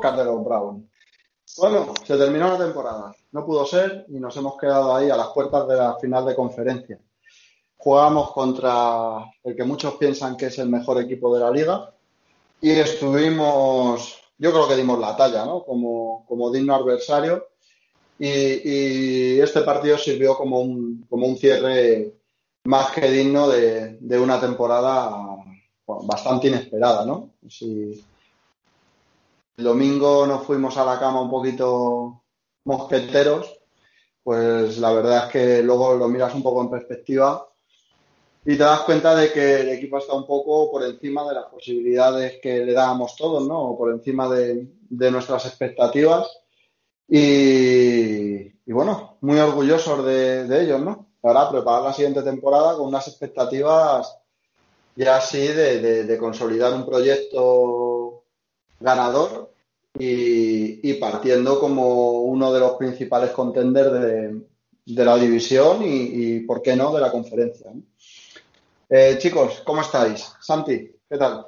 podcast 0.00 0.18
de 0.18 0.24
los 0.24 0.42
Brown. 0.42 0.90
Bueno, 1.58 1.92
se 2.06 2.16
terminó 2.16 2.48
la 2.48 2.64
temporada, 2.64 3.14
no 3.32 3.44
pudo 3.44 3.66
ser 3.66 4.06
y 4.08 4.18
nos 4.18 4.34
hemos 4.36 4.56
quedado 4.56 4.96
ahí 4.96 5.10
a 5.10 5.16
las 5.16 5.28
puertas 5.28 5.68
de 5.68 5.76
la 5.76 5.96
final 5.96 6.24
de 6.24 6.34
conferencia. 6.34 6.98
Jugamos 7.76 8.32
contra 8.32 9.30
el 9.44 9.54
que 9.54 9.64
muchos 9.64 9.94
piensan 9.96 10.38
que 10.38 10.46
es 10.46 10.58
el 10.58 10.70
mejor 10.70 11.02
equipo 11.02 11.34
de 11.34 11.40
la 11.40 11.50
liga 11.50 11.92
y 12.62 12.70
estuvimos, 12.70 14.22
yo 14.38 14.52
creo 14.52 14.68
que 14.68 14.76
dimos 14.76 14.98
la 14.98 15.14
talla, 15.16 15.44
¿no? 15.44 15.64
Como, 15.64 16.24
como 16.26 16.50
digno 16.50 16.74
adversario 16.74 17.48
y, 18.18 19.38
este 19.38 19.60
partido 19.62 19.98
sirvió 19.98 20.34
como 20.34 20.60
un, 20.60 21.36
cierre 21.38 22.14
más 22.64 22.90
que 22.92 23.10
digno 23.10 23.48
de, 23.48 23.98
de 24.00 24.18
una 24.18 24.40
temporada 24.40 25.36
bastante 25.86 26.48
inesperada, 26.48 27.04
¿no? 27.04 27.32
Si 27.48 28.02
el 29.60 29.64
domingo 29.64 30.26
nos 30.26 30.46
fuimos 30.46 30.78
a 30.78 30.86
la 30.86 30.98
cama 30.98 31.20
un 31.20 31.28
poquito 31.28 32.22
mosqueteros, 32.64 33.60
pues 34.22 34.78
la 34.78 34.90
verdad 34.90 35.26
es 35.26 35.32
que 35.32 35.62
luego 35.62 35.96
lo 35.96 36.08
miras 36.08 36.34
un 36.34 36.42
poco 36.42 36.62
en 36.62 36.70
perspectiva 36.70 37.46
y 38.46 38.56
te 38.56 38.64
das 38.64 38.80
cuenta 38.80 39.14
de 39.14 39.30
que 39.30 39.60
el 39.60 39.68
equipo 39.68 39.98
está 39.98 40.14
un 40.14 40.26
poco 40.26 40.70
por 40.70 40.82
encima 40.82 41.28
de 41.28 41.34
las 41.34 41.44
posibilidades 41.44 42.40
que 42.40 42.64
le 42.64 42.72
dábamos 42.72 43.14
todos, 43.16 43.46
¿no? 43.46 43.76
Por 43.76 43.92
encima 43.92 44.30
de, 44.30 44.66
de 44.88 45.10
nuestras 45.10 45.44
expectativas. 45.44 46.26
Y, 47.06 48.46
y, 48.64 48.72
bueno, 48.72 49.18
muy 49.20 49.38
orgullosos 49.38 50.06
de, 50.06 50.48
de 50.48 50.62
ellos, 50.62 50.80
¿no? 50.80 51.08
Ahora 51.22 51.50
preparar 51.50 51.82
la 51.82 51.92
siguiente 51.92 52.22
temporada 52.22 52.76
con 52.76 52.86
unas 52.86 53.06
expectativas 53.08 54.16
ya 54.96 55.16
así 55.16 55.48
de, 55.48 55.80
de, 55.80 56.04
de 56.04 56.18
consolidar 56.18 56.72
un 56.72 56.86
proyecto 56.86 57.99
ganador 58.80 59.52
y, 59.98 60.92
partiendo 60.94 61.60
como 61.60 62.22
uno 62.22 62.52
de 62.52 62.60
los 62.60 62.72
principales 62.72 63.30
contenders 63.30 63.92
de, 63.92 64.40
de 64.86 65.04
la 65.04 65.16
división 65.16 65.82
y, 65.82 65.86
y, 66.12 66.40
¿por 66.40 66.62
qué 66.62 66.74
no?, 66.74 66.92
de 66.92 67.00
la 67.00 67.12
conferencia. 67.12 67.70
Eh, 68.88 69.16
chicos, 69.18 69.62
¿cómo 69.64 69.82
estáis? 69.82 70.32
Santi, 70.40 70.90
¿qué 71.08 71.16
tal? 71.16 71.46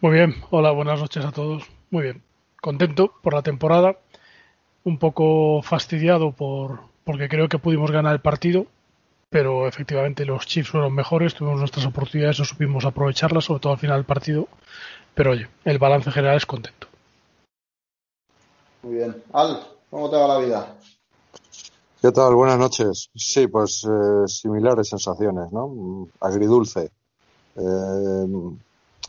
Muy 0.00 0.12
bien, 0.12 0.34
hola, 0.50 0.70
buenas 0.70 1.00
noches 1.00 1.24
a 1.24 1.32
todos. 1.32 1.64
Muy 1.90 2.04
bien, 2.04 2.22
contento 2.60 3.12
por 3.22 3.34
la 3.34 3.42
temporada, 3.42 3.96
un 4.84 4.98
poco 4.98 5.62
fastidiado 5.62 6.32
por 6.32 6.80
porque 7.04 7.28
creo 7.28 7.48
que 7.48 7.58
pudimos 7.58 7.90
ganar 7.90 8.12
el 8.12 8.20
partido, 8.20 8.66
pero 9.28 9.66
efectivamente 9.66 10.24
los 10.24 10.46
Chiefs 10.46 10.70
fueron 10.70 10.94
mejores, 10.94 11.34
tuvimos 11.34 11.58
nuestras 11.58 11.86
oportunidades, 11.86 12.38
no 12.38 12.44
supimos 12.44 12.84
aprovecharlas, 12.84 13.44
sobre 13.44 13.60
todo 13.60 13.72
al 13.72 13.78
final 13.78 13.98
del 13.98 14.06
partido, 14.06 14.48
pero 15.14 15.32
oye, 15.32 15.48
el 15.64 15.78
balance 15.78 16.10
general 16.10 16.36
es 16.36 16.46
contento. 16.46 16.86
Muy 18.82 18.94
bien. 18.94 19.22
Al, 19.32 19.60
¿cómo 19.90 20.10
te 20.10 20.16
va 20.16 20.28
la 20.28 20.38
vida? 20.38 20.74
¿Qué 22.00 22.10
tal? 22.10 22.34
Buenas 22.34 22.58
noches. 22.58 23.10
Sí, 23.14 23.46
pues 23.46 23.84
eh, 23.84 24.26
similares 24.26 24.88
sensaciones, 24.88 25.52
¿no? 25.52 26.08
Agridulce. 26.20 26.90
Eh, 27.54 28.26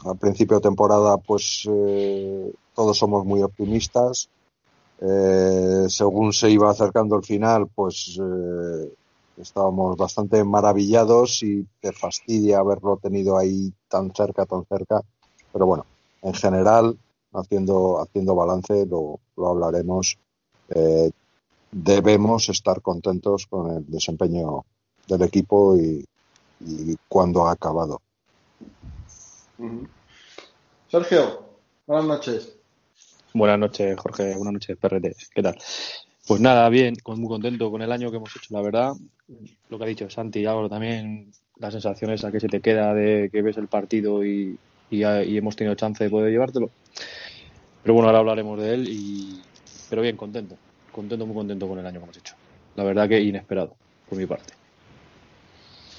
al 0.06 0.18
principio 0.18 0.58
de 0.58 0.62
temporada, 0.62 1.18
pues 1.18 1.68
eh, 1.68 2.54
todos 2.76 2.98
somos 2.98 3.26
muy 3.26 3.42
optimistas. 3.42 4.30
Eh, 5.00 5.86
según 5.88 6.34
se 6.34 6.50
iba 6.50 6.70
acercando 6.70 7.16
el 7.16 7.24
final, 7.24 7.68
pues 7.74 8.20
eh, 8.22 8.94
estábamos 9.38 9.98
bastante 9.98 10.44
maravillados 10.44 11.42
y 11.44 11.66
te 11.82 11.92
fastidia 11.92 12.60
haberlo 12.60 12.98
tenido 13.02 13.38
ahí 13.38 13.74
tan 13.88 14.14
cerca, 14.14 14.46
tan 14.46 14.66
cerca. 14.66 15.02
Pero 15.52 15.66
bueno, 15.66 15.86
en 16.24 16.34
general, 16.34 16.98
haciendo, 17.34 18.02
haciendo 18.02 18.34
balance, 18.36 18.86
lo, 18.86 19.20
lo 19.36 19.48
hablaremos. 19.48 20.18
Eh, 20.70 21.12
debemos 21.72 22.50
estar 22.50 22.82
contentos 22.82 23.46
con 23.48 23.78
el 23.78 23.86
desempeño 23.88 24.66
del 25.08 25.22
equipo 25.24 25.76
y, 25.76 26.06
y 26.62 26.96
cuando 27.08 27.46
ha 27.46 27.52
acabado. 27.52 28.02
Sergio, 30.88 31.44
buenas 31.86 32.06
noches. 32.06 32.56
Buenas 33.34 33.60
noches, 33.60 34.00
Jorge. 34.00 34.36
Buenas 34.36 34.54
noches, 34.54 34.78
PRT. 34.78 35.16
¿Qué 35.34 35.42
tal? 35.42 35.58
Pues 36.26 36.40
nada, 36.40 36.70
bien, 36.70 36.96
muy 37.06 37.28
contento 37.28 37.70
con 37.70 37.82
el 37.82 37.92
año 37.92 38.10
que 38.10 38.18
hemos 38.18 38.34
hecho, 38.36 38.54
la 38.54 38.62
verdad. 38.62 38.94
Lo 39.70 39.78
que 39.78 39.84
ha 39.84 39.88
dicho 39.88 40.10
Santi, 40.10 40.46
Álvaro 40.46 40.70
también, 40.70 41.32
la 41.58 41.70
sensación 41.70 42.12
esa 42.12 42.32
que 42.32 42.40
se 42.40 42.48
te 42.48 42.62
queda 42.62 42.94
de 42.94 43.30
que 43.32 43.42
ves 43.42 43.58
el 43.58 43.68
partido 43.68 44.24
y, 44.24 44.58
y, 44.90 45.04
y 45.04 45.38
hemos 45.38 45.56
tenido 45.56 45.76
chance 45.76 46.04
de 46.04 46.10
poder 46.10 46.32
llevártelo. 46.32 46.70
Pero 47.82 47.94
bueno, 47.94 48.08
ahora 48.08 48.20
hablaremos 48.20 48.60
de 48.60 48.74
él 48.74 48.88
y 48.90 49.42
pero 49.90 50.02
bien, 50.02 50.18
contento 50.18 50.56
contento, 50.94 51.26
muy 51.26 51.36
contento 51.36 51.68
con 51.68 51.80
el 51.80 51.86
año 51.86 52.00
que 52.00 52.06
hemos 52.06 52.18
hecho. 52.18 52.36
La 52.76 52.86
verdad 52.86 53.10
que 53.10 53.20
inesperado, 53.20 53.76
por 54.08 54.18
mi 54.18 54.26
parte. 54.26 54.54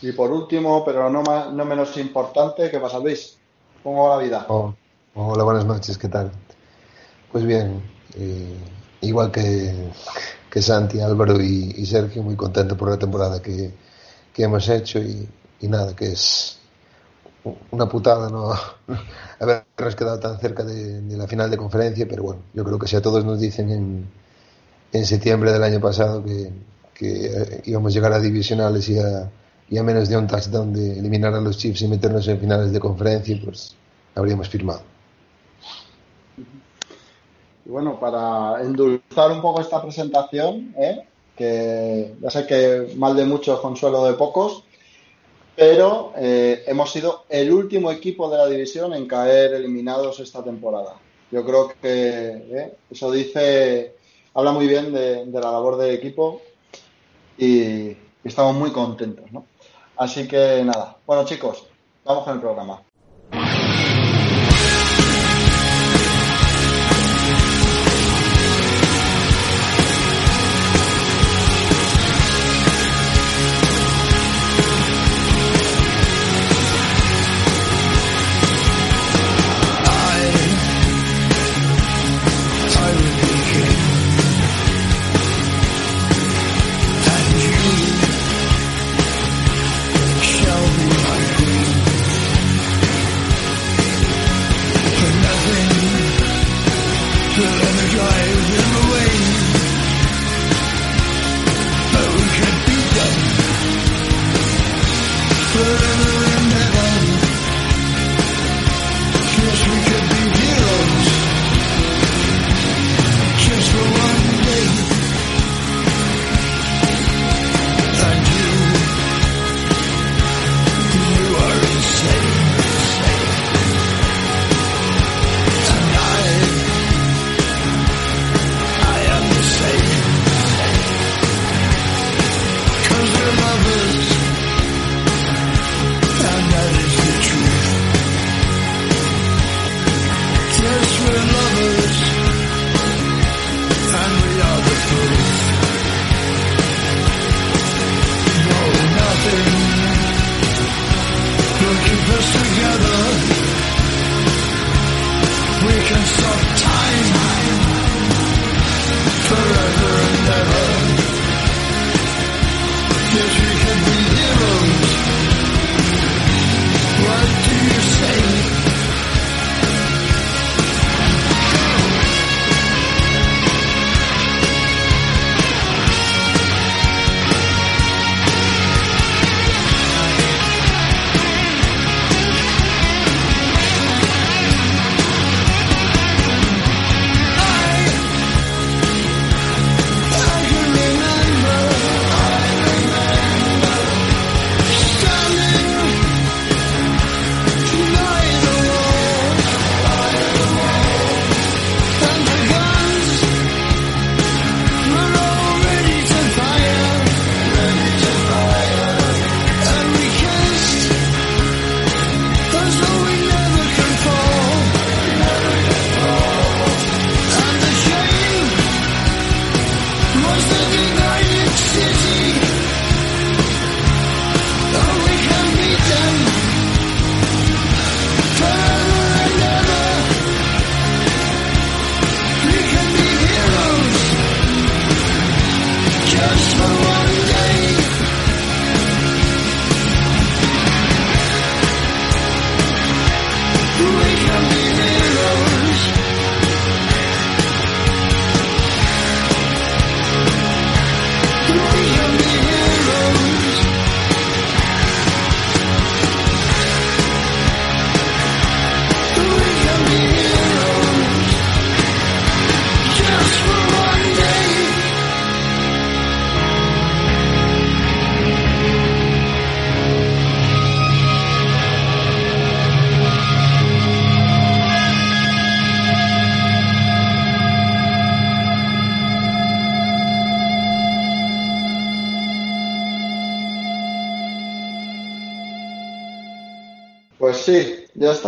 Y 0.01 0.13
por 0.13 0.31
último, 0.31 0.85
pero 0.85 1.11
no, 1.11 1.23
más, 1.23 1.53
no 1.53 1.65
menos 1.67 1.97
importante, 1.99 2.71
¿qué 2.71 2.79
pasa, 2.79 2.99
Luis? 2.99 3.37
¿Cómo 3.83 4.09
va 4.09 4.17
la 4.17 4.23
vida? 4.23 4.47
Oh, 4.49 4.75
hola, 5.15 5.45
buenas 5.45 5.67
noches, 5.67 5.99
¿qué 5.99 6.09
tal? 6.09 6.31
Pues 7.31 7.45
bien, 7.45 7.83
eh, 8.17 8.57
igual 9.03 9.31
que, 9.31 9.91
que 10.51 10.63
Santi, 10.63 11.01
Álvaro 11.01 11.41
y, 11.41 11.75
y, 11.77 11.87
Sergio, 11.87 12.23
muy 12.23 12.37
contento 12.37 12.77
por 12.77 12.91
la 12.91 12.99
temporada 12.99 13.43
que, 13.43 13.73
que 14.33 14.43
hemos 14.43 14.69
hecho 14.69 15.01
y, 15.01 15.29
y, 15.61 15.69
nada, 15.69 15.95
que 15.95 16.13
es 16.13 16.59
una 17.71 17.89
putada 17.89 18.31
no 18.31 18.53
habernos 19.41 19.97
quedado 19.97 20.19
tan 20.19 20.39
cerca 20.39 20.65
de, 20.65 21.03
la 21.17 21.27
final 21.27 21.51
de 21.51 21.57
conferencia, 21.57 22.07
pero 22.09 22.23
bueno, 22.23 22.43
yo 22.55 22.65
creo 22.65 22.79
que 22.79 22.87
si 22.87 22.97
a 22.97 23.03
todos 23.03 23.25
nos 23.25 23.41
dicen 23.41 23.71
en 23.71 24.07
en 24.95 25.05
septiembre 25.05 25.53
del 25.53 25.63
año 25.63 25.81
pasado 25.81 26.25
que, 26.25 26.51
que 26.95 27.63
íbamos 27.65 27.93
a 27.93 27.95
llegar 27.95 28.13
a 28.13 28.21
divisionales 28.21 28.89
y 28.89 28.99
a, 28.99 29.29
y 29.69 29.77
a, 29.77 29.83
menos 29.83 30.09
de 30.09 30.17
un 30.17 30.29
touchdown 30.29 30.73
de 30.73 31.01
eliminar 31.01 31.35
a 31.35 31.41
los 31.41 31.59
Chiefs 31.59 31.83
y 31.83 31.89
meternos 31.89 32.27
en 32.29 32.39
finales 32.39 32.73
de 32.73 32.79
conferencia, 32.79 33.37
pues 33.45 33.75
habríamos 34.15 34.49
firmado. 34.49 34.83
Y 37.67 37.71
bueno, 37.71 37.99
para 37.99 38.63
endulzar 38.63 39.33
un 39.33 39.43
poco 39.43 39.61
esta 39.61 39.83
presentación, 39.83 40.73
¿eh? 40.79 41.05
que 41.37 42.15
ya 42.21 42.31
sé 42.31 42.47
que 42.47 42.95
mal 42.97 43.17
de 43.17 43.25
muchos, 43.25 43.59
consuelo 43.59 44.05
de 44.05 44.13
pocos, 44.13 44.63
pero 45.57 46.13
eh, 46.17 46.65
hemos 46.67 46.91
sido 46.93 47.25
el 47.29 47.53
último 47.53 47.91
equipo 47.91 48.29
de 48.31 48.39
la 48.39 48.47
división 48.47 48.93
en 48.95 49.07
caer 49.07 49.55
eliminados 49.55 50.21
esta 50.21 50.43
temporada. 50.43 50.95
Yo 51.31 51.45
creo 51.45 51.73
que 51.81 51.89
¿eh? 51.89 52.77
eso 52.91 53.11
dice 53.11 53.95
habla 54.35 54.53
muy 54.53 54.67
bien 54.67 54.93
de, 54.93 55.25
de 55.25 55.41
la 55.41 55.53
labor 55.53 55.77
del 55.77 55.95
equipo 55.95 56.43
y, 57.39 57.97
estamos 58.25 58.55
muy 58.57 58.71
contentos, 58.71 59.31
¿no? 59.33 59.45
Así 59.97 60.27
que 60.27 60.63
nada, 60.65 60.97
bueno 61.07 61.25
chicos, 61.25 61.67
vamos 62.05 62.25
con 62.25 62.35
el 62.35 62.41
programa. 62.41 62.83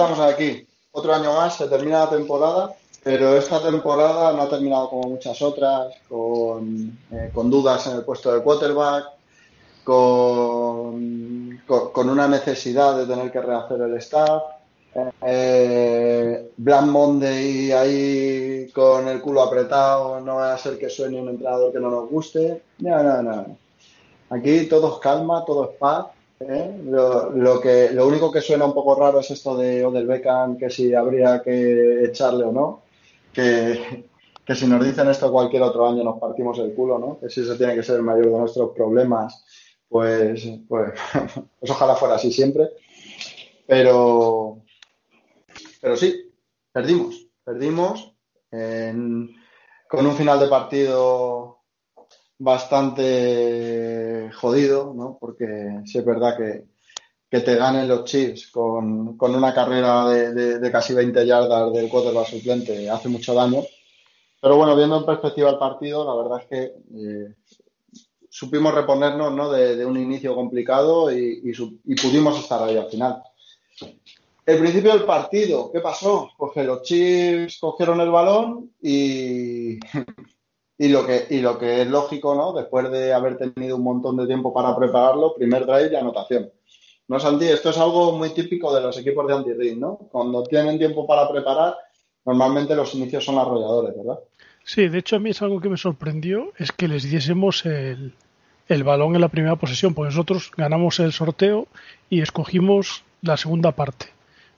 Estamos 0.06 0.32
aquí. 0.32 0.66
Otro 0.92 1.12
año 1.12 1.34
más, 1.34 1.56
se 1.56 1.66
termina 1.66 2.04
la 2.04 2.10
temporada, 2.10 2.74
pero 3.02 3.36
esta 3.36 3.60
temporada 3.60 4.32
no 4.32 4.42
ha 4.42 4.48
terminado 4.48 4.88
como 4.88 5.08
muchas 5.10 5.42
otras, 5.42 5.94
con, 6.08 6.98
eh, 7.10 7.30
con 7.34 7.50
dudas 7.50 7.86
en 7.88 7.96
el 7.96 8.04
puesto 8.04 8.32
de 8.32 8.40
quarterback, 8.40 9.04
con, 9.84 11.60
con, 11.66 12.08
una 12.08 12.28
necesidad 12.28 12.96
de 12.96 13.06
tener 13.06 13.30
que 13.32 13.40
rehacer 13.40 13.80
el 13.80 13.94
staff. 13.96 14.42
Eh, 15.22 16.52
Black 16.56 16.86
Monday 16.86 17.72
ahí 17.72 18.70
con 18.72 19.08
el 19.08 19.20
culo 19.20 19.42
apretado, 19.42 20.20
no 20.20 20.36
va 20.36 20.54
a 20.54 20.58
ser 20.58 20.78
que 20.78 20.88
suene 20.88 21.20
un 21.20 21.28
entrenador 21.28 21.72
que 21.72 21.80
no 21.80 21.90
nos 21.90 22.08
guste. 22.08 22.62
No, 22.78 23.02
no, 23.02 23.22
no. 23.22 23.56
Aquí 24.30 24.66
todo 24.66 24.94
es 24.94 25.00
calma, 25.00 25.44
todo 25.44 25.70
es 25.70 25.76
paz. 25.76 26.06
¿Eh? 26.40 26.80
Lo, 26.84 27.30
lo 27.30 28.06
único 28.06 28.30
que 28.30 28.40
suena 28.40 28.64
un 28.64 28.74
poco 28.74 28.94
raro 28.94 29.20
es 29.20 29.30
esto 29.30 29.56
de 29.56 29.84
Odell 29.84 30.06
Beckham, 30.06 30.56
que 30.56 30.70
si 30.70 30.94
habría 30.94 31.42
que 31.42 32.04
echarle 32.04 32.44
o 32.44 32.52
no. 32.52 32.82
Que, 33.32 34.08
que 34.44 34.54
si 34.54 34.66
nos 34.66 34.84
dicen 34.84 35.08
esto 35.08 35.30
cualquier 35.30 35.62
otro 35.62 35.86
año 35.86 36.02
nos 36.02 36.18
partimos 36.18 36.58
el 36.58 36.72
culo, 36.74 36.98
¿no? 36.98 37.18
Que 37.18 37.28
si 37.28 37.42
eso 37.42 37.56
tiene 37.56 37.74
que 37.74 37.82
ser 37.82 37.96
el 37.96 38.02
mayor 38.02 38.26
de 38.26 38.38
nuestros 38.38 38.70
problemas 38.70 39.44
pues, 39.88 40.46
pues, 40.68 40.92
pues, 41.60 41.70
ojalá 41.70 41.96
fuera 41.96 42.16
así 42.16 42.32
siempre. 42.32 42.70
Pero, 43.66 44.62
pero 45.80 45.96
sí, 45.96 46.32
perdimos, 46.72 47.28
perdimos 47.44 48.12
con 48.50 50.06
un 50.06 50.16
final 50.16 50.40
de 50.40 50.48
partido 50.48 51.55
bastante 52.38 54.30
jodido, 54.34 54.92
¿no? 54.94 55.16
Porque 55.20 55.80
sí 55.84 55.98
es 55.98 56.04
verdad 56.04 56.36
que, 56.36 56.64
te 57.28 57.54
ganen 57.54 57.86
los 57.86 58.04
Chiefs 58.04 58.46
con, 58.50 59.18
una 59.20 59.52
carrera 59.52 60.08
de, 60.08 60.70
casi 60.70 60.94
20 60.94 61.26
yardas 61.26 61.70
del 61.74 61.90
quarterback 61.90 62.28
suplente 62.28 62.88
hace 62.88 63.10
mucho 63.10 63.34
daño. 63.34 63.62
Pero 64.40 64.56
bueno, 64.56 64.74
viendo 64.74 64.96
en 64.96 65.04
perspectiva 65.04 65.50
el 65.50 65.58
partido, 65.58 66.04
la 66.04 66.22
verdad 66.22 66.40
es 66.40 66.46
que 66.48 66.62
eh, 66.96 67.34
supimos 68.30 68.74
reponernos 68.74 69.34
¿no? 69.34 69.50
de, 69.50 69.84
un 69.84 69.98
inicio 69.98 70.34
complicado 70.34 71.12
y, 71.14 71.52
pudimos 72.00 72.38
estar 72.38 72.62
ahí 72.62 72.78
al 72.78 72.88
final. 72.88 73.22
El 74.46 74.58
principio 74.58 74.92
del 74.92 75.04
partido, 75.04 75.70
¿qué 75.72 75.80
pasó? 75.80 76.30
Pues 76.38 76.52
que 76.52 76.64
los 76.64 76.82
Chiefs 76.82 77.58
cogieron 77.60 78.00
el 78.00 78.10
balón 78.10 78.70
y, 78.80 79.78
y, 80.78 80.88
lo 80.88 81.06
que, 81.06 81.26
y 81.30 81.40
lo 81.40 81.58
que 81.58 81.82
es 81.82 81.88
lógico, 81.88 82.34
¿no? 82.34 82.52
Después 82.52 82.90
de 82.90 83.12
haber 83.12 83.38
tenido 83.38 83.76
un 83.76 83.84
montón 83.84 84.16
de 84.16 84.26
tiempo 84.26 84.52
para 84.52 84.76
prepararlo, 84.76 85.34
primer 85.34 85.66
drive 85.66 85.90
y 85.92 85.96
anotación. 85.96 86.50
¿No, 87.08 87.20
Santi? 87.20 87.46
Esto 87.46 87.70
es 87.70 87.78
algo 87.78 88.12
muy 88.12 88.30
típico 88.30 88.74
de 88.74 88.80
los 88.80 88.98
equipos 88.98 89.26
de 89.28 89.34
anti 89.34 89.76
¿no? 89.76 89.96
Cuando 90.10 90.42
tienen 90.42 90.78
tiempo 90.78 91.06
para 91.06 91.28
preparar, 91.30 91.76
normalmente 92.24 92.74
los 92.74 92.94
inicios 92.94 93.24
son 93.24 93.38
arrolladores, 93.38 93.96
¿verdad? 93.96 94.18
Sí, 94.64 94.88
de 94.88 94.98
hecho 94.98 95.16
a 95.16 95.20
mí 95.20 95.30
es 95.30 95.40
algo 95.42 95.60
que 95.60 95.68
me 95.68 95.76
sorprendió, 95.76 96.52
es 96.58 96.72
que 96.72 96.88
les 96.88 97.04
diésemos 97.04 97.64
el, 97.64 98.14
el 98.68 98.84
balón 98.84 99.14
en 99.14 99.20
la 99.20 99.28
primera 99.28 99.54
posesión, 99.54 99.94
porque 99.94 100.10
nosotros 100.10 100.50
ganamos 100.56 100.98
el 100.98 101.12
sorteo 101.12 101.68
y 102.10 102.20
escogimos 102.20 103.04
la 103.22 103.36
segunda 103.36 103.72
parte. 103.72 104.06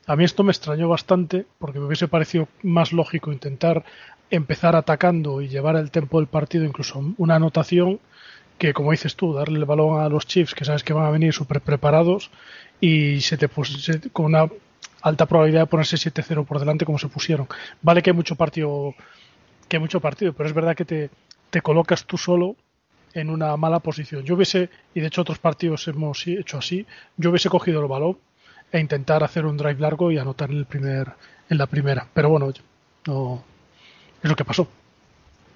A 0.07 0.17
mí 0.17 0.25
esto 0.25 0.43
me 0.43 0.53
extrañó 0.53 0.89
bastante 0.89 1.45
porque 1.59 1.79
me 1.79 1.85
hubiese 1.85 2.09
parecido 2.09 2.49
más 2.63 2.95
lógico 2.95 3.31
intentar 3.31 3.85
empezar 4.31 4.77
atacando 4.77 5.41
y 5.41 5.49
llevar 5.49 5.77
el 5.77 5.91
tempo 5.91 6.19
del 6.19 6.29
partido, 6.29 6.65
incluso 6.65 7.03
una 7.17 7.37
anotación, 7.37 8.01
que 8.59 8.73
como 8.73 8.91
dices 8.91 9.17
tú, 9.17 9.33
darle 9.33 9.59
el 9.59 9.65
balón 9.65 10.01
a 10.01 10.09
los 10.09 10.27
Chiefs 10.27 10.55
que 10.55 10.65
sabes 10.65 10.83
que 10.83 10.93
van 10.93 11.07
a 11.07 11.11
venir 11.11 11.33
súper 11.33 11.61
preparados 11.61 12.31
y 12.81 13.21
se 13.21 13.37
te 13.37 13.49
con 14.13 14.27
una 14.27 14.49
alta 15.03 15.27
probabilidad 15.27 15.63
de 15.63 15.67
ponerse 15.67 15.97
7-0 15.97 16.45
por 16.45 16.59
delante 16.59 16.85
como 16.85 16.99
se 16.99 17.09
pusieron. 17.09 17.49
Vale 17.83 18.03
que 18.03 18.11
hay 18.11 18.17
mucho 18.17 18.35
partido, 18.35 18.95
que 19.69 19.77
hay 19.77 19.81
mucho 19.81 20.01
partido, 20.01 20.33
pero 20.33 20.49
es 20.49 20.55
verdad 20.55 20.77
que 20.77 20.85
te, 20.85 21.11
te 21.51 21.63
colocas 21.63 22.05
tú 22.05 22.19
solo 22.19 22.57
en 23.15 23.31
una 23.31 23.57
mala 23.57 23.79
posición. 23.79 24.25
Yo 24.25 24.35
hubiese, 24.35 24.71
y 24.95 25.01
de 25.01 25.07
hecho 25.07 25.23
otros 25.23 25.39
partidos 25.39 25.87
hemos 25.89 26.27
hecho 26.27 26.59
así, 26.59 26.87
yo 27.17 27.31
hubiese 27.31 27.49
cogido 27.49 27.81
el 27.81 27.89
balón 27.89 28.19
e 28.71 28.81
intentar 28.81 29.25
hacer 29.25 29.47
un 29.47 29.57
drive 29.57 29.81
largo 29.81 30.11
y 30.13 30.19
anotar 30.19 30.51
en, 30.51 30.59
el 30.59 30.67
primer, 30.67 31.13
en 31.49 31.59
la 31.59 31.67
primera. 31.67 32.07
Pero 32.13 32.29
bueno, 32.29 32.53
no, 33.07 33.45
es 34.23 34.29
lo 34.29 34.37
que 34.37 34.45
pasó. 34.45 34.67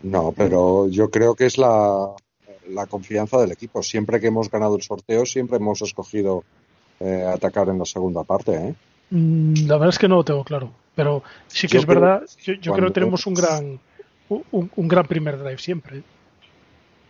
No, 0.02 0.32
pero 0.36 0.88
yo 0.88 1.10
creo 1.10 1.34
que 1.34 1.46
es 1.46 1.58
la, 1.58 2.14
la 2.68 2.86
confianza 2.86 3.38
del 3.40 3.52
equipo. 3.52 3.82
Siempre 3.82 4.20
que 4.20 4.28
hemos 4.28 4.50
ganado 4.50 4.76
el 4.76 4.82
sorteo, 4.82 5.24
siempre 5.26 5.58
hemos 5.58 5.82
escogido 5.82 6.44
eh, 7.00 7.24
atacar 7.24 7.68
en 7.68 7.78
la 7.78 7.84
segunda 7.84 8.24
parte. 8.24 8.54
¿eh? 8.54 8.74
Mm, 9.10 9.66
la 9.66 9.74
verdad 9.74 9.90
es 9.90 9.98
que 9.98 10.08
no 10.08 10.16
lo 10.16 10.24
tengo 10.24 10.44
claro. 10.44 10.72
Pero 10.94 11.22
sí 11.46 11.68
que 11.68 11.78
es 11.78 11.86
verdad, 11.86 12.22
yo, 12.44 12.74
creo 12.74 12.88
que 12.88 12.92
tenemos 12.92 13.26
un 13.26 13.34
gran, 13.34 13.80
un, 14.28 14.70
un 14.76 14.88
gran 14.88 15.06
primer 15.06 15.38
drive 15.38 15.58
siempre. 15.58 16.02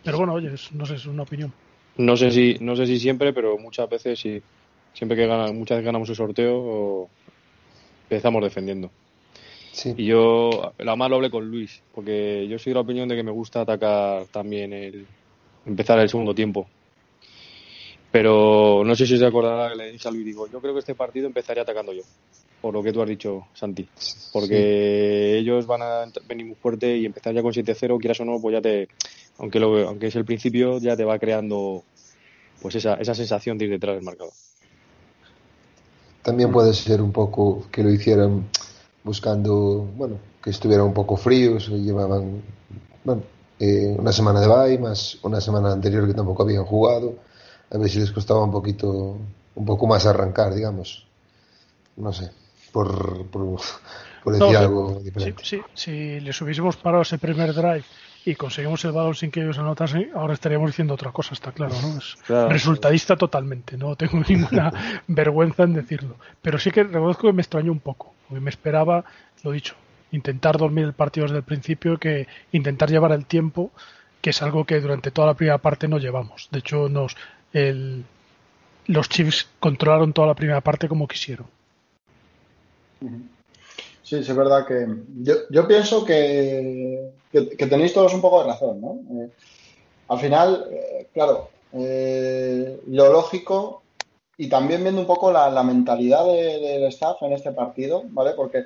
Pero 0.03 0.17
bueno, 0.17 0.33
oye, 0.33 0.51
no 0.73 0.85
sé, 0.85 0.95
es 0.95 1.05
una 1.05 1.23
opinión. 1.23 1.51
No 1.97 2.17
sé 2.17 2.31
si, 2.31 2.57
no 2.59 2.75
sé 2.75 2.87
si 2.87 2.99
siempre, 2.99 3.33
pero 3.33 3.57
muchas 3.57 3.89
veces 3.89 4.19
sí. 4.19 4.41
Siempre 4.93 5.17
que 5.17 5.25
gana, 5.25 5.51
muchas 5.51 5.77
veces 5.77 5.85
ganamos 5.85 6.09
el 6.09 6.15
sorteo, 6.15 7.09
empezamos 8.03 8.43
defendiendo. 8.43 8.91
Sí. 9.73 9.93
Y 9.97 10.05
yo, 10.05 10.71
la 10.77 10.95
más 10.95 11.09
lo 11.09 11.15
hablé 11.15 11.31
con 11.31 11.49
Luis, 11.49 11.81
porque 11.95 12.47
yo 12.47 12.59
soy 12.59 12.71
de 12.71 12.75
la 12.75 12.81
opinión 12.81 13.09
de 13.09 13.15
que 13.15 13.23
me 13.23 13.31
gusta 13.31 13.61
atacar 13.61 14.25
también 14.27 14.71
el 14.71 15.07
empezar 15.65 15.97
el 15.99 16.09
segundo 16.09 16.35
tiempo. 16.35 16.67
Pero 18.11 18.83
no 18.85 18.95
sé 18.95 19.07
si 19.07 19.17
se 19.17 19.25
acordará 19.25 19.71
que 19.71 19.75
le 19.75 19.91
dije 19.91 20.07
a 20.07 20.11
Luis, 20.11 20.25
digo, 20.25 20.47
yo 20.47 20.61
creo 20.61 20.73
que 20.73 20.81
este 20.81 20.93
partido 20.93 21.25
empezaría 21.25 21.63
atacando 21.63 21.91
yo, 21.91 22.03
por 22.61 22.71
lo 22.71 22.83
que 22.83 22.93
tú 22.93 23.01
has 23.01 23.09
dicho, 23.09 23.47
Santi. 23.55 23.89
Porque 24.31 25.39
ellos 25.39 25.65
van 25.65 25.81
a 25.81 26.05
venir 26.27 26.45
muy 26.45 26.55
fuerte 26.55 26.95
y 26.95 27.07
empezar 27.07 27.33
ya 27.33 27.41
con 27.41 27.51
7-0, 27.51 27.99
quieras 27.99 28.19
o 28.19 28.25
no, 28.25 28.39
pues 28.39 28.53
ya 28.53 28.61
te, 28.61 28.87
aunque, 29.39 29.59
lo, 29.59 29.87
aunque 29.87 30.07
es 30.07 30.15
el 30.15 30.25
principio, 30.25 30.77
ya 30.77 30.95
te 30.95 31.03
va 31.03 31.17
creando 31.17 31.83
pues 32.61 32.75
esa, 32.75 32.93
esa 32.93 33.15
sensación 33.15 33.57
de 33.57 33.65
ir 33.65 33.71
detrás 33.71 33.95
del 33.95 34.05
marcador. 34.05 34.33
También 36.21 36.51
puede 36.51 36.73
ser 36.73 37.01
un 37.01 37.11
poco 37.11 37.65
que 37.71 37.83
lo 37.83 37.91
hicieran 37.91 38.47
buscando, 39.03 39.87
bueno, 39.95 40.17
que 40.41 40.49
estuvieran 40.49 40.85
un 40.85 40.93
poco 40.93 41.17
fríos, 41.17 41.67
llevaban, 41.69 42.41
bueno, 43.03 43.23
eh, 43.59 43.95
una 43.97 44.11
semana 44.11 44.41
de 44.41 44.47
bye, 44.47 44.79
más 44.79 45.17
una 45.23 45.39
semana 45.39 45.71
anterior 45.71 46.07
que 46.07 46.13
tampoco 46.13 46.43
habían 46.43 46.65
jugado, 46.65 47.15
a 47.71 47.77
ver 47.77 47.89
si 47.89 47.99
les 47.99 48.11
costaba 48.11 48.43
un 48.43 48.51
poquito, 48.51 49.17
un 49.55 49.65
poco 49.65 49.87
más 49.87 50.05
arrancar, 50.05 50.53
digamos. 50.53 51.05
No 51.95 52.11
sé, 52.11 52.31
por, 52.71 53.27
por, 53.27 53.59
decir 54.25 54.57
algo 54.57 54.99
diferente. 55.03 55.43
Sí, 55.45 55.61
si 55.73 56.19
les 56.19 56.41
hubiésemos 56.41 56.75
parado 56.77 57.03
ese 57.03 57.19
primer 57.19 57.53
drive 57.53 57.83
y 58.25 58.35
conseguimos 58.35 58.83
el 58.85 58.93
balón 58.93 59.15
sin 59.15 59.31
que 59.31 59.41
ellos 59.41 59.59
anotasen, 59.59 60.11
ahora 60.15 60.33
estaríamos 60.33 60.69
diciendo 60.69 60.93
otra 60.93 61.11
cosa, 61.11 61.33
está 61.33 61.51
claro, 61.51 61.75
¿no? 61.81 61.97
Es 61.97 62.49
resultadista 62.49 63.15
totalmente, 63.15 63.77
no 63.77 63.95
tengo 63.95 64.23
ninguna 64.27 65.01
vergüenza 65.07 65.63
en 65.63 65.73
decirlo. 65.73 66.15
Pero 66.41 66.57
sí 66.57 66.71
que 66.71 66.83
reconozco 66.83 67.27
que 67.27 67.33
me 67.33 67.41
extrañó 67.41 67.71
un 67.71 67.79
poco, 67.79 68.12
porque 68.27 68.41
me 68.41 68.49
esperaba, 68.49 69.05
lo 69.43 69.51
dicho, 69.51 69.75
intentar 70.11 70.57
dormir 70.57 70.85
el 70.85 70.93
partido 70.93 71.25
desde 71.25 71.37
el 71.37 71.43
principio, 71.43 71.97
que 71.97 72.27
intentar 72.51 72.89
llevar 72.89 73.11
el 73.11 73.25
tiempo, 73.25 73.71
que 74.21 74.29
es 74.29 74.41
algo 74.41 74.65
que 74.65 74.79
durante 74.79 75.11
toda 75.11 75.27
la 75.27 75.33
primera 75.33 75.57
parte 75.57 75.87
no 75.87 75.97
llevamos. 75.97 76.49
De 76.51 76.59
hecho, 76.59 76.87
nos 76.89 77.15
el, 77.51 78.05
los 78.87 79.09
Chiefs 79.09 79.47
controlaron 79.59 80.13
toda 80.13 80.27
la 80.27 80.35
primera 80.35 80.61
parte 80.61 80.87
como 80.87 81.07
quisieron. 81.07 81.47
Sí, 84.01 84.17
es 84.17 84.35
verdad 84.35 84.65
que 84.67 84.87
yo, 85.49 85.67
pienso 85.67 86.05
que, 86.05 87.11
que, 87.31 87.67
tenéis 87.67 87.93
todos 87.93 88.13
un 88.13 88.21
poco 88.21 88.41
de 88.41 88.47
razón, 88.49 88.81
¿no? 88.81 88.99
Eh, 89.21 89.29
al 90.09 90.19
final, 90.19 90.67
eh, 90.71 91.07
claro, 91.13 91.49
eh, 91.73 92.81
lo 92.87 93.11
lógico 93.11 93.82
y 94.37 94.49
también 94.49 94.81
viendo 94.83 95.01
un 95.01 95.07
poco 95.07 95.31
la, 95.31 95.63
mentalidad 95.63 96.25
del 96.25 96.83
staff 96.85 97.21
en 97.21 97.33
este 97.33 97.51
partido, 97.51 98.03
¿vale? 98.07 98.31
Porque 98.35 98.65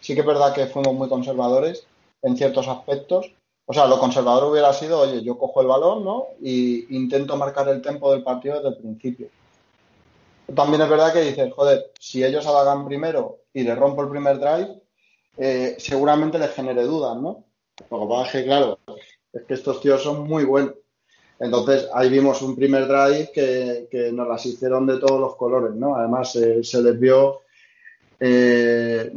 sí 0.00 0.14
que 0.14 0.20
es 0.20 0.26
verdad 0.26 0.54
que 0.54 0.66
fuimos 0.66 0.94
muy 0.94 1.08
conservadores 1.08 1.86
en 2.22 2.36
ciertos 2.36 2.68
aspectos. 2.68 3.32
O 3.66 3.72
sea, 3.72 3.86
lo 3.86 3.98
conservador 3.98 4.50
hubiera 4.50 4.72
sido, 4.72 5.00
oye, 5.00 5.22
yo 5.22 5.36
cojo 5.36 5.60
el 5.60 5.66
balón, 5.66 6.04
¿no? 6.04 6.28
Y 6.40 6.94
intento 6.96 7.36
marcar 7.36 7.68
el 7.68 7.82
tempo 7.82 8.12
del 8.12 8.22
partido 8.22 8.56
desde 8.56 8.68
el 8.68 8.76
principio. 8.76 9.28
También 10.54 10.80
es 10.80 10.88
verdad 10.88 11.12
que 11.12 11.20
dices, 11.20 11.52
joder, 11.52 11.92
si 11.98 12.24
ellos 12.24 12.46
hagan 12.46 12.86
primero 12.86 13.40
y 13.52 13.64
le 13.64 13.74
rompo 13.74 14.02
el 14.02 14.08
primer 14.08 14.38
drive, 14.38 14.80
eh, 15.36 15.76
seguramente 15.78 16.38
les 16.38 16.54
genere 16.54 16.84
dudas, 16.84 17.16
¿no? 17.16 17.44
Lo 17.90 18.00
que 18.00 18.06
pasa 18.06 18.24
es 18.24 18.32
que, 18.32 18.44
claro, 18.44 18.78
es 19.32 19.42
que 19.42 19.54
estos 19.54 19.80
tíos 19.80 20.02
son 20.02 20.26
muy 20.26 20.44
buenos. 20.44 20.74
Entonces, 21.40 21.88
ahí 21.94 22.08
vimos 22.08 22.42
un 22.42 22.56
primer 22.56 22.88
drive 22.88 23.30
que, 23.32 24.10
nos 24.12 24.26
las 24.26 24.44
hicieron 24.44 24.86
de 24.86 24.98
todos 24.98 25.20
los 25.20 25.36
colores, 25.36 25.74
¿no? 25.74 25.94
Además, 25.94 26.34
eh, 26.36 26.64
se 26.64 26.82
les 26.82 26.98
vio 26.98 27.42
eh, 28.18 29.12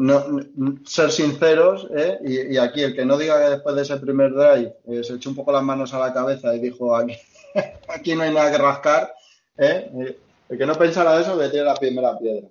ser 0.85 1.11
sinceros, 1.11 1.87
¿eh? 1.95 2.19
y, 2.23 2.57
aquí 2.57 2.83
el 2.83 2.95
que 2.95 3.05
no 3.05 3.17
diga 3.17 3.43
que 3.43 3.49
después 3.49 3.75
de 3.75 3.81
ese 3.81 3.97
primer 3.97 4.33
drive 4.33 5.03
se 5.03 5.15
echó 5.15 5.29
un 5.31 5.35
poco 5.35 5.51
las 5.51 5.63
manos 5.63 5.93
a 5.95 5.99
la 5.99 6.13
cabeza 6.13 6.53
y 6.55 6.59
dijo, 6.59 6.95
aquí, 6.95 7.15
aquí 7.87 8.13
no 8.13 8.21
hay 8.21 8.33
nada 8.33 8.51
que 8.51 8.57
rascar, 8.59 9.13
el 9.57 10.57
que 10.57 10.65
no 10.65 10.75
pensara 10.75 11.19
eso, 11.19 11.39
que 11.39 11.49
tiene 11.49 11.65
la 11.65 11.75
primera 11.75 12.17
piedra. 12.19 12.47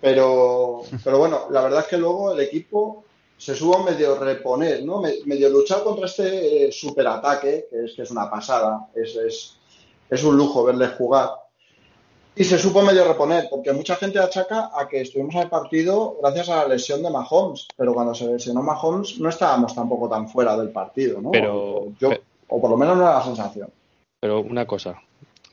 Pero, 0.00 0.82
pero 1.04 1.18
bueno, 1.18 1.48
la 1.50 1.60
verdad 1.60 1.80
es 1.80 1.86
que 1.86 1.98
luego 1.98 2.32
el 2.32 2.40
equipo 2.40 3.04
se 3.40 3.54
supo 3.54 3.82
medio 3.82 4.16
reponer, 4.16 4.84
¿no? 4.84 5.00
Medio 5.24 5.48
luchar 5.48 5.82
contra 5.82 6.04
este 6.04 6.66
eh, 6.66 6.72
superataque, 6.72 7.68
que 7.70 7.84
es 7.86 7.94
que 7.94 8.02
es 8.02 8.10
una 8.10 8.30
pasada, 8.30 8.88
es, 8.94 9.16
es, 9.16 9.56
es 10.10 10.24
un 10.24 10.36
lujo 10.36 10.62
verle 10.62 10.88
jugar. 10.88 11.30
Y 12.36 12.44
se 12.44 12.58
supo 12.58 12.82
medio 12.82 13.08
reponer, 13.08 13.48
porque 13.48 13.72
mucha 13.72 13.96
gente 13.96 14.18
achaca 14.18 14.70
a 14.74 14.86
que 14.86 15.00
estuvimos 15.00 15.34
en 15.36 15.40
el 15.40 15.48
partido 15.48 16.18
gracias 16.20 16.50
a 16.50 16.56
la 16.56 16.68
lesión 16.68 17.02
de 17.02 17.08
Mahomes, 17.08 17.66
pero 17.74 17.94
cuando 17.94 18.14
se 18.14 18.26
lesionó 18.26 18.62
Mahomes 18.62 19.18
no 19.18 19.30
estábamos 19.30 19.74
tampoco 19.74 20.06
tan 20.06 20.28
fuera 20.28 20.54
del 20.58 20.68
partido, 20.68 21.22
¿no? 21.22 21.30
Pero, 21.30 21.86
Yo, 21.98 22.10
o 22.48 22.60
por 22.60 22.70
lo 22.70 22.76
menos 22.76 22.98
no 22.98 23.04
era 23.04 23.14
la 23.14 23.24
sensación. 23.24 23.70
Pero 24.20 24.42
una 24.42 24.66
cosa, 24.66 25.00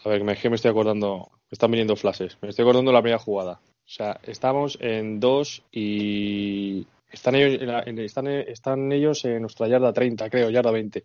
a 0.03 0.09
ver, 0.09 0.25
que 0.35 0.49
me 0.49 0.55
estoy 0.57 0.71
acordando, 0.71 1.29
me 1.49 1.55
están 1.55 1.71
viniendo 1.71 1.95
flashes, 1.95 2.37
me 2.41 2.49
estoy 2.49 2.63
acordando 2.63 2.91
de 2.91 2.95
la 2.95 3.01
primera 3.01 3.23
jugada. 3.23 3.61
O 3.63 3.89
sea, 3.89 4.19
estamos 4.23 4.77
en 4.81 5.21
dos 5.21 5.63
y 5.71 6.85
están 7.11 7.35
ellos, 7.35 7.61
están, 7.97 8.27
están 8.27 8.91
ellos 8.91 9.23
en 9.25 9.41
nuestra 9.41 9.67
yarda 9.67 9.93
30, 9.93 10.29
creo, 10.29 10.49
yarda 10.49 10.71
20. 10.71 11.03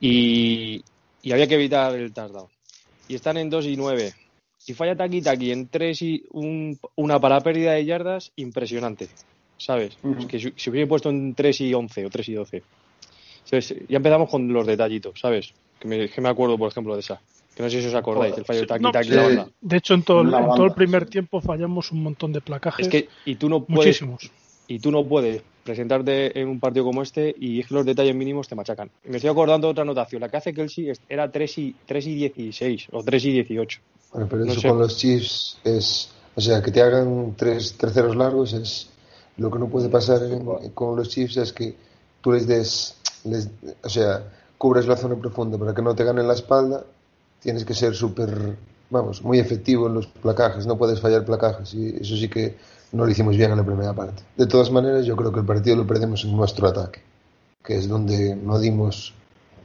Y, 0.00 0.82
y 1.22 1.32
había 1.32 1.46
que 1.46 1.54
evitar 1.54 1.94
el 1.94 2.12
touchdown. 2.12 2.48
Y 3.08 3.14
están 3.14 3.36
en 3.38 3.50
2 3.50 3.66
y 3.66 3.76
9 3.76 4.14
si 4.68 4.74
falla 4.74 4.94
Taki 4.94 5.22
Taki 5.22 5.50
en 5.50 5.68
3 5.68 6.02
y 6.02 6.24
un, 6.32 6.78
una 6.96 7.18
para 7.18 7.40
pérdida 7.40 7.72
de 7.72 7.86
yardas, 7.86 8.32
impresionante. 8.36 9.08
¿Sabes? 9.56 9.96
es 10.18 10.26
que 10.26 10.38
si, 10.38 10.70
hubiese 10.70 10.86
puesto 10.86 11.08
en 11.08 11.34
3 11.34 11.60
y 11.62 11.72
11 11.72 12.04
o 12.04 12.10
3 12.10 12.28
y 12.28 12.34
12. 12.34 12.62
Ya 13.88 13.96
empezamos 13.96 14.28
con 14.28 14.52
los 14.52 14.66
detallitos, 14.66 15.18
¿sabes? 15.18 15.54
Que 15.80 15.88
me, 15.88 16.08
que 16.10 16.20
me 16.20 16.28
acuerdo, 16.28 16.58
por 16.58 16.70
ejemplo, 16.70 16.92
de 16.94 17.00
esa. 17.00 17.18
Que 17.56 17.62
no 17.62 17.70
sé 17.70 17.80
si 17.80 17.88
os 17.88 17.94
acordáis, 17.94 18.36
el 18.36 18.44
fallo 18.44 18.60
de 18.60 19.14
la 19.16 19.22
banda. 19.22 19.48
De 19.58 19.76
hecho, 19.78 19.94
en 19.94 20.02
todo, 20.02 20.20
el, 20.20 20.34
en 20.34 20.44
todo 20.48 20.66
el 20.66 20.74
primer 20.74 21.06
tiempo 21.06 21.40
fallamos 21.40 21.90
un 21.90 22.02
montón 22.02 22.34
de 22.34 22.42
placajes. 22.42 22.86
Es 22.86 22.92
que, 22.92 23.08
y 23.24 23.36
tú 23.36 23.48
no 23.48 23.64
puedes, 23.64 24.02
Muchísimos. 24.02 24.30
Y 24.68 24.78
tú 24.78 24.92
no 24.92 25.04
puedes 25.04 25.42
presentarte 25.64 26.38
en 26.40 26.48
un 26.48 26.60
partido 26.60 26.84
como 26.84 27.02
este 27.02 27.34
y 27.38 27.60
es 27.60 27.66
que 27.66 27.74
los 27.74 27.84
detalles 27.84 28.14
mínimos 28.14 28.48
te 28.48 28.54
machacan. 28.54 28.90
Me 29.04 29.16
estoy 29.16 29.30
acordando 29.30 29.66
de 29.66 29.72
otra 29.72 29.82
anotación. 29.82 30.20
La 30.20 30.28
que 30.28 30.36
hace 30.36 30.54
Kelsey 30.54 30.92
era 31.08 31.30
3 31.30 31.58
y, 31.58 31.76
3 31.86 32.06
y 32.06 32.14
16 32.14 32.88
o 32.92 33.02
3 33.02 33.24
y 33.24 33.32
18. 33.32 33.80
Bueno, 34.12 34.28
pero 34.30 34.44
eso 34.44 34.68
con 34.68 34.78
los 34.78 34.96
Chiefs 34.96 35.58
es, 35.64 36.10
o 36.34 36.40
sea, 36.40 36.62
que 36.62 36.70
te 36.70 36.80
hagan 36.80 37.34
tres 37.36 37.74
terceros 37.76 38.16
largos 38.16 38.52
es 38.52 38.88
lo 39.36 39.50
que 39.50 39.58
no 39.58 39.68
puede 39.68 39.88
pasar 39.88 40.20
con 40.74 40.96
los 40.96 41.08
Chiefs 41.08 41.36
es 41.36 41.52
que 41.52 41.74
tú 42.20 42.32
les 42.32 42.46
des, 42.46 42.96
les, 43.24 43.48
o 43.82 43.88
sea, 43.88 44.24
cubres 44.58 44.86
la 44.86 44.96
zona 44.96 45.14
profunda 45.14 45.56
para 45.56 45.74
que 45.74 45.82
no 45.82 45.94
te 45.94 46.04
ganen 46.04 46.26
la 46.26 46.34
espalda, 46.34 46.84
tienes 47.40 47.64
que 47.64 47.74
ser 47.74 47.94
súper, 47.94 48.56
vamos, 48.90 49.22
muy 49.22 49.38
efectivo 49.38 49.86
en 49.86 49.94
los 49.94 50.06
placajes, 50.06 50.66
no 50.66 50.76
puedes 50.76 51.00
fallar 51.00 51.24
placajes 51.24 51.72
y 51.74 51.96
eso 52.00 52.16
sí 52.16 52.28
que 52.28 52.56
no 52.92 53.04
lo 53.04 53.10
hicimos 53.10 53.36
bien 53.36 53.50
en 53.50 53.58
la 53.58 53.64
primera 53.64 53.92
parte. 53.92 54.22
De 54.36 54.46
todas 54.46 54.70
maneras, 54.70 55.04
yo 55.04 55.16
creo 55.16 55.32
que 55.32 55.40
el 55.40 55.46
partido 55.46 55.76
lo 55.76 55.86
perdemos 55.86 56.24
en 56.24 56.36
nuestro 56.36 56.68
ataque, 56.68 57.00
que 57.62 57.76
es 57.76 57.88
donde 57.88 58.36
no 58.36 58.58
dimos, 58.58 59.14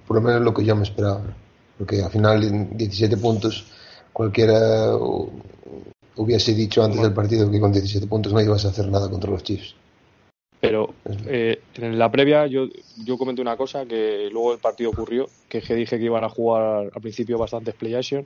por 0.08 0.16
lo 0.16 0.22
menos 0.22 0.42
lo 0.42 0.54
que 0.54 0.66
yo 0.66 0.76
me 0.76 0.84
esperaba, 0.84 1.22
porque 1.78 2.02
al 2.02 2.12
final 2.12 2.76
17 2.76 3.18
puntos 3.18 3.66
cualquiera 4.12 4.96
hubiese 6.16 6.54
dicho 6.54 6.84
antes 6.84 7.02
del 7.02 7.14
partido 7.14 7.50
que 7.50 7.60
con 7.60 7.72
17 7.72 8.06
puntos 8.08 8.34
no 8.34 8.42
ibas 8.42 8.66
a 8.66 8.70
hacer 8.70 8.88
nada 8.88 9.10
contra 9.10 9.32
los 9.32 9.44
Chiefs. 9.44 9.76
Pero 10.60 10.94
eh, 11.26 11.60
en 11.76 12.00
la 12.00 12.10
previa 12.10 12.48
yo, 12.48 12.68
yo 13.04 13.18
comenté 13.18 13.42
una 13.42 13.58
cosa 13.58 13.86
que 13.86 14.30
luego 14.32 14.54
el 14.54 14.60
partido 14.60 14.92
ocurrió, 14.92 15.28
que, 15.50 15.62
que 15.62 15.76
dije 15.76 15.98
que 15.98 16.06
iban 16.06 16.24
a 16.24 16.30
jugar 16.30 16.90
al 16.94 17.02
principio 17.02 17.38
bastantes 17.38 17.76
play 17.76 17.96
action 17.96 18.26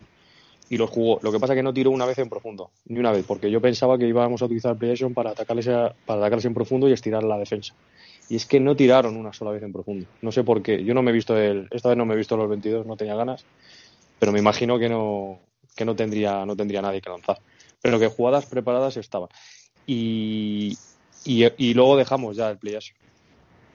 y 0.69 0.77
los 0.77 0.89
jugó. 0.89 1.19
Lo 1.21 1.31
que 1.31 1.39
pasa 1.39 1.53
es 1.53 1.57
que 1.57 1.63
no 1.63 1.74
tiró 1.74 1.91
una 1.91 2.05
vez 2.05 2.17
en 2.19 2.29
profundo, 2.29 2.71
ni 2.86 3.00
una 3.00 3.12
vez, 3.12 3.25
porque 3.25 3.50
yo 3.50 3.62
pensaba 3.62 3.97
que 3.97 4.07
íbamos 4.07 4.41
a 4.41 4.45
utilizar 4.45 4.77
play 4.77 4.91
action 4.91 5.13
para 5.13 5.31
atacarles, 5.31 5.67
para 5.67 6.19
atacarles 6.19 6.45
en 6.45 6.53
profundo 6.53 6.89
y 6.89 6.93
estirar 6.93 7.24
la 7.24 7.38
defensa. 7.38 7.74
Y 8.29 8.36
es 8.36 8.45
que 8.45 8.59
no 8.59 8.75
tiraron 8.75 9.15
una 9.15 9.31
sola 9.31 9.51
vez 9.51 9.63
en 9.63 9.71
profundo. 9.71 10.05
No 10.21 10.31
sé 10.31 10.43
por 10.43 10.62
qué. 10.62 10.83
Yo 10.83 10.93
no 10.93 11.01
me 11.01 11.12
he 11.12 11.13
visto 11.13 11.38
el, 11.38 11.67
esta 11.71 11.89
vez 11.89 11.97
no 11.97 12.05
me 12.05 12.13
he 12.13 12.17
visto 12.17 12.36
los 12.36 12.50
22, 12.50 12.86
no 12.86 12.97
tenía 12.97 13.15
ganas, 13.15 13.45
pero 14.19 14.31
me 14.31 14.39
imagino 14.39 14.77
que 14.77 14.89
no, 14.89 15.39
que 15.75 15.86
no 15.86 15.95
tendría, 15.95 16.45
no 16.45 16.55
tendría 16.55 16.81
nadie 16.81 17.01
que 17.01 17.09
lanzar. 17.09 17.39
Pero 17.81 18.00
que 18.00 18.07
jugadas 18.07 18.45
preparadas 18.45 18.97
estaban. 18.97 19.29
Y, 19.86 20.77
y, 21.24 21.74
luego 21.74 21.95
dejamos 21.95 22.36
ya 22.36 22.50
el 22.50 22.57
play 22.57 22.77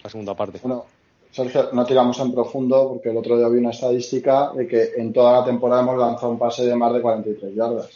la 0.03 0.11
segunda 0.11 0.35
parte. 0.35 0.59
Bueno, 0.63 0.85
Sergio, 1.33 1.71
no 1.73 1.87
tiramos 1.87 2.19
en 2.21 2.33
profundo 2.33 2.91
porque 2.91 3.09
el 3.09 3.17
otro 3.17 3.39
día 3.39 3.49
vi 3.49 3.59
una 3.59 3.71
estadística 3.71 4.53
de 4.55 4.69
que 4.69 4.91
en 4.99 5.15
toda 5.15 5.41
la 5.41 5.45
temporada 5.47 5.81
hemos 5.81 5.99
lanzado 5.99 6.31
un 6.31 6.39
pase 6.39 6.67
de 6.67 6.77
más 6.77 6.93
de 6.93 7.01
43 7.01 7.55
yardas, 7.55 7.89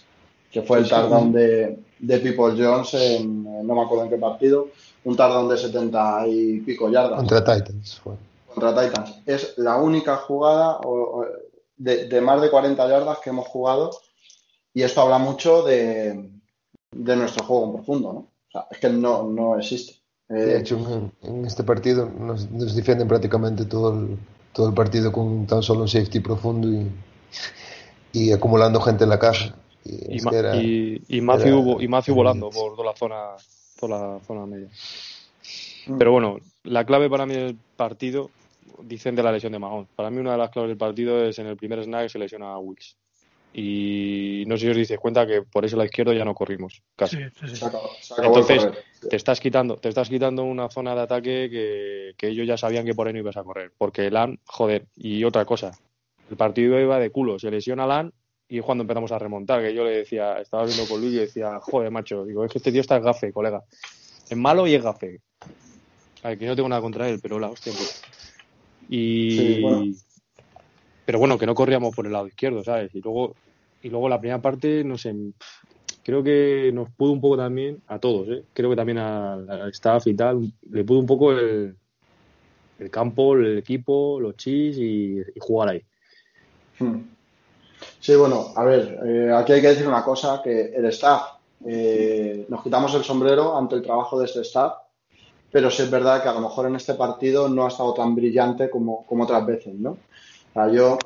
que 0.50 0.62
fue 0.62 0.78
el 0.78 0.88
tardón 0.88 1.32
de, 1.32 1.78
de 1.98 2.18
People 2.18 2.54
Jones 2.56 2.94
en, 2.94 3.66
no 3.66 3.74
me 3.74 3.82
acuerdo 3.82 4.04
en 4.04 4.10
qué 4.10 4.16
partido, 4.16 4.68
un 5.04 5.16
tardón 5.16 5.50
de 5.50 5.58
70 5.58 6.26
y 6.28 6.60
pico 6.60 6.90
yardas. 6.90 7.18
Contra 7.18 7.44
Titans 7.44 8.00
Contra 8.54 8.70
Titans. 8.74 9.20
Es 9.26 9.58
la 9.58 9.76
única 9.76 10.16
jugada, 10.16 10.80
de, 11.76 12.20
más 12.22 12.40
de 12.40 12.50
40 12.50 12.88
yardas 12.88 13.18
que 13.18 13.30
hemos 13.30 13.46
jugado 13.48 13.90
y 14.72 14.82
esto 14.82 15.02
habla 15.02 15.18
mucho 15.18 15.62
de, 15.62 16.30
nuestro 16.92 17.44
juego 17.44 17.66
en 17.66 17.72
profundo, 17.74 18.12
¿no? 18.14 18.18
O 18.20 18.50
sea, 18.50 18.66
es 18.70 18.78
que 18.78 18.88
no, 18.88 19.24
no 19.24 19.58
existe. 19.58 20.05
De 20.28 20.54
eh, 20.54 20.58
hecho, 20.58 21.12
en, 21.22 21.44
este 21.44 21.62
partido 21.62 22.10
nos, 22.18 22.50
nos, 22.50 22.74
defienden 22.74 23.06
prácticamente 23.06 23.64
todo 23.64 23.92
el, 23.92 24.18
todo 24.52 24.68
el 24.68 24.74
partido 24.74 25.12
con 25.12 25.46
tan 25.46 25.62
solo 25.62 25.82
un 25.82 25.88
safety 25.88 26.20
profundo 26.20 26.68
y, 26.68 26.90
y 28.12 28.32
acumulando 28.32 28.80
gente 28.80 29.04
en 29.04 29.10
la 29.10 29.18
caja. 29.18 29.54
Y, 29.84 30.16
y, 30.16 30.16
y, 31.08 31.20
Matthew, 31.20 31.80
y 31.80 31.86
Matthew 31.86 32.14
volando 32.14 32.50
por 32.50 32.74
toda 32.74 32.90
la 32.90 32.96
zona, 32.96 33.22
toda 33.78 33.98
la 33.98 34.20
zona 34.24 34.46
media. 34.46 34.68
Mm. 35.86 35.98
Pero 35.98 36.10
bueno, 36.10 36.38
la 36.64 36.84
clave 36.84 37.08
para 37.08 37.24
mí 37.24 37.34
del 37.34 37.56
partido 37.76 38.30
dicen 38.82 39.14
de 39.14 39.22
la 39.22 39.32
lesión 39.32 39.52
de 39.52 39.58
Mahon. 39.58 39.86
Para 39.94 40.10
mí 40.10 40.18
una 40.18 40.32
de 40.32 40.38
las 40.38 40.50
claves 40.50 40.70
del 40.70 40.78
partido 40.78 41.24
es 41.24 41.38
en 41.38 41.46
el 41.46 41.56
primer 41.56 41.82
snag 41.84 42.10
se 42.10 42.18
lesiona 42.18 42.52
a 42.52 42.58
Wills. 42.58 42.96
Y 43.54 44.44
no 44.46 44.56
sé 44.56 44.64
si 44.64 44.70
os 44.70 44.76
dices 44.76 44.98
cuenta 44.98 45.26
que 45.26 45.42
por 45.42 45.64
ese 45.64 45.76
lado 45.76 45.86
izquierdo 45.86 46.12
ya 46.12 46.24
no 46.24 46.34
corrimos 46.34 46.82
casi. 46.94 47.16
Entonces 48.18 48.68
te 49.08 49.16
estás 49.16 49.40
quitando, 49.40 49.76
te 49.76 49.88
estás 49.88 50.08
quitando 50.08 50.44
una 50.44 50.68
zona 50.68 50.94
de 50.94 51.00
ataque 51.02 52.14
que, 52.16 52.28
ellos 52.28 52.46
ya 52.46 52.56
sabían 52.56 52.84
que 52.84 52.94
por 52.94 53.06
ahí 53.06 53.12
no 53.12 53.20
ibas 53.20 53.36
a 53.36 53.44
correr. 53.44 53.72
Porque 53.76 54.10
Lan, 54.10 54.38
joder, 54.44 54.86
y 54.96 55.24
otra 55.24 55.44
cosa, 55.44 55.72
el 56.30 56.36
partido 56.36 56.80
iba 56.80 56.98
de 56.98 57.10
culo, 57.10 57.38
se 57.38 57.50
lesiona 57.50 57.86
Lan 57.86 58.12
y 58.48 58.58
es 58.58 58.64
cuando 58.64 58.82
empezamos 58.82 59.12
a 59.12 59.18
remontar, 59.18 59.62
que 59.62 59.74
yo 59.74 59.84
le 59.84 59.98
decía, 59.98 60.40
estaba 60.40 60.64
viendo 60.64 60.86
con 60.86 61.00
Luis 61.00 61.14
y 61.14 61.18
decía, 61.18 61.58
joder, 61.60 61.90
macho, 61.90 62.24
digo, 62.24 62.44
es 62.44 62.52
que 62.52 62.58
este 62.58 62.72
tío 62.72 62.80
está 62.80 62.98
gafe, 62.98 63.32
colega. 63.32 63.62
Es 64.28 64.36
malo 64.36 64.66
y 64.66 64.74
es 64.74 64.82
gafe. 64.82 65.20
A 66.22 66.28
ver, 66.28 66.38
que 66.38 66.46
no 66.46 66.56
tengo 66.56 66.68
nada 66.68 66.80
contra 66.80 67.08
él, 67.08 67.18
pero 67.20 67.38
la 67.38 67.48
hostia, 67.48 67.72
pues, 67.72 68.02
y 68.88 69.96
pero 71.04 71.20
bueno, 71.20 71.38
que 71.38 71.46
no 71.46 71.54
corríamos 71.54 71.94
por 71.94 72.06
el 72.06 72.12
lado 72.12 72.26
izquierdo, 72.26 72.64
¿sabes? 72.64 72.92
Y 72.94 73.00
luego 73.00 73.34
y 73.82 73.88
luego 73.88 74.08
la 74.08 74.18
primera 74.18 74.42
parte, 74.42 74.82
no 74.82 74.98
sé, 74.98 75.14
creo 76.06 76.22
que 76.22 76.70
nos 76.72 76.88
pudo 76.90 77.10
un 77.10 77.20
poco 77.20 77.36
también 77.36 77.82
a 77.88 77.98
todos, 77.98 78.28
¿eh? 78.28 78.44
Creo 78.52 78.70
que 78.70 78.76
también 78.76 78.98
al, 78.98 79.68
staff 79.70 80.06
y 80.06 80.14
tal, 80.14 80.52
le 80.70 80.84
pudo 80.84 81.00
un 81.00 81.06
poco 81.06 81.32
el, 81.32 81.76
el 82.78 82.90
campo, 82.92 83.34
el 83.34 83.58
equipo, 83.58 84.20
los 84.20 84.36
chis 84.36 84.78
y, 84.78 85.20
jugar 85.40 85.70
ahí. 85.70 85.82
Hmm. 86.78 87.00
Sí, 87.98 88.14
bueno, 88.14 88.52
a 88.54 88.64
ver, 88.64 89.00
eh, 89.04 89.32
aquí 89.34 89.54
hay 89.54 89.60
que 89.60 89.70
decir 89.70 89.88
una 89.88 90.04
cosa, 90.04 90.40
que 90.44 90.66
el 90.76 90.84
staff, 90.86 91.22
eh, 91.66 92.46
nos 92.48 92.62
quitamos 92.62 92.94
el 92.94 93.02
sombrero 93.02 93.58
ante 93.58 93.74
el 93.74 93.82
trabajo 93.82 94.16
de 94.20 94.26
este 94.26 94.42
staff, 94.42 94.74
pero 95.50 95.72
sí 95.72 95.82
es 95.82 95.90
verdad 95.90 96.22
que 96.22 96.28
a 96.28 96.34
lo 96.34 96.40
mejor 96.40 96.68
en 96.68 96.76
este 96.76 96.94
partido 96.94 97.48
no 97.48 97.64
ha 97.64 97.68
estado 97.68 97.92
tan 97.94 98.14
brillante 98.14 98.70
como, 98.70 99.04
como 99.06 99.24
otras 99.24 99.44
veces, 99.44 99.74
¿no? 99.74 99.90
O 99.90 100.52
sea, 100.52 100.70
yo 100.70 100.98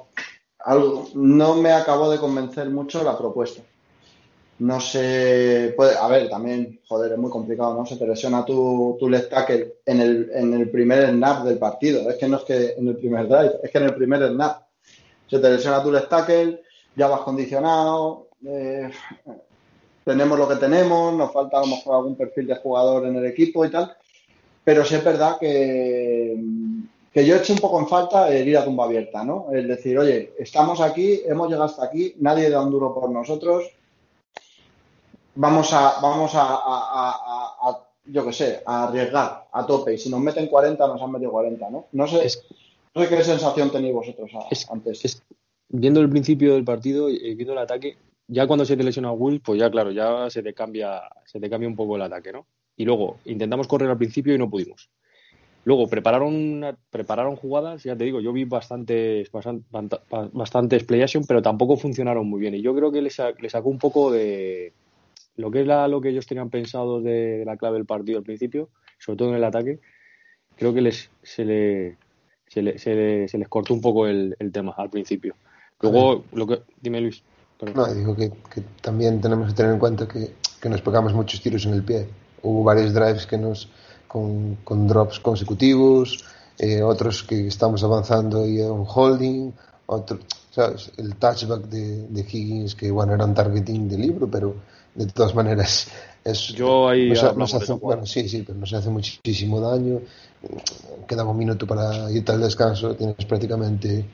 algo, 0.59 1.09
no 1.15 1.55
me 1.55 1.73
acabo 1.73 2.11
de 2.11 2.19
convencer 2.19 2.69
mucho 2.69 3.03
la 3.03 3.17
propuesta. 3.17 3.63
No 4.61 4.81
sé, 4.81 5.75
puede, 5.77 5.97
a 5.97 6.07
ver, 6.09 6.29
también, 6.29 6.81
joder, 6.87 7.13
es 7.13 7.19
muy 7.19 7.31
complicado, 7.31 7.75
¿no? 7.75 7.87
Se 7.87 7.97
te 7.97 8.07
lesiona 8.07 8.45
tu, 8.45 8.97
tu 8.99 9.09
left 9.09 9.31
tackle 9.31 9.77
en 9.87 10.01
el, 10.01 10.31
en 10.35 10.55
el 10.55 10.71
primer 10.71 11.11
snap 11.11 11.45
del 11.45 11.59
partido. 11.59 12.09
Es 12.09 12.17
que 12.17 12.29
no 12.29 12.37
es 12.37 12.45
que 12.45 12.75
en 12.77 12.89
el 12.89 12.97
primer 12.97 13.27
drive, 13.27 13.55
es 13.63 13.71
que 13.71 13.79
en 13.79 13.85
el 13.85 13.95
primer 13.95 14.29
snap. 14.29 14.63
Se 15.29 15.39
te 15.39 15.51
lesiona 15.51 15.83
tu 15.83 15.91
left 15.91 16.09
tackle, 16.09 16.63
ya 16.97 17.09
vas 17.09 17.21
condicionado, 17.21 18.29
eh, 18.47 18.91
tenemos 20.05 20.39
lo 20.39 20.49
que 20.49 20.57
tenemos, 20.57 21.15
nos 21.15 21.33
falta 21.33 21.59
a 21.59 21.61
lo 21.61 21.69
mejor 21.69 21.97
algún 21.97 22.17
perfil 22.17 22.47
de 22.47 22.57
jugador 22.57 23.07
en 23.07 23.17
el 23.17 23.27
equipo 23.27 23.65
y 23.65 23.71
tal 23.71 23.97
pero 24.65 24.85
sí 24.85 24.95
es 24.95 25.05
verdad 25.05 25.39
que, 25.39 26.37
que 27.13 27.27
yo 27.27 27.37
echo 27.37 27.53
un 27.53 27.59
poco 27.59 27.81
en 27.81 27.89
falta 27.89 28.33
el 28.33 28.47
ir 28.47 28.59
a 28.59 28.65
tumba 28.65 28.85
abierta, 28.85 29.25
¿no? 29.25 29.49
Es 29.53 29.67
decir, 29.67 29.99
oye, 29.99 30.33
estamos 30.39 30.81
aquí, 30.81 31.23
hemos 31.27 31.49
llegado 31.49 31.65
hasta 31.65 31.87
aquí, 31.87 32.15
nadie 32.19 32.51
da 32.51 32.63
un 32.63 32.71
duro 32.71 32.95
por 32.95 33.11
nosotros, 33.11 33.65
vamos 35.35 35.73
a, 35.73 36.01
vamos 36.01 36.33
a, 36.35 37.87
yo 38.07 38.25
qué 38.27 38.33
sé, 38.33 38.63
a 38.67 38.85
arriesgar 38.85 39.47
a 39.53 39.67
tope. 39.67 39.95
Y 39.95 39.99
si 39.99 40.11
nos 40.11 40.21
meten 40.21 40.47
40, 40.47 40.87
nos 40.87 41.03
han 41.03 41.13
metido 41.13 41.31
40, 41.31 41.71
¿no? 41.71 41.87
No 41.93 42.07
sé, 42.07 42.27
no 42.95 43.03
sé 43.03 43.09
qué 43.09 43.25
sensación 43.25 43.71
tenéis 43.71 43.95
vosotros 43.95 44.31
antes. 44.71 45.23
viendo 45.69 46.01
el 46.01 46.11
principio 46.11 46.55
del 46.55 46.65
partido 46.65 47.09
y 47.09 47.35
viendo 47.35 47.53
el 47.53 47.59
ataque, 47.59 47.97
ya 48.31 48.47
cuando 48.47 48.65
se 48.65 48.77
te 48.77 48.85
lesiona 48.85 49.13
Will, 49.13 49.41
pues 49.41 49.59
ya 49.59 49.71
claro, 49.71 49.91
ya 49.91 50.31
se 50.31 50.43
te 50.43 50.55
cambia, 50.55 51.03
se 51.25 51.41
te 51.41 51.51
cambia 51.51 51.69
un 51.69 51.75
poco 51.77 51.97
el 51.97 52.03
ataque, 52.03 52.33
¿no? 52.33 52.47
Y 52.77 52.85
luego 52.85 53.19
intentamos 53.25 53.67
correr 53.67 53.91
al 53.91 53.99
principio 53.99 54.35
y 54.35 54.39
no 54.39 54.49
pudimos. 54.49 54.89
Luego 55.65 55.89
prepararon, 55.89 56.79
prepararon 56.91 57.37
jugadas, 57.37 57.83
ya 57.83 57.97
te 57.97 58.05
digo, 58.05 58.21
yo 58.21 58.33
vi 58.33 58.45
bastantes, 58.45 59.31
bastantes 60.33 60.85
play 60.85 61.03
action, 61.03 61.25
pero 61.27 61.43
tampoco 61.43 61.77
funcionaron 61.77 62.27
muy 62.27 62.41
bien. 62.41 62.55
Y 62.55 62.63
yo 62.63 62.75
creo 62.75 62.91
que 62.91 63.03
le, 63.03 63.11
sacó 63.11 63.69
un 63.69 63.79
poco 63.79 64.11
de 64.11 64.73
lo 65.41 65.51
que 65.51 65.63
es 65.63 65.67
la, 65.67 65.89
lo 65.89 66.01
que 66.01 66.11
ellos 66.11 66.27
tenían 66.27 66.51
pensado 66.51 67.01
de, 67.01 67.43
la 67.45 67.57
clave 67.57 67.77
del 67.77 67.87
partido 67.87 68.19
al 68.19 68.25
principio, 68.25 68.69
sobre 68.99 69.17
todo 69.17 69.31
en 69.31 69.37
el 69.37 69.45
ataque. 69.45 69.81
Creo 70.57 70.75
que 70.75 70.83
les, 70.83 71.11
se, 71.23 71.45
le, 71.45 71.97
se, 72.47 72.63
les 72.63 73.49
cortó 73.49 73.75
un 73.75 73.81
poco 73.81 74.07
el, 74.07 74.37
tema 74.53 74.75
al 74.77 74.91
principio. 74.91 75.35
Luego, 75.81 76.25
lo 76.33 76.47
que. 76.47 76.63
Dime, 76.81 77.01
Luis. 77.01 77.23
No, 77.75 77.93
digo 77.93 78.15
que, 78.17 78.31
también 78.81 79.21
tenemos 79.21 79.49
que 79.49 79.55
tener 79.55 79.73
en 79.73 79.79
cuenta 79.79 80.07
que, 80.07 80.33
que 80.61 80.69
nos 80.69 80.83
pegamos 80.83 81.15
muchos 81.15 81.41
tiros 81.41 81.65
en 81.67 81.75
el 81.75 81.83
pie. 81.83 82.07
Hubo 82.43 82.65
varios 82.65 82.93
drives 82.95 83.27
que 83.27 83.37
nos 83.37 83.69
con, 84.11 84.57
con 84.65 84.89
drops 84.89 85.21
consecutivos, 85.21 86.25
eh, 86.59 86.83
otros 86.83 87.23
que 87.23 87.47
estamos 87.47 87.85
avanzando 87.85 88.47
y 88.47 88.61
un 88.61 88.85
holding, 88.87 89.53
otro, 89.87 90.19
¿sabes? 90.51 90.91
el 90.97 91.17
touchback 91.17 91.63
de, 91.67 92.09
de, 92.09 92.21
Higgins, 92.21 92.75
que 92.75 92.91
bueno, 92.91 93.15
era 93.15 93.25
un 93.25 93.35
targeting 93.35 93.89
de 93.89 93.99
libro, 93.99 94.29
pero 94.31 94.57
de 94.95 95.07
todas 95.07 95.35
maneras 95.35 95.89
es, 96.25 96.49
Yo 96.49 96.89
ahí 96.89 97.11
nos, 97.11 97.55
hace, 97.55 97.73
bueno, 97.75 98.05
sí, 98.05 98.29
sí, 98.29 98.43
pero 98.47 98.59
nos 98.59 98.73
hace 98.73 98.91
muchísimo 98.91 99.61
daño. 99.61 100.01
Queda 101.07 101.25
un 101.25 101.37
minuto 101.37 101.67
para 101.67 102.11
irte 102.11 102.33
al 102.33 102.41
descanso, 102.41 102.95
tienes 102.95 103.25
prácticamente 103.27 104.05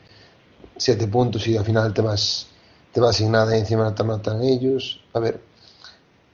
siete 0.77 1.07
puntos 1.09 1.47
y 1.49 1.57
al 1.57 1.65
final 1.65 1.93
te 1.95 2.03
vas, 2.03 2.49
te 2.93 3.01
vas 3.01 3.17
sin 3.17 3.31
nada 3.31 3.57
y 3.57 3.61
encima 3.61 3.95
te 3.95 4.05
matan 4.05 4.43
ellos. 4.43 5.01
A 5.13 5.21
ver, 5.21 5.41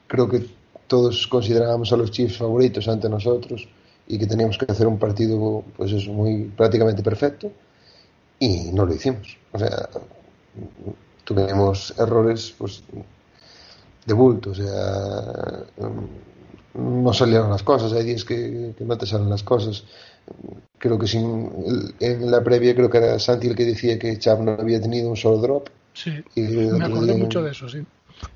creo 0.07 0.27
que 0.27 0.45
todos 0.87 1.27
considerábamos 1.27 1.93
a 1.93 1.97
los 1.97 2.11
Chiefs 2.11 2.37
favoritos 2.37 2.87
ante 2.87 3.07
nosotros 3.07 3.67
y 4.07 4.17
que 4.17 4.27
teníamos 4.27 4.57
que 4.57 4.69
hacer 4.69 4.85
un 4.85 4.99
partido 4.99 5.63
pues 5.77 5.93
eso 5.93 6.11
muy 6.11 6.51
prácticamente 6.57 7.01
perfecto 7.01 7.51
y 8.43 8.71
no 8.71 8.85
lo 8.85 8.93
hicimos. 8.93 9.37
O 9.51 9.59
sea 9.59 9.89
tuvimos 11.23 11.93
errores 11.97 12.53
pues 12.57 12.83
de 14.05 14.13
bulto 14.13 14.51
o 14.51 14.55
sea 14.55 15.65
no 16.73 17.13
salieron 17.13 17.49
las 17.49 17.63
cosas 17.63 17.93
hay 17.93 18.03
días 18.03 18.25
que, 18.25 18.73
no 18.79 18.97
te 18.97 19.05
salen 19.05 19.29
las 19.29 19.43
cosas. 19.43 19.83
Creo 20.79 20.97
que 20.97 21.07
sin 21.07 21.95
en 21.99 22.31
la 22.31 22.43
previa 22.43 22.73
creo 22.73 22.89
que 22.89 22.97
era 22.97 23.19
Santi 23.19 23.47
el 23.47 23.55
que 23.55 23.65
decía 23.65 23.99
que 23.99 24.17
Chav 24.17 24.41
no 24.41 24.53
había 24.53 24.81
tenido 24.81 25.09
un 25.09 25.15
solo 25.15 25.37
drop. 25.37 25.69
Sí 25.93 26.11
me 26.35 26.85
acordé 26.85 27.15
mucho 27.15 27.43
de 27.43 27.51
eso 27.51 27.69
sí. 27.69 27.85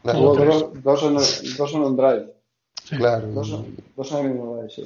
Dos, 0.04 1.04
en, 1.04 1.16
dos 1.58 1.74
en 1.74 1.82
un 1.82 1.98
drive. 1.98 2.34
Claro. 2.90 3.28
Dos, 3.28 4.12
años 4.14 4.74
sí. 4.74 4.84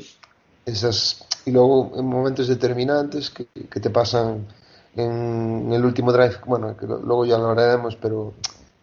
Esas, 0.65 1.25
y 1.45 1.51
luego 1.51 1.91
en 1.95 2.05
momentos 2.05 2.47
determinantes 2.47 3.29
que, 3.29 3.45
que 3.45 3.79
te 3.79 3.89
pasan 3.89 4.47
en 4.95 5.71
el 5.71 5.85
último 5.85 6.11
drive, 6.11 6.37
bueno, 6.45 6.75
que 6.75 6.85
luego 6.85 7.25
ya 7.25 7.37
lo 7.37 7.49
haremos, 7.49 7.95
pero, 7.95 8.33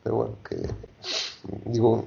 pero 0.03 0.17
bueno, 0.17 0.37
que 0.49 0.57
digo, 1.67 2.07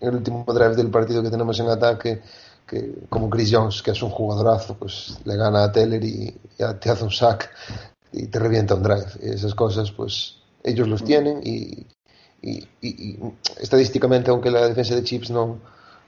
el 0.00 0.16
último 0.16 0.44
drive 0.46 0.76
del 0.76 0.90
partido 0.90 1.22
que 1.22 1.30
tenemos 1.30 1.58
en 1.60 1.68
ataque, 1.68 2.20
que 2.66 3.06
como 3.08 3.30
Chris 3.30 3.50
Jones, 3.52 3.82
que 3.82 3.92
es 3.92 4.02
un 4.02 4.10
jugadorazo, 4.10 4.74
pues 4.74 5.18
le 5.24 5.36
gana 5.36 5.64
a 5.64 5.72
Teller 5.72 6.04
y 6.04 6.36
te 6.80 6.90
hace 6.90 7.04
un 7.04 7.10
sack 7.10 7.50
y 8.12 8.26
te 8.26 8.38
revienta 8.38 8.74
un 8.74 8.82
drive. 8.82 9.06
Esas 9.20 9.54
cosas, 9.54 9.90
pues 9.90 10.36
ellos 10.62 10.88
los 10.88 11.02
tienen 11.02 11.40
y, 11.42 11.86
y, 12.42 12.68
y 12.82 13.18
estadísticamente, 13.58 14.30
aunque 14.30 14.50
la 14.50 14.66
defensa 14.66 14.94
de 14.94 15.02
Chips 15.04 15.30
no 15.30 15.58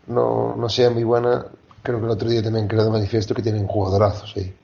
no, 0.07 0.57
no 0.57 0.69
sea 0.69 0.91
muy 0.91 1.05
buena, 1.05 1.47
creo 1.83 1.99
que 1.99 2.05
el 2.05 2.11
otro 2.11 2.29
día 2.29 2.43
también 2.43 2.69
quedó 2.69 2.91
manifiesto 2.91 3.35
que 3.35 3.43
tienen 3.43 3.67
jugadorazos 3.67 4.35
ahí. 4.37 4.55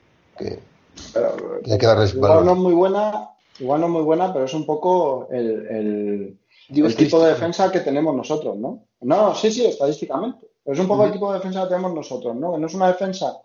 Hay 1.65 1.77
que 1.77 1.85
darles 1.85 2.13
igual 2.13 2.45
no 2.45 2.53
es 2.53 2.57
muy 2.57 2.73
buena, 2.73 3.29
igual 3.59 3.81
no 3.81 3.87
es 3.87 3.93
muy 3.93 4.03
buena, 4.03 4.33
pero 4.33 4.45
es 4.45 4.53
un 4.53 4.65
poco 4.65 5.27
el, 5.31 6.37
el, 6.69 6.95
tipo 6.95 7.21
de 7.21 7.29
defensa 7.29 7.71
que 7.71 7.79
tenemos 7.81 8.15
nosotros, 8.15 8.57
¿no? 8.57 8.85
No, 9.01 9.33
sí, 9.35 9.51
sí, 9.51 9.65
estadísticamente. 9.65 10.47
Pero 10.63 10.73
es 10.73 10.79
un 10.79 10.87
poco 10.87 11.05
el 11.05 11.11
tipo 11.11 11.31
de 11.31 11.37
defensa 11.37 11.63
que 11.63 11.69
tenemos 11.69 11.93
nosotros, 11.93 12.35
¿no? 12.35 12.53
Que 12.53 12.59
no 12.59 12.67
es 12.67 12.73
una 12.73 12.87
defensa 12.87 13.41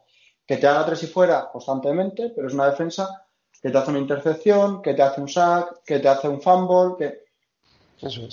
que 0.47 0.57
te 0.57 0.67
haga 0.67 0.85
tres 0.85 1.05
y 1.05 1.07
fuera 1.07 1.49
constantemente, 1.51 2.33
pero 2.35 2.49
es 2.49 2.55
una 2.55 2.69
defensa 2.69 3.25
que 3.63 3.71
te 3.71 3.79
hace 3.79 3.91
una 3.91 4.01
intercepción, 4.01 4.83
que 4.83 4.95
te 4.95 5.03
hace 5.03 5.21
un 5.21 5.29
sack, 5.29 5.85
que 5.85 6.01
te 6.01 6.09
hace 6.09 6.29
un 6.29 6.41
fumble, 6.41 6.97
que 6.99 7.23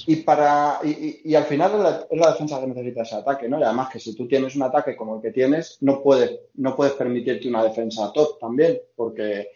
y, 0.08 0.16
para, 0.18 0.80
y, 0.84 1.36
al 1.36 1.44
final 1.46 2.06
es 2.10 2.20
la, 2.20 2.32
defensa 2.32 2.60
que 2.60 2.68
necesita 2.68 3.04
ese 3.04 3.16
ataque, 3.16 3.48
¿no? 3.48 3.60
Y 3.60 3.64
además 3.64 3.90
que 3.90 4.00
si 4.00 4.16
tú 4.16 4.28
tienes 4.28 4.56
un 4.56 4.64
ataque 4.64 4.96
como 4.96 5.16
el 5.16 5.22
que 5.22 5.32
tienes, 5.32 5.78
no 5.82 6.02
puedes, 6.02 6.40
no 6.56 6.76
puedes 6.76 6.94
permitirte 6.94 7.48
una 7.48 7.64
defensa 7.64 8.12
top 8.12 8.40
también, 8.40 8.80
porque 8.96 9.52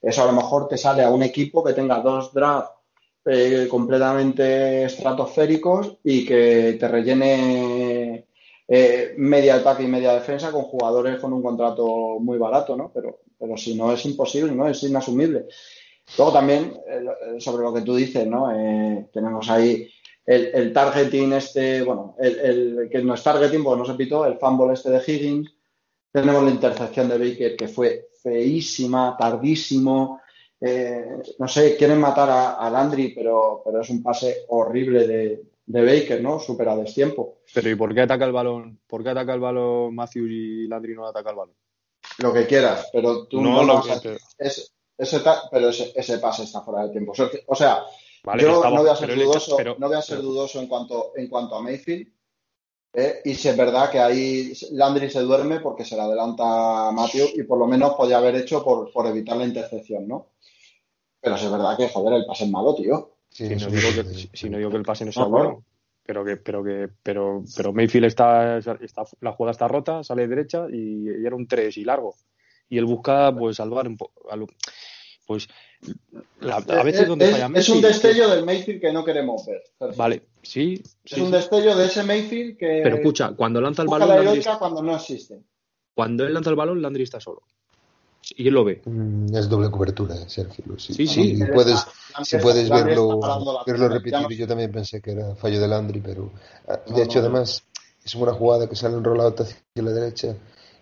eso 0.00 0.22
a 0.22 0.26
lo 0.26 0.32
mejor 0.32 0.68
te 0.68 0.78
sale 0.78 1.02
a 1.02 1.10
un 1.10 1.22
equipo 1.22 1.62
que 1.62 1.74
tenga 1.74 2.00
dos 2.00 2.32
drafts 2.32 2.72
eh, 3.26 3.66
completamente 3.68 4.84
estratosféricos 4.84 5.98
y 6.02 6.24
que 6.24 6.78
te 6.80 6.88
rellene 6.88 8.26
eh, 8.66 9.14
media 9.18 9.56
ataque 9.56 9.82
y 9.82 9.88
media 9.88 10.14
defensa 10.14 10.50
con 10.50 10.62
jugadores 10.62 11.20
con 11.20 11.32
un 11.34 11.42
contrato 11.42 12.18
muy 12.20 12.38
barato, 12.38 12.74
¿no? 12.74 12.90
Pero, 12.94 13.20
pero 13.38 13.56
si 13.58 13.74
no 13.74 13.92
es 13.92 14.04
imposible, 14.06 14.52
¿no? 14.52 14.66
Es 14.66 14.82
inasumible. 14.82 15.46
Luego 16.16 16.32
también, 16.32 16.74
eh, 16.86 17.04
eh, 17.36 17.40
sobre 17.40 17.62
lo 17.64 17.74
que 17.74 17.82
tú 17.82 17.94
dices, 17.94 18.26
¿no? 18.26 18.50
Eh, 18.52 19.08
tenemos 19.12 19.48
ahí 19.50 19.88
el, 20.24 20.72
targeting 20.72 21.32
este, 21.32 21.82
bueno, 21.82 22.14
el, 22.18 22.88
que 22.90 23.02
no 23.02 23.14
es 23.14 23.22
targeting 23.22 23.64
porque 23.64 23.78
no 23.78 23.86
se 23.86 23.94
pitó, 23.94 24.26
el 24.26 24.38
fumble 24.38 24.74
este 24.74 24.90
de 24.90 25.02
Higgins. 25.06 25.54
Tenemos 26.12 26.42
la 26.42 26.50
intercepción 26.50 27.08
de 27.08 27.18
Baker 27.18 27.56
que 27.56 27.68
fue 27.68 28.08
feísima, 28.22 29.16
tardísimo. 29.18 30.20
no 31.38 31.48
sé, 31.48 31.76
quieren 31.76 32.00
matar 32.00 32.28
a, 32.30 32.68
Landry, 32.70 33.14
pero, 33.14 33.62
pero 33.64 33.80
es 33.80 33.88
un 33.90 34.02
pase 34.02 34.44
horrible 34.48 35.06
de, 35.06 35.42
Baker, 35.66 36.20
¿no? 36.22 36.40
Súper 36.40 36.68
a 36.68 36.76
destiempo. 36.76 37.38
Pero 37.54 37.70
¿y 37.70 37.74
por 37.74 37.94
qué 37.94 38.02
ataca 38.02 38.24
el 38.24 38.32
balón? 38.32 38.80
¿Por 38.86 39.02
qué 39.02 39.10
ataca 39.10 39.34
el 39.34 39.40
balón 39.40 39.94
Matthews 39.94 40.30
y 40.30 40.66
Landry 40.66 40.94
no 40.94 41.06
ataca 41.06 41.30
el 41.30 41.36
balón? 41.36 41.54
Lo 42.18 42.32
que 42.32 42.46
quieras, 42.46 42.88
pero 42.92 43.26
tú 43.26 43.40
no, 43.40 43.62
lo 43.62 43.74
vas 43.74 43.90
a... 43.90 44.00
es, 44.38 44.77
ese 44.98 45.20
pero 45.50 45.68
ese, 45.68 46.18
pase 46.18 46.42
está 46.42 46.60
fuera 46.62 46.84
de 46.84 46.90
tiempo. 46.90 47.12
O 47.46 47.54
sea, 47.54 47.84
yo 48.38 48.62
no 48.62 48.82
voy 48.82 48.90
a 48.90 48.96
ser, 48.96 49.14
dudoso, 49.14 49.56
no 49.78 49.88
voy 49.88 49.96
a 49.96 50.02
ser 50.02 50.20
dudoso 50.20 50.60
en 50.60 50.66
cuanto, 50.66 51.12
en 51.16 51.28
cuanto 51.28 51.54
a 51.54 51.62
Mayfield. 51.62 52.08
¿eh? 52.92 53.20
y 53.24 53.34
si 53.34 53.48
es 53.48 53.56
verdad 53.56 53.90
que 53.90 54.00
ahí 54.00 54.52
Landry 54.72 55.10
se 55.10 55.20
duerme 55.20 55.60
porque 55.60 55.84
se 55.84 55.94
le 55.94 56.02
adelanta 56.02 56.88
a 56.88 56.92
Matthew 56.92 57.28
y 57.34 57.42
por 57.44 57.58
lo 57.58 57.66
menos 57.66 57.94
podía 57.94 58.18
haber 58.18 58.34
hecho 58.36 58.64
por, 58.64 58.90
por 58.92 59.06
evitar 59.06 59.36
la 59.36 59.44
intercepción, 59.44 60.08
¿no? 60.08 60.30
Pero 61.20 61.36
si 61.36 61.46
es 61.46 61.52
verdad 61.52 61.76
que, 61.76 61.88
joder, 61.88 62.14
el 62.14 62.26
pase 62.26 62.44
es 62.44 62.50
malo, 62.50 62.74
tío. 62.74 63.16
si, 63.28 63.48
no 63.48 63.66
digo 63.66 63.88
que, 63.94 64.28
si 64.32 64.48
no 64.48 64.58
digo 64.58 64.70
que 64.70 64.76
el 64.76 64.84
pase 64.84 65.04
no 65.04 65.12
sea 65.12 65.24
bueno. 65.24 65.64
Pero 66.04 66.24
que, 66.24 66.36
pero 66.38 66.64
que, 66.64 66.88
pero, 67.02 67.42
pero 67.54 67.72
Mayfield 67.72 68.06
está, 68.06 68.58
está, 68.58 69.04
la 69.20 69.32
jugada 69.32 69.52
está 69.52 69.68
rota, 69.68 70.02
sale 70.02 70.26
derecha 70.26 70.66
y, 70.72 71.06
era 71.06 71.36
un 71.36 71.46
3 71.46 71.76
y 71.76 71.84
largo. 71.84 72.14
Y 72.70 72.78
él 72.78 72.86
busca, 72.86 73.34
pues, 73.36 73.56
salvar 73.56 73.86
un 73.86 73.96
poco 73.96 74.22
pues 75.28 75.46
a 76.40 76.82
veces 76.82 77.06
donde 77.06 77.28
falla 77.28 77.50
Messi, 77.50 77.70
es 77.72 77.76
un 77.76 77.82
destello 77.82 78.30
del 78.30 78.46
Mayfield 78.46 78.80
que 78.80 78.90
no 78.90 79.04
queremos 79.04 79.44
ver. 79.44 79.62
Vale, 79.94 80.22
sí. 80.42 80.82
Es 81.04 81.18
un 81.18 81.30
destello 81.30 81.76
de 81.76 81.84
ese 81.84 82.02
Mayfield 82.02 82.56
que. 82.56 82.80
Pero 82.82 82.96
escucha, 82.96 83.32
cuando 83.36 83.60
lanza 83.60 83.82
el 83.82 83.88
balón. 83.88 84.24
La 84.24 84.58
cuando 84.58 84.82
no 84.82 84.96
existe. 84.96 85.42
Cuando 85.94 86.24
él 86.24 86.32
lanza 86.32 86.48
el 86.48 86.56
balón, 86.56 86.80
Landry 86.80 87.02
está 87.02 87.20
solo. 87.20 87.42
Y 88.36 88.48
él 88.48 88.54
lo 88.54 88.64
ve. 88.64 88.80
Mm, 88.86 89.36
es 89.36 89.50
doble 89.50 89.70
cobertura, 89.70 90.16
Sergio. 90.28 90.64
Sí, 90.78 91.06
sí. 91.06 91.36
Y 91.36 91.44
puedes, 91.52 91.84
si 92.24 92.38
puedes 92.38 92.70
verlo, 92.70 93.20
verlo 93.66 93.88
repetido, 93.90 94.30
yo 94.30 94.48
también 94.48 94.72
pensé 94.72 95.02
que 95.02 95.10
era 95.10 95.34
fallo 95.34 95.60
de 95.60 95.68
Landry, 95.68 96.00
pero 96.00 96.32
ah, 96.68 96.80
de 96.86 97.02
hecho, 97.02 97.18
además, 97.18 97.64
es 98.02 98.14
una 98.14 98.32
jugada 98.32 98.66
que 98.66 98.76
sale 98.76 98.96
en 98.96 99.04
rollout 99.04 99.40
hacia 99.40 99.58
la 99.74 99.92
derecha 99.92 100.34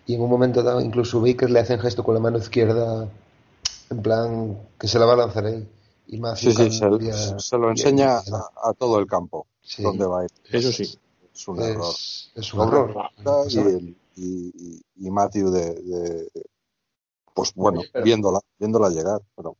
y 0.05 0.15
en 0.15 0.21
un 0.21 0.29
momento 0.29 0.63
dado, 0.63 0.79
incluso 0.79 1.19
Baker 1.19 1.51
le 1.51 1.59
hace 1.59 1.73
un 1.73 1.81
gesto 1.81 2.01
con 2.01 2.13
la 2.13 2.21
mano 2.21 2.37
izquierda 2.37 3.09
en 3.89 4.01
plan 4.01 4.59
que 4.79 4.87
se 4.87 4.99
la 4.99 5.05
va 5.05 5.13
a 5.13 5.17
lanzar 5.17 5.45
él. 5.45 5.67
Y 6.07 6.19
más 6.19 6.39
sí, 6.39 6.53
sí, 6.53 6.71
se, 6.71 7.57
lo 7.57 7.69
enseña 7.69 8.17
a, 8.17 8.73
todo 8.73 8.99
el 8.99 9.07
campo 9.07 9.47
donde 9.79 10.05
va 10.05 10.21
a 10.21 10.23
ir. 10.23 10.31
Eso 10.51 10.71
sí. 10.71 10.97
Es 11.33 11.47
un 11.47 11.61
error. 11.61 11.93
Es 12.35 12.53
un 12.53 12.61
error. 12.61 13.11
Y, 14.15 14.81
y, 14.95 15.11
Matthew 15.11 15.51
de, 15.51 16.29
pues 17.33 17.53
bueno, 17.53 17.81
viéndola, 18.03 18.39
viéndola 18.57 18.89
llegar, 18.89 19.21
pero 19.35 19.55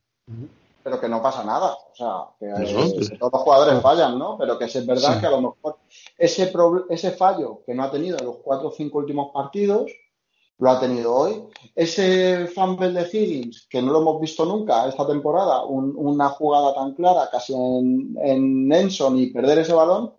pero 0.87 1.01
que 1.01 1.09
no 1.09 1.21
pasa 1.21 1.43
nada. 1.43 1.73
O 1.73 1.95
sea, 1.95 2.29
que, 2.39 3.17
todos 3.19 3.33
los 3.33 3.41
jugadores 3.41 3.81
fallan, 3.81 4.17
¿no? 4.17 4.37
Pero 4.37 4.57
que 4.57 4.65
es 4.65 4.85
verdad 4.85 5.19
que 5.19 5.25
a 5.25 5.31
lo 5.31 5.41
mejor 5.41 5.79
ese, 6.17 6.53
ese 6.89 7.11
fallo 7.11 7.61
que 7.65 7.75
no 7.75 7.83
ha 7.83 7.91
tenido 7.91 8.17
en 8.17 8.25
los 8.25 8.37
cuatro 8.37 8.69
o 8.69 8.71
cinco 8.71 8.99
últimos 8.99 9.33
partidos 9.33 9.91
lo 10.59 10.69
ha 10.69 10.79
tenido 10.79 11.13
hoy. 11.13 11.43
Ese 11.75 12.47
fumble 12.47 12.91
de 12.91 13.07
Higgins, 13.11 13.67
que 13.69 13.81
no 13.81 13.91
lo 13.91 14.01
hemos 14.01 14.21
visto 14.21 14.45
nunca 14.45 14.87
esta 14.87 15.05
temporada, 15.05 15.65
una 15.65 16.29
jugada 16.29 16.73
tan 16.73 16.93
clara 16.93 17.29
casi 17.31 17.53
en, 17.53 18.17
en 18.21 18.71
Enson 18.71 19.19
y 19.19 19.27
perder 19.27 19.59
ese 19.59 19.73
balón, 19.73 20.13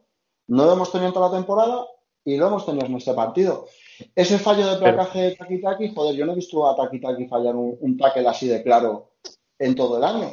no 0.46 0.64
lo 0.64 0.72
hemos 0.72 0.90
tenido 0.90 1.08
en 1.08 1.14
toda 1.14 1.28
la 1.28 1.36
temporada 1.36 1.86
y 2.24 2.36
lo 2.36 2.46
hemos 2.46 2.64
tenido 2.64 2.86
en 2.86 2.96
este 2.96 3.14
partido. 3.14 3.66
Ese 4.14 4.38
fallo 4.38 4.66
de 4.68 4.76
placaje 4.76 5.20
de 5.20 5.36
Taki 5.36 5.60
Taki, 5.60 5.94
joder, 5.94 6.14
yo 6.14 6.24
no 6.24 6.32
he 6.32 6.36
visto 6.36 6.68
a 6.68 6.76
Taki 6.76 7.00
Taki 7.00 7.26
fallar 7.26 7.56
un, 7.56 7.76
un 7.80 7.96
tackle 7.96 8.28
así 8.28 8.46
de 8.46 8.62
claro 8.62 9.10
en 9.58 9.74
todo 9.74 9.98
el 9.98 10.04
año. 10.04 10.30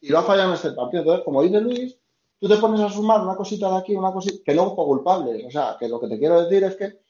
Y 0.00 0.08
lo 0.08 0.18
ha 0.18 0.22
fallado 0.22 0.48
en 0.48 0.54
este 0.54 0.72
partido. 0.72 1.02
Entonces, 1.02 1.24
como 1.24 1.42
dice 1.42 1.60
Luis, 1.60 1.98
tú 2.40 2.48
te 2.48 2.56
pones 2.56 2.80
a 2.80 2.90
sumar 2.90 3.20
una 3.20 3.36
cosita 3.36 3.70
de 3.70 3.76
aquí, 3.76 3.94
una 3.94 4.12
cosita, 4.12 4.42
que 4.44 4.54
no 4.54 4.64
busco 4.64 4.86
culpables. 4.86 5.44
O 5.46 5.50
sea, 5.50 5.76
que 5.78 5.88
lo 5.88 6.00
que 6.00 6.08
te 6.08 6.18
quiero 6.18 6.42
decir 6.42 6.64
es 6.64 6.76
que 6.76 7.01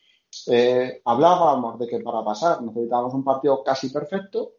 eh, 0.46 1.02
hablábamos 1.04 1.78
de 1.78 1.86
que 1.86 2.00
para 2.00 2.24
pasar 2.24 2.62
necesitábamos 2.62 3.14
un 3.14 3.24
partido 3.24 3.62
casi 3.62 3.90
perfecto 3.90 4.54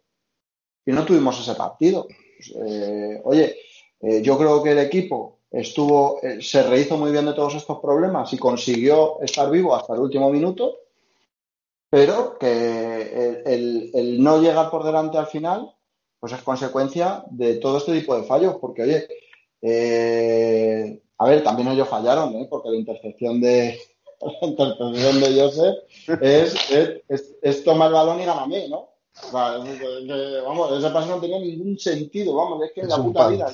y 0.85 0.91
no 0.91 1.03
tuvimos 1.05 1.39
ese 1.39 1.55
partido. 1.55 2.07
Pues, 2.07 2.53
eh, 2.55 3.21
oye, 3.23 3.55
eh, 4.01 4.21
yo 4.21 4.37
creo 4.37 4.61
que 4.61 4.71
el 4.71 4.79
equipo 4.79 5.39
estuvo, 5.49 6.19
se 6.39 6.63
rehizo 6.63 6.97
muy 6.97 7.11
bien 7.11 7.25
de 7.25 7.33
todos 7.33 7.55
estos 7.55 7.79
problemas 7.79 8.31
y 8.33 8.37
consiguió 8.37 9.21
estar 9.21 9.49
vivo 9.49 9.75
hasta 9.75 9.93
el 9.93 9.99
último 9.99 10.29
minuto, 10.29 10.77
pero 11.89 12.37
que 12.39 13.43
el, 13.45 13.91
el 13.93 14.23
no 14.23 14.41
llegar 14.41 14.71
por 14.71 14.83
delante 14.83 15.17
al 15.17 15.27
final, 15.27 15.75
pues 16.19 16.33
es 16.33 16.41
consecuencia 16.41 17.23
de 17.29 17.55
todo 17.57 17.77
este 17.77 17.93
tipo 17.93 18.15
de 18.15 18.23
fallos, 18.23 18.55
porque 18.59 18.81
oye, 18.81 19.07
a 21.17 21.25
ver, 21.27 21.43
también 21.43 21.67
ellos 21.67 21.87
fallaron, 21.87 22.47
porque 22.49 22.69
la 22.69 22.77
intercepción 22.77 23.39
de, 23.39 23.79
la 24.25 24.47
interpretación 24.47 25.19
de 25.21 25.41
Joseph 25.41 25.75
es, 26.21 26.71
es, 27.07 27.35
es, 27.41 27.63
tomar 27.63 27.87
el 27.87 27.93
balón 27.93 28.21
y 28.21 28.25
ganarme, 28.25 28.67
¿no? 28.69 28.89
vamos, 29.31 30.77
ese 30.77 30.89
paso 30.89 31.07
no 31.07 31.21
tenía 31.21 31.39
ningún 31.39 31.77
sentido, 31.77 32.35
vamos, 32.35 32.63
es 32.63 32.71
que 32.73 32.81
en 32.81 32.89
la 32.89 32.97
puta 32.97 33.27
vida. 33.27 33.53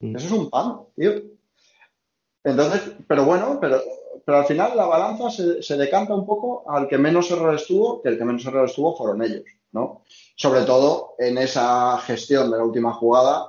Mm. 0.00 0.16
Eso 0.16 0.26
es 0.26 0.32
un 0.32 0.50
pan, 0.50 0.80
tío. 0.96 1.12
Entonces, 2.44 2.92
pero 3.08 3.24
bueno, 3.24 3.58
pero, 3.60 3.80
pero 4.24 4.38
al 4.38 4.44
final 4.44 4.76
la 4.76 4.86
balanza 4.86 5.30
se, 5.30 5.62
se, 5.62 5.76
decanta 5.76 6.14
un 6.14 6.24
poco 6.24 6.70
al 6.70 6.86
que 6.86 6.98
menos 6.98 7.30
errores 7.30 7.66
tuvo, 7.66 8.02
que 8.02 8.10
el 8.10 8.18
que 8.18 8.24
menos 8.24 8.46
errores 8.46 8.74
tuvo 8.74 8.96
fueron 8.96 9.22
ellos, 9.22 9.42
¿no? 9.72 10.02
Sobre 10.36 10.62
todo 10.62 11.14
en 11.18 11.38
esa 11.38 11.98
gestión 11.98 12.50
de 12.50 12.58
la 12.58 12.64
última 12.64 12.92
jugada, 12.92 13.46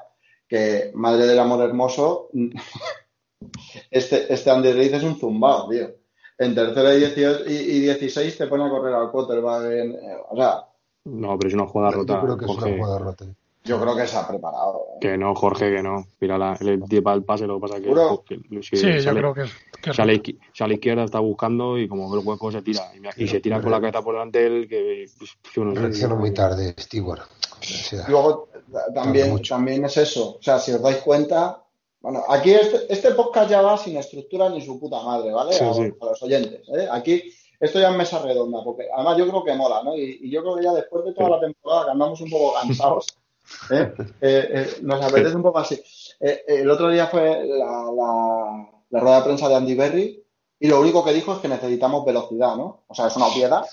que 0.48 0.92
madre 0.96 1.28
del 1.28 1.40
amor 1.40 1.64
hermoso, 1.64 2.30
este, 3.92 4.34
este 4.34 4.50
Andy 4.50 4.72
Reid 4.72 4.96
es 4.96 5.04
un 5.04 5.20
zumbao, 5.20 5.70
tío 5.70 6.07
en 6.38 6.56
tercera 6.56 6.96
y, 6.96 7.54
y 7.54 7.80
16 7.82 8.38
te 8.38 8.48
pone 8.48 8.66
a 8.66 8.70
correr 8.70 8.94
al 8.94 9.12
quarterback. 9.12 9.66
En, 9.66 9.92
eh, 9.94 10.18
o 10.30 10.36
sea. 10.36 10.66
No, 11.06 11.38
pero 11.38 11.48
es 11.48 11.54
una 11.54 11.68
jugada 11.68 11.92
rota. 11.92 12.14
Yo 12.14 12.22
creo 12.22 12.38
que 12.38 12.46
es 12.46 12.52
una 12.52 12.78
jugada 12.78 13.00
rota. 13.00 13.26
Yo 13.64 13.82
creo 13.82 13.96
que 13.98 14.08
se 14.08 14.18
ha 14.18 14.26
preparado. 14.26 14.86
¿eh? 14.96 14.98
Que 15.02 15.18
no, 15.18 15.36
Jorge, 15.36 15.76
que 15.76 15.84
no. 15.84 16.08
Mira, 16.22 16.38
la, 16.38 16.58
el 16.62 16.82
lleva 16.84 17.14
el 17.14 17.24
pase, 17.24 17.46
lo 17.46 17.56
que 17.56 17.68
pasa 17.68 17.82
que. 17.82 18.40
que 18.50 18.64
sí, 18.64 18.78
sale, 18.78 19.04
yo 19.04 19.14
creo 19.14 19.34
que 19.34 19.42
es. 19.42 19.52
Que 19.82 19.94
sale, 19.94 20.22
a 20.60 20.68
la 20.68 20.74
izquierda, 20.74 21.04
está 21.04 21.20
buscando 21.20 21.78
y 21.78 21.88
como 21.88 22.14
el 22.16 22.26
hueco 22.26 22.52
se 22.52 22.62
tira. 22.62 22.84
Y, 23.18 23.24
y 23.24 23.28
se 23.28 23.42
tira 23.42 23.62
con 23.62 23.72
la 23.72 23.82
cabeza 23.82 24.02
por 24.02 24.16
delante 24.16 24.46
él, 24.46 24.68
que. 24.70 25.06
Pues, 25.18 25.38
Reacciona 25.56 26.16
muy 26.16 26.34
tarde, 26.34 26.76
Stewart. 26.80 27.22
O 27.22 27.64
sea, 27.64 28.06
Luego, 28.08 28.50
también, 28.94 29.42
también 29.42 29.86
es 29.86 29.98
eso. 29.98 30.38
O 30.38 30.42
sea, 30.42 30.60
si 30.60 30.72
os 30.72 30.82
dais 30.82 30.98
cuenta, 30.98 31.64
bueno, 32.02 32.24
aquí 32.30 32.54
este, 32.54 32.92
este, 32.94 33.12
podcast 33.12 33.50
ya 33.50 33.62
va 33.62 33.78
sin 33.78 33.98
estructura 33.98 34.50
ni 34.50 34.62
su 34.62 34.80
puta 34.80 35.02
madre, 35.02 35.32
¿vale? 35.32 35.56
a, 35.56 36.06
los 36.06 36.24
oyentes. 36.24 36.68
¿eh? 36.70 36.88
Aquí 36.92 37.34
esto 37.60 37.80
ya 37.80 37.90
es 37.90 37.98
mesa 37.98 38.20
redonda, 38.20 38.64
porque 38.64 38.88
además 38.94 39.18
yo 39.18 39.28
creo 39.28 39.44
que 39.44 39.56
mola, 39.56 39.82
¿no? 39.84 39.96
Y, 39.96 40.30
yo 40.30 40.42
creo 40.42 40.56
que 40.56 40.64
ya 40.64 40.74
después 40.74 41.06
de 41.06 41.14
toda 41.14 41.32
la 41.32 41.40
temporada 41.40 41.86
que 41.86 41.92
andamos 41.92 42.22
un 42.22 42.30
poco 42.30 42.54
cansados, 42.54 43.08
¿eh? 43.72 43.94
Eh, 44.22 44.50
eh, 44.52 44.68
nos 44.82 45.04
apetece 45.04 45.36
un 45.36 45.44
poco 45.44 45.60
así. 45.60 45.82
el 46.20 46.70
otro 46.70 46.90
día 46.90 47.08
fue 47.08 47.46
la, 47.46 48.70
la, 48.90 49.00
rueda 49.00 49.18
de 49.18 49.24
prensa 49.24 49.50
de 49.50 49.56
Andy 49.56 49.76
Berry 49.76 50.24
y 50.60 50.68
lo 50.68 50.80
único 50.80 51.04
que 51.04 51.14
dijo 51.14 51.34
es 51.34 51.40
que 51.40 51.48
necesitamos 51.48 52.06
velocidad, 52.06 52.56
¿no? 52.56 52.84
O 52.88 52.94
sea, 52.94 53.08
es 53.08 53.16
una 53.16 53.28
obviedad. 53.28 53.66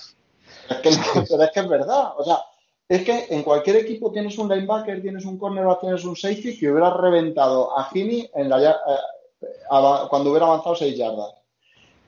Es 0.69 0.77
que, 0.77 0.89
pero 1.29 1.43
es 1.43 1.51
que 1.51 1.59
es 1.59 1.67
verdad. 1.67 2.13
O 2.17 2.23
sea, 2.23 2.39
es 2.87 3.03
que 3.03 3.25
en 3.29 3.41
cualquier 3.41 3.77
equipo 3.77 4.11
tienes 4.11 4.37
un 4.37 4.47
linebacker, 4.47 5.01
tienes 5.01 5.25
un 5.25 5.37
cornerback, 5.37 5.81
tienes 5.81 6.05
un 6.05 6.15
safety 6.15 6.57
que 6.57 6.71
hubiera 6.71 6.95
reventado 6.95 7.77
a 7.77 7.85
Gini 7.85 8.29
en 8.35 8.49
la, 8.49 8.71
eh, 8.71 10.07
cuando 10.09 10.29
hubiera 10.29 10.45
avanzado 10.45 10.75
6 10.75 10.95
yardas. 10.95 11.33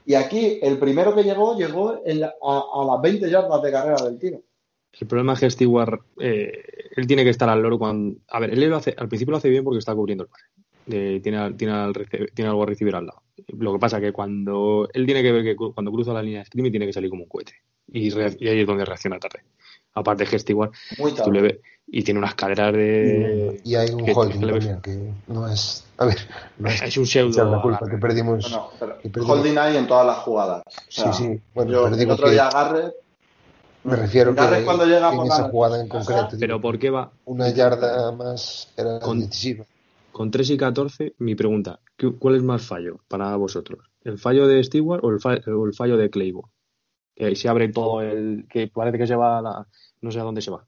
Y 0.05 0.13
aquí 0.13 0.59
el 0.61 0.77
primero 0.77 1.15
que 1.15 1.23
llegó, 1.23 1.57
llegó 1.57 2.01
a, 2.43 2.85
las 2.85 3.01
20 3.01 3.29
yardas 3.29 3.61
de 3.61 3.71
carrera 3.71 4.03
del 4.03 4.19
tiro. 4.19 4.41
El 4.99 5.07
problema 5.07 5.33
es 5.33 5.55
que 5.55 5.65
eh, 6.19 6.63
él 6.95 7.07
tiene 7.07 7.23
que 7.23 7.31
estar 7.31 7.49
al 7.49 7.61
loro 7.61 7.77
cuando... 7.77 8.19
A 8.29 8.39
ver, 8.39 8.51
él 8.51 8.69
lo 8.69 8.77
hace, 8.77 8.95
al 8.97 9.07
principio 9.07 9.31
lo 9.31 9.37
hace 9.37 9.49
bien 9.49 9.63
porque 9.63 9.79
está 9.79 9.93
cubriendo 9.93 10.23
el 10.23 10.29
pase. 10.29 10.45
tiene, 10.85 11.19
tiene, 11.53 11.91
tiene, 12.33 12.49
algo 12.49 12.63
a 12.63 12.65
recibir 12.67 12.95
al 12.95 13.07
lado. 13.07 13.21
Lo 13.47 13.73
que 13.73 13.79
pasa 13.79 13.97
es 13.97 14.03
que 14.03 14.13
cuando 14.13 14.87
él 14.93 15.05
tiene 15.05 15.21
que 15.21 15.31
ver 15.31 15.43
que 15.43 15.55
cuando 15.55 15.91
cruza 15.91 16.13
la 16.13 16.21
línea 16.21 16.39
de 16.39 16.43
streaming 16.43 16.71
tiene 16.71 16.85
que 16.85 16.93
salir 16.93 17.09
como 17.09 17.23
un 17.23 17.29
cohete. 17.29 17.53
Y, 17.91 18.07
y 18.07 18.47
ahí 18.47 18.61
es 18.61 18.67
donde 18.67 18.85
reacciona 18.85 19.19
tarde 19.19 19.41
aparte 19.97 20.25
de 20.25 20.29
que 20.29 20.51
igual, 20.51 20.71
tú 21.23 21.31
le 21.31 21.41
ves, 21.41 21.57
y 21.89 22.03
tiene 22.03 22.19
unas 22.19 22.35
caderas 22.35 22.73
de... 22.73 23.61
Y, 23.63 23.75
hay 23.75 23.89
un 23.91 24.03
holding 24.13 24.41
también, 24.41 24.81
que 24.81 25.13
no 25.27 25.47
es... 25.47 25.85
A 25.97 26.05
ver, 26.05 26.17
no 26.57 26.69
es, 26.69 26.81
es 26.81 26.97
un 26.97 27.05
pseudo... 27.05 27.49
La 27.49 27.61
culpa 27.61 27.89
que 27.89 27.97
perdimos, 27.97 28.51
no, 28.51 28.69
Holding 29.25 29.57
hay 29.57 29.77
en 29.77 29.87
todas 29.87 30.05
las 30.05 30.17
jugadas. 30.17 30.63
sí, 30.89 31.03
sí. 31.13 31.39
Bueno, 31.53 31.71
yo, 31.71 31.87
el 31.87 32.11
otro 32.11 32.29
día 32.29 32.49
Garrett... 32.51 32.93
Me 33.85 33.95
refiero 33.95 34.33
Garrett 34.33 34.59
que 34.59 34.65
cuando 34.65 34.85
llega 34.85 35.13
en 35.13 35.21
esa 35.21 35.49
jugada 35.49 35.81
en 35.81 35.87
concreto... 35.87 36.29
Pero 36.37 36.59
¿por 36.59 36.77
qué 36.77 36.89
va? 36.89 37.09
Una 37.23 37.49
yarda 37.49 38.11
más 38.11 38.67
era 38.75 38.99
con, 38.99 39.21
decisiva. 39.21 39.65
Con 40.11 40.29
3 40.29 40.49
y 40.49 40.57
14, 40.57 41.15
mi 41.19 41.35
pregunta, 41.35 41.79
¿cuál 42.19 42.35
es 42.35 42.43
más 42.43 42.65
fallo 42.65 42.99
para 43.07 43.33
vosotros? 43.37 43.79
¿El 44.03 44.17
fallo 44.17 44.45
de 44.45 44.61
Stewart 44.61 45.03
o 45.05 45.09
el, 45.09 45.21
fallo, 45.21 45.41
o 45.57 45.65
el 45.65 45.73
fallo 45.73 45.95
de 45.95 46.09
Claiborne? 46.09 46.51
Que 47.15 47.27
ahí 47.27 47.35
se 47.37 47.47
abre 47.47 47.69
todo 47.69 48.01
el... 48.01 48.45
que 48.49 48.67
parece 48.67 48.97
que 48.97 49.07
se 49.07 49.15
va 49.15 49.37
a 49.37 49.41
la 49.41 49.67
no 50.01 50.11
sé 50.11 50.19
a 50.19 50.23
dónde 50.23 50.41
se 50.41 50.51
va. 50.51 50.65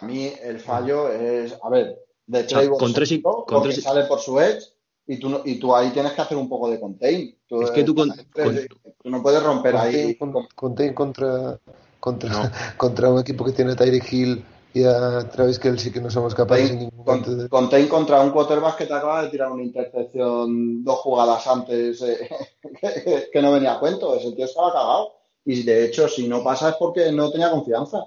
A 0.00 0.06
mí 0.06 0.32
el 0.42 0.58
fallo 0.60 1.10
es, 1.12 1.56
a 1.62 1.68
ver, 1.68 1.98
de 2.26 2.46
con 2.78 2.92
tres 2.92 3.12
y, 3.12 3.22
con 3.22 3.62
tres... 3.62 3.82
sale 3.82 4.04
por 4.04 4.20
su 4.20 4.40
edge 4.40 4.64
y 5.06 5.18
tú, 5.18 5.40
y 5.44 5.58
tú 5.58 5.74
ahí 5.74 5.90
tienes 5.90 6.12
que 6.12 6.22
hacer 6.22 6.36
un 6.36 6.48
poco 6.48 6.70
de 6.70 6.80
contain. 6.80 7.36
es 7.48 7.70
que 7.72 7.84
tú, 7.84 7.94
con, 7.94 8.10
tú 8.10 9.10
no 9.10 9.22
puedes 9.22 9.42
romper 9.42 9.76
ahí. 9.76 10.16
contain 10.54 10.94
contra, 10.94 11.58
contra, 11.98 12.52
contra 12.76 13.10
un 13.10 13.20
equipo 13.20 13.44
que 13.44 13.52
tiene 13.52 13.72
a 13.72 13.76
Tyreek 13.76 14.12
Hill 14.12 14.44
y 14.72 14.84
a 14.84 15.28
Travis 15.28 15.58
Kelsey 15.58 15.90
que 15.90 16.00
no 16.00 16.10
somos 16.10 16.34
capaces 16.34 16.70
contain, 17.04 17.40
en 17.40 17.48
contain 17.48 17.88
contra 17.88 18.20
un 18.20 18.30
quarterback 18.30 18.76
que 18.76 18.86
te 18.86 18.94
acaba 18.94 19.24
de 19.24 19.30
tirar 19.30 19.50
una 19.50 19.64
intercepción 19.64 20.84
dos 20.84 21.00
jugadas 21.00 21.46
antes 21.48 22.00
eh, 22.02 22.30
que, 23.32 23.42
no 23.42 23.52
venía 23.52 23.74
a 23.74 23.80
cuento. 23.80 24.14
Ese 24.14 24.32
tío 24.32 24.44
estaba 24.44 24.72
cagado. 24.72 25.19
Y 25.44 25.62
de 25.62 25.86
hecho, 25.86 26.08
si 26.08 26.28
no 26.28 26.42
pasa 26.42 26.70
es 26.70 26.76
porque 26.76 27.10
no 27.12 27.30
tenía 27.30 27.50
confianza. 27.50 28.04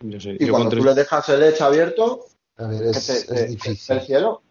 y 0.00 0.48
cuando 0.48 0.76
tú 0.76 0.84
le 0.84 0.94
dejas 0.94 1.28
el 1.28 1.42
edge 1.42 1.62
abierto, 1.62 2.26
a 2.56 2.66
ver, 2.66 2.82
es, 2.82 3.28
difícil. 3.48 3.96
el 3.96 4.02
cielo. 4.02 4.42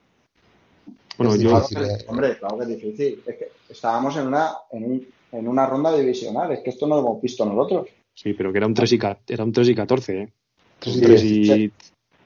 Bueno, 1.18 1.36
yo... 1.36 1.58
Eh. 1.58 2.06
hombre, 2.08 2.38
claro 2.38 2.58
que 2.58 2.64
es 2.64 2.70
difícil. 2.70 3.24
Es 3.26 3.36
que 3.36 3.52
estábamos 3.70 4.16
en 4.18 4.28
una, 4.28 4.54
en, 4.72 4.86
un, 4.86 5.08
en 5.32 5.48
una 5.48 5.66
ronda 5.66 5.94
divisional. 5.96 6.52
Es 6.52 6.62
que 6.62 6.72
esto 6.72 6.88
no 6.88 6.96
lo 6.96 7.02
hemos 7.02 7.22
visto 7.22 7.46
nosotros. 7.46 7.88
Sí, 8.14 8.34
pero 8.34 8.52
que 8.52 8.58
era 8.58 8.68
un 8.68 8.74
3 8.74 8.94
y, 8.94 9.00
era 9.28 9.44
un 9.44 9.52
3 9.52 9.70
y 9.70 9.76
14, 9.76 10.22
¿eh? 10.22 10.34
3 10.80 10.96
y, 10.96 11.02
3 11.02 11.24
y, 11.24 11.72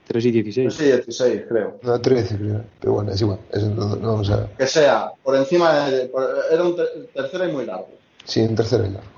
3 0.08 0.26
y 0.26 0.32
16. 0.32 0.78
3 0.78 0.88
y 0.88 0.92
16, 0.92 1.42
creo. 1.48 1.80
No, 1.82 2.02
13, 2.02 2.38
creo. 2.38 2.64
Pero 2.80 2.94
bueno, 2.94 3.12
es 3.12 3.22
igual. 3.22 3.40
Eso 3.52 3.70
no, 3.70 3.96
no 3.96 4.08
vamos 4.14 4.30
a... 4.30 4.50
Que 4.58 4.68
sea, 4.68 5.12
por 5.24 5.36
encima 5.36 5.90
de... 5.90 6.06
Por, 6.08 6.28
era 6.52 6.64
un 6.64 6.76
tercero 7.14 7.50
y 7.50 7.52
muy 7.52 7.66
largo. 7.66 7.90
Sí, 8.24 8.42
un 8.42 8.56
tercero 8.56 8.86
y 8.86 8.92
largo. 8.92 9.15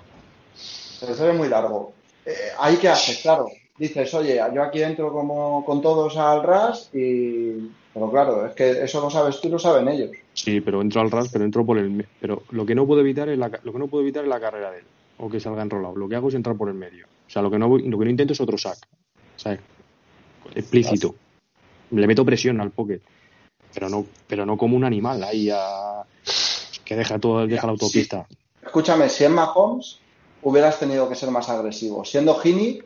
Pero 0.99 1.13
eso 1.13 1.29
es 1.29 1.38
muy 1.38 1.49
largo. 1.49 1.93
Eh, 2.25 2.33
¿Hay 2.60 2.77
que 2.77 2.89
hacer? 2.89 3.17
Claro. 3.21 3.47
Dices, 3.77 4.13
oye, 4.13 4.41
yo 4.53 4.63
aquí 4.63 4.81
entro 4.81 5.12
como 5.12 5.63
con 5.63 5.81
todos 5.81 6.17
al 6.17 6.43
RAS 6.43 6.89
y... 6.93 7.69
Pero 7.93 8.12
claro, 8.12 8.45
es 8.45 8.53
que 8.53 8.83
eso 8.83 9.01
lo 9.01 9.10
sabes 9.10 9.39
tú 9.39 9.47
y 9.47 9.51
lo 9.51 9.60
saben 9.60 9.88
ellos. 9.88 10.12
Sí, 10.33 10.62
pero 10.62 10.81
entro 10.81 11.01
al 11.01 11.12
RAS, 11.12 11.29
pero 11.31 11.45
entro 11.45 11.65
por 11.65 11.77
el... 11.77 12.07
Pero 12.19 12.43
lo 12.51 12.65
que 12.65 12.75
no 12.75 12.86
puedo 12.86 13.01
evitar 13.01 13.29
es 13.29 13.38
la, 13.38 13.51
lo 13.63 13.71
que 13.71 13.79
no 13.79 13.88
puedo 13.88 14.03
evitar 14.03 14.23
es 14.23 14.29
la 14.29 14.39
carrera 14.39 14.71
de 14.71 14.79
él. 14.79 14.86
O 15.19 15.29
que 15.29 15.39
salga 15.39 15.62
enrolado. 15.62 15.95
Lo 15.95 16.07
que 16.07 16.15
hago 16.15 16.29
es 16.29 16.36
entrar 16.36 16.55
por 16.55 16.69
el 16.69 16.75
medio. 16.75 17.05
O 17.05 17.29
sea, 17.29 17.41
lo 17.41 17.49
que 17.51 17.57
no, 17.57 17.67
lo 17.67 17.97
que 17.99 18.05
no 18.05 18.10
intento 18.10 18.33
es 18.33 18.41
otro 18.41 18.57
sack. 18.57 18.77
¿Sabes? 19.36 19.60
Explícito. 20.53 21.15
Le 21.91 22.07
meto 22.07 22.25
presión 22.25 22.60
al 22.62 22.71
pocket. 22.71 23.01
Pero 23.73 23.89
no, 23.89 24.05
pero 24.27 24.45
no 24.45 24.57
como 24.57 24.77
un 24.77 24.83
animal 24.83 25.23
ahí 25.23 25.49
a... 25.51 26.03
que 26.83 26.95
deja 26.95 27.19
todo, 27.19 27.45
deja 27.45 27.67
la 27.67 27.73
autopista. 27.73 28.27
Escúchame, 28.63 29.10
si 29.10 29.23
es 29.23 29.29
Mahomes, 29.29 29.99
hubieras 30.41 30.80
tenido 30.80 31.08
que 31.10 31.15
ser 31.15 31.32
más 31.32 31.50
agresivo. 31.50 32.06
Siendo 32.06 32.36
Gini, 32.36 32.82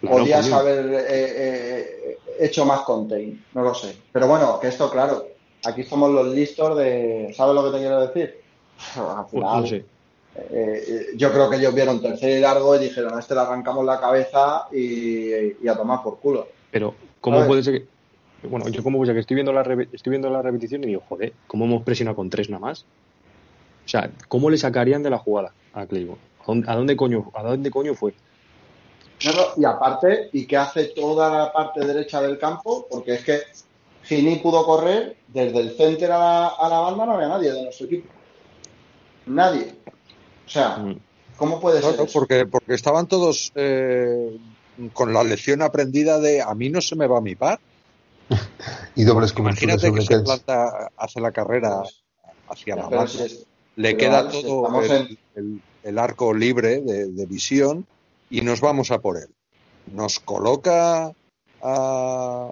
podías 0.00 0.50
haber 0.52 0.86
eh, 0.86 1.04
eh, 1.08 2.18
hecho 2.38 2.64
más 2.64 2.80
contain, 2.80 3.44
no 3.54 3.62
lo 3.62 3.74
sé. 3.74 3.96
Pero 4.12 4.26
bueno, 4.26 4.58
que 4.60 4.68
esto, 4.68 4.90
claro, 4.90 5.26
aquí 5.64 5.82
somos 5.84 6.10
los 6.10 6.28
listos 6.28 6.76
de. 6.76 7.32
¿Sabes 7.36 7.54
lo 7.54 7.64
que 7.64 7.70
te 7.70 7.78
quiero 7.78 8.06
decir? 8.06 8.40
Al 8.96 9.26
final, 9.26 9.84
eh, 10.36 11.06
yo 11.16 11.32
creo 11.32 11.50
que 11.50 11.56
ellos 11.56 11.74
vieron 11.74 12.00
tercer 12.00 12.38
y 12.38 12.40
largo 12.40 12.76
y 12.76 12.78
dijeron, 12.78 13.14
a 13.14 13.20
este 13.20 13.34
le 13.34 13.40
arrancamos 13.40 13.84
la 13.84 14.00
cabeza 14.00 14.68
y, 14.72 15.66
a 15.66 15.76
tomar 15.76 16.02
por 16.02 16.18
culo. 16.18 16.48
Pero, 16.70 16.94
¿cómo 17.20 17.46
puede 17.46 17.62
ser 17.62 17.80
que.? 17.80 18.00
Bueno, 18.48 18.68
yo 18.68 18.82
como 18.82 19.04
que 19.04 19.18
estoy 19.18 19.34
viendo, 19.34 19.52
la 19.52 19.60
estoy 19.92 20.10
viendo 20.10 20.30
la 20.30 20.40
repetición 20.40 20.82
y 20.84 20.86
digo, 20.86 21.02
joder, 21.08 21.34
¿cómo 21.46 21.66
hemos 21.66 21.82
presionado 21.82 22.16
con 22.16 22.30
tres 22.30 22.48
nada 22.48 22.60
más? 22.60 22.86
O 23.84 23.88
sea, 23.88 24.10
¿cómo 24.28 24.48
le 24.48 24.56
sacarían 24.56 25.02
de 25.02 25.10
la 25.10 25.18
jugada 25.18 25.52
a 25.74 25.84
Claiborne? 25.84 26.29
¿A 26.46 26.74
dónde 26.74 26.96
coño, 26.96 27.30
a 27.34 27.42
dónde 27.42 27.70
coño 27.70 27.94
fue? 27.94 28.14
y 29.56 29.64
aparte, 29.64 30.30
¿y 30.32 30.46
qué 30.46 30.56
hace 30.56 30.84
toda 30.86 31.30
la 31.30 31.52
parte 31.52 31.84
derecha 31.84 32.22
del 32.22 32.38
campo? 32.38 32.86
Porque 32.90 33.14
es 33.14 33.24
que 33.24 33.40
Gini 34.04 34.36
pudo 34.36 34.64
correr 34.64 35.16
desde 35.28 35.60
el 35.60 35.76
center 35.76 36.12
a 36.12 36.18
la, 36.18 36.46
a 36.48 36.68
la 36.68 36.80
banda, 36.80 37.06
no 37.06 37.12
había 37.14 37.28
nadie 37.28 37.52
de 37.52 37.62
nuestro 37.64 37.86
equipo. 37.86 38.08
Nadie. 39.26 39.74
O 40.46 40.48
sea, 40.48 40.78
mm. 40.78 41.00
¿cómo 41.36 41.60
puede 41.60 41.82
ser? 41.82 41.96
Porque, 42.12 42.46
porque 42.46 42.74
estaban 42.74 43.06
todos 43.06 43.52
eh, 43.54 44.38
con 44.94 45.12
la 45.12 45.22
lección 45.22 45.62
aprendida 45.62 46.18
de 46.18 46.40
a 46.40 46.54
mí 46.54 46.70
no 46.70 46.80
se 46.80 46.96
me 46.96 47.06
va 47.06 47.20
mi 47.20 47.34
par. 47.34 47.60
y 48.94 49.04
dobles 49.04 49.34
Imagínate 49.36 49.92
que 49.92 50.02
se 50.02 50.20
planta, 50.20 50.90
hace 50.96 51.20
la 51.20 51.32
carrera 51.32 51.82
hacia 52.48 52.76
la 52.76 52.88
base, 52.88 53.46
le 53.76 53.96
queda 53.96 54.28
todo 54.28 54.82
el, 54.82 55.62
arco 55.98 56.34
libre 56.34 56.80
de, 56.80 57.26
visión 57.26 57.86
y 58.28 58.42
nos 58.42 58.60
vamos 58.60 58.90
a 58.90 58.98
por 58.98 59.16
él. 59.16 59.28
Nos 59.92 60.20
coloca 60.20 61.12
a, 61.62 62.50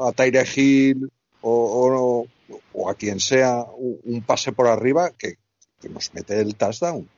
a, 0.00 0.12
Tyre 0.14 0.46
Hill 0.54 1.10
o, 1.40 2.26
o, 2.72 2.90
a 2.90 2.94
quien 2.94 3.20
sea 3.20 3.64
un, 3.76 4.22
pase 4.22 4.52
por 4.52 4.68
arriba 4.68 5.10
que, 5.10 5.36
que 5.80 5.88
nos 5.88 6.12
mete 6.14 6.40
el 6.40 6.56
touchdown. 6.56 7.08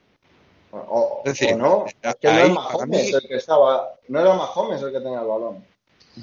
O, 0.72 1.22
no, 1.24 1.30
es 1.30 1.38
que 1.38 1.54
no 1.56 1.86
era 2.22 2.48
Mahomes 2.48 3.12
el 3.12 3.28
que 3.28 3.36
estaba, 3.36 3.90
no 4.06 4.20
era 4.20 4.34
Mahomes 4.34 4.80
el 4.82 4.92
que 4.92 5.00
tenía 5.00 5.20
el 5.20 5.26
balón. 5.26 5.64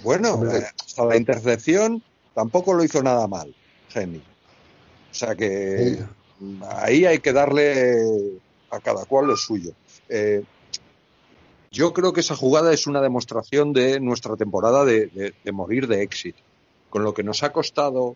Bueno, 0.03 0.41
eh, 0.49 0.65
hasta 0.85 1.05
la 1.05 1.17
intercepción 1.17 2.01
tampoco 2.33 2.73
lo 2.73 2.83
hizo 2.83 3.03
nada 3.03 3.27
mal, 3.27 3.53
Gemi. 3.89 4.23
O 5.11 5.13
sea 5.13 5.35
que 5.35 5.99
ahí 6.69 7.05
hay 7.05 7.19
que 7.19 7.33
darle 7.33 8.39
a 8.71 8.79
cada 8.79 9.05
cual 9.05 9.27
lo 9.27 9.37
suyo. 9.37 9.71
Eh, 10.09 10.43
yo 11.71 11.93
creo 11.93 12.13
que 12.13 12.21
esa 12.21 12.35
jugada 12.35 12.73
es 12.73 12.87
una 12.87 13.01
demostración 13.01 13.73
de 13.73 13.99
nuestra 13.99 14.35
temporada 14.35 14.85
de, 14.85 15.33
morir 15.51 15.87
de 15.87 16.01
éxito. 16.01 16.39
Con 16.89 17.03
lo 17.03 17.13
que 17.13 17.23
nos 17.23 17.43
ha 17.43 17.51
costado, 17.51 18.15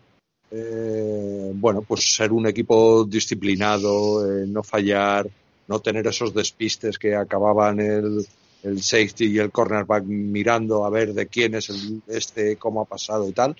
eh, 0.50 1.52
bueno, 1.54 1.82
pues 1.82 2.14
ser 2.14 2.32
un 2.32 2.46
equipo 2.46 3.04
disciplinado, 3.04 4.26
no 4.46 4.62
fallar, 4.62 5.28
no 5.68 5.80
tener 5.80 6.06
esos 6.06 6.34
despistes 6.34 6.98
que 6.98 7.14
acababan 7.14 7.78
el, 7.80 8.26
el 8.62 8.82
safety 8.82 9.26
y 9.26 9.38
el 9.38 9.50
cornerback 9.50 10.04
mirando 10.04 10.84
a 10.84 10.90
ver 10.90 11.12
de 11.12 11.26
quién 11.26 11.54
es 11.54 11.68
el, 11.68 12.02
este, 12.08 12.56
cómo 12.56 12.80
ha 12.80 12.84
pasado 12.84 13.28
y 13.28 13.32
tal. 13.32 13.56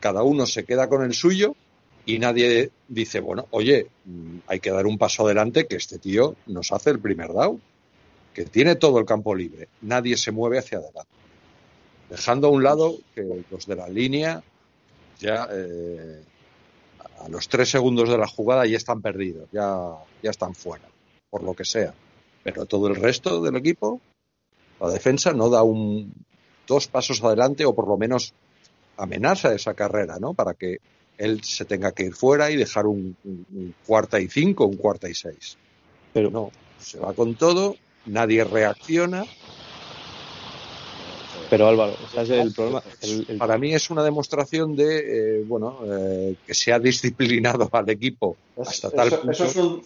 Cada 0.00 0.22
uno 0.22 0.46
se 0.46 0.64
queda 0.64 0.88
con 0.88 1.02
el 1.02 1.14
suyo 1.14 1.54
y 2.06 2.20
nadie 2.20 2.70
dice, 2.88 3.20
bueno, 3.20 3.48
oye, 3.50 3.88
mm, 4.04 4.38
hay 4.46 4.60
que 4.60 4.70
dar 4.70 4.86
un 4.86 4.96
paso 4.96 5.26
adelante 5.26 5.66
que 5.66 5.76
este 5.76 5.98
tío 5.98 6.36
nos 6.46 6.72
hace 6.72 6.90
el 6.90 7.00
primer 7.00 7.32
down, 7.32 7.60
que 8.32 8.44
tiene 8.44 8.76
todo 8.76 8.98
el 9.00 9.04
campo 9.04 9.34
libre. 9.34 9.68
Nadie 9.82 10.16
se 10.16 10.30
mueve 10.30 10.58
hacia 10.58 10.78
adelante. 10.78 11.10
Dejando 12.08 12.46
a 12.46 12.50
un 12.50 12.62
lado 12.62 12.96
que 13.14 13.44
los 13.50 13.66
de 13.66 13.74
la 13.74 13.88
línea 13.88 14.42
ya 15.18 15.48
eh, 15.50 16.22
a 17.18 17.28
los 17.28 17.48
tres 17.48 17.70
segundos 17.70 18.08
de 18.08 18.18
la 18.18 18.28
jugada 18.28 18.66
ya 18.66 18.76
están 18.76 19.02
perdidos, 19.02 19.48
ya, 19.50 19.96
ya 20.22 20.30
están 20.30 20.54
fuera 20.54 20.88
por 21.28 21.42
lo 21.42 21.54
que 21.54 21.64
sea. 21.64 21.92
Pero 22.44 22.66
todo 22.66 22.86
el 22.86 22.96
resto 22.96 23.42
del 23.42 23.56
equipo, 23.56 24.00
la 24.80 24.90
defensa 24.90 25.32
no 25.32 25.50
da 25.50 25.62
un 25.62 26.12
dos 26.68 26.86
pasos 26.86 27.22
adelante 27.22 27.64
o 27.64 27.74
por 27.74 27.88
lo 27.88 27.96
menos 27.96 28.32
amenaza 28.96 29.52
esa 29.52 29.74
carrera, 29.74 30.18
¿no? 30.20 30.34
Para 30.34 30.54
que 30.54 30.78
él 31.18 31.42
se 31.42 31.64
tenga 31.64 31.92
que 31.92 32.04
ir 32.04 32.14
fuera 32.14 32.50
y 32.50 32.56
dejar 32.56 32.86
un, 32.86 33.16
cuarta 33.86 34.20
y 34.20 34.28
cinco, 34.28 34.66
un 34.66 34.76
cuarta 34.76 35.08
y 35.08 35.14
seis. 35.14 35.56
Pero 36.12 36.30
no, 36.30 36.50
se 36.78 36.98
va 36.98 37.12
con 37.12 37.34
todo, 37.34 37.76
nadie 38.06 38.44
reacciona. 38.44 39.24
Pero 41.48 41.68
Álvaro, 41.68 41.94
el 42.16 42.52
problema. 42.52 42.82
Para 43.38 43.56
mí 43.56 43.72
es 43.72 43.90
una 43.90 44.02
demostración 44.02 44.74
de, 44.74 45.38
eh, 45.38 45.44
bueno, 45.46 45.78
eh, 45.84 46.36
que 46.44 46.54
se 46.54 46.72
ha 46.72 46.78
disciplinado 46.78 47.68
al 47.72 47.88
equipo 47.90 48.36
hasta 48.58 48.90
tal 48.90 49.10
punto. 49.10 49.82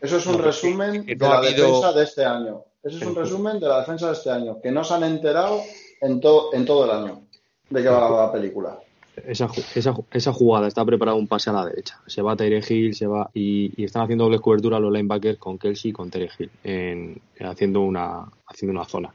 Eso 0.00 0.18
es 0.18 0.26
un 0.26 0.38
resumen 0.38 1.06
de 1.06 1.16
la 1.16 1.40
defensa 1.40 1.92
de 1.92 2.04
este 2.04 2.24
año. 2.24 2.64
Eso 2.82 2.98
es 2.98 3.02
un 3.06 3.14
resumen 3.14 3.58
de 3.58 3.68
la 3.68 3.80
defensa 3.80 4.08
de 4.08 4.12
este 4.12 4.30
año, 4.30 4.60
que 4.60 4.70
no 4.70 4.84
se 4.84 4.92
han 4.92 5.04
enterado 5.04 5.62
en, 6.02 6.20
en 6.52 6.64
todo 6.66 6.84
el 6.84 6.90
año 6.90 7.22
de 7.70 7.82
qué 7.82 7.88
va 7.88 8.26
la 8.26 8.32
película. 8.32 8.78
Esa, 9.16 9.48
esa, 10.10 10.32
jugada 10.32 10.66
está 10.66 10.84
preparada 10.84 11.16
un 11.16 11.28
pase 11.28 11.50
a 11.50 11.52
la 11.52 11.66
derecha. 11.66 12.00
Se 12.06 12.20
va 12.20 12.36
Tere 12.36 12.60
Hill, 12.68 12.94
se 12.94 13.06
va 13.06 13.30
y, 13.32 13.84
están 13.84 14.02
haciendo 14.02 14.24
doble 14.24 14.40
cobertura 14.40 14.80
los 14.80 14.92
linebackers 14.92 15.38
con 15.38 15.56
Kelsey 15.56 15.90
y 15.90 15.92
con 15.92 16.10
Tere 16.10 16.28
Hill, 16.36 16.50
en, 16.64 17.20
haciendo, 17.40 17.80
una, 17.80 18.24
haciendo 18.46 18.78
una 18.78 18.84
zona. 18.84 19.14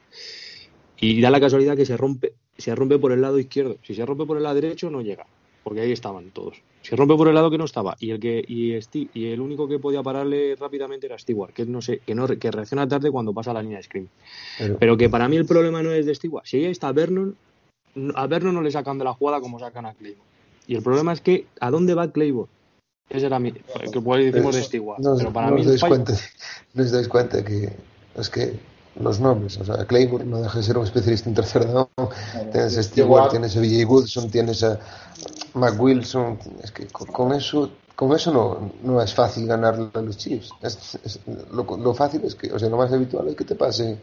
Y 1.01 1.19
da 1.21 1.29
la 1.29 1.39
casualidad 1.39 1.75
que 1.75 1.85
se 1.85 1.97
rompe, 1.97 2.33
se 2.57 2.75
rompe 2.75 2.97
por 2.97 3.12
el 3.12 3.21
lado 3.21 3.39
izquierdo. 3.39 3.77
Si 3.83 3.93
se 3.93 4.05
rompe 4.05 4.25
por 4.25 4.38
el 4.38 4.43
lado 4.43 4.55
derecho, 4.55 4.89
no 4.89 5.01
llega, 5.01 5.25
porque 5.63 5.81
ahí 5.81 5.91
estaban 5.91 6.31
todos. 6.31 6.62
Se 6.81 6.95
rompe 6.95 7.15
por 7.15 7.27
el 7.27 7.35
lado 7.35 7.51
que 7.51 7.57
no 7.57 7.65
estaba 7.65 7.97
y 7.99 8.12
el 8.12 8.19
que 8.19 8.43
y, 8.47 8.73
y 9.13 9.25
el 9.27 9.41
único 9.41 9.67
que 9.67 9.79
podía 9.79 10.01
pararle 10.01 10.55
rápidamente 10.55 11.07
era 11.07 11.19
Stewart, 11.19 11.53
que 11.53 11.65
no 11.65 11.81
sé, 11.81 11.99
que 12.05 12.15
no 12.15 12.25
que 12.25 12.51
reacciona 12.51 12.88
tarde 12.88 13.12
cuando 13.12 13.33
pasa 13.33 13.53
la 13.53 13.62
línea 13.62 13.77
de 13.77 13.83
screen. 13.83 14.09
Pero, 14.79 14.95
que 14.95 15.09
para 15.09 15.27
mí 15.27 15.35
el 15.35 15.45
problema 15.45 15.83
no 15.83 15.91
es 15.91 16.05
de 16.05 16.15
Stewart. 16.15 16.45
Si 16.45 16.57
ahí 16.57 16.65
está 16.65 16.91
Vernon, 16.91 17.35
a 18.15 18.28
Vernon 18.28 18.56
no 18.56 18.62
le 18.62 18.71
sacan 18.71 18.97
de 18.97 19.06
la 19.06 19.13
jugada 19.13 19.41
como 19.41 19.60
sacan 19.60 19.86
a 19.86 19.93
Claymore. 19.93 20.30
Y 20.67 20.75
el 20.75 20.84
problema 20.84 21.13
es 21.13 21.21
que 21.21 21.47
¿a 21.60 21.71
dónde 21.71 21.93
va 21.93 22.12
Claymore? 22.12 22.49
Ese 23.10 23.25
era 23.25 23.39
mi 23.39 23.52
que 23.52 23.62
decimos 23.62 24.56
de 24.56 24.63
Stewart, 24.63 25.02
pero 25.17 25.34
para 25.34 25.49
mí 25.49 25.62
os 25.62 25.67
dais 25.67 25.82
cuenta, 25.84 26.13
no 26.75 26.84
os 26.84 26.91
dais 26.91 27.08
cuenta 27.08 27.43
que 27.43 27.73
es 28.15 28.30
que 28.30 28.60
los 28.99 29.19
nombres. 29.19 29.58
O 29.58 29.65
sea, 29.65 29.86
Claymore 29.86 30.25
no 30.25 30.41
deja 30.41 30.58
de 30.58 30.63
ser 30.63 30.78
un 30.78 30.84
especialista 30.84 31.30
en 31.30 31.36
tercer 31.36 31.65
down. 31.65 31.88
Tienes 32.52 32.78
a 32.78 32.84
Stewart, 32.84 33.32
tienes 33.32 33.56
a 33.56 33.60
V.J. 33.60 33.88
Woodson, 33.88 34.30
tienes 34.30 34.63
a 34.63 34.80
Mac 35.54 35.80
Wilson. 35.80 36.38
Es 36.63 36.71
que 36.71 36.86
con, 36.88 37.34
eso 37.34 37.71
con 37.95 38.13
eso 38.13 38.32
no, 38.32 38.71
no 38.84 39.02
es 39.02 39.13
fácil 39.13 39.47
ganar 39.47 39.75
a 39.93 40.02
los 40.02 40.17
Chiefs. 40.17 40.52
lo, 41.52 41.93
fácil 41.93 42.21
es 42.25 42.36
que, 42.36 42.52
o 42.52 42.60
sea, 42.60 42.69
lo 42.69 42.78
más 42.78 42.91
habitual 42.91 43.28
es 43.30 43.36
que 43.36 43.45
te 43.45 43.56
pase 43.56 43.97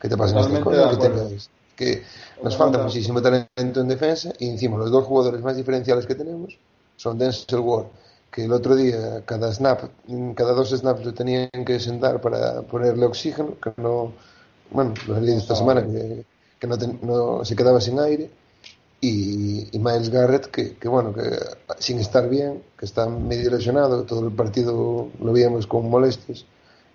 que 0.00 0.08
te 0.08 0.16
pasen 0.16 0.38
estas 0.38 0.58
cosas, 0.60 0.96
que, 0.96 1.38
que 1.82 2.02
nos 2.42 2.56
falta 2.56 2.78
muchísimo 2.78 3.20
talento 3.20 3.80
en 3.80 3.88
defensa 3.88 4.32
y 4.38 4.48
encima 4.48 4.78
los 4.78 4.90
dos 4.90 5.04
jugadores 5.04 5.42
más 5.42 5.56
diferenciales 5.56 6.06
que 6.06 6.14
tenemos 6.14 6.58
son 6.96 7.18
Denzel 7.18 7.60
Ward 7.60 7.86
que 8.32 8.44
el 8.46 8.52
otro 8.52 8.74
día 8.74 9.22
cada 9.26 9.52
snap, 9.52 9.90
cada 10.34 10.52
dos 10.52 10.70
snaps 10.70 11.04
lo 11.04 11.12
tenían 11.12 11.50
que 11.66 11.78
sentar 11.78 12.20
para 12.20 12.62
ponerle 12.62 13.04
oxígeno, 13.04 13.58
que 13.60 13.72
no, 13.76 14.12
bueno, 14.70 14.94
lo 15.06 15.20
leído 15.20 15.38
esta 15.38 15.54
semana, 15.54 15.82
que, 15.82 16.24
que 16.58 16.66
no, 16.66 16.76
no, 17.02 17.44
se 17.44 17.54
quedaba 17.54 17.78
sin 17.78 18.00
aire. 18.00 18.30
Y, 19.02 19.68
Miles 19.78 20.08
Garrett, 20.08 20.46
que, 20.46 20.76
que, 20.76 20.88
bueno, 20.88 21.12
que 21.12 21.22
sin 21.78 21.98
estar 21.98 22.28
bien, 22.28 22.62
que 22.78 22.86
está 22.86 23.06
medio 23.06 23.50
lesionado, 23.50 24.04
todo 24.04 24.26
el 24.26 24.32
partido 24.32 25.08
lo 25.20 25.32
veíamos 25.32 25.66
con 25.66 25.90
molestias 25.90 26.46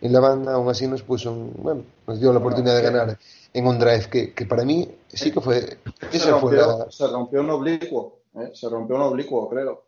en 0.02 0.14
la 0.14 0.20
banda, 0.20 0.54
aún 0.54 0.70
así 0.70 0.88
nos 0.88 1.02
puso, 1.02 1.34
bueno, 1.34 1.84
nos 2.06 2.20
dio 2.20 2.32
la 2.32 2.40
oportunidad 2.40 2.76
de 2.76 2.82
ganar 2.82 3.20
en 3.54 3.68
un 3.68 3.80
drive 3.80 4.08
que, 4.10 4.34
que 4.34 4.46
para 4.46 4.64
mí 4.64 4.88
sí 5.08 5.32
que 5.32 5.42
fue. 5.42 5.80
Se 6.12 6.30
rompió, 6.30 6.92
se 6.92 7.08
rompió 7.08 7.42
un 7.42 7.50
oblicuo, 7.50 8.20
¿eh? 8.36 8.52
se 8.54 8.70
rompió 8.70 8.96
un 8.96 9.02
oblicuo, 9.04 9.50
creo. 9.50 9.86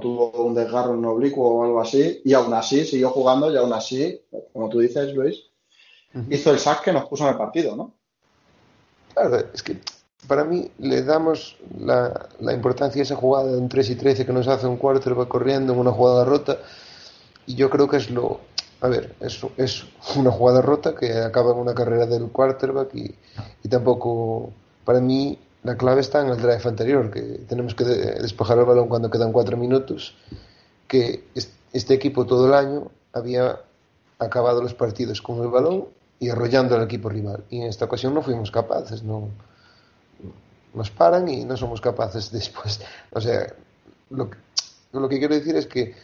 tuvo 0.00 0.30
un 0.44 0.54
desgarro 0.54 0.92
en 0.92 0.98
un 0.98 1.06
oblicuo 1.06 1.48
o 1.48 1.64
algo 1.64 1.80
así, 1.80 2.22
y 2.24 2.32
aún 2.32 2.54
así 2.54 2.84
siguió 2.84 3.10
jugando, 3.10 3.52
y 3.52 3.56
aún 3.56 3.72
así, 3.72 4.22
como 4.52 4.68
tú 4.68 4.78
dices, 4.80 5.12
Luis, 5.14 5.44
hizo 6.28 6.50
el 6.50 6.58
sack 6.58 6.84
que 6.84 6.92
nos 6.92 7.06
puso 7.06 7.24
en 7.24 7.30
el 7.30 7.36
partido, 7.36 7.74
¿no? 7.74 7.94
Claro, 9.14 9.38
es 9.52 9.62
que 9.62 9.78
para 10.26 10.44
mí 10.44 10.70
le 10.78 11.02
damos 11.02 11.56
la, 11.78 12.28
la 12.38 12.52
importancia 12.52 13.00
a 13.00 13.04
esa 13.04 13.16
jugada 13.16 13.50
de 13.50 13.58
un 13.58 13.68
3 13.68 13.90
y 13.90 13.94
13 13.96 14.26
que 14.26 14.32
nos 14.32 14.46
hace 14.48 14.66
un 14.66 14.78
va 14.78 15.28
corriendo 15.28 15.72
en 15.72 15.78
una 15.78 15.90
jugada 15.90 16.24
rota 16.24 16.58
y 17.46 17.54
yo 17.54 17.70
creo 17.70 17.88
que 17.88 17.96
es 17.96 18.10
lo 18.10 18.40
a 18.80 18.88
ver, 18.88 19.14
es, 19.20 19.40
es 19.56 19.84
una 20.16 20.30
jugada 20.30 20.62
rota 20.62 20.94
que 20.94 21.12
acaba 21.18 21.52
en 21.52 21.58
una 21.58 21.74
carrera 21.74 22.06
del 22.06 22.28
quarterback 22.28 22.94
y, 22.94 23.14
tampoco 23.68 24.52
para 24.84 25.00
mí 25.00 25.38
la 25.62 25.76
clave 25.76 26.00
está 26.00 26.22
en 26.22 26.28
el 26.28 26.38
drive 26.38 26.62
anterior, 26.64 27.10
que 27.10 27.20
tenemos 27.48 27.74
que 27.74 27.84
despejar 27.84 28.58
el 28.58 28.64
balón 28.64 28.88
cuando 28.88 29.10
quedan 29.10 29.32
cuatro 29.32 29.56
minutos, 29.58 30.16
que 30.88 31.24
este 31.72 31.94
equipo 31.94 32.24
todo 32.24 32.46
el 32.46 32.54
año 32.54 32.90
había 33.12 33.60
acabado 34.18 34.62
los 34.62 34.74
partidos 34.74 35.20
con 35.20 35.42
el 35.42 35.48
balón 35.48 35.86
y 36.18 36.30
arrollando 36.30 36.76
al 36.76 36.84
equipo 36.84 37.10
rival. 37.10 37.44
Y 37.50 37.60
en 37.60 37.68
esta 37.68 37.84
ocasión 37.84 38.14
no 38.14 38.22
fuimos 38.22 38.50
capaces, 38.50 39.02
no 39.02 39.28
nos 40.72 40.90
paran 40.90 41.28
y 41.28 41.44
no 41.44 41.56
somos 41.56 41.80
capaces 41.80 42.32
después. 42.32 42.80
O 43.12 43.20
sea, 43.20 43.52
lo 44.08 44.30
que, 44.30 44.38
lo 44.92 45.08
que 45.08 45.18
quiero 45.18 45.34
decir 45.34 45.56
es 45.56 45.66
que 45.66 45.94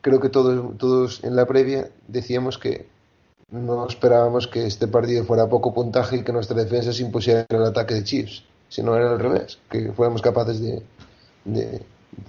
creo 0.00 0.20
que 0.20 0.28
todos, 0.28 0.76
todos 0.78 1.24
en 1.24 1.36
la 1.36 1.46
previa 1.46 1.88
decíamos 2.06 2.58
que 2.58 2.86
no 3.50 3.86
esperábamos 3.86 4.46
que 4.46 4.66
este 4.66 4.88
partido 4.88 5.24
fuera 5.24 5.48
poco 5.48 5.72
puntaje 5.72 6.16
y 6.16 6.22
que 6.22 6.32
nuestra 6.32 6.56
defensa 6.56 6.92
se 6.92 7.02
impusiera 7.02 7.46
el 7.48 7.64
ataque 7.64 7.94
de 7.94 8.04
Chiefs, 8.04 8.44
sino 8.68 8.94
era 8.96 9.10
al 9.10 9.18
revés, 9.18 9.58
que 9.70 9.92
fuéramos 9.92 10.20
capaces 10.20 10.60
de, 10.60 10.82
de, 11.44 11.82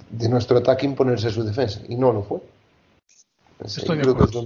de 0.10 0.30
nuestro 0.30 0.58
ataque 0.58 0.86
imponerse 0.86 1.28
a 1.28 1.32
su 1.32 1.44
defensa, 1.44 1.82
y 1.90 1.96
no 1.96 2.14
lo 2.14 2.24
fue. 2.24 2.40
Estoy 3.64 3.98
de 3.98 4.10
acuerdo. 4.10 4.46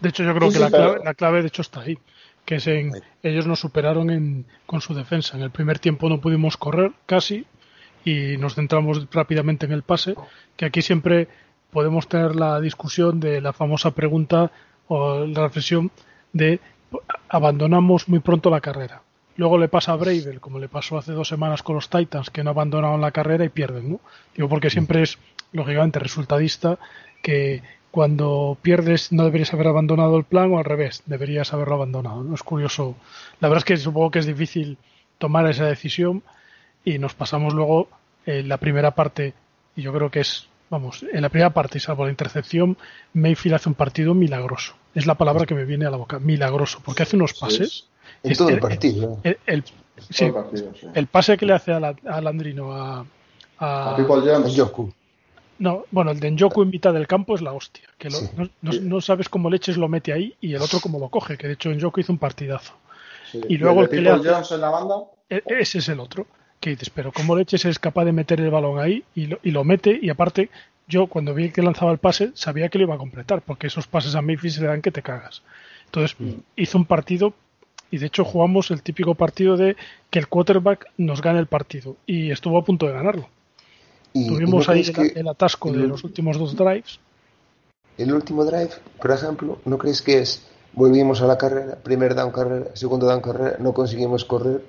De 0.00 0.08
hecho, 0.08 0.22
yo 0.22 0.34
creo 0.34 0.50
que 0.50 0.58
la 0.58 0.70
clave, 0.70 1.00
la 1.02 1.14
clave, 1.14 1.40
de 1.40 1.48
hecho, 1.48 1.62
está 1.62 1.80
ahí. 1.80 1.98
Que 2.44 2.56
es 2.56 2.66
en, 2.66 2.92
ellos 3.22 3.46
nos 3.46 3.60
superaron 3.60 4.10
en, 4.10 4.46
con 4.66 4.80
su 4.80 4.94
defensa. 4.94 5.36
En 5.36 5.42
el 5.42 5.50
primer 5.50 5.78
tiempo 5.78 6.08
no 6.08 6.20
pudimos 6.20 6.56
correr 6.56 6.92
casi 7.06 7.46
y 8.04 8.36
nos 8.36 8.54
centramos 8.54 9.08
rápidamente 9.10 9.66
en 9.66 9.72
el 9.72 9.82
pase. 9.82 10.14
Que 10.56 10.66
aquí 10.66 10.82
siempre 10.82 11.28
podemos 11.70 12.08
tener 12.08 12.36
la 12.36 12.60
discusión 12.60 13.20
de 13.20 13.40
la 13.40 13.52
famosa 13.52 13.92
pregunta 13.92 14.50
o 14.88 15.24
la 15.24 15.42
reflexión 15.42 15.90
de 16.32 16.60
abandonamos 17.28 18.08
muy 18.08 18.20
pronto 18.20 18.50
la 18.50 18.60
carrera. 18.60 19.02
Luego 19.36 19.58
le 19.58 19.68
pasa 19.68 19.92
a 19.92 19.96
Bravel, 19.96 20.40
como 20.40 20.58
le 20.58 20.68
pasó 20.68 20.98
hace 20.98 21.12
dos 21.12 21.28
semanas 21.28 21.62
con 21.62 21.74
los 21.76 21.88
Titans, 21.88 22.30
que 22.30 22.44
no 22.44 22.50
abandonaron 22.50 23.00
la 23.00 23.12
carrera 23.12 23.44
y 23.44 23.48
pierden, 23.48 23.92
¿no? 23.92 24.00
Digo, 24.34 24.48
porque 24.48 24.68
siempre 24.68 25.02
es, 25.02 25.18
lógicamente, 25.52 25.98
resultadista 25.98 26.78
que 27.22 27.62
cuando 27.90 28.56
pierdes 28.60 29.12
no 29.12 29.24
deberías 29.24 29.52
haber 29.54 29.68
abandonado 29.68 30.16
el 30.16 30.24
plan 30.24 30.52
o 30.52 30.58
al 30.58 30.64
revés, 30.64 31.02
deberías 31.06 31.52
haberlo 31.52 31.74
abandonado. 31.74 32.22
¿no? 32.22 32.34
Es 32.34 32.42
curioso. 32.42 32.96
La 33.40 33.48
verdad 33.48 33.58
es 33.58 33.64
que 33.64 33.76
supongo 33.76 34.10
que 34.10 34.20
es 34.20 34.26
difícil 34.26 34.78
tomar 35.18 35.48
esa 35.48 35.66
decisión 35.66 36.22
y 36.84 36.98
nos 36.98 37.14
pasamos 37.14 37.54
luego 37.54 37.88
en 38.26 38.48
la 38.48 38.58
primera 38.58 38.92
parte 38.92 39.34
y 39.74 39.82
yo 39.82 39.92
creo 39.92 40.10
que 40.10 40.20
es, 40.20 40.48
vamos, 40.70 41.04
en 41.12 41.20
la 41.20 41.28
primera 41.28 41.50
parte, 41.50 41.78
y 41.78 41.80
salvo 41.80 42.04
la 42.04 42.10
intercepción, 42.10 42.78
Mayfield 43.12 43.56
hace 43.56 43.68
un 43.68 43.74
partido 43.74 44.14
milagroso. 44.14 44.74
Es 44.94 45.06
la 45.06 45.16
palabra 45.16 45.44
que 45.44 45.54
me 45.54 45.64
viene 45.64 45.84
a 45.84 45.90
la 45.90 45.96
boca, 45.96 46.18
milagroso, 46.18 46.80
porque 46.84 47.02
hace 47.02 47.16
unos 47.16 47.34
pases. 47.34 47.88
En 48.22 48.36
todo 48.36 48.48
el 48.48 48.60
partido. 48.60 49.18
El, 49.22 49.38
el, 49.46 49.64
sí, 50.10 50.24
el, 50.24 50.32
partido, 50.32 50.72
sí. 50.78 50.86
el, 50.94 51.06
pase 51.06 51.36
que 51.36 51.46
le 51.46 51.54
hace 51.54 51.72
a, 51.72 51.80
la, 51.80 51.94
a 52.06 52.20
Landrino 52.20 52.72
a, 52.72 53.04
a, 53.58 53.92
a 53.92 53.96
People 53.96 54.20
Jones. 54.24 54.56
No, 55.58 55.84
bueno, 55.90 56.10
el 56.12 56.20
de 56.20 56.30
Njoku 56.30 56.62
en 56.62 56.70
mitad 56.70 56.94
del 56.94 57.06
campo 57.06 57.34
es 57.34 57.42
la 57.42 57.52
hostia. 57.52 57.84
Que 57.98 58.08
lo, 58.08 58.16
sí. 58.16 58.30
no, 58.36 58.48
no, 58.62 58.72
no, 58.80 59.00
sabes 59.00 59.28
cómo 59.28 59.50
leches 59.50 59.76
lo 59.76 59.88
mete 59.88 60.12
ahí 60.12 60.34
y 60.40 60.54
el 60.54 60.62
otro 60.62 60.80
cómo 60.80 60.98
lo 60.98 61.10
coge, 61.10 61.36
que 61.36 61.46
de 61.46 61.52
hecho 61.54 61.70
Njoku 61.70 62.00
hizo 62.00 62.12
un 62.12 62.18
partidazo. 62.18 62.72
Sí. 63.30 63.40
Y 63.48 63.58
luego 63.58 63.82
¿Y 63.82 63.84
el, 63.84 63.90
el 63.90 63.90
que 63.90 64.00
le 64.00 64.10
hace, 64.10 64.28
Jones 64.30 64.52
en 64.52 64.60
la 64.60 64.70
banda? 64.70 64.94
e, 65.28 65.42
ese 65.46 65.78
es 65.78 65.88
el 65.88 66.00
otro. 66.00 66.26
Que 66.60 66.70
dices, 66.70 66.90
pero 66.90 67.10
cómo 67.10 67.36
leches 67.36 67.64
es 67.64 67.78
capaz 67.78 68.04
de 68.04 68.12
meter 68.12 68.40
el 68.40 68.50
balón 68.50 68.78
ahí 68.78 69.02
y 69.14 69.26
lo, 69.26 69.38
y 69.42 69.50
lo 69.50 69.64
mete 69.64 69.98
y 70.00 70.10
aparte 70.10 70.50
yo 70.86 71.06
cuando 71.06 71.34
vi 71.34 71.50
que 71.50 71.62
lanzaba 71.62 71.92
el 71.92 71.98
pase 71.98 72.32
sabía 72.34 72.68
que 72.68 72.78
lo 72.78 72.84
iba 72.84 72.94
a 72.96 72.98
completar 72.98 73.40
porque 73.42 73.68
esos 73.68 73.86
pases 73.86 74.14
a 74.14 74.22
Memphis 74.22 74.60
le 74.60 74.66
dan 74.66 74.82
que 74.82 74.90
te 74.90 75.02
cagas. 75.02 75.42
Entonces 75.86 76.16
mm. 76.18 76.40
hizo 76.56 76.78
un 76.78 76.84
partido 76.84 77.32
y 77.90 77.98
de 77.98 78.06
hecho 78.06 78.24
jugamos 78.24 78.70
el 78.70 78.82
típico 78.82 79.14
partido 79.14 79.56
de 79.56 79.76
que 80.10 80.18
el 80.18 80.28
quarterback 80.28 80.86
nos 80.98 81.22
gane 81.22 81.38
el 81.38 81.46
partido 81.46 81.96
y 82.06 82.30
estuvo 82.30 82.58
a 82.58 82.64
punto 82.64 82.86
de 82.86 82.92
ganarlo. 82.92 83.28
Y, 84.12 84.26
Tuvimos 84.28 84.66
y 84.66 84.68
no 84.68 84.74
ahí 84.74 85.12
el, 85.14 85.28
atasco 85.28 85.70
el- 85.70 85.80
de 85.80 85.88
los 85.88 86.04
últimos 86.04 86.36
dos 86.38 86.54
drives. 86.56 86.98
el 87.96 88.12
último 88.12 88.44
drive, 88.44 88.70
por 89.00 89.10
ejemplo, 89.12 89.58
¿no 89.64 89.78
crees 89.78 90.02
que 90.02 90.18
es 90.18 90.46
volvimos 90.72 91.20
a 91.22 91.26
la 91.26 91.38
carrera, 91.38 91.76
primer 91.76 92.14
down 92.14 92.32
carrera, 92.32 92.66
segundo 92.74 93.06
down 93.06 93.20
carrera, 93.20 93.56
no 93.60 93.72
conseguimos 93.72 94.24
correr 94.24 94.62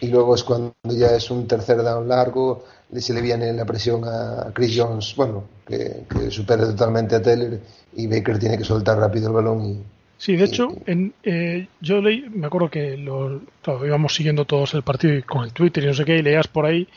y 0.00 0.08
luego 0.08 0.34
es 0.34 0.44
cuando 0.44 0.74
ya 0.84 1.14
es 1.16 1.30
un 1.30 1.46
tercer 1.48 1.82
down 1.82 2.08
largo, 2.08 2.64
le- 2.90 3.00
se 3.00 3.14
le 3.14 3.20
viene 3.22 3.52
la 3.52 3.64
presión 3.64 4.02
a 4.04 4.52
Chris 4.54 4.74
Jones, 4.76 5.14
bueno, 5.16 5.44
que, 5.66 6.06
que 6.08 6.30
supera 6.30 6.64
totalmente 6.66 7.16
a 7.16 7.22
Taylor 7.22 7.58
y 7.92 8.06
Baker 8.06 8.38
tiene 8.38 8.58
que 8.58 8.64
soltar 8.64 8.98
rápido 8.98 9.28
el 9.28 9.34
balón 9.34 9.64
y 9.64 9.82
Sí, 10.18 10.34
de 10.36 10.44
hecho, 10.44 10.78
en, 10.86 11.14
eh, 11.22 11.68
yo 11.80 12.00
leí, 12.00 12.28
me 12.30 12.46
acuerdo 12.46 12.70
que 12.70 12.96
lo, 12.96 13.42
claro, 13.62 13.86
íbamos 13.86 14.14
siguiendo 14.14 14.46
todos 14.46 14.72
el 14.72 14.82
partido 14.82 15.14
y 15.14 15.22
con 15.22 15.44
el 15.44 15.52
Twitter 15.52 15.84
y 15.84 15.86
no 15.88 15.94
sé 15.94 16.06
qué, 16.06 16.16
y 16.16 16.22
leías 16.22 16.48
por 16.48 16.64
ahí 16.64 16.88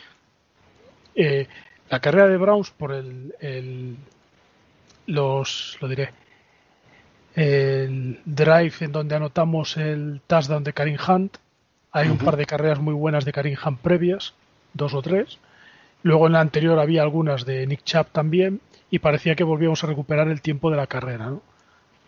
eh, 1.15 1.47
la 1.89 1.99
carrera 1.99 2.27
de 2.27 2.37
Browns 2.37 2.71
por 2.71 2.91
el, 2.93 3.33
el 3.39 3.97
los, 5.07 5.77
lo 5.81 5.87
diré, 5.89 6.13
el 7.33 8.21
drive 8.25 8.73
en 8.81 8.91
donde 8.91 9.15
anotamos 9.15 9.77
el 9.77 10.21
touchdown 10.27 10.63
de 10.63 10.73
Karim 10.73 10.97
Hunt. 11.07 11.37
Hay 11.91 12.07
un 12.07 12.17
par 12.17 12.37
de 12.37 12.45
carreras 12.45 12.79
muy 12.79 12.93
buenas 12.93 13.25
de 13.25 13.33
Hunt 13.65 13.79
previas, 13.81 14.33
dos 14.73 14.93
o 14.93 15.01
tres. 15.01 15.39
Luego 16.03 16.27
en 16.27 16.33
la 16.33 16.41
anterior 16.41 16.79
había 16.79 17.01
algunas 17.01 17.45
de 17.45 17.65
Nick 17.67 17.83
Chubb 17.83 18.07
también 18.11 18.61
y 18.91 18.99
parecía 18.99 19.35
que 19.35 19.43
volvíamos 19.43 19.83
a 19.83 19.87
recuperar 19.87 20.27
el 20.29 20.41
tiempo 20.41 20.69
de 20.71 20.77
la 20.77 20.87
carrera, 20.87 21.27
¿no? 21.29 21.41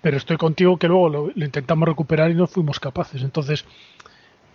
Pero 0.02 0.18
estoy 0.18 0.38
contigo 0.38 0.78
que 0.78 0.88
luego 0.88 1.10
lo, 1.10 1.32
lo 1.34 1.46
intentamos 1.46 1.88
recuperar 1.88 2.32
y 2.32 2.36
no 2.36 2.48
fuimos 2.48 2.80
capaces. 2.80 3.22
Entonces, 3.22 3.66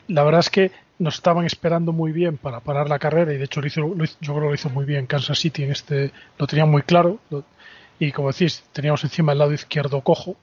la 0.09 0.24
verdad 0.24 0.41
es 0.41 0.51
que 0.51 0.70
nos 0.99 1.16
estaban 1.16 1.45
esperando 1.45 1.93
muy 1.93 2.12
bien 2.12 2.39
para 2.39 2.61
parar 2.61 2.89
la 2.89 2.99
carrera 2.99 3.33
y 3.33 3.37
de 3.37 3.45
hecho 3.45 3.61
lo 3.61 3.66
hizo, 3.66 3.81
lo 3.83 4.05
hizo- 4.05 4.16
yo 4.20 4.33
creo 4.33 4.45
que 4.45 4.49
lo 4.49 4.55
hizo 4.55 4.70
muy 4.70 4.85
bien 4.87 5.07
Kansas 5.07 5.39
City 5.39 5.62
en 5.64 5.72
este 5.72 6.11
lo 6.39 6.47
tenía 6.47 6.64
muy 6.64 6.81
claro 6.83 7.18
lo- 7.29 7.45
y 7.99 8.12
como 8.12 8.33
decís 8.33 8.64
teníamos 8.72 9.05
encima 9.05 9.33
el 9.33 9.39
lado 9.39 9.53
izquierdo 9.53 10.01
cojo 10.01 10.37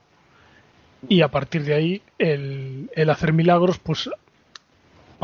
y 1.08 1.22
a 1.22 1.28
partir 1.28 1.64
de 1.64 1.74
ahí 1.74 2.02
el, 2.18 2.88
el 2.94 3.10
hacer 3.10 3.32
milagros 3.32 3.78
pues 3.80 4.08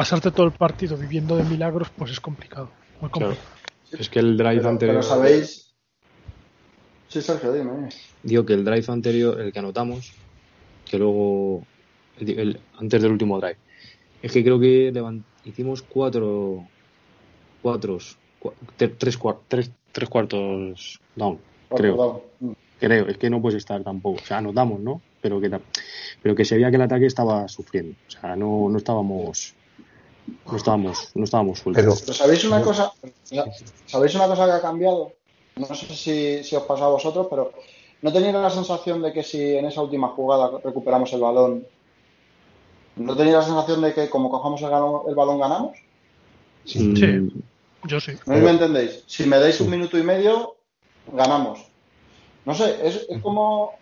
pasarte 0.00 0.30
todo 0.30 0.46
el 0.46 0.52
partido 0.52 0.96
viviendo 0.96 1.36
de 1.36 1.44
milagros 1.44 1.90
pues 1.94 2.10
es 2.12 2.20
complicado 2.20 2.70
muy 3.02 3.10
Claro. 3.10 3.34
complicado 3.34 4.00
Es 4.00 4.08
que 4.08 4.18
el 4.20 4.38
drive 4.38 4.56
Pero, 4.56 4.68
anterior. 4.70 4.96
pero 4.96 5.02
sabéis. 5.06 5.74
Sí, 7.08 7.20
Sergio, 7.20 7.52
dime. 7.52 7.90
Digo 8.22 8.46
que 8.46 8.54
el 8.54 8.64
drive 8.64 8.84
anterior, 8.88 9.38
el 9.38 9.52
que 9.52 9.58
anotamos, 9.58 10.14
que 10.88 10.96
luego. 10.98 11.66
el- 12.18 12.38
el- 12.38 12.60
antes 12.78 13.02
del 13.02 13.12
último 13.12 13.38
drive. 13.40 13.58
Es 14.22 14.32
que 14.32 14.42
creo 14.42 14.58
que 14.58 14.90
hicimos 15.44 15.82
cuatro. 15.82 16.64
Cuatro. 17.60 17.98
cua- 18.40 18.54
tre- 18.78 18.94
tres, 18.96 19.18
tres, 19.48 19.70
tres 19.92 20.08
cuartos 20.08 20.98
down. 21.14 21.38
Creo. 21.76 22.24
Mm. 22.40 22.52
Creo. 22.78 23.06
Es 23.06 23.18
que 23.18 23.28
no 23.28 23.42
puedes 23.42 23.58
estar 23.58 23.82
tampoco. 23.84 24.22
O 24.22 24.24
sea, 24.24 24.38
anotamos, 24.38 24.80
¿no? 24.80 25.02
Pero 25.20 25.40
que, 25.42 25.50
pero 26.22 26.34
que 26.34 26.44
se 26.46 26.54
veía 26.54 26.70
que 26.70 26.76
el 26.76 26.82
ataque 26.82 27.04
estaba 27.06 27.46
sufriendo. 27.48 27.94
O 28.08 28.10
sea, 28.10 28.34
no, 28.36 28.68
no 28.70 28.78
estábamos. 28.78 29.52
No 30.46 30.56
estábamos, 30.56 31.10
no 31.14 31.24
estábamos 31.24 31.58
sueltos. 31.58 31.82
Pero- 31.84 31.96
Pero 32.00 32.12
sabéis 32.14 32.44
una 32.44 32.62
cosa, 32.62 32.92
sabéis 33.86 34.14
una 34.14 34.26
cosa 34.26 34.46
que 34.46 34.52
ha 34.52 34.60
cambiado. 34.60 35.12
No 35.56 35.66
sé 35.74 35.86
si, 35.94 36.42
si 36.44 36.56
os 36.56 36.62
pasa 36.64 36.84
a 36.84 36.88
vosotros, 36.88 37.26
pero 37.28 37.52
¿no 38.02 38.12
tenéis 38.12 38.32
la 38.34 38.50
sensación 38.50 39.02
de 39.02 39.12
que 39.12 39.22
si 39.22 39.56
en 39.56 39.66
esa 39.66 39.82
última 39.82 40.08
jugada 40.08 40.50
recuperamos 40.64 41.12
el 41.12 41.20
balón, 41.20 41.66
¿no 42.96 43.16
tenéis 43.16 43.36
la 43.36 43.42
sensación 43.42 43.80
de 43.82 43.92
que 43.94 44.08
como 44.08 44.30
cojamos 44.30 44.60
el, 44.62 44.70
gano- 44.70 45.04
el 45.08 45.14
balón 45.14 45.38
ganamos? 45.38 45.76
Mm, 46.64 46.96
Sí. 46.96 47.42
yo 47.84 48.00
sí 48.00 48.12
¿No 48.26 48.36
me 48.36 48.50
entendéis? 48.50 49.02
Si 49.06 49.24
me 49.24 49.38
dais 49.38 49.60
un 49.60 49.70
minuto 49.70 49.98
y 49.98 50.02
medio, 50.02 50.56
ganamos. 51.12 51.60
No 52.44 52.54
sé, 52.54 52.76
es, 52.86 53.06
es 53.08 53.20
como, 53.22 53.72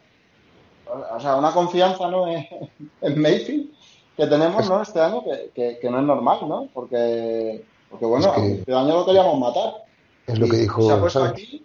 o 0.87 1.21
sea, 1.21 1.37
una 1.37 1.53
confianza 1.53 2.09
¿no? 2.09 2.29
en, 2.29 2.47
en 3.03 3.21
Mayfield 3.21 3.71
que 4.19 4.27
tenemos 4.27 4.69
¿no? 4.69 4.83
este 4.83 5.01
año 5.01 5.23
que, 5.25 5.51
que- 5.55 5.79
que 5.79 5.89
no 5.91 6.01
es 6.01 6.05
normal, 6.05 6.41
¿no? 6.49 6.69
Porque, 6.75 7.65
porque 7.89 8.05
bueno, 8.05 8.27
Es 8.35 8.43
que- 8.43 8.53
este 8.59 8.75
año 8.75 8.95
lo 8.97 9.07
queríamos 9.07 9.39
matar. 9.39 9.85
es 10.27 10.39
lo 10.39 10.47
que 10.49 10.57
dijo 10.59 10.83
se 10.83 10.93
ha 10.93 11.01
puesto 11.01 11.25
aquí 11.25 11.65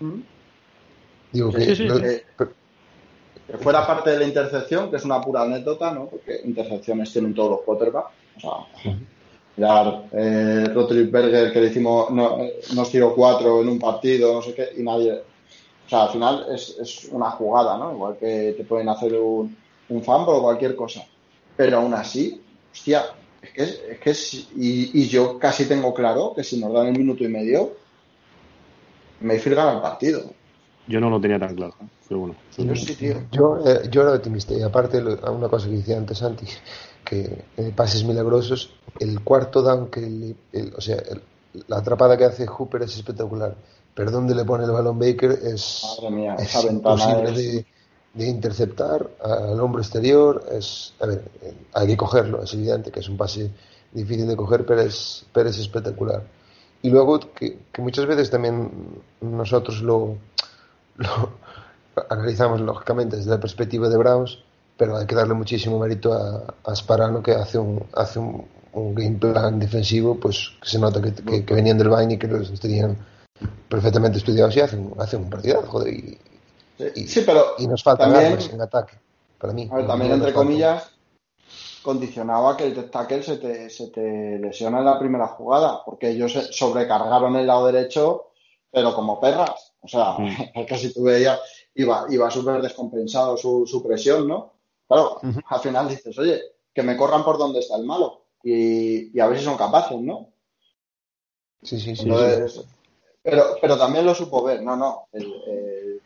¿Mm? 0.00 0.20
Digo 1.32 1.52
que 1.52 1.60
Sí, 1.62 1.76
sí, 1.76 1.84
lo- 1.84 1.96
sí. 1.96 2.20
pero- 2.36 2.52
que 3.46 3.56
fuera 3.58 3.86
parte 3.86 4.10
de 4.10 4.18
la 4.18 4.24
intercepción, 4.26 4.90
que 4.90 4.96
es 4.96 5.04
una 5.06 5.20
pura 5.22 5.42
anécdota, 5.42 5.90
¿no? 5.92 6.04
Porque 6.06 6.40
intercepciones 6.44 7.10
tienen 7.12 7.32
todos 7.34 7.50
los 7.52 7.60
quarterbacks. 7.62 8.10
O 8.36 8.40
sea, 8.40 8.92
mirar, 9.56 10.04
eh, 10.12 10.66
Rotlisberger 10.74 11.52
que 11.52 11.60
le 11.60 11.68
hicimos, 11.68 12.10
no, 12.10 12.40
eh, 12.40 12.60
nos 12.74 12.90
tiró 12.90 13.14
cuatro 13.14 13.62
en 13.62 13.68
un 13.70 13.78
partido, 13.78 14.34
no 14.34 14.42
sé 14.42 14.52
qué, 14.54 14.68
y 14.76 14.82
nadie. 14.82 15.12
O 15.14 15.88
sea, 15.88 16.02
al 16.04 16.10
final 16.10 16.46
es, 16.54 16.76
es 16.78 17.04
una 17.10 17.30
jugada, 17.30 17.78
¿no? 17.78 17.92
Igual 17.92 18.16
que 18.18 18.54
te 18.56 18.64
pueden 18.64 18.88
hacer 18.90 19.14
un, 19.14 19.56
un 19.88 20.02
fumble 20.04 20.34
o 20.34 20.42
cualquier 20.42 20.76
cosa. 20.76 21.02
Pero 21.58 21.78
aún 21.78 21.92
así, 21.92 22.40
hostia, 22.72 23.04
es 23.42 23.50
que 23.50 23.62
es, 23.64 23.80
es 23.90 23.98
que 23.98 24.10
es- 24.10 24.48
y, 24.56 25.02
y 25.02 25.08
yo 25.08 25.38
casi 25.40 25.66
tengo 25.66 25.92
claro 25.92 26.32
que 26.34 26.44
si 26.44 26.58
nos 26.60 26.72
dan 26.72 26.86
el 26.86 26.96
minuto 26.96 27.24
y 27.24 27.28
medio, 27.28 27.72
Mayfield 29.20 29.56
gana 29.56 29.72
el 29.72 29.80
partido. 29.80 30.22
Yo 30.86 31.00
no 31.00 31.10
lo 31.10 31.20
tenía 31.20 31.38
tan 31.38 31.54
claro. 31.56 31.74
Pero 32.08 32.20
bueno. 32.20 32.34
Yo 32.56 32.74
sí, 32.76 32.94
tío. 32.94 33.16
Yo, 33.32 33.58
eh, 33.66 33.88
yo 33.90 34.02
era 34.02 34.12
optimista 34.12 34.54
y 34.54 34.62
aparte 34.62 35.00
lo- 35.02 35.18
una 35.32 35.48
cosa 35.48 35.66
que 35.68 35.74
decía 35.76 35.98
antes 35.98 36.18
Santi, 36.18 36.46
que 37.04 37.44
eh, 37.56 37.72
pases 37.74 38.04
milagrosos, 38.04 38.70
el 39.00 39.20
cuarto 39.22 39.60
down 39.60 39.88
que 39.90 40.00
le- 40.00 40.36
el- 40.52 40.72
o 40.76 40.80
sea, 40.80 40.96
el- 40.96 41.20
la 41.66 41.78
atrapada 41.78 42.16
que 42.16 42.24
hace 42.24 42.46
Hooper 42.46 42.82
es 42.82 42.96
espectacular, 42.96 43.56
pero 43.94 44.10
donde 44.12 44.34
le 44.34 44.44
pone 44.44 44.64
el 44.64 44.70
balón 44.70 44.98
Baker 44.98 45.32
es, 45.32 45.82
Madre 45.98 46.14
mía, 46.14 46.36
es 46.38 46.48
esa 46.54 46.62
ventana 46.68 47.22
es- 47.24 47.36
de, 47.36 47.66
de 48.18 48.26
interceptar 48.26 49.08
al 49.22 49.60
hombro 49.60 49.80
exterior, 49.80 50.44
es, 50.50 50.92
a 50.98 51.06
ver, 51.06 51.22
hay 51.72 51.86
que 51.86 51.96
cogerlo, 51.96 52.42
es 52.42 52.52
evidente 52.52 52.90
que 52.90 52.98
es 52.98 53.08
un 53.08 53.16
pase 53.16 53.52
difícil 53.92 54.26
de 54.26 54.34
coger, 54.34 54.66
pero 54.66 54.80
es, 54.80 55.24
pero 55.32 55.48
es 55.48 55.58
espectacular. 55.58 56.24
Y 56.82 56.90
luego 56.90 57.20
que, 57.32 57.58
muchas 57.78 58.06
veces 58.06 58.28
también 58.28 58.70
nosotros 59.20 59.82
lo, 59.82 60.18
analizamos 62.10 62.60
lógicamente 62.60 63.16
desde 63.16 63.30
la 63.30 63.38
perspectiva 63.38 63.88
de 63.88 63.96
Browns, 63.96 64.38
pero 64.76 64.96
hay 64.96 65.06
que 65.06 65.14
darle 65.14 65.34
muchísimo 65.34 65.78
mérito 65.78 66.12
a, 66.12 66.54
a 66.64 66.74
Sparano 66.74 67.22
que 67.22 67.32
hace 67.32 67.58
un, 67.58 67.84
hace 67.94 68.18
un, 68.18 68.46
un 68.72 68.94
game 68.96 69.16
plan 69.16 69.60
defensivo 69.60 70.18
pues 70.18 70.50
que 70.60 70.68
se 70.68 70.78
nota 70.80 71.00
que, 71.00 71.12
que, 71.14 71.44
que 71.44 71.54
venían 71.54 71.78
del 71.78 71.88
Bayern 71.88 72.12
y 72.12 72.18
que 72.18 72.26
los 72.26 72.52
tenían 72.58 72.98
perfectamente 73.68 74.18
estudiados 74.18 74.56
y 74.56 74.60
hacen, 74.60 74.92
hacen 74.98 75.22
un 75.22 75.30
partido 75.30 75.62
joder, 75.62 75.94
y, 75.94 76.18
y, 76.94 77.06
sí, 77.06 77.22
pero 77.26 77.54
y 77.58 77.66
nos 77.66 77.82
faltan 77.82 78.12
también, 78.12 78.32
armas 78.32 78.50
en 78.52 78.60
ataque 78.60 78.98
para 79.38 79.52
mí 79.52 79.68
a 79.70 79.76
ver, 79.76 79.86
también 79.86 80.12
entre 80.12 80.32
comillas 80.32 80.90
condicionaba 81.82 82.56
que 82.56 82.66
el 82.66 82.90
tackle 82.90 83.22
se 83.22 83.38
te, 83.38 83.70
se 83.70 83.88
te 83.88 84.38
lesiona 84.38 84.78
en 84.78 84.84
la 84.84 84.98
primera 84.98 85.26
jugada 85.28 85.84
porque 85.84 86.10
ellos 86.10 86.32
sobrecargaron 86.52 87.36
el 87.36 87.46
lado 87.46 87.66
derecho 87.66 88.30
pero 88.70 88.94
como 88.94 89.20
perras 89.20 89.72
o 89.80 89.88
sea, 89.88 90.12
Mm. 90.18 90.28
es 90.54 90.66
que 90.66 90.76
si 90.76 90.92
tú 90.92 91.04
veías 91.04 91.40
iba, 91.74 92.06
iba 92.10 92.30
súper 92.30 92.60
descompensado 92.60 93.36
su, 93.36 93.64
su 93.66 93.82
presión, 93.86 94.26
¿no? 94.26 94.52
Claro, 94.88 95.20
al 95.46 95.60
final 95.60 95.88
dices, 95.88 96.18
oye, 96.18 96.40
que 96.74 96.82
me 96.82 96.96
corran 96.96 97.24
por 97.24 97.38
donde 97.38 97.60
está 97.60 97.76
el 97.76 97.84
malo 97.84 98.22
y, 98.42 99.16
y 99.16 99.20
a 99.20 99.26
ver 99.28 99.38
si 99.38 99.44
son 99.44 99.56
capaces, 99.56 100.00
¿no? 100.00 100.30
sí, 101.62 101.78
sí, 101.78 101.94
sí, 101.94 102.02
Entonces, 102.02 102.64
pero, 103.22 103.56
pero 103.60 103.76
también 103.78 104.06
lo 104.06 104.14
supo 104.14 104.42
ver, 104.42 104.62
no, 104.62 104.76
no. 104.76 105.06
el- 105.12 105.42
el- 105.46 106.02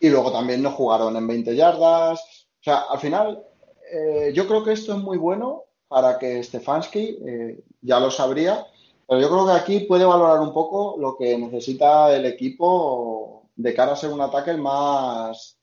y 0.00 0.08
luego 0.08 0.32
también 0.32 0.62
no 0.62 0.72
jugaron 0.72 1.14
en 1.16 1.26
20 1.26 1.54
yardas. 1.54 2.20
O 2.20 2.62
sea, 2.62 2.84
al 2.90 2.98
final, 2.98 3.44
eh, 3.92 4.32
yo 4.34 4.48
creo 4.48 4.64
que 4.64 4.72
esto 4.72 4.94
es 4.94 4.98
muy 4.98 5.18
bueno 5.18 5.64
para 5.88 6.18
que 6.18 6.42
Stefanski 6.42 7.18
eh, 7.26 7.60
ya 7.82 8.00
lo 8.00 8.10
sabría, 8.10 8.66
pero 9.06 9.20
yo 9.20 9.28
creo 9.28 9.46
que 9.46 9.52
aquí 9.52 9.80
puede 9.80 10.04
valorar 10.04 10.40
un 10.40 10.54
poco 10.54 10.96
lo 10.98 11.16
que 11.16 11.36
necesita 11.36 12.14
el 12.16 12.24
equipo 12.26 13.50
de 13.56 13.74
cara 13.74 13.92
a 13.92 13.96
ser 13.96 14.10
un 14.10 14.20
ataque 14.22 14.54
más. 14.54 15.58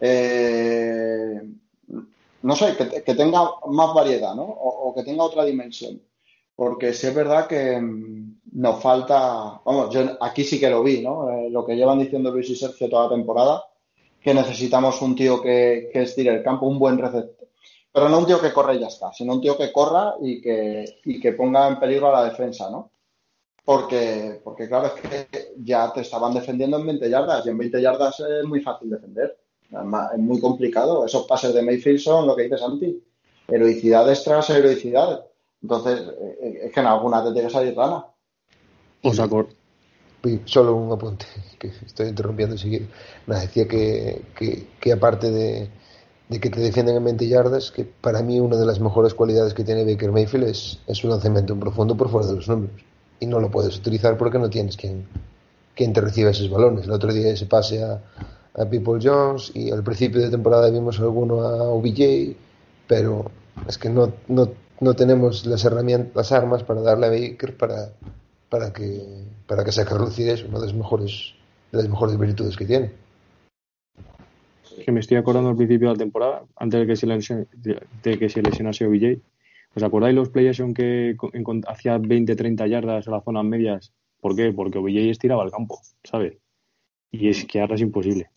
eh, 0.00 1.40
no 2.42 2.56
sé, 2.56 2.74
que, 3.04 3.14
tenga 3.14 3.40
más 3.66 3.94
variedad, 3.94 4.34
¿no? 4.34 4.44
O, 4.44 4.88
o 4.88 4.94
que 4.94 5.02
tenga 5.02 5.24
otra 5.24 5.44
dimensión. 5.44 6.00
Porque 6.56 6.94
sí 6.94 7.06
es 7.06 7.14
verdad 7.14 7.46
que 7.46 7.78
mm, 7.78 8.39
nos 8.52 8.82
falta, 8.82 9.60
vamos, 9.64 9.92
yo 9.94 10.16
aquí 10.20 10.44
sí 10.44 10.58
que 10.58 10.70
lo 10.70 10.82
vi, 10.82 11.02
¿no? 11.02 11.30
Eh, 11.30 11.50
lo 11.50 11.64
que 11.64 11.76
llevan 11.76 11.98
diciendo 11.98 12.30
Luis 12.30 12.50
y 12.50 12.56
Sergio 12.56 12.88
toda 12.88 13.04
la 13.04 13.14
temporada, 13.14 13.64
que 14.20 14.34
necesitamos 14.34 15.00
un 15.02 15.14
tío 15.14 15.40
que, 15.40 15.88
que 15.92 16.02
estire 16.02 16.30
el 16.30 16.42
campo, 16.42 16.66
un 16.66 16.78
buen 16.78 16.98
receptor. 16.98 17.48
Pero 17.92 18.08
no 18.08 18.18
un 18.18 18.26
tío 18.26 18.40
que 18.40 18.52
corre 18.52 18.76
y 18.76 18.80
ya 18.80 18.86
está, 18.86 19.12
sino 19.12 19.34
un 19.34 19.40
tío 19.40 19.56
que 19.56 19.72
corra 19.72 20.14
y 20.20 20.40
que, 20.40 21.00
y 21.04 21.20
que 21.20 21.32
ponga 21.32 21.66
en 21.66 21.78
peligro 21.80 22.08
a 22.08 22.20
la 22.20 22.30
defensa, 22.30 22.70
¿no? 22.70 22.90
Porque, 23.64 24.40
porque 24.42 24.68
claro, 24.68 24.88
es 24.88 24.92
que 24.94 25.54
ya 25.58 25.92
te 25.92 26.00
estaban 26.00 26.34
defendiendo 26.34 26.78
en 26.78 26.86
20 26.86 27.10
yardas 27.10 27.46
y 27.46 27.50
en 27.50 27.58
20 27.58 27.82
yardas 27.82 28.20
es 28.20 28.44
muy 28.44 28.60
fácil 28.60 28.90
defender. 28.90 29.38
Es 29.70 30.18
muy 30.18 30.40
complicado. 30.40 31.04
Esos 31.04 31.26
pases 31.26 31.54
de 31.54 31.62
Mayfield 31.62 32.00
son 32.00 32.26
lo 32.26 32.34
que 32.34 32.44
dice 32.44 32.58
Santi. 32.58 33.02
Heroicidades 33.46 34.24
tras 34.24 34.50
heroicidades. 34.50 35.20
Entonces, 35.62 36.00
eh, 36.20 36.60
es 36.64 36.72
que 36.72 36.80
en 36.80 36.86
alguna 36.86 37.22
te 37.22 37.32
tiene 37.32 37.48
que 37.48 37.54
salir 37.54 37.76
rana. 37.76 38.06
¿Os 39.02 39.18
acor- 39.18 39.48
Y 40.24 40.40
solo 40.46 40.76
un 40.76 40.92
apunte, 40.92 41.26
que 41.60 41.68
estoy 41.86 42.08
interrumpiendo 42.08 42.58
seguido. 42.58 42.86
Nada, 43.26 43.42
decía 43.42 43.66
que, 43.68 44.22
que, 44.36 44.68
que 44.80 44.92
aparte 44.92 45.30
de, 45.30 45.70
de 46.28 46.40
que 46.40 46.50
te 46.50 46.60
defienden 46.60 46.96
en 46.96 47.04
20 47.04 47.28
yardas, 47.28 47.70
que 47.70 47.84
para 47.84 48.22
mí 48.22 48.40
una 48.40 48.56
de 48.56 48.66
las 48.66 48.80
mejores 48.80 49.14
cualidades 49.14 49.54
que 49.54 49.64
tiene 49.64 49.84
Baker 49.84 50.12
Mayfield 50.12 50.44
es, 50.48 50.80
es 50.86 50.98
su 50.98 51.08
lanzamiento 51.08 51.52
en 51.54 51.60
profundo 51.60 51.96
por 51.96 52.10
fuera 52.10 52.28
de 52.28 52.34
los 52.36 52.48
números. 52.48 52.82
Y 53.20 53.26
no 53.26 53.40
lo 53.40 53.50
puedes 53.50 53.76
utilizar 53.78 54.16
porque 54.18 54.38
no 54.38 54.50
tienes 54.50 54.76
quien, 54.76 55.06
quien 55.74 55.92
te 55.92 56.00
reciba 56.02 56.30
esos 56.30 56.50
balones. 56.50 56.86
El 56.86 56.92
otro 56.92 57.12
día 57.12 57.30
ese 57.32 57.46
pase 57.46 57.82
a, 57.84 58.02
a 58.54 58.66
People 58.66 59.00
Jones 59.02 59.52
y 59.54 59.70
al 59.70 59.82
principio 59.84 60.20
de 60.22 60.30
temporada 60.30 60.70
vimos 60.70 61.00
alguno 61.00 61.42
a 61.42 61.64
OBJ, 61.70 62.36
pero 62.86 63.30
es 63.68 63.78
que 63.78 63.88
no, 63.90 64.12
no, 64.28 64.50
no 64.80 64.94
tenemos 64.94 65.46
las 65.46 65.64
herramientas, 65.64 66.14
las 66.16 66.32
armas 66.32 66.62
para 66.64 66.82
darle 66.82 67.06
a 67.06 67.10
Baker 67.10 67.56
para, 67.56 67.90
para 68.50 68.72
que 68.72 69.24
para 69.46 69.64
que 69.64 69.72
saque 69.72 69.94
a 69.94 69.98
relucir 69.98 70.28
eso, 70.28 70.46
una 70.48 70.58
de 70.58 70.66
las 70.66 70.74
mejores 70.74 71.34
de 71.72 71.78
las 71.78 71.88
mejores 71.88 72.18
virtudes 72.18 72.56
que 72.56 72.66
tiene. 72.66 72.90
que 74.84 74.92
me 74.92 75.00
estoy 75.00 75.16
acordando 75.16 75.50
al 75.50 75.56
principio 75.56 75.88
de 75.88 75.94
la 75.94 75.98
temporada, 75.98 76.44
antes 76.56 76.80
de 76.80 76.86
que 76.86 76.96
se 76.96 77.06
lesionase, 77.06 77.48
de 78.02 78.18
que 78.18 78.28
se 78.28 78.42
lesionase 78.42 78.86
OBJ. 78.86 79.20
¿Os 79.74 79.82
acordáis 79.84 80.16
los 80.16 80.30
play 80.30 80.48
action 80.48 80.74
que 80.74 81.16
hacía 81.68 81.96
20-30 81.96 82.68
yardas 82.68 83.06
a 83.06 83.10
las 83.12 83.24
zonas 83.24 83.44
medias? 83.44 83.92
¿Por 84.20 84.34
qué? 84.34 84.52
Porque 84.52 84.78
OBJ 84.78 85.10
estiraba 85.10 85.44
el 85.44 85.52
campo, 85.52 85.80
¿sabes? 86.02 86.38
Y 87.12 87.28
es 87.28 87.44
que 87.44 87.60
ahora 87.60 87.76
es 87.76 87.80
imposible. 87.80 88.30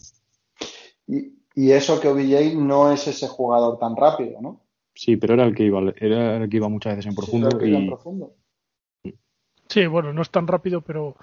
Y, 1.08 1.34
y 1.56 1.72
eso 1.72 2.00
que 2.00 2.08
OBJ 2.08 2.56
no 2.56 2.92
es 2.92 3.08
ese 3.08 3.28
jugador 3.28 3.80
tan 3.80 3.96
rápido, 3.96 4.42
¿no? 4.42 4.62
Sí, 4.94 5.18
pero 5.18 5.34
era 5.34 5.46
el 5.46 5.56
que 5.56 5.64
iba, 5.64 5.82
era 6.00 6.38
el 6.38 6.50
que 6.50 6.58
iba 6.58 6.70
muchas 6.70 6.96
veces 6.96 7.10
en 7.10 7.16
profundo 7.16 7.50
Sí, 7.50 7.58
creo 7.58 7.60
que 7.60 7.70
era 7.70 7.80
en 7.80 7.88
profundo. 7.88 8.36
Sí, 9.74 9.88
bueno, 9.88 10.14
no 10.14 10.22
es 10.22 10.30
tan 10.30 10.46
rápido, 10.46 10.82
pero 10.82 11.16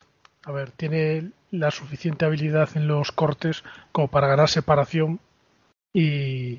a 0.45 0.51
ver, 0.51 0.73
tiene 0.73 1.31
la 1.53 1.71
suficiente 1.71 2.25
habilidad 2.25 2.69
en 2.75 2.89
los 2.89 3.13
cortes 3.13 3.63
como 3.93 4.09
para 4.09 4.27
ganar 4.27 4.49
separación 4.49 5.21
y, 5.93 6.59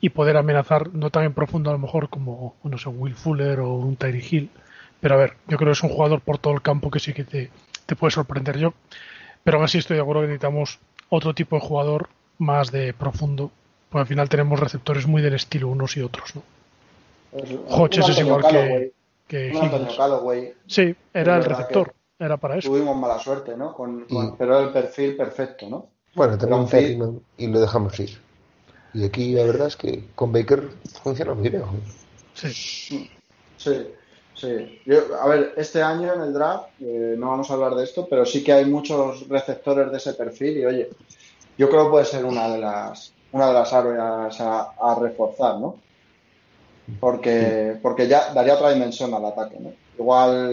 y 0.00 0.08
poder 0.08 0.36
amenazar, 0.36 0.92
no 0.92 1.10
tan 1.10 1.22
en 1.22 1.32
profundo 1.32 1.70
a 1.70 1.74
lo 1.74 1.78
mejor 1.78 2.08
como, 2.08 2.56
no 2.64 2.78
sé, 2.78 2.88
un 2.88 3.00
Will 3.00 3.14
Fuller 3.14 3.60
o 3.60 3.74
un 3.74 3.94
Tyree 3.94 4.26
Hill. 4.28 4.50
Pero 4.98 5.14
a 5.14 5.18
ver, 5.18 5.34
yo 5.46 5.56
creo 5.56 5.68
que 5.68 5.78
es 5.78 5.82
un 5.84 5.90
jugador 5.90 6.20
por 6.20 6.38
todo 6.38 6.52
el 6.52 6.62
campo 6.62 6.90
que 6.90 6.98
sí 6.98 7.12
que 7.12 7.22
te, 7.22 7.48
te 7.86 7.94
puede 7.94 8.10
sorprender 8.10 8.58
yo. 8.58 8.74
Pero 9.44 9.58
aún 9.58 9.66
así 9.66 9.78
estoy 9.78 9.98
de 9.98 10.02
acuerdo 10.02 10.22
que 10.22 10.28
necesitamos 10.28 10.80
otro 11.10 11.32
tipo 11.32 11.54
de 11.54 11.62
jugador 11.62 12.08
más 12.38 12.72
de 12.72 12.92
profundo. 12.92 13.52
Porque 13.88 14.00
al 14.00 14.08
final 14.08 14.28
tenemos 14.28 14.58
receptores 14.58 15.06
muy 15.06 15.22
del 15.22 15.34
estilo 15.34 15.68
unos 15.68 15.96
y 15.96 16.02
otros, 16.02 16.34
¿no? 16.34 16.42
Es 17.38 17.56
Hodges 17.68 18.18
igual 18.18 18.42
que, 18.50 18.92
que 19.30 19.50
Antonio. 19.60 19.88
Sí, 20.66 20.94
era 21.14 21.36
el 21.36 21.44
receptor, 21.44 21.94
era 22.18 22.36
para 22.36 22.56
eso. 22.56 22.68
Tuvimos 22.68 22.96
mala 22.96 23.18
suerte, 23.20 23.56
¿no? 23.56 23.72
Con, 23.72 24.06
con- 24.06 24.26
Y- 24.26 24.32
pero 24.36 24.56
era 24.58 24.66
el 24.66 24.72
perfil 24.72 25.16
perfecto, 25.16 25.68
¿no? 25.68 25.86
Bueno, 26.16 26.36
también 26.36 26.60
un. 26.62 26.68
Perryman 26.68 27.20
y 27.38 27.46
lo 27.46 27.60
dejamos 27.60 27.98
ir. 28.00 28.20
Y 28.92 29.04
aquí 29.04 29.32
la 29.34 29.44
verdad 29.44 29.68
es 29.68 29.76
que 29.76 30.08
con 30.16 30.32
Baker 30.32 30.68
funciona 31.04 31.32
muy 31.34 31.48
bien. 31.48 31.62
Sí. 32.34 33.08
Sí, 33.56 33.86
sí. 34.34 34.80
Yo- 34.84 35.14
a 35.20 35.28
ver, 35.28 35.54
este 35.56 35.80
año 35.80 36.12
en 36.12 36.22
el 36.22 36.32
draft, 36.32 36.70
eh, 36.80 37.14
no 37.16 37.28
vamos 37.30 37.48
a 37.50 37.54
hablar 37.54 37.76
de 37.76 37.84
esto, 37.84 38.08
pero 38.10 38.26
sí 38.26 38.42
que 38.42 38.52
hay 38.52 38.64
muchos 38.64 39.28
receptores 39.28 39.92
de 39.92 39.98
ese 39.98 40.14
perfil 40.14 40.58
y 40.58 40.64
oye, 40.66 40.90
yo 41.56 41.68
creo 41.70 41.84
que 41.84 41.90
puede 41.90 42.04
ser 42.04 42.24
una 42.24 42.48
de 42.48 42.58
las, 42.58 43.12
una 43.30 43.46
de 43.46 43.52
las 43.54 43.72
áreas 43.72 44.40
a, 44.40 44.72
a 44.80 44.98
reforzar, 44.98 45.58
¿no? 45.60 45.76
Porque, 46.98 47.78
porque 47.82 48.08
ya 48.08 48.32
daría 48.34 48.54
otra 48.54 48.72
dimensión 48.72 49.12
al 49.14 49.24
ataque, 49.24 49.56
¿no? 49.60 49.72
Igual 49.98 50.50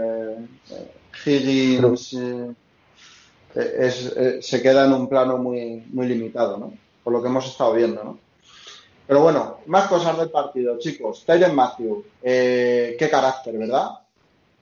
eh, 0.00 0.48
eh, 0.70 0.92
Higgins 1.24 2.12
eh, 2.14 2.54
es- 3.54 4.12
eh, 4.16 4.38
se 4.42 4.62
queda 4.62 4.84
en 4.86 4.92
un 4.92 5.08
plano 5.08 5.38
muy, 5.38 5.82
muy 5.92 6.06
limitado, 6.06 6.56
¿no? 6.58 6.72
Por 7.02 7.12
lo 7.12 7.22
que 7.22 7.28
hemos 7.28 7.46
estado 7.46 7.72
viendo, 7.74 8.04
¿no? 8.04 8.18
Pero 9.06 9.22
bueno, 9.22 9.58
más 9.66 9.88
cosas 9.88 10.16
del 10.18 10.30
partido, 10.30 10.78
chicos. 10.78 11.24
Tyron 11.26 11.54
Matthew, 11.54 12.04
eh, 12.22 12.94
qué 12.98 13.10
carácter, 13.10 13.58
¿verdad? 13.58 13.88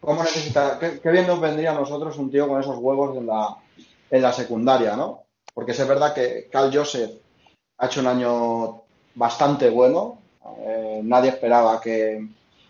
¿Cómo 0.00 0.22
necesita, 0.22 0.78
qué, 0.78 1.00
qué 1.02 1.10
bien 1.10 1.26
nos 1.26 1.40
vendría 1.40 1.72
a 1.72 1.74
nosotros 1.74 2.16
un 2.16 2.30
tío 2.30 2.48
con 2.48 2.60
esos 2.60 2.78
huevos 2.78 3.16
en 3.18 3.26
la, 3.26 3.56
en 4.10 4.22
la 4.22 4.32
secundaria, 4.32 4.96
¿no? 4.96 5.24
Porque 5.52 5.72
es 5.72 5.86
verdad 5.88 6.14
que 6.14 6.48
Cal 6.50 6.70
Joseph 6.72 7.10
ha 7.78 7.86
hecho 7.86 8.00
un 8.00 8.06
año 8.06 8.82
bastante 9.14 9.68
bueno. 9.68 10.18
Eh, 10.61 11.01
nadie 11.05 11.30
esperaba 11.30 11.80
que, 11.80 12.26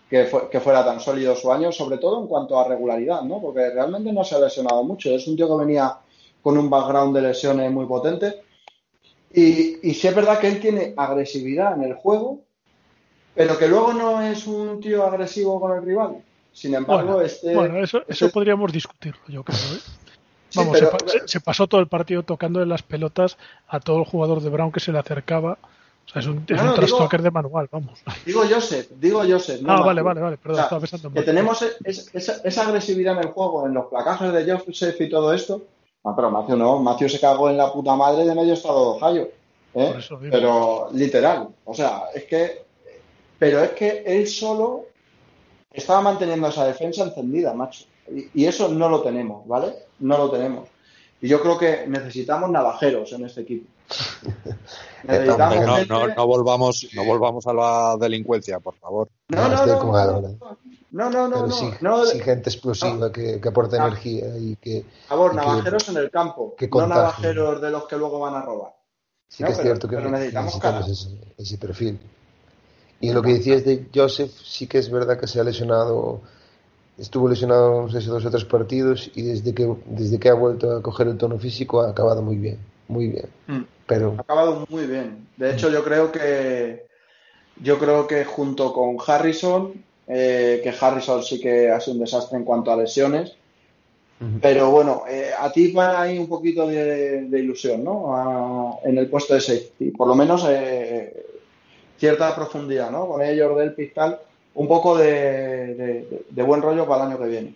que, 0.09 0.25
fue- 0.25 0.49
que 0.49 0.59
fuera 0.59 0.83
tan 0.83 0.99
sólido 0.99 1.35
su 1.35 1.51
año, 1.51 1.71
sobre 1.71 1.97
todo 1.97 2.21
en 2.21 2.27
cuanto 2.27 2.59
a 2.59 2.67
regularidad, 2.67 3.21
¿no? 3.21 3.39
Porque 3.41 3.69
realmente 3.69 4.11
no 4.11 4.23
se 4.23 4.35
ha 4.35 4.39
lesionado 4.39 4.83
mucho. 4.83 5.09
Es 5.11 5.27
un 5.27 5.35
tío 5.35 5.47
que 5.47 5.65
venía 5.65 5.97
con 6.41 6.57
un 6.57 6.69
background 6.69 7.15
de 7.15 7.21
lesiones 7.21 7.71
muy 7.71 7.85
potente. 7.85 8.41
Y, 9.33 9.87
y 9.87 9.93
sí 9.93 10.07
es 10.07 10.15
verdad 10.15 10.39
que 10.39 10.47
él 10.47 10.59
tiene 10.59 10.93
agresividad 10.97 11.75
en 11.75 11.83
el 11.83 11.93
juego, 11.93 12.39
pero 13.35 13.57
que 13.57 13.67
luego 13.67 13.93
no 13.93 14.21
es 14.21 14.47
un 14.47 14.79
tío 14.81 15.05
agresivo 15.05 15.59
con 15.61 15.77
el 15.77 15.83
rival. 15.83 16.23
Sin 16.51 16.73
embargo, 16.73 17.03
Bueno, 17.13 17.21
este, 17.21 17.55
Bueno, 17.55 17.77
eso, 17.83 17.99
eso 18.07 18.25
este- 18.25 18.29
podríamos 18.29 18.71
discutirlo, 18.73 19.21
yo 19.27 19.43
creo. 19.43 19.57
¿eh? 19.57 19.79
sí, 20.49 20.59
Vamos, 20.59 20.77
pero- 20.79 20.91
se, 20.91 20.97
pa- 20.97 21.07
se- 21.11 21.27
se 21.27 21.39
pasó 21.41 21.67
todo 21.67 21.79
el 21.79 21.87
partido 21.87 22.23
tocando 22.23 22.61
en 22.63 22.69
las 22.69 22.81
pelotas 22.81 23.37
a 23.67 23.79
todo 23.79 23.99
el 23.99 24.05
jugador 24.05 24.41
de 24.41 24.49
Brown 24.49 24.71
que 24.71 24.79
se 24.79 24.91
le 24.91 24.97
acercaba. 24.97 25.59
O 26.09 26.11
sea, 26.11 26.21
es 26.21 26.27
un, 26.27 26.43
es 26.47 26.55
No, 26.57 26.61
un 26.63 26.67
no, 26.69 26.73
trastoker 26.73 27.21
de 27.21 27.29
manual, 27.31 27.69
vamos. 27.71 27.99
digo 28.25 28.41
Joseph, 28.49 28.89
digo 28.99 29.19
Joseph. 29.27 29.61
no 29.61 29.73
ah, 29.73 29.81
vale, 29.81 30.01
vale, 30.01 30.19
vale, 30.21 30.37
perdón, 30.37 30.53
O 30.53 30.55
sea, 30.55 30.63
estaba 30.65 30.81
pensando 30.81 31.07
en 31.09 31.13
que 31.13 31.21
tenemos 31.21 31.61
es- 31.61 32.09
esa, 32.13 32.41
esa 32.43 32.67
agresividad 32.67 33.13
en 33.17 33.27
el 33.27 33.33
juego, 33.33 33.67
en 33.67 33.73
los 33.75 33.85
placajes 33.87 34.33
de 34.33 34.51
Joseph 34.57 34.99
y 35.01 35.09
todo 35.09 35.31
esto. 35.33 35.61
No, 36.03 36.15
pero 36.15 36.31
Matthew 36.31 36.57
no, 36.57 36.79
Matthew 36.79 37.09
se 37.09 37.19
cagó 37.19 37.49
en 37.49 37.57
la 37.57 37.71
puta 37.71 37.95
madre 37.95 38.25
de 38.25 38.33
medio 38.33 38.53
estado 38.53 38.93
de 38.93 38.99
Ohio. 39.05 39.29
¿eh? 39.75 39.87
Por 39.91 39.99
eso 39.99 40.17
digo. 40.17 40.31
Pero 40.31 40.89
literal, 40.93 41.49
o 41.65 41.73
sea, 41.75 42.03
es 42.15 42.23
que, 42.23 42.63
pero 43.37 43.59
es 43.61 43.71
que 43.71 44.03
él 44.05 44.27
solo 44.27 44.85
estaba 45.71 46.01
manteniendo 46.01 46.47
esa 46.47 46.65
defensa 46.65 47.03
encendida, 47.03 47.53
macho. 47.53 47.85
Y, 48.11 48.41
y 48.41 48.45
eso 48.45 48.69
no 48.69 48.89
lo 48.89 49.01
tenemos, 49.01 49.45
¿vale? 49.47 49.73
No 49.99 50.17
lo 50.17 50.31
tenemos. 50.31 50.67
Y 51.21 51.27
yo 51.27 51.41
creo 51.41 51.57
que 51.57 51.85
necesitamos 51.87 52.49
navajeros 52.49 53.11
en 53.13 53.25
este 53.25 53.41
equipo. 53.41 53.67
no, 56.15 56.27
volvamos, 56.27 56.87
no 56.93 57.05
volvamos 57.05 57.47
a 57.47 57.53
la 57.53 57.97
delincuencia, 57.99 58.59
por 58.59 58.75
favor. 58.75 59.09
No, 59.29 59.49
no, 59.49 59.65
no, 60.91 60.91
no, 60.91 61.09
no, 61.09 61.47
no, 61.81 62.05
sí, 62.05 62.19
gente 62.19 62.49
explosiva 62.49 63.11
que, 63.11 63.39
que, 63.39 63.49
aporta 63.49 63.77
energía 63.77 64.37
y 64.37 64.55
que. 64.55 64.83
Por 65.07 65.07
favor, 65.07 65.35
navajeros 65.35 65.89
en 65.89 65.97
el 65.97 66.09
campo, 66.09 66.55
no 66.59 66.87
navajeros 66.87 67.61
de 67.61 67.69
los 67.69 67.85
que 67.85 67.97
luego 67.97 68.19
van 68.19 68.35
a 68.35 68.41
robar. 68.41 68.75
Sí 69.27 69.43
que 69.43 69.51
es 69.51 69.61
cierto 69.61 69.87
que 69.87 69.97
necesitamos, 69.97 71.15
ese, 71.37 71.57
perfil. 71.59 71.99
Y 72.99 73.13
lo 73.13 73.21
que 73.21 73.33
decías 73.33 73.63
de 73.63 73.87
Joseph, 73.93 74.31
sí 74.43 74.65
que 74.65 74.79
es 74.79 74.89
verdad 74.89 75.19
que 75.19 75.27
se 75.27 75.39
ha 75.39 75.43
lesionado, 75.43 76.21
estuvo 76.97 77.29
lesionado 77.29 77.83
no 77.83 77.89
sé 77.89 78.01
dos 78.01 78.25
o 78.25 78.31
tres 78.31 78.45
partidos 78.45 79.11
y 79.13 79.21
desde 79.21 79.53
que, 79.53 79.71
desde 79.85 80.19
que 80.19 80.29
ha 80.29 80.33
vuelto 80.33 80.75
a 80.75 80.81
coger 80.81 81.07
el 81.07 81.17
tono 81.17 81.37
físico 81.37 81.81
ha 81.81 81.91
acabado 81.91 82.23
muy 82.23 82.37
bien, 82.37 82.57
muy 82.89 83.07
bien. 83.07 83.29
Hmm. 83.47 83.63
Pero... 83.87 84.15
Ha 84.17 84.21
acabado 84.21 84.65
muy 84.69 84.85
bien. 84.85 85.27
De 85.37 85.53
hecho, 85.53 85.69
yo 85.71 85.83
creo 85.83 86.11
que 86.11 86.89
yo 87.61 87.77
creo 87.77 88.07
que 88.07 88.25
junto 88.25 88.73
con 88.73 88.97
Harrison, 89.05 89.73
eh, 90.07 90.59
que 90.63 90.73
Harrison 90.79 91.23
sí 91.23 91.39
que 91.39 91.69
ha 91.69 91.79
sido 91.79 91.95
un 91.95 92.01
desastre 92.01 92.37
en 92.37 92.45
cuanto 92.45 92.71
a 92.71 92.77
lesiones, 92.77 93.35
pero 94.41 94.69
bueno, 94.69 95.03
eh, 95.07 95.31
a 95.37 95.49
ti 95.49 95.73
ahí 95.77 96.17
un 96.17 96.27
poquito 96.27 96.67
de, 96.67 97.25
ilusión, 97.31 97.85
¿no? 97.85 98.77
en 98.83 98.97
el 98.97 99.07
puesto 99.09 99.33
de 99.33 99.39
safety. 99.39 99.91
Por 99.91 100.09
lo 100.09 100.15
menos 100.15 100.45
eh, 100.49 101.25
cierta 101.97 102.35
profundidad, 102.35 102.91
¿no? 102.91 103.07
Con 103.07 103.21
ellos 103.21 103.57
del 103.57 103.73
Pistal, 103.73 104.19
un 104.55 104.67
poco 104.67 104.97
de, 104.97 106.05
buen 106.35 106.61
rollo 106.61 106.85
para 106.85 107.05
el 107.05 107.11
año 107.11 107.19
que 107.19 107.29
viene. 107.29 107.53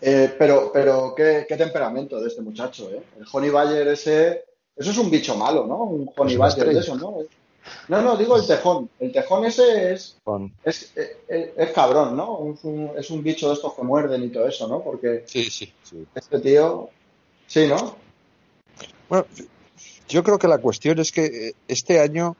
Eh, 0.00 0.34
pero, 0.38 0.70
pero 0.72 1.14
¿qué, 1.16 1.44
temperamento 1.48 2.20
de 2.20 2.28
este 2.28 2.42
muchacho, 2.42 2.90
¿eh? 2.90 3.02
El 3.18 3.26
Honey 3.32 3.50
Bayer 3.50 3.88
ese, 3.88 4.44
eso 4.76 4.90
es 4.90 4.98
un 4.98 5.10
bicho 5.10 5.36
malo, 5.36 5.66
¿no? 5.66 5.82
Un 5.84 6.10
Honey 6.16 6.36
Bayer 6.36 6.68
de 6.68 6.78
eso, 6.78 6.96
¿no? 6.96 7.18
No, 7.88 8.02
no, 8.02 8.16
digo 8.16 8.36
el 8.36 8.46
tejón. 8.46 8.88
El 8.98 9.12
tejón 9.12 9.44
ese 9.44 9.92
es, 9.92 10.16
es, 10.64 10.92
es, 10.96 11.72
cabrón, 11.72 12.16
¿no? 12.16 12.54
Es 12.54 12.64
un, 12.64 12.90
es 12.96 13.10
un, 13.10 13.22
bicho 13.22 13.48
de 13.48 13.54
estos 13.54 13.74
que 13.74 13.82
muerden 13.82 14.22
y 14.22 14.28
todo 14.30 14.48
eso, 14.48 14.68
¿no? 14.68 14.82
Porque 14.82 15.24
sí, 15.26 15.50
sí, 15.50 15.72
este 16.14 16.40
tío, 16.40 16.88
sí, 17.46 17.66
¿no? 17.66 17.96
Bueno, 19.08 19.26
yo 20.08 20.22
creo 20.22 20.38
que 20.38 20.48
la 20.48 20.58
cuestión 20.58 20.98
es 20.98 21.12
que 21.12 21.54
este 21.66 22.00
año 22.00 22.36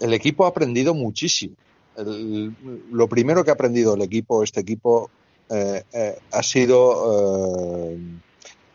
el 0.00 0.14
equipo 0.14 0.44
ha 0.44 0.48
aprendido 0.48 0.94
muchísimo. 0.94 1.54
lo 1.96 3.08
primero 3.08 3.44
que 3.44 3.50
ha 3.50 3.54
aprendido 3.54 3.94
el 3.94 4.02
equipo, 4.02 4.42
este 4.42 4.60
equipo, 4.60 5.10
eh, 5.54 5.84
eh, 5.92 6.18
ha 6.30 6.42
sido 6.42 7.92
eh, 7.92 7.98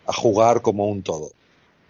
a 0.06 0.14
jugar 0.14 0.62
como 0.62 0.88
un 0.88 1.02
todo. 1.02 1.32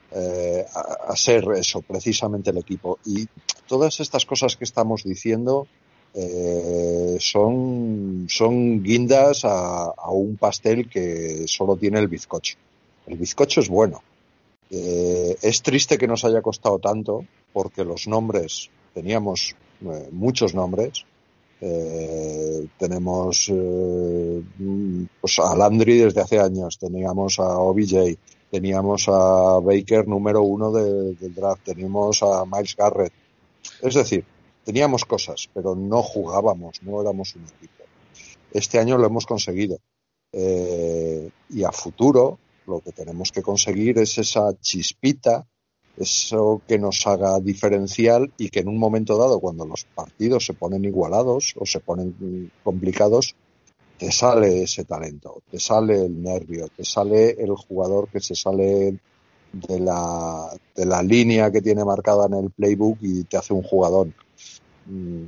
A, 0.09 1.15
ser 1.15 1.43
eso, 1.57 1.81
precisamente 1.81 2.49
el 2.49 2.57
equipo. 2.57 2.97
Y 3.05 3.27
todas 3.67 3.99
estas 3.99 4.25
cosas 4.25 4.55
que 4.55 4.63
estamos 4.63 5.03
diciendo 5.03 5.67
son, 7.19 8.25
son 8.29 8.81
guindas 8.81 9.43
a, 9.43 10.09
un 10.09 10.38
pastel 10.38 10.89
que 10.89 11.43
solo 11.47 11.75
tiene 11.75 11.99
el 11.99 12.07
bizcocho. 12.07 12.55
El 13.05 13.17
bizcocho 13.17 13.59
es 13.59 13.67
bueno. 13.67 14.01
Es 14.69 15.61
triste 15.61 15.97
que 15.97 16.07
nos 16.07 16.23
haya 16.23 16.41
costado 16.41 16.79
tanto 16.79 17.25
porque 17.53 17.83
los 17.83 18.07
nombres, 18.07 18.71
teníamos 18.95 19.55
muchos 20.11 20.55
nombres, 20.55 21.05
tenemos 21.60 23.51
pues 25.22 25.39
a 25.39 25.55
Landry 25.55 25.97
desde 25.97 26.22
hace 26.22 26.39
años, 26.39 26.78
teníamos 26.78 27.39
a 27.39 27.58
OBJ, 27.60 28.18
teníamos 28.51 29.08
a 29.08 29.60
Baker 29.60 30.08
número 30.08 30.41
uno 30.41 30.72
del 30.72 31.34
draft, 31.34 31.64
teníamos 31.64 32.22
a 32.24 32.45
Miles 32.45 32.76
Garrett. 32.76 33.14
Es 33.82 33.93
decir, 33.95 34.24
teníamos 34.64 35.05
cosas, 35.05 35.49
pero 35.53 35.76
no 35.76 36.01
jugábamos, 36.01 36.82
no 36.84 37.01
éramos 37.01 37.36
un 37.36 37.43
equipo. 37.43 37.84
Este 38.51 38.80
año 38.80 38.97
lo 38.97 39.08
hemos 39.08 39.26
conseguido. 39.26 39.80
Eh, 40.32 41.30
y 41.49 41.64
a 41.64 41.72
futuro 41.72 42.39
lo 42.66 42.82
que 42.82 42.91
tenemos 42.91 43.32
que 43.32 43.41
conseguir 43.41 43.97
es 43.97 44.18
esa 44.18 44.53
chispita, 44.60 45.47
eso 45.97 46.61
que 46.67 46.77
nos 46.77 47.05
haga 47.07 47.39
diferencial 47.39 48.31
y 48.37 48.49
que 48.49 48.59
en 48.59 48.67
un 48.67 48.77
momento 48.77 49.17
dado, 49.17 49.39
cuando 49.39 49.65
los 49.65 49.85
partidos 49.85 50.45
se 50.45 50.53
ponen 50.53 50.85
igualados 50.85 51.55
o 51.57 51.65
se 51.65 51.79
ponen 51.79 52.51
complicados, 52.63 53.35
te 53.97 54.11
sale 54.11 54.63
ese 54.63 54.85
talento, 54.85 55.41
te 55.49 55.59
sale 55.59 56.05
el 56.05 56.21
nervio, 56.21 56.67
te 56.75 56.85
sale 56.85 57.31
el 57.31 57.55
jugador 57.55 58.09
que 58.09 58.19
se 58.19 58.35
sale 58.35 58.99
de 59.51 59.79
la, 59.79 60.51
de 60.75 60.85
la 60.85 61.01
línea 61.01 61.51
que 61.51 61.61
tiene 61.61 61.83
marcada 61.83 62.27
en 62.27 62.33
el 62.35 62.51
playbook 62.51 62.99
y 63.01 63.23
te 63.23 63.37
hace 63.37 63.53
un 63.53 63.63
jugador. 63.63 64.09
Mm, 64.85 65.23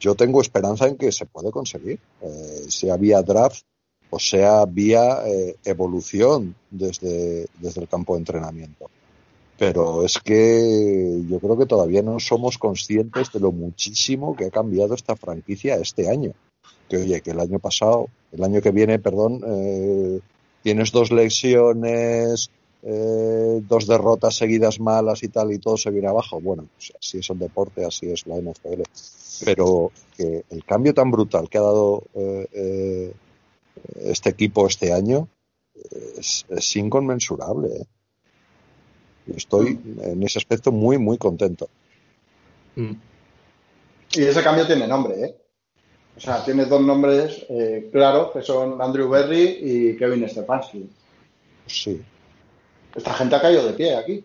yo 0.00 0.14
tengo 0.14 0.40
esperanza 0.40 0.88
en 0.88 0.96
que 0.96 1.12
se 1.12 1.26
puede 1.26 1.50
conseguir, 1.50 1.98
eh, 2.22 2.66
sea 2.68 2.96
vía 2.96 3.22
draft 3.22 3.64
o 4.10 4.18
sea 4.18 4.64
vía 4.64 5.26
eh, 5.26 5.56
evolución 5.64 6.54
desde, 6.70 7.46
desde 7.58 7.80
el 7.80 7.88
campo 7.88 8.14
de 8.14 8.20
entrenamiento. 8.20 8.88
Pero 9.58 10.04
es 10.04 10.18
que 10.18 11.22
yo 11.28 11.38
creo 11.38 11.56
que 11.56 11.66
todavía 11.66 12.02
no 12.02 12.18
somos 12.18 12.58
conscientes 12.58 13.32
de 13.32 13.40
lo 13.40 13.52
muchísimo 13.52 14.34
que 14.34 14.46
ha 14.46 14.50
cambiado 14.50 14.94
esta 14.94 15.14
franquicia 15.14 15.76
este 15.76 16.08
año 16.08 16.32
que 16.88 16.96
oye, 16.98 17.20
que 17.20 17.30
el 17.30 17.40
año 17.40 17.58
pasado, 17.58 18.08
el 18.32 18.44
año 18.44 18.60
que 18.60 18.70
viene, 18.70 18.98
perdón, 18.98 19.40
eh, 19.46 20.20
tienes 20.62 20.92
dos 20.92 21.10
lesiones, 21.10 22.50
eh, 22.82 23.60
dos 23.62 23.86
derrotas 23.86 24.36
seguidas 24.36 24.80
malas 24.80 25.22
y 25.22 25.28
tal, 25.28 25.52
y 25.52 25.58
todo 25.58 25.76
se 25.76 25.90
viene 25.90 26.08
abajo. 26.08 26.40
Bueno, 26.40 26.66
pues 26.74 26.92
así 26.98 27.18
es 27.18 27.30
el 27.30 27.38
deporte, 27.38 27.84
así 27.84 28.10
es 28.10 28.26
la 28.26 28.36
NFL. 28.36 28.82
Pero 29.44 29.90
que 30.16 30.44
el 30.50 30.64
cambio 30.64 30.94
tan 30.94 31.10
brutal 31.10 31.48
que 31.48 31.58
ha 31.58 31.62
dado 31.62 32.04
eh, 32.14 33.12
este 33.96 34.30
equipo 34.30 34.66
este 34.66 34.92
año 34.92 35.28
es, 36.18 36.76
inconmensurable. 36.76 37.86
Estoy 39.26 39.80
en 40.02 40.22
ese 40.22 40.38
aspecto 40.38 40.70
muy, 40.70 40.98
muy 40.98 41.18
contento. 41.18 41.68
Y 42.76 44.22
ese 44.22 44.42
cambio 44.42 44.66
tiene 44.66 44.86
nombre, 44.86 45.24
¿eh? 45.24 45.36
O 46.16 46.20
sea, 46.20 46.44
tienes 46.44 46.68
dos 46.68 46.80
nombres 46.80 47.44
eh, 47.48 47.88
claros 47.90 48.30
que 48.32 48.42
son 48.42 48.80
Andrew 48.80 49.08
Berry 49.08 49.58
y 49.60 49.96
Kevin 49.96 50.28
Stefanski. 50.28 50.88
Sí. 51.66 52.00
Esta 52.94 53.14
gente 53.14 53.34
ha 53.34 53.40
caído 53.40 53.66
de 53.66 53.72
pie 53.72 53.96
aquí. 53.96 54.24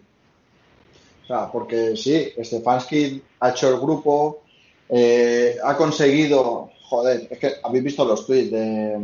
O 1.23 1.27
sea, 1.27 1.51
porque 1.51 1.95
sí, 1.95 2.31
Stefanski 2.37 3.21
ha 3.39 3.49
hecho 3.49 3.69
el 3.69 3.79
grupo, 3.79 4.43
eh, 4.89 5.57
ha 5.63 5.75
conseguido, 5.75 6.69
joder, 6.83 7.27
es 7.29 7.39
que 7.39 7.53
habéis 7.63 7.83
visto 7.83 8.05
los 8.05 8.25
tweets 8.25 8.51
de, 8.51 8.99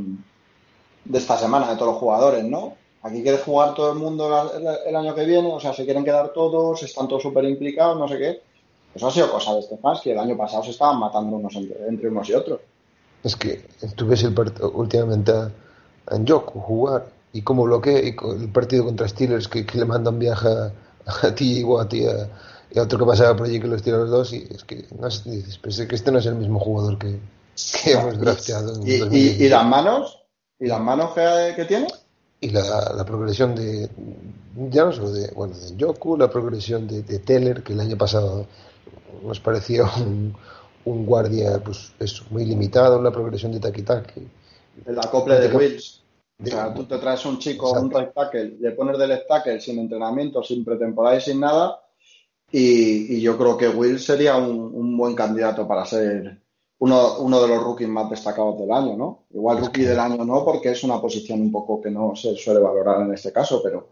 de 1.06 1.18
esta 1.18 1.38
semana 1.38 1.70
de 1.70 1.76
todos 1.76 1.94
los 1.94 2.00
jugadores, 2.00 2.44
¿no? 2.44 2.76
Aquí 3.06 3.22
quiere 3.22 3.38
jugar 3.38 3.76
todo 3.76 3.92
el 3.92 4.00
mundo 4.00 4.52
el, 4.86 4.96
año 4.96 5.14
que 5.14 5.26
viene, 5.26 5.54
o 5.54 5.60
sea, 5.60 5.74
se 5.74 5.86
quieren 5.86 6.04
quedar 6.04 6.34
todos, 6.34 6.82
están 6.82 7.08
todos 7.08 7.22
súper 7.22 7.46
implicados, 7.46 7.98
no 7.98 8.08
sé 8.08 8.18
qué. 8.18 8.42
Eso 8.96 9.08
ha 9.08 9.12
sido 9.12 9.32
cosa 9.32 9.54
de 9.54 9.62
Stefanski. 9.62 10.10
El 10.10 10.20
año 10.20 10.36
pasado 10.36 10.64
se 10.64 10.72
estaban 10.72 11.00
matando 11.00 11.36
unos 11.36 11.56
entre 11.56 12.10
unos 12.10 12.28
y 12.30 12.34
otros 12.34 12.60
es 13.26 13.36
que 13.36 13.66
tú 13.96 14.06
ves 14.08 14.24
el 14.24 14.36
últimamente 14.74 15.32
a, 15.32 15.52
a 16.08 16.18
Njoku 16.18 16.60
jugar 16.60 17.08
y 17.34 17.42
cómo 17.42 17.64
bloquea 17.64 18.00
y 18.00 18.16
el 18.40 18.50
partido 18.50 18.86
contra 18.86 19.08
Steelers 19.08 19.48
que, 19.48 19.66
le 19.74 19.86
mandan 19.86 20.20
viaje 20.20 20.48
a, 21.06 21.36
ti 21.36 21.62
y 21.62 21.80
a 21.80 21.88
ti 21.88 22.06
y 22.72 22.80
a 22.80 22.84
otro 22.84 23.00
que 23.00 23.06
pasaba 23.06 23.36
por 23.36 23.48
allí 23.48 23.60
que 23.60 23.68
los 23.68 23.82
tira 23.82 23.98
los 23.98 24.12
dos 24.12 24.32
y 24.32 24.48
es 24.50 24.64
que 24.64 24.86
no 24.98 25.10
dices, 25.10 25.58
pensé 25.58 25.88
que 25.88 25.96
este 25.96 26.12
no 26.12 26.20
es 26.20 26.26
el 26.28 26.36
mismo 26.36 26.60
jugador 26.60 27.00
que, 27.00 27.20
que 27.84 27.92
hemos 27.92 28.20
drafteado. 28.20 28.80
¿Y, 28.86 29.44
y, 29.44 29.50
las 29.50 29.66
manos? 29.66 30.24
¿Y 30.60 30.68
las 30.68 30.80
manos 30.80 31.12
que, 31.14 31.66
tiene? 31.68 31.88
Y 32.46 32.50
la, 32.52 32.94
la, 32.96 33.06
progresión 33.06 33.56
de, 33.56 33.90
ya 34.70 34.86
no 34.86 34.92
solo 34.92 35.12
de, 35.12 35.32
bueno, 35.34 35.56
de 35.58 35.72
Njoku, 35.72 36.16
la 36.16 36.30
progresión 36.30 36.88
de, 36.88 37.02
de 37.02 37.20
Teller, 37.20 37.64
que 37.64 37.74
el 37.74 37.80
año 37.80 37.98
pasado 37.98 38.46
nos 39.24 39.40
parecía 39.40 39.84
un, 39.98 40.36
un 40.86 41.06
guardia 41.06 41.60
pues 41.64 41.92
es 42.00 42.22
muy 42.32 42.46
limitado 42.46 43.02
la 43.02 43.12
progresión 43.12 43.52
de 43.52 43.60
taki-taki. 43.60 44.28
El 44.86 45.00
acople 45.00 45.40
de 45.40 45.56
Wills. 45.56 46.02
O 46.44 46.46
sea, 46.46 46.74
tú 46.74 46.84
te 46.84 46.98
traes 46.98 47.26
un 47.26 47.40
chico, 47.40 47.72
un 47.72 47.90
right 47.90 48.14
tackle, 48.14 48.58
le 48.60 48.72
pones 48.72 48.98
del 48.98 49.26
tackle 49.26 49.60
sin 49.62 49.80
entrenamiento, 49.80 50.44
sin 50.44 50.66
pretemporada 50.66 51.18
y 51.18 51.22
sin 51.22 51.40
nada. 51.40 51.80
Y, 52.52 53.22
yo 53.22 53.38
creo 53.38 53.58
que 53.58 53.70
Will 53.70 54.00
sería 54.00 54.36
un, 54.36 54.98
buen 54.98 55.16
candidato 55.16 55.68
para 55.68 55.86
ser 55.86 56.42
uno, 56.80 57.18
uno, 57.20 57.42
de 57.42 57.48
los 57.48 57.64
rookies 57.64 57.88
más 57.88 58.10
destacados 58.10 58.60
del 58.60 58.72
año, 58.72 58.98
¿no? 58.98 59.24
Igual 59.34 59.60
rookie 59.60 59.84
del 59.84 60.00
año 60.00 60.26
no, 60.26 60.44
porque 60.44 60.72
es 60.72 60.84
una 60.84 61.00
posición 61.00 61.42
un 61.42 61.52
poco 61.52 61.82
que 61.82 61.90
no 61.90 62.16
se 62.16 62.36
suele 62.36 62.60
valorar 62.60 63.02
en 63.02 63.14
este 63.14 63.32
caso, 63.32 63.62
pero. 63.64 63.88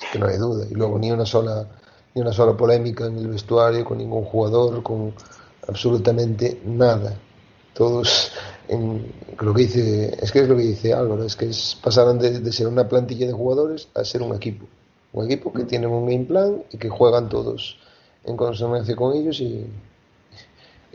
Es 0.00 0.10
que 0.12 0.18
no 0.18 0.26
hay 0.26 0.38
duda. 0.38 0.66
Y 0.70 0.74
luego 0.74 0.98
ni 0.98 1.10
una 1.10 1.26
sola, 1.26 1.68
ni 2.14 2.22
una 2.22 2.32
sola 2.32 2.56
polémica 2.56 3.06
en 3.06 3.18
el 3.18 3.28
vestuario 3.28 3.84
con 3.84 3.98
ningún 3.98 4.24
jugador, 4.24 4.82
con 4.82 5.12
absolutamente 5.66 6.60
nada. 6.64 7.18
Todos, 7.72 8.30
en, 8.68 9.12
lo 9.40 9.52
que 9.52 9.62
dice, 9.62 10.16
es 10.22 10.30
que 10.30 10.40
es 10.40 10.48
lo 10.48 10.56
que 10.56 10.62
dice 10.62 10.94
Álvaro, 10.94 11.24
es 11.24 11.34
que 11.34 11.46
es, 11.46 11.76
pasaron 11.82 12.18
de, 12.20 12.52
ser 12.52 12.68
una 12.68 12.88
plantilla 12.88 13.26
de 13.26 13.32
jugadores 13.32 13.88
a 13.94 14.04
ser 14.04 14.22
un 14.22 14.34
equipo. 14.34 14.66
Un 15.12 15.26
equipo 15.26 15.52
que 15.52 15.64
tiene 15.64 15.88
un 15.88 16.06
game 16.06 16.24
plan 16.24 16.62
y 16.70 16.78
que 16.78 16.88
juegan 16.88 17.28
todos 17.28 17.78
en 18.24 18.36
consonancia 18.36 18.94
con 18.94 19.16
ellos 19.16 19.40
y, 19.40 19.66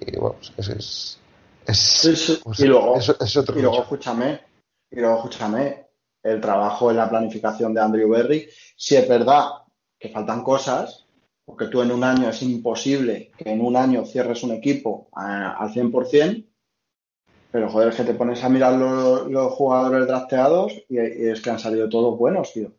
y 0.06 0.18
vamos, 0.18 0.54
ese 0.58 0.74
es, 0.78 1.20
es, 1.68 2.42
pues, 2.44 2.60
Y 2.60 2.66
luego, 2.66 2.96
es- 2.98 3.10
es 3.20 3.38
otro 3.38 3.58
y 3.58 3.62
luego 3.62 3.82
escúchame, 3.82 4.40
y 4.92 4.96
luego 5.00 5.16
escúchame, 5.18 5.86
el 6.24 6.42
trabajo 6.42 6.92
en 6.92 6.98
la 6.98 7.10
planificación 7.10 7.74
de 7.74 7.82
Andrew 7.82 8.10
Berry, 8.10 8.50
si 8.76 8.96
es 8.96 9.08
verdad 9.08 9.46
que 9.98 10.10
faltan 10.10 10.44
cosas, 10.44 11.06
porque 11.46 11.68
tú 11.68 11.82
en 11.82 11.92
un 11.92 12.04
año 12.04 12.30
es 12.30 12.42
imposible 12.44 13.32
que 13.38 13.50
en 13.52 13.62
un 13.62 13.76
año 13.76 14.06
cierres 14.06 14.44
un 14.44 14.52
equipo 14.52 15.08
a- 15.14 15.54
al 15.54 15.72
100%, 15.74 16.46
pero 17.52 17.70
joder, 17.70 17.90
es 17.90 17.96
que 17.96 18.04
te 18.04 18.14
pones 18.14 18.44
a 18.44 18.50
mirar 18.50 18.74
los, 18.74 19.28
los 19.30 19.52
jugadores 19.54 20.06
drafteados 20.08 20.74
y, 20.88 20.98
y 21.00 21.28
es 21.30 21.42
que 21.42 21.50
han 21.50 21.60
salido 21.60 21.90
todos 21.90 22.18
buenos, 22.18 22.54
tío. 22.54 22.72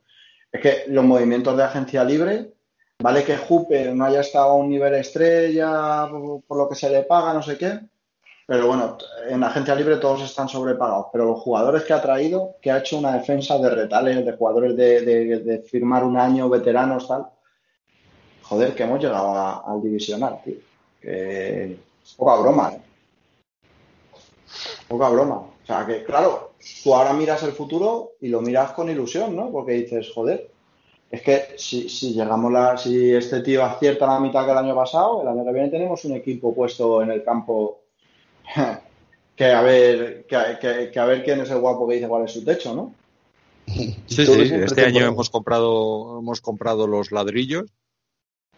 Es 0.52 0.60
que 0.60 0.84
los 0.88 1.04
movimientos 1.04 1.56
de 1.56 1.64
agencia 1.64 2.04
libre, 2.04 2.52
vale 3.00 3.24
que 3.24 3.36
Hooper 3.36 3.94
no 3.94 4.04
haya 4.04 4.20
estado 4.20 4.50
a 4.50 4.54
un 4.54 4.68
nivel 4.68 4.94
estrella 4.94 6.08
por, 6.46 6.56
lo 6.56 6.68
que 6.68 6.74
se 6.74 6.90
le 6.90 7.02
paga, 7.02 7.32
no 7.32 7.42
sé 7.42 7.56
qué, 7.56 7.80
pero 8.46 8.66
bueno, 8.66 8.98
en 9.28 9.42
agencia 9.42 9.74
libre 9.74 9.96
todos 9.96 10.22
están 10.22 10.48
sobrepagados. 10.48 11.06
Pero 11.12 11.24
los 11.26 11.40
jugadores 11.40 11.84
que 11.84 11.92
ha 11.92 12.02
traído, 12.02 12.56
que 12.60 12.70
ha 12.70 12.78
hecho 12.78 12.98
una 12.98 13.12
defensa 13.12 13.58
de 13.58 13.70
retales, 13.70 14.24
de 14.24 14.32
jugadores 14.32 14.76
de, 14.76 15.02
de- 15.02 15.58
firmar 15.60 16.04
un 16.04 16.16
año, 16.16 16.48
veteranos, 16.48 17.06
tal. 17.06 17.26
Joder, 18.42 18.74
que 18.74 18.82
hemos 18.82 19.00
llegado 19.00 19.32
al 19.64 19.80
divisional, 19.80 20.40
tío. 20.44 20.56
Que 21.00 21.78
poca 22.16 22.36
broma, 22.36 22.72
¿eh? 22.72 22.80
Poca 24.88 25.08
broma. 25.08 25.36
O 25.36 25.66
sea, 25.66 25.86
que 25.86 26.02
claro, 26.02 26.50
tú 26.82 26.92
ahora 26.92 27.12
miras 27.12 27.44
el 27.44 27.52
futuro 27.52 28.14
y 28.20 28.28
lo 28.28 28.40
miras 28.40 28.72
con 28.72 28.90
ilusión, 28.90 29.36
¿no? 29.36 29.52
Porque 29.52 29.72
dices, 29.72 30.10
joder, 30.12 30.50
es 31.10 31.22
que 31.22 31.54
si, 31.56 31.88
si 31.88 32.12
llegamos 32.14 32.52
la, 32.52 32.76
si 32.78 33.12
este 33.12 33.40
tío 33.40 33.64
acierta 33.64 34.06
la 34.06 34.20
mitad 34.20 34.44
que 34.44 34.52
el 34.52 34.58
año 34.58 34.74
pasado, 34.74 35.22
el 35.22 35.28
año 35.28 35.44
que 35.44 35.52
viene 35.52 35.68
tenemos 35.68 36.04
un 36.04 36.12
equipo 36.12 36.54
puesto 36.54 37.02
en 37.02 37.10
el 37.10 37.24
campo 37.24 37.80
que 39.36 39.44
a 39.46 39.62
ver, 39.62 40.24
que, 40.26 40.36
que- 40.60 40.90
que 40.92 40.98
a 41.00 41.04
ver 41.06 41.24
quién 41.24 41.40
es 41.40 41.50
el 41.50 41.58
guapo 41.60 41.88
que 41.88 41.94
dice 41.96 42.08
cuál 42.08 42.24
es 42.24 42.32
su 42.32 42.44
techo, 42.44 42.74
¿no? 42.74 42.94
Sí, 43.66 44.26
sí, 44.26 44.32
este 44.54 44.84
año 44.84 45.06
hemos 45.06 45.30
comprado, 45.30 46.18
hemos 46.18 46.40
comprado 46.40 46.86
los 46.86 47.12
ladrillos 47.12 47.64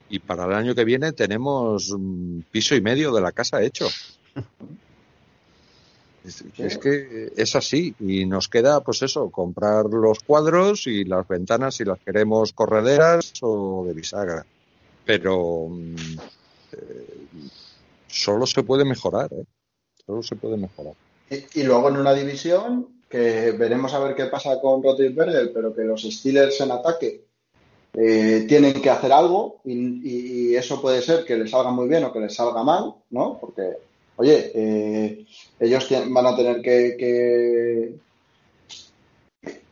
y 0.08 0.18
para 0.18 0.44
el 0.44 0.52
año 0.54 0.74
que 0.74 0.84
viene 0.84 1.12
tenemos 1.12 1.94
mm, 1.96 2.40
piso 2.50 2.74
y 2.74 2.80
medio 2.80 3.12
de 3.12 3.20
la 3.20 3.32
casa 3.32 3.62
hecho. 3.62 3.88
Es, 6.24 6.44
es 6.58 6.78
que 6.78 7.32
es 7.36 7.56
así 7.56 7.94
y 7.98 8.24
nos 8.26 8.48
queda 8.48 8.80
pues 8.80 9.02
eso, 9.02 9.30
comprar 9.30 9.86
los 9.86 10.20
cuadros 10.20 10.86
y 10.86 11.04
las 11.04 11.26
ventanas 11.26 11.74
si 11.74 11.84
las 11.84 11.98
queremos 11.98 12.52
correderas 12.52 13.32
o 13.40 13.84
de 13.86 13.92
bisagra. 13.92 14.46
Pero 15.04 15.66
mm, 15.68 15.94
eh, 16.72 17.06
solo 18.06 18.46
se 18.46 18.62
puede 18.62 18.84
mejorar, 18.84 19.32
¿eh? 19.32 19.44
Solo 20.06 20.22
se 20.22 20.36
puede 20.36 20.56
mejorar. 20.56 20.94
Y, 21.30 21.60
y 21.60 21.62
luego 21.64 21.88
en 21.88 21.96
una 21.96 22.14
división 22.14 22.88
que 23.08 23.50
veremos 23.52 23.92
a 23.94 23.98
ver 23.98 24.14
qué 24.14 24.26
pasa 24.26 24.60
con 24.60 24.82
Roethlisberger, 24.82 25.52
pero 25.52 25.74
que 25.74 25.82
los 25.82 26.02
Steelers 26.02 26.60
en 26.60 26.70
ataque 26.70 27.24
eh, 27.94 28.46
tienen 28.48 28.80
que 28.80 28.88
hacer 28.90 29.12
algo 29.12 29.60
y- 29.64 30.50
y 30.52 30.56
eso 30.56 30.80
puede 30.80 31.02
ser 31.02 31.24
que 31.24 31.36
les 31.36 31.50
salga 31.50 31.70
muy 31.70 31.88
bien 31.88 32.04
o 32.04 32.12
que 32.12 32.20
les 32.20 32.34
salga 32.34 32.62
mal, 32.62 32.94
¿no? 33.10 33.38
Porque, 33.38 33.62
oye, 34.16 34.52
eh, 34.54 35.26
ellos 35.58 35.88
van 36.08 36.26
a 36.26 36.36
tener 36.36 36.62
que, 36.62 37.98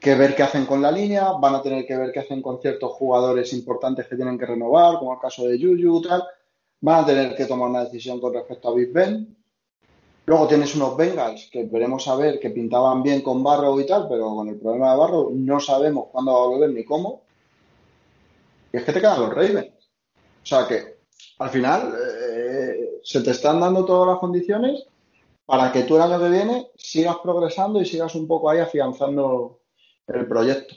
ver 0.05 0.35
qué 0.35 0.43
hacen 0.43 0.67
con 0.67 0.83
la 0.83 0.91
línea, 0.91 1.33
van 1.33 1.55
a 1.55 1.63
tener 1.63 1.87
que 1.87 1.97
ver 1.97 2.13
qué 2.13 2.21
hacen 2.21 2.43
con 2.43 2.61
ciertos 2.61 2.93
jugadores 2.93 3.53
importantes 3.53 4.07
que 4.07 4.17
tienen 4.17 4.39
que 4.39 4.47
renovar, 4.47 4.99
como 4.99 5.15
el 5.15 5.21
caso 5.21 5.47
de 5.47 5.59
Juju, 5.59 6.03
tal. 6.03 6.25
Van 6.83 7.05
a 7.05 7.07
tener 7.07 7.37
que 7.37 7.45
tomar 7.45 7.69
una 7.69 7.85
decisión 7.85 8.21
con 8.21 8.33
respecto 8.33 8.69
a 8.69 8.75
Big 8.75 8.93
Ben. 8.93 9.37
Luego 10.27 10.47
tienes 10.47 10.75
unos 10.77 10.97
Bengals 10.97 11.49
que 11.51 11.65
veremos 11.65 12.07
a 12.09 12.15
ver 12.15 12.39
que 12.39 12.51
pintaban 12.51 13.03
bien 13.03 13.21
con 13.21 13.43
Barrow 13.43 13.79
y 13.81 13.87
tal, 13.87 14.07
pero 14.09 14.35
con 14.35 14.49
el 14.49 14.59
problema 14.59 14.93
de 14.93 14.99
Barrow 14.99 15.33
no 15.35 15.61
sabemos 15.61 16.07
cuándo 16.13 16.33
va 16.33 16.45
a 16.45 16.47
volver 16.47 16.71
ni 16.71 16.85
cómo. 16.85 17.23
Y 18.73 18.77
es 18.77 18.85
que 18.85 18.93
te 18.93 19.01
quedan 19.01 19.21
los 19.21 19.31
Ravens. 19.31 19.73
O 20.43 20.47
sea 20.47 20.67
que 20.69 21.01
al 21.39 21.51
final 21.51 21.95
eh, 21.95 22.20
se 23.03 23.21
te 23.23 23.31
están 23.31 23.61
dando 23.61 23.85
todas 23.85 24.09
las 24.09 24.19
condiciones 24.19 24.87
para 25.47 25.73
que 25.73 25.83
tú 25.83 25.97
el 25.97 26.03
año 26.03 26.19
que 26.21 26.29
viene 26.29 26.69
sigas 26.77 27.17
progresando 27.23 27.81
y 27.81 27.87
sigas 27.87 28.15
un 28.15 28.27
poco 28.27 28.51
ahí 28.51 28.59
afianzando 28.61 29.61
el 30.07 30.27
proyecto. 30.27 30.75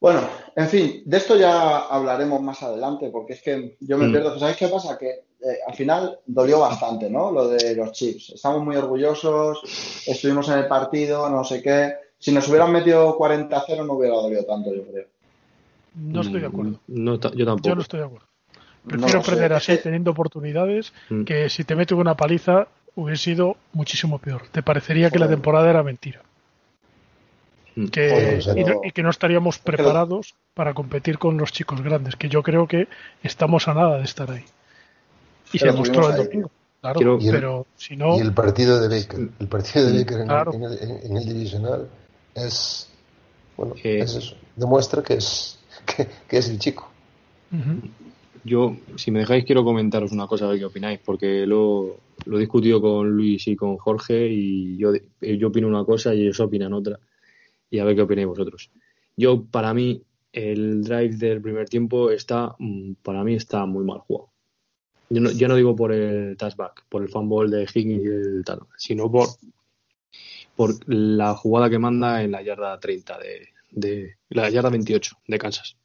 Bueno, 0.00 0.20
en 0.54 0.68
fin, 0.68 1.02
de 1.04 1.16
esto 1.16 1.36
ya 1.36 1.78
hablaremos 1.86 2.40
más 2.40 2.62
adelante, 2.62 3.10
porque 3.10 3.32
es 3.32 3.42
que 3.42 3.76
yo 3.80 3.98
me 3.98 4.06
Mm. 4.06 4.12
pierdo. 4.12 4.38
¿Sabéis 4.38 4.56
qué 4.56 4.68
pasa? 4.68 4.96
Que 4.96 5.08
eh, 5.40 5.58
al 5.66 5.74
final 5.74 6.18
dolió 6.26 6.60
bastante, 6.60 7.08
¿no? 7.10 7.30
Lo 7.32 7.48
de 7.48 7.74
los 7.76 7.92
chips. 7.92 8.30
Estamos 8.30 8.64
muy 8.64 8.74
orgullosos, 8.76 9.60
estuvimos 10.06 10.48
en 10.48 10.58
el 10.58 10.66
partido, 10.68 11.28
no 11.28 11.44
sé 11.44 11.62
qué. 11.62 11.94
Si 12.18 12.32
nos 12.32 12.48
hubieran 12.48 12.72
metido 12.72 13.16
40-0 13.16 13.84
no 13.84 13.92
hubiera 13.94 14.16
dolido 14.16 14.44
tanto, 14.44 14.74
yo 14.74 14.84
creo. 14.84 15.06
No 15.94 16.20
estoy 16.22 16.40
de 16.40 16.46
acuerdo. 16.46 16.70
Mm, 16.88 17.04
No, 17.04 17.14
yo 17.14 17.44
tampoco. 17.46 17.68
Yo 17.68 17.74
no 17.74 17.82
estoy 17.82 18.00
de 18.00 18.06
acuerdo. 18.06 18.26
No 18.96 19.00
Prefiero 19.00 19.22
sé, 19.22 19.30
perder 19.30 19.52
así 19.52 19.72
que- 19.72 19.78
teniendo 19.78 20.10
oportunidades 20.10 20.92
Mm. 21.10 21.24
que 21.24 21.48
si 21.50 21.64
te 21.64 21.74
meto 21.76 21.96
una 21.96 22.16
paliza 22.16 22.68
hubiese 22.94 23.22
sido 23.24 23.56
muchísimo 23.72 24.18
peor. 24.18 24.42
Te 24.50 24.62
parecería 24.62 25.10
que 25.10 25.18
la 25.18 25.28
temporada 25.28 25.68
era 25.70 25.82
mentira. 25.82 26.20
Mm. 27.76 27.86
Que, 27.88 28.40
Joder, 28.40 28.58
y, 28.58 28.64
no, 28.64 28.80
que 28.92 29.02
no 29.02 29.10
estaríamos 29.10 29.58
preparados 29.58 30.34
para 30.54 30.74
competir 30.74 31.18
con 31.18 31.36
los 31.36 31.52
chicos 31.52 31.80
grandes, 31.82 32.16
que 32.16 32.28
yo 32.28 32.42
creo 32.42 32.66
que 32.66 32.88
estamos 33.22 33.68
a 33.68 33.74
nada 33.74 33.98
de 33.98 34.04
estar 34.04 34.30
ahí. 34.30 34.44
Y 35.52 35.58
se 35.58 35.66
demostró 35.66 36.10
el 36.10 36.16
domingo. 36.16 36.50
Claro, 36.80 36.98
Quiero- 36.98 37.18
Y 37.20 37.26
el- 37.28 37.34
pero 37.34 37.66
si 37.76 37.96
no, 37.96 38.16
Y 38.16 38.20
el 38.20 38.32
partido 38.32 38.80
de 38.80 38.88
Baker, 38.88 39.28
el 39.38 39.48
partido 39.48 39.86
de 39.86 39.92
Mm, 39.92 39.96
Baker 39.98 40.18
en, 40.20 40.26
claro. 40.26 40.52
el, 40.52 40.56
en, 40.56 40.64
el, 40.90 41.06
en 41.10 41.16
el 41.16 41.24
divisional 41.26 41.88
es, 42.34 42.88
bueno, 43.56 43.74
Eh, 43.82 43.98
es 44.00 44.14
eso, 44.14 44.36
demuestra 44.56 45.02
que 45.02 45.14
es, 45.14 45.58
que, 45.86 46.08
que 46.28 46.38
es 46.38 46.48
el 46.48 46.58
chico. 46.58 46.88
Yo, 48.44 48.76
si 48.96 49.10
me 49.10 49.20
dejáis, 49.20 49.44
quiero 49.44 49.64
comentaros 49.64 50.12
una 50.12 50.26
cosa, 50.26 50.46
a 50.46 50.48
ver 50.48 50.58
qué 50.58 50.64
opináis, 50.64 51.00
porque 51.04 51.46
lo, 51.46 52.00
lo 52.26 52.36
he 52.36 52.40
discutido 52.40 52.80
con 52.80 53.10
Luis 53.10 53.46
y 53.48 53.56
con 53.56 53.76
Jorge 53.76 54.28
y 54.28 54.76
yo, 54.76 54.92
yo 55.20 55.48
opino 55.48 55.68
una 55.68 55.84
cosa 55.84 56.14
y 56.14 56.22
ellos 56.22 56.40
opinan 56.40 56.72
otra. 56.72 56.98
Y 57.70 57.78
a 57.78 57.84
ver 57.84 57.96
qué 57.96 58.02
opináis 58.02 58.28
vosotros. 58.28 58.70
Yo, 59.16 59.44
para 59.44 59.74
mí, 59.74 60.02
el 60.32 60.82
drive 60.82 61.16
del 61.16 61.40
primer 61.40 61.68
tiempo 61.68 62.10
está, 62.10 62.54
mm, 62.58 62.94
para 63.02 63.24
mí 63.24 63.34
está 63.34 63.66
muy 63.66 63.84
mal 63.84 63.98
jugado. 64.00 64.30
Yo 65.10 65.20
no, 65.20 65.30
yo 65.30 65.48
no 65.48 65.56
digo 65.56 65.74
por 65.74 65.92
el 65.92 66.36
touchback, 66.36 66.84
por 66.88 67.02
el 67.02 67.08
fumble 67.08 67.56
de 67.56 67.62
Higgins 67.62 68.04
y 68.04 68.06
el 68.06 68.42
tal, 68.44 68.60
sino 68.76 69.10
por, 69.10 69.28
por 70.54 70.74
la 70.86 71.34
jugada 71.34 71.70
que 71.70 71.78
manda 71.78 72.22
en 72.22 72.32
la 72.32 72.42
yarda 72.42 72.78
30 72.78 73.18
de, 73.18 73.48
de 73.70 74.16
la 74.28 74.50
yarda 74.50 74.68
28 74.70 75.16
de 75.26 75.38
Kansas. 75.38 75.76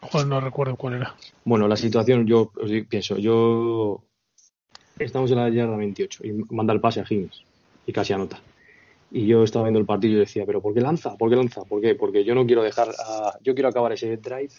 Joder, 0.00 0.26
no 0.26 0.40
recuerdo 0.40 0.76
cuál 0.76 0.94
era. 0.94 1.14
Bueno, 1.44 1.68
la 1.68 1.76
situación, 1.76 2.26
yo 2.26 2.52
pienso, 2.88 3.18
yo 3.18 4.02
estamos 4.98 5.30
en 5.30 5.38
la 5.38 5.48
yarda 5.48 5.76
28 5.76 6.26
y 6.26 6.32
manda 6.54 6.72
el 6.72 6.80
pase 6.80 7.00
a 7.00 7.04
Higgins 7.08 7.44
y 7.86 7.92
casi 7.92 8.12
anota. 8.12 8.40
Y 9.10 9.26
yo 9.26 9.42
estaba 9.42 9.64
viendo 9.64 9.80
el 9.80 9.86
partido 9.86 10.14
y 10.14 10.20
decía, 10.20 10.44
pero 10.46 10.60
¿por 10.60 10.72
qué 10.72 10.80
lanza? 10.80 11.16
¿Por 11.16 11.30
qué 11.30 11.36
lanza? 11.36 11.64
¿Por 11.64 11.80
qué? 11.80 11.94
Porque 11.94 12.24
yo 12.24 12.34
no 12.34 12.46
quiero 12.46 12.62
dejar, 12.62 12.88
yo 13.42 13.54
quiero 13.54 13.68
acabar 13.68 13.92
ese 13.92 14.16
drive 14.16 14.52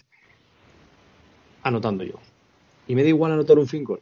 anotando 1.64 2.04
yo. 2.04 2.16
Y 2.88 2.96
me 2.96 3.04
da 3.04 3.10
igual 3.10 3.32
anotar 3.32 3.58
un 3.58 3.68
field. 3.68 3.92
O 3.92 4.00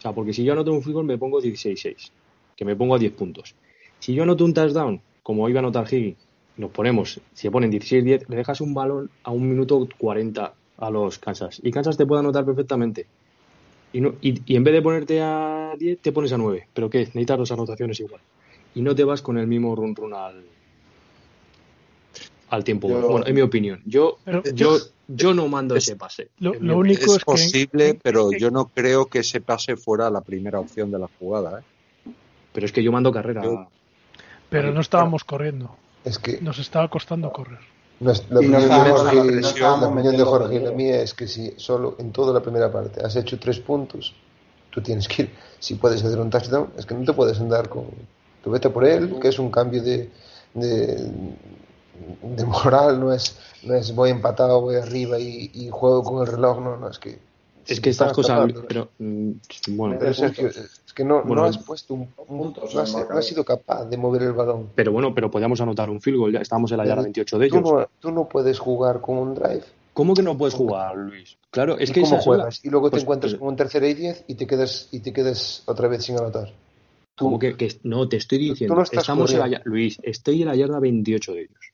sea, 0.00 0.12
porque 0.12 0.32
si 0.32 0.42
yo 0.42 0.54
anoto 0.54 0.72
un 0.72 0.82
field 0.82 0.94
goal 0.94 1.06
me 1.06 1.18
pongo 1.18 1.40
16-6, 1.40 2.10
que 2.56 2.64
me 2.64 2.74
pongo 2.74 2.96
a 2.96 2.98
10 2.98 3.12
puntos. 3.12 3.54
Si 4.00 4.14
yo 4.14 4.24
anoto 4.24 4.44
un 4.44 4.54
touchdown, 4.54 5.00
como 5.22 5.48
iba 5.48 5.60
a 5.60 5.62
anotar 5.62 5.86
Higgins, 5.92 6.18
nos 6.56 6.70
ponemos, 6.70 7.20
si 7.32 7.48
ponen 7.50 7.70
16-10, 7.70 8.26
le 8.28 8.36
dejas 8.36 8.60
un 8.60 8.74
balón 8.74 9.10
a 9.22 9.30
un 9.30 9.48
minuto 9.48 9.88
40 9.98 10.52
a 10.78 10.90
los 10.90 11.18
Kansas. 11.18 11.60
Y 11.62 11.70
Kansas 11.70 11.96
te 11.96 12.06
puede 12.06 12.20
anotar 12.20 12.44
perfectamente. 12.44 13.06
Y, 13.92 14.00
no, 14.00 14.14
y, 14.22 14.40
y 14.50 14.56
en 14.56 14.64
vez 14.64 14.74
de 14.74 14.82
ponerte 14.82 15.20
a 15.20 15.72
10, 15.78 15.98
te 16.00 16.12
pones 16.12 16.32
a 16.32 16.38
9. 16.38 16.68
¿Pero 16.72 16.88
qué? 16.90 17.00
Necesitas 17.00 17.38
dos 17.38 17.52
anotaciones 17.52 18.00
igual. 18.00 18.20
Y 18.74 18.80
no 18.82 18.94
te 18.94 19.04
vas 19.04 19.20
con 19.22 19.36
el 19.38 19.46
mismo 19.46 19.76
run 19.76 19.94
run 19.94 20.14
al, 20.14 20.42
al 22.48 22.64
tiempo. 22.64 22.88
Yo- 22.88 23.08
Bueno, 23.08 23.26
en 23.26 23.34
mi 23.34 23.40
opinión. 23.42 23.80
Yo, 23.84 24.18
Pero- 24.24 24.42
yo, 24.54 24.78
yo 25.08 25.34
no 25.34 25.48
mando 25.48 25.76
Es- 25.76 25.84
ese 25.84 25.96
pase. 25.96 26.28
Lo, 26.38 26.52
único 26.78 27.02
es, 27.02 27.08
es, 27.12 27.18
que 27.18 27.24
posible, 27.24 27.98
pero 28.02 28.32
yo 28.32 28.50
no 28.50 28.66
creo 28.68 29.06
que 29.06 29.20
ese 29.20 29.40
pase 29.40 29.76
fuera 29.76 30.08
la 30.10 30.20
primera 30.22 30.58
opción 30.60 30.90
de 30.90 30.98
la 30.98 31.08
jugada. 31.18 31.60
¿eh? 31.60 32.10
Pero 32.52 32.66
es 32.66 32.72
que 32.72 32.82
yo 32.82 32.92
mando 32.92 33.12
carrera. 33.12 33.42
Yo- 33.44 33.68
pero 34.48 34.72
no 34.72 34.80
estábamos 34.80 35.24
corriendo. 35.24 35.76
Es 36.04 36.18
que 36.18 36.40
Nos 36.42 36.58
estaba 36.58 36.88
costando 36.88 37.30
correr. 37.30 37.60
La 38.02 38.42
Y 38.42 38.48
no 38.48 38.58
opinión 38.58 38.62
de 38.62 38.90
Jorge, 38.90 39.60
la 39.60 39.88
opinión 39.88 40.16
de 40.16 40.24
Jorge 40.24 40.54
y 40.56 40.58
la 40.58 40.72
mía 40.72 41.00
es 41.02 41.14
que 41.14 41.26
si 41.28 41.54
solo 41.56 41.96
en 41.98 42.12
toda 42.12 42.32
la 42.32 42.40
primera 42.40 42.70
parte 42.70 43.04
has 43.04 43.16
hecho 43.16 43.38
tres 43.38 43.60
puntos, 43.60 44.14
tú 44.70 44.80
tienes 44.80 45.06
que 45.06 45.22
ir, 45.22 45.30
si 45.58 45.74
puedes 45.74 46.02
hacer 46.04 46.18
un 46.18 46.30
touchdown, 46.30 46.70
es 46.76 46.86
que 46.86 46.94
no 46.94 47.04
te 47.04 47.12
puedes 47.12 47.38
andar 47.40 47.68
con, 47.68 47.86
tú 48.42 48.50
vete 48.50 48.70
por 48.70 48.84
él, 48.84 49.18
que 49.20 49.28
es 49.28 49.38
un 49.38 49.50
cambio 49.50 49.82
de, 49.82 50.10
de, 50.54 51.10
de 52.22 52.44
moral, 52.44 52.98
no 52.98 53.12
es, 53.12 53.36
no 53.62 53.74
es 53.74 53.94
voy 53.94 54.10
empatado, 54.10 54.60
voy 54.60 54.76
arriba 54.76 55.18
y, 55.18 55.50
y 55.54 55.68
juego 55.70 56.02
con 56.02 56.22
el 56.22 56.26
reloj, 56.26 56.60
no, 56.60 56.76
no, 56.76 56.88
es 56.88 56.98
que 56.98 57.18
es 57.66 57.80
que 57.80 57.90
estas 57.90 58.12
cosas, 58.12 58.52
pero 58.66 58.90
mm, 58.98 59.30
bueno, 59.68 59.96
pero 59.98 60.12
Sergio, 60.12 60.50
es 60.92 60.94
que 60.94 61.04
no, 61.04 61.24
no 61.24 61.44
has 61.44 61.56
puesto 61.56 61.94
un, 61.94 62.06
punto, 62.08 62.60
no, 62.74 62.80
has, 62.80 62.92
no, 62.92 63.18
has, 63.18 63.26
sido 63.26 63.44
capaz 63.44 63.86
de 63.86 63.96
mover 63.96 64.22
el 64.22 64.32
balón. 64.32 64.68
Pero 64.74 64.92
bueno, 64.92 65.14
pero 65.14 65.30
podíamos 65.30 65.58
anotar 65.62 65.88
un 65.88 66.02
field 66.02 66.18
goal, 66.18 66.32
ya 66.32 66.40
estamos 66.40 66.70
en 66.70 66.76
la 66.76 66.84
yarda 66.84 67.02
28 67.02 67.38
de 67.38 67.48
tú 67.48 67.56
ellos. 67.56 67.72
No, 67.72 67.88
tú 67.98 68.12
no 68.12 68.28
puedes 68.28 68.58
jugar 68.58 69.00
con 69.00 69.16
un 69.16 69.34
drive. 69.34 69.64
¿Cómo 69.94 70.14
que 70.14 70.22
no 70.22 70.36
puedes 70.36 70.54
jugar, 70.54 70.96
Luis? 70.96 71.38
Claro, 71.50 71.78
es 71.78 71.88
¿Y 71.90 71.92
que 71.94 72.00
cómo 72.02 72.16
esa 72.16 72.24
juegas? 72.24 72.62
Y 72.62 72.68
luego 72.68 72.90
pues, 72.90 73.00
te 73.00 73.04
encuentras 73.04 73.32
pues, 73.32 73.40
con 73.40 73.48
un 73.48 73.56
tercera 73.56 73.88
y 73.88 73.94
diez 73.94 74.24
y 74.26 74.34
te 74.34 74.46
quedas 74.46 74.88
y 74.92 75.00
te 75.00 75.12
quedas 75.14 75.62
otra 75.66 75.88
vez 75.88 76.04
sin 76.04 76.18
anotar. 76.18 76.52
Tú, 77.14 77.24
¿cómo 77.24 77.38
que, 77.38 77.56
que- 77.56 77.80
no, 77.84 78.06
te 78.08 78.18
estoy 78.18 78.38
diciendo, 78.38 78.74
no 78.74 78.82
estamos 78.82 79.32
en 79.32 79.38
la 79.38 79.62
Luis, 79.64 79.98
estoy 80.02 80.42
en 80.42 80.48
la 80.48 80.56
yarda 80.56 80.78
28 80.78 81.32
de 81.32 81.42
ellos. 81.42 81.72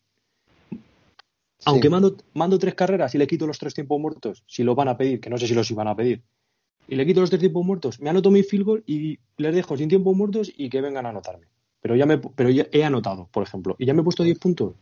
Aunque 1.65 1.91
mando, 1.91 2.17
mando 2.35 2.59
tres 2.59 2.75
carreras 2.75 3.15
y 3.17 3.19
le 3.19 3.27
quito 3.27 3.47
los 3.47 3.59
tres 3.59 3.75
tiempos 3.75 4.01
muertos, 4.01 4.45
si 4.47 4.63
lo 4.63 4.77
van 4.77 4.89
a 4.89 4.97
pedir, 4.97 5.21
que 5.21 5.29
no 5.29 5.39
sé 5.39 5.49
si 5.49 5.55
los 5.55 5.69
iban 5.73 5.89
a 5.89 5.97
pedir, 5.97 6.23
y 6.89 6.97
le 6.97 7.07
quito 7.07 7.21
los 7.21 7.31
tres 7.31 7.41
tiempos 7.41 7.65
muertos, 7.65 8.01
me 8.01 8.11
anoto 8.11 8.31
mi 8.31 8.43
field 8.43 8.65
goal 8.65 8.83
y 8.87 9.19
les 9.37 9.55
dejo 9.55 9.77
sin 9.77 9.89
tiempos 9.89 10.17
muertos 10.17 10.51
y 10.57 10.71
que 10.71 10.81
vengan 10.81 11.07
a 11.07 11.11
anotarme. 11.11 11.47
Pero 11.81 11.95
ya 11.95 12.07
me 12.07 12.19
pero 12.19 12.51
ya 12.51 12.67
he 12.73 12.83
anotado, 12.83 13.29
por 13.31 13.43
ejemplo, 13.43 13.77
y 13.79 13.87
ya 13.87 13.95
me 13.95 14.01
he 14.01 14.05
puesto 14.05 14.25
10 14.25 14.39
puntos. 14.39 14.75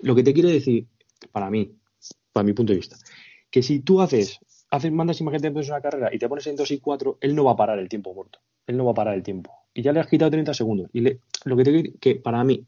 Lo 0.00 0.14
que 0.14 0.22
te 0.22 0.32
quiere 0.32 0.50
decir, 0.50 0.86
para 1.30 1.50
mí, 1.50 1.72
para 2.32 2.44
mi 2.44 2.52
punto 2.52 2.72
de 2.72 2.78
vista, 2.78 2.96
que 3.50 3.62
si 3.62 3.80
tú 3.80 4.00
haces, 4.00 4.38
haces 4.70 4.90
mandas 4.92 5.20
imagínate 5.20 5.50
una 5.50 5.80
carrera 5.80 6.10
y 6.12 6.18
te 6.18 6.28
pones 6.28 6.46
en 6.46 6.56
2 6.56 6.70
y 6.70 6.78
4, 6.78 7.18
él 7.20 7.34
no 7.34 7.44
va 7.44 7.52
a 7.52 7.56
parar 7.56 7.78
el 7.78 7.88
tiempo 7.88 8.14
muerto. 8.14 8.38
Él 8.66 8.76
no 8.76 8.84
va 8.84 8.92
a 8.92 8.94
parar 8.94 9.14
el 9.14 9.22
tiempo. 9.22 9.52
Y 9.74 9.82
ya 9.82 9.92
le 9.92 10.00
has 10.00 10.06
quitado 10.06 10.30
30 10.30 10.54
segundos. 10.54 10.88
Y 10.92 11.00
le- 11.00 11.20
lo 11.44 11.56
que 11.56 11.64
te 11.64 11.70
quiero 11.72 11.98
que 12.00 12.14
para 12.16 12.42
mí, 12.44 12.64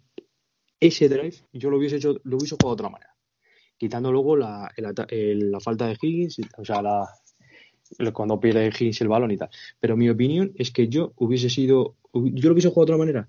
ese 0.81 1.09
drive, 1.09 1.37
yo 1.53 1.70
lo 1.70 1.79
hubiese 1.79 1.97
hecho, 1.97 2.20
lo 2.25 2.37
hubiese 2.37 2.57
jugado 2.57 2.77
de 2.77 2.81
otra 2.83 2.91
manera. 2.91 3.14
Quitando 3.79 4.12
luego 4.12 4.37
la, 4.37 4.70
el 4.77 4.87
el- 5.11 5.51
la 5.51 5.61
falta 5.61 5.87
de 5.87 5.97
Higgins, 6.01 6.39
o 6.59 6.64
sea, 6.64 6.83
la, 6.83 7.09
cuando 8.12 8.38
pierde 8.40 8.68
Higgins 8.68 9.01
el 9.01 9.09
balón 9.09 9.30
y 9.30 9.36
tal. 9.36 9.51
Pero 9.80 9.97
mi 9.97 10.09
opinión 10.09 10.53
es 10.57 10.70
que 10.70 10.88
yo 10.88 11.12
hubiese 11.16 11.51
sido, 11.51 11.97
yo 12.12 12.49
lo 12.49 12.53
hubiese 12.53 12.68
jugado 12.68 12.86
de 12.86 12.92
otra 12.92 12.99
manera 12.99 13.28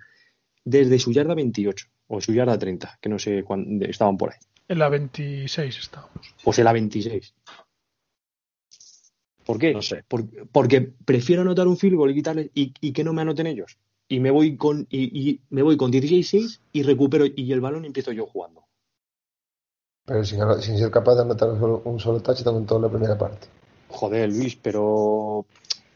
desde 0.64 1.00
su 1.00 1.12
yarda 1.12 1.36
28 1.36 1.88
o 2.08 2.22
su 2.22 2.34
yarda 2.34 2.58
30, 2.58 2.98
que 3.02 3.10
no 3.10 3.20
sé 3.20 3.44
cuándo 3.44 3.86
estaban 3.86 4.18
por 4.18 4.32
ahí. 4.32 4.40
En 4.68 4.80
la 4.80 4.90
26 4.90 5.78
estábamos. 5.78 6.34
Pues 6.44 6.58
en 6.60 6.66
la 6.66 6.74
26. 6.74 7.34
¿Por 9.46 9.60
qué? 9.60 9.74
No 9.74 9.82
sé. 9.82 10.04
Por- 10.08 10.28
porque 10.52 10.82
prefiero 10.82 11.44
anotar 11.44 11.68
un 11.68 11.78
field 11.78 11.96
goal 11.96 12.12
y 12.12 12.16
quitarle 12.16 12.52
y, 12.56 12.74
y 12.82 12.94
que 12.94 13.04
no 13.04 13.14
me 13.14 13.22
anoten 13.22 13.46
ellos. 13.48 13.78
Y 14.08 14.20
me 14.20 14.32
voy 14.32 14.58
con 14.58 14.88
y, 14.90 15.30
y 15.30 15.42
me 15.50 15.62
voy 15.62 15.78
con 15.78 15.92
16-6 15.92 16.62
y 16.74 16.84
recupero 16.84 17.26
y 17.28 17.52
el 17.52 17.62
balón 17.62 17.86
empiezo 17.86 18.12
yo 18.12 18.26
jugando. 18.26 18.64
Pero 20.06 20.24
sin, 20.24 20.40
sin 20.62 20.78
ser 20.78 20.92
capaz 20.92 21.16
de 21.16 21.22
anotar 21.22 21.50
un 21.50 21.60
solo, 21.60 21.82
un 21.86 22.00
solo 22.00 22.20
touchdown 22.22 22.58
en 22.58 22.66
toda 22.66 22.82
la 22.82 22.90
primera 22.90 23.18
parte. 23.18 23.48
Joder, 23.96 24.30
Luis, 24.30 24.56
pero 24.56 25.46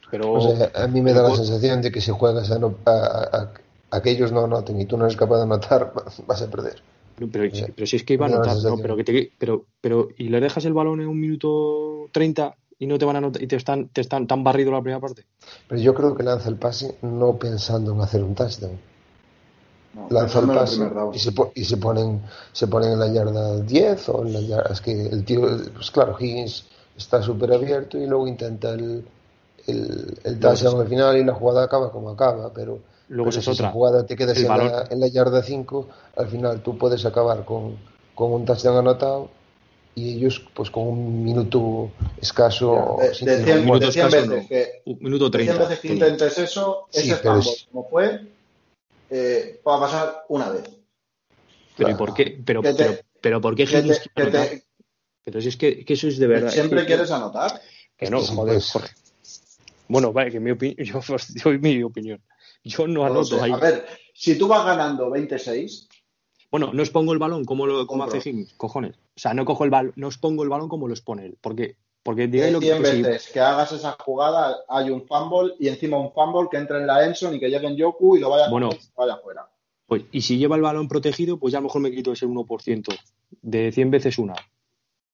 pero 0.10 0.34
O 0.34 0.42
sea, 0.42 0.72
a 0.84 0.88
mí 0.88 1.02
me 1.02 1.14
da 1.14 1.22
la 1.24 1.36
sensación 1.36 1.82
de 1.82 1.92
que 1.92 2.02
si 2.02 2.12
juegas 2.12 2.50
a, 2.52 2.58
no- 2.60 2.76
a, 2.86 3.50
a- 3.92 4.02
que 4.02 4.12
ellos 4.12 4.32
no 4.32 4.46
anoten 4.46 4.80
y 4.80 4.86
tú 4.86 4.98
no 4.98 5.06
eres 5.06 5.18
capaz 5.18 5.38
de 5.38 5.44
anotar, 5.44 5.92
vas 6.28 6.42
a 6.42 6.48
perder. 6.50 6.82
pero, 7.32 7.56
Sí. 7.56 7.66
pero 7.76 7.86
si 7.86 7.96
es 7.98 8.04
que 8.04 8.14
iba 8.14 8.26
a 8.26 8.30
anotar, 8.30 8.56
no, 8.64 8.78
pero 8.78 8.96
que 8.96 9.04
te, 9.04 9.32
pero 9.38 9.66
pero 9.82 10.08
y 10.18 10.30
le 10.30 10.40
dejas 10.40 10.66
el 10.66 10.74
balón 10.74 11.02
en 11.02 11.08
un 11.08 11.20
minuto 11.20 12.08
30 12.12 12.56
y 12.78 12.88
no 12.88 12.98
te 12.98 13.06
van 13.06 13.18
a 13.18 13.20
anotar 13.20 13.42
y 13.44 13.48
te 13.48 13.58
están 13.58 13.90
te 13.90 14.02
están 14.02 14.26
tan 14.28 14.44
barrido 14.44 14.72
la 14.72 14.82
primera 14.82 15.02
parte. 15.02 15.26
Pero 15.68 15.82
yo 15.82 15.94
creo 15.94 16.16
que 16.16 16.24
lanza 16.24 16.50
el 16.50 16.56
pase 16.56 16.96
no 17.02 17.38
pensando 17.38 17.92
en 17.94 18.02
hacer 18.02 18.24
un 18.24 18.34
touchdown. 18.36 18.80
No, 19.96 20.08
Lanza 20.12 20.40
el 20.40 20.48
pase 20.48 20.78
y, 21.14 21.20
se, 21.20 21.32
po- 21.32 21.52
y 21.56 21.66
se 21.66 21.78
ponen 21.78 22.22
se 22.54 22.68
ponen 22.68 22.92
en 22.94 23.00
la 23.00 23.08
yarda 23.12 23.60
10 23.62 24.08
o 24.10 24.24
en 24.24 24.34
la 24.34 24.42
yarda... 24.42 24.72
Es 24.72 24.82
que 24.82 24.92
el 25.08 25.26
tío, 25.26 25.42
pues 25.74 25.90
claro, 25.92 26.16
Higgins 26.20 26.66
está 27.00 27.22
súper 27.24 27.52
abierto 27.54 27.98
y 27.98 28.06
luego 28.06 28.28
intenta 28.28 28.70
el, 28.74 29.04
el, 29.68 30.20
el 30.24 30.40
touchdown 30.40 30.82
al 30.82 30.88
final 30.88 31.18
y 31.18 31.24
la 31.24 31.34
jugada 31.34 31.64
acaba 31.64 31.92
como 31.92 32.10
acaba, 32.12 32.52
pero... 32.54 32.80
Luego 33.10 33.30
pero 33.32 33.40
esa 33.40 33.40
es 33.40 33.46
si 33.46 33.52
otra. 33.52 33.66
esa 33.70 33.74
jugada 33.74 34.06
te 34.06 34.16
quedas 34.16 34.38
en 34.38 34.48
la, 34.50 34.86
en 34.88 35.00
la 35.00 35.08
yarda 35.08 35.42
5, 35.42 35.88
al 36.18 36.28
final 36.28 36.62
tú 36.62 36.78
puedes 36.78 37.04
acabar 37.06 37.44
con, 37.44 37.76
con 38.14 38.32
un 38.34 38.46
touchdown 38.46 38.78
anotado 38.78 39.30
y 39.96 40.18
ellos 40.18 40.46
pues 40.54 40.70
con 40.70 40.88
un 40.88 41.24
minuto 41.24 41.90
escaso 42.22 42.98
De, 43.00 43.08
de 43.08 43.16
tiempo 43.44 43.46
100, 43.54 43.66
muerto. 43.66 43.86
de 43.88 43.92
100 43.92 44.06
escaso, 44.08 44.28
veces 44.30 44.44
no. 44.44 44.48
que, 44.48 44.82
Un 44.86 44.98
minuto 45.00 45.30
de 45.32 45.40
100 45.44 45.56
30. 45.56 45.64
veces 45.68 45.80
que 45.80 45.88
intentes 45.94 46.38
eso, 46.38 46.86
Sí, 46.92 47.00
ese 47.10 47.14
es- 47.16 47.68
como 47.72 47.90
fue, 47.90 48.22
eh, 49.10 49.60
va 49.68 49.78
a 49.78 49.80
pasar 49.80 50.26
una 50.30 50.50
vez. 50.52 50.64
Pero 51.76 51.90
¿y 51.90 51.94
Claro. 51.94 51.98
por 51.98 52.14
qué? 52.14 52.42
Pero, 52.46 52.62
Que 52.62 52.74
te- 52.74 52.84
pero, 52.84 52.98
pero 53.22 53.42
¿por 53.42 53.56
qué 53.56 53.66
Que 53.66 53.80
Higgins 53.80 54.02
te- 54.04 54.10
quiere 54.12 54.32
que 54.32 54.38
te-? 54.38 54.64
Pero 55.24 55.42
si 55.42 55.50
es 55.50 55.58
que, 55.58 55.84
que 55.86 55.94
eso 55.94 56.08
es 56.08 56.18
de 56.18 56.28
verdad. 56.28 56.50
siempre 56.50 56.80
es 56.80 56.86
que- 56.86 56.94
quieres 56.94 57.12
anotar. 57.12 57.62
Que 57.98 58.10
no, 58.10 58.22
joder, 58.22 58.56
pues. 58.56 58.72
Jorge. 58.72 58.94
Bueno, 59.88 60.14
vale, 60.14 60.32
que 60.32 60.40
mi 60.40 60.52
opinión, 60.52 60.78
yo 60.86 61.02
pues, 61.06 61.34
doy 61.44 61.60
mi 61.60 61.82
opinión. 61.84 62.22
Yo 62.64 62.88
no 62.88 62.94
No 62.94 63.00
lo 63.08 63.12
anoto 63.22 63.42
ahí. 63.44 63.52
A 63.52 63.58
ver, 63.58 63.86
si 64.14 64.38
tú 64.38 64.48
vas 64.48 64.66
ganando 64.66 65.10
26, 65.10 65.88
Bueno, 66.52 66.72
no 66.74 66.82
os 66.82 66.90
pongo 66.90 67.14
el 67.14 67.20
balón 67.20 67.46
como, 67.46 67.66
lo, 67.68 67.86
como 67.88 68.04
hace 68.04 68.18
Higgins, 68.18 68.54
cojones. 68.54 68.96
O 69.16 69.20
sea, 69.20 69.34
no 69.34 69.46
cojo 69.46 69.64
el 69.66 69.70
balón, 69.70 69.94
no 69.96 70.08
os 70.08 70.18
pongo 70.18 70.44
el 70.44 70.50
balón 70.50 70.68
como 70.70 70.88
los 70.88 71.02
pone 71.02 71.26
él. 71.26 71.38
Porque, 71.42 71.76
porque 72.04 72.28
digáis 72.28 72.54
lo 72.54 72.60
que, 72.60 72.68
100 72.68 72.84
que 72.84 72.92
sí. 72.92 73.02
veces 73.02 73.32
que 73.32 73.40
hagas 73.40 73.72
esa 73.72 73.96
jugada, 74.00 74.58
hay 74.68 74.90
un 74.90 75.06
fumble 75.06 75.54
y 75.60 75.68
encima 75.68 75.98
un 76.00 76.12
fumble 76.14 76.48
que 76.50 76.58
entre 76.58 76.78
en 76.78 76.88
la 76.88 77.06
Enson 77.06 77.36
y 77.36 77.40
que 77.40 77.50
llegue 77.50 77.68
en 77.68 77.76
Yoku 77.76 78.16
y 78.18 78.20
lo 78.20 78.30
vaya 78.30 78.46
a 78.46 78.50
Bueno. 78.50 78.70
vaya 78.96 79.14
afuera. 79.14 79.50
Pues, 79.86 80.04
y 80.12 80.22
si 80.22 80.38
lleva 80.38 80.56
el 80.56 80.62
balón 80.62 80.88
protegido, 80.88 81.40
pues 81.40 81.52
ya 81.52 81.58
a 81.58 81.62
lo 81.62 81.68
mejor 81.68 81.82
me 81.82 81.92
quito 81.92 82.12
ese 82.14 82.28
1%. 82.28 82.96
De 83.42 83.72
100 83.72 83.90
veces 83.92 84.18
una. 84.20 84.36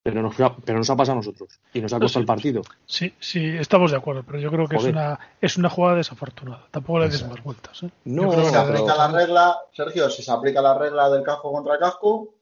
Pero 0.06 0.22
nos, 0.22 0.39
ha- 0.39 0.56
pero 0.64 0.78
nos 0.78 0.88
ha 0.91 0.95
pasado 0.95 1.14
a 1.14 1.16
nosotros. 1.16 1.49
Y 1.74 1.82
nos 1.82 1.91
ha 1.91 1.99
costado 1.99 2.22
el 2.22 2.28
partido. 2.28 2.62
Sí, 2.86 3.12
sí, 3.20 3.43
estamos 3.43 3.89
de 3.89 3.97
acuerdo, 3.97 4.22
pero 4.24 4.38
yo 4.38 4.51
creo 4.51 4.68
que 4.68 4.76
es 4.76 4.84
una, 4.84 5.20
es 5.41 5.58
una 5.58 5.68
jugada 5.68 5.97
desafortunada. 5.97 6.68
Tampoco 6.70 6.99
le 6.99 7.10
des 7.10 7.28
más 7.28 7.43
vueltas. 7.43 7.82
¿eh? 7.82 7.89
No, 8.03 8.32
Si 8.32 8.49
se 8.51 8.56
aplica 8.56 8.95
la 8.95 9.08
regla, 9.08 9.58
Sergio, 9.74 10.08
si 10.12 10.22
se 10.22 10.32
aplica 10.32 10.62
la 10.62 10.78
regla 10.78 11.10
del 11.10 11.24
casco 11.24 11.51
contra 11.51 11.80
casco, 11.80 12.36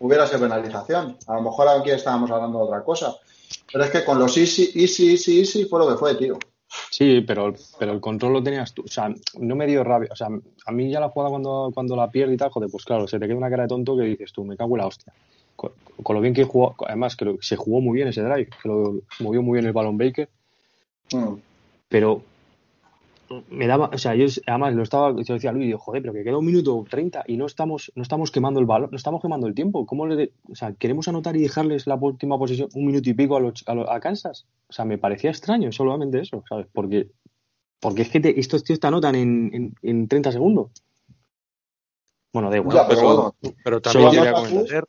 hubiera 0.00 0.26
sido 0.26 0.40
penalización. 0.40 1.16
A 1.28 1.34
lo 1.34 1.42
mejor 1.42 1.68
aquí 1.68 1.90
estábamos 1.90 2.32
hablando 2.32 2.58
de 2.58 2.64
otra 2.64 2.82
cosa. 2.82 3.14
Pero 3.72 3.84
es 3.84 3.90
que 3.92 4.04
con 4.04 4.18
los 4.18 4.36
easy, 4.36 4.72
easy, 4.74 5.12
easy, 5.12 5.38
easy 5.38 5.64
fue 5.66 5.78
lo 5.78 5.88
que 5.88 5.94
fue, 5.94 6.16
tío. 6.16 6.36
Sí, 6.90 7.20
pero, 7.20 7.54
pero 7.78 7.92
el 7.92 8.00
control 8.00 8.32
lo 8.32 8.42
tenías 8.42 8.74
tú. 8.74 8.82
O 8.84 8.88
sea, 8.88 9.08
no 9.38 9.54
me 9.54 9.68
dio 9.68 9.84
rabia. 9.84 10.08
O 10.10 10.16
sea, 10.16 10.26
a 10.66 10.72
mí 10.72 10.90
ya 10.90 10.98
la 10.98 11.10
jugada 11.10 11.30
cuando, 11.30 11.70
cuando 11.72 11.94
la 11.94 12.10
pierde 12.10 12.34
y 12.34 12.36
tal, 12.36 12.50
joder, 12.50 12.68
pues 12.72 12.84
claro, 12.84 13.06
se 13.06 13.20
te 13.20 13.26
queda 13.28 13.36
una 13.36 13.48
cara 13.50 13.62
de 13.62 13.68
tonto 13.68 13.96
que 13.96 14.02
dices 14.02 14.32
tú, 14.32 14.44
me 14.44 14.56
cago 14.56 14.74
en 14.74 14.80
la 14.80 14.88
hostia. 14.88 15.12
Con, 15.56 15.72
con 16.02 16.14
lo 16.14 16.20
bien 16.22 16.34
que 16.34 16.44
jugó, 16.44 16.74
además 16.86 17.16
que 17.16 17.24
lo- 17.24 17.38
se 17.40 17.56
jugó 17.56 17.80
muy 17.80 17.94
bien 17.96 18.08
ese 18.08 18.22
drive, 18.22 18.48
que 18.62 18.68
lo 18.68 19.00
movió 19.20 19.42
muy 19.42 19.54
bien 19.56 19.66
el 19.66 19.72
balón 19.72 19.96
Baker, 19.98 20.28
Mm. 21.12 21.34
pero 21.88 22.22
me 23.50 23.66
daba, 23.66 23.90
o 23.92 23.98
sea, 23.98 24.14
yo 24.14 24.26
además 24.46 24.74
lo 24.74 24.84
estaba, 24.84 25.10
yo 25.20 25.34
decía 25.34 25.50
a 25.50 25.52
Luis, 25.52 25.66
digo, 25.66 25.78
joder, 25.80 26.00
pero 26.00 26.12
que 26.14 26.22
queda 26.22 26.36
un 26.38 26.46
minuto 26.46 26.84
30 26.88 27.24
y 27.26 27.36
no 27.36 27.46
estamos, 27.46 27.90
no 27.96 28.02
estamos 28.02 28.30
quemando 28.30 28.60
el 28.60 28.66
balón, 28.66 28.88
no 28.92 28.96
estamos 28.96 29.20
quemando 29.20 29.48
el 29.48 29.54
tiempo. 29.54 29.84
¿Cómo 29.84 30.06
le, 30.06 30.14
de- 30.14 30.32
o 30.48 30.54
sea, 30.54 30.72
queremos 30.74 31.08
anotar 31.08 31.36
y 31.36 31.40
dejarles 31.42 31.88
la 31.88 31.96
última 31.96 32.38
posición 32.38 32.68
un 32.74 32.86
minuto 32.86 33.10
y 33.10 33.14
pico 33.14 33.36
a, 33.36 33.40
los, 33.40 33.64
a, 33.66 33.74
los- 33.74 33.88
a 33.90 33.98
Kansas? 33.98 34.46
O 34.68 34.72
sea, 34.72 34.84
me 34.84 34.96
parecía 34.98 35.30
extraño 35.30 35.72
solamente 35.72 36.20
eso, 36.20 36.44
¿sabes? 36.48 36.66
Porque, 36.72 37.08
porque 37.80 38.02
es 38.02 38.10
que 38.10 38.20
te- 38.20 38.38
estos 38.38 38.62
tíos 38.62 38.78
te 38.78 38.86
anotan 38.86 39.16
en, 39.16 39.50
en, 39.52 39.74
en 39.82 40.06
30 40.08 40.30
segundos. 40.30 40.70
Bueno, 42.32 42.50
da 42.50 42.56
igual. 42.58 42.76
Ya, 42.76 42.86
pero 42.86 43.00
Pero, 43.00 43.14
bueno, 43.16 43.34
pero 43.64 43.80
también 43.80 44.08
anotas 44.18 44.48
tú. 44.48 44.54
comentar, 44.54 44.84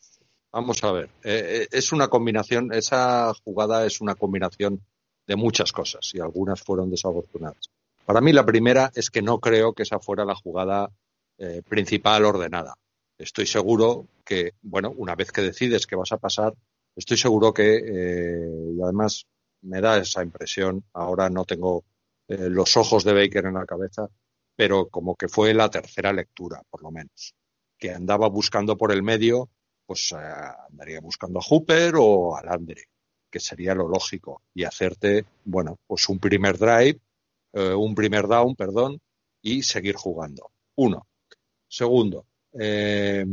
vamos 0.51 0.83
a 0.83 0.91
ver, 0.91 1.09
eh, 1.23 1.61
eh, 1.63 1.67
es 1.71 1.91
una 1.91 2.07
combinación, 2.07 2.73
esa 2.73 3.33
jugada 3.43 3.85
es 3.85 4.01
una 4.01 4.15
combinación 4.15 4.81
de 5.27 5.35
muchas 5.35 5.71
cosas 5.71 6.09
y 6.13 6.19
algunas 6.19 6.61
fueron 6.61 6.89
desafortunadas. 6.89 7.69
Para 8.05 8.21
mí 8.21 8.31
la 8.31 8.45
primera 8.45 8.89
es 8.95 9.11
que 9.11 9.21
no 9.21 9.39
creo 9.39 9.73
que 9.73 9.83
esa 9.83 9.99
fuera 9.99 10.23
la 10.23 10.35
jugada 10.35 10.89
eh, 11.37 11.61
principal 11.67 12.23
ordenada. 12.25 12.73
Estoy 13.17 13.45
seguro 13.45 14.07
que, 14.23 14.53
bueno, 14.61 14.93
una 14.95 15.13
vez 15.13 15.31
que 15.31 15.41
decides 15.41 15.85
que 15.85 15.95
vas 15.95 16.11
a 16.11 16.17
pasar, 16.17 16.53
estoy 16.95 17.17
seguro 17.17 17.53
que, 17.53 17.75
eh, 17.77 18.73
y 18.75 18.81
además 18.81 19.25
me 19.61 19.81
da 19.81 19.97
esa 19.97 20.23
impresión, 20.23 20.83
ahora 20.93 21.29
no 21.29 21.45
tengo 21.45 21.83
eh, 22.27 22.49
los 22.49 22.77
ojos 22.77 23.03
de 23.03 23.13
Baker 23.13 23.45
en 23.45 23.55
la 23.55 23.65
cabeza, 23.65 24.07
pero 24.55 24.87
como 24.87 25.15
que 25.15 25.27
fue 25.27 25.53
la 25.53 25.69
tercera 25.69 26.13
lectura, 26.13 26.63
por 26.69 26.81
lo 26.81 26.91
menos 26.91 27.35
que 27.77 27.91
andaba 27.91 28.27
buscando 28.29 28.77
por 28.77 28.91
el 28.91 29.03
medio, 29.03 29.49
pues 29.88 30.11
eh, 30.11 30.17
andaría 30.69 30.99
buscando 30.99 31.39
a 31.39 31.41
Hooper 31.41 31.95
o 31.97 32.35
a 32.35 32.43
Landry, 32.43 32.83
que 33.31 33.39
sería 33.39 33.73
lo 33.73 33.88
lógico, 33.88 34.43
y 34.53 34.65
hacerte, 34.65 35.25
bueno, 35.45 35.79
pues 35.88 36.07
un 36.09 36.19
primer 36.19 36.57
drive, 36.57 36.99
eh, 37.53 37.73
un 37.73 37.95
primer 37.95 38.27
down, 38.27 38.55
perdón, 38.55 38.99
y 39.41 39.63
seguir 39.63 39.95
jugando. 39.95 40.51
Uno. 40.75 41.07
Segundo, 41.69 42.25
eh, 42.59 43.25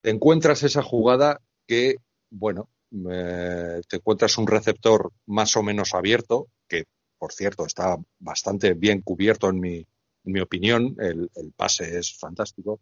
te 0.00 0.10
encuentras 0.10 0.62
esa 0.62 0.82
jugada 0.82 1.40
que, 1.66 1.96
bueno, 2.30 2.68
eh, 3.10 3.80
te 3.88 3.96
encuentras 3.96 4.36
un 4.36 4.46
receptor 4.46 5.10
más 5.26 5.56
o 5.56 5.62
menos 5.62 5.94
abierto, 5.94 6.48
que 6.68 6.84
por 7.18 7.32
cierto 7.32 7.64
está 7.64 7.96
bastante 8.18 8.74
bien 8.74 9.00
cubierto 9.00 9.48
en 9.48 9.60
mi, 9.60 9.76
en 9.76 10.32
mi 10.32 10.40
opinión, 10.40 10.96
el 10.98 11.30
pase 11.56 11.98
es 11.98 12.16
fantástico. 12.18 12.80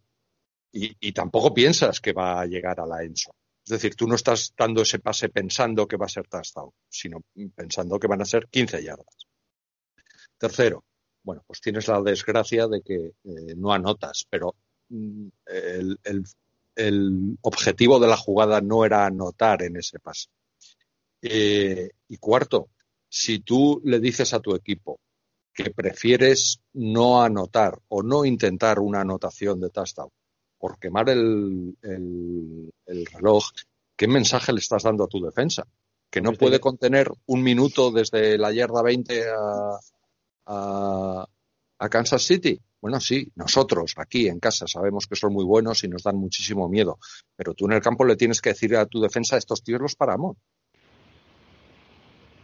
Y, 0.72 1.12
tampoco 1.12 1.52
piensas 1.52 2.00
que 2.00 2.12
va 2.12 2.40
a 2.40 2.46
llegar 2.46 2.80
a 2.80 2.86
la 2.86 3.02
ENSO. 3.02 3.34
Es 3.64 3.70
decir, 3.70 3.94
tú 3.94 4.06
no 4.06 4.14
estás 4.14 4.52
dando 4.56 4.82
ese 4.82 4.98
pase 4.98 5.28
pensando 5.28 5.86
que 5.86 5.96
va 5.96 6.06
a 6.06 6.08
ser 6.08 6.26
touchdown, 6.28 6.70
sino 6.88 7.22
pensando 7.54 7.98
que 7.98 8.06
van 8.06 8.22
a 8.22 8.24
ser 8.24 8.48
15 8.48 8.82
yardas. 8.82 9.26
Tercero, 10.38 10.84
bueno, 11.22 11.42
pues 11.46 11.60
tienes 11.60 11.86
la 11.88 12.00
desgracia 12.00 12.66
de 12.66 12.82
que 12.82 12.94
eh, 13.24 13.54
no 13.56 13.72
anotas, 13.72 14.26
pero 14.28 14.54
mm, 14.88 15.28
el, 15.46 17.38
objetivo 17.42 17.98
de 17.98 18.08
la 18.08 18.16
jugada 18.16 18.60
no 18.60 18.84
era 18.84 19.04
anotar 19.04 19.62
en 19.62 19.76
ese 19.76 19.98
pase. 19.98 20.28
Eh, 21.20 21.90
y 22.08 22.16
cuarto, 22.16 22.70
si 23.08 23.40
tú 23.40 23.82
le 23.84 24.00
dices 24.00 24.32
a 24.32 24.40
tu 24.40 24.54
equipo 24.54 24.98
que 25.52 25.70
prefieres 25.70 26.60
no 26.72 27.22
anotar 27.22 27.78
o 27.88 28.02
no 28.02 28.24
intentar 28.24 28.78
una 28.78 29.02
anotación 29.02 29.60
de 29.60 29.68
touchdown 29.68 30.10
por 30.60 30.78
quemar 30.78 31.08
el, 31.08 31.74
reloj, 32.86 33.44
¿qué 33.96 34.06
mensaje 34.06 34.52
le 34.52 34.60
estás 34.60 34.82
dando 34.82 35.04
a 35.04 35.08
tu 35.08 35.18
defensa? 35.20 35.66
Que 36.10 36.20
no 36.20 36.34
puede 36.34 36.60
contener 36.60 37.10
un 37.26 37.42
minuto 37.42 37.90
desde 37.90 38.36
la 38.36 38.52
yarda 38.52 38.82
20 38.82 39.24
a, 40.46 41.26
a, 41.78 41.88
Kansas 41.88 42.22
City. 42.22 42.60
Bueno, 42.80 43.00
sí, 43.00 43.26
nosotros 43.36 43.94
aquí 43.96 44.28
en 44.28 44.38
casa 44.38 44.66
sabemos 44.66 45.06
que 45.06 45.16
son 45.16 45.32
muy 45.32 45.44
buenos 45.44 45.82
y 45.82 45.88
nos 45.88 46.02
dan 46.02 46.16
muchísimo 46.16 46.68
miedo, 46.68 46.98
pero 47.36 47.54
tú 47.54 47.66
en 47.66 47.72
el 47.72 47.80
campo 47.80 48.04
le 48.04 48.16
tienes 48.16 48.40
que 48.40 48.50
decir 48.50 48.76
a 48.76 48.86
tu 48.86 49.00
defensa, 49.00 49.38
estos 49.38 49.62
tíos 49.62 49.80
los 49.80 49.96
paramos. 49.96 50.36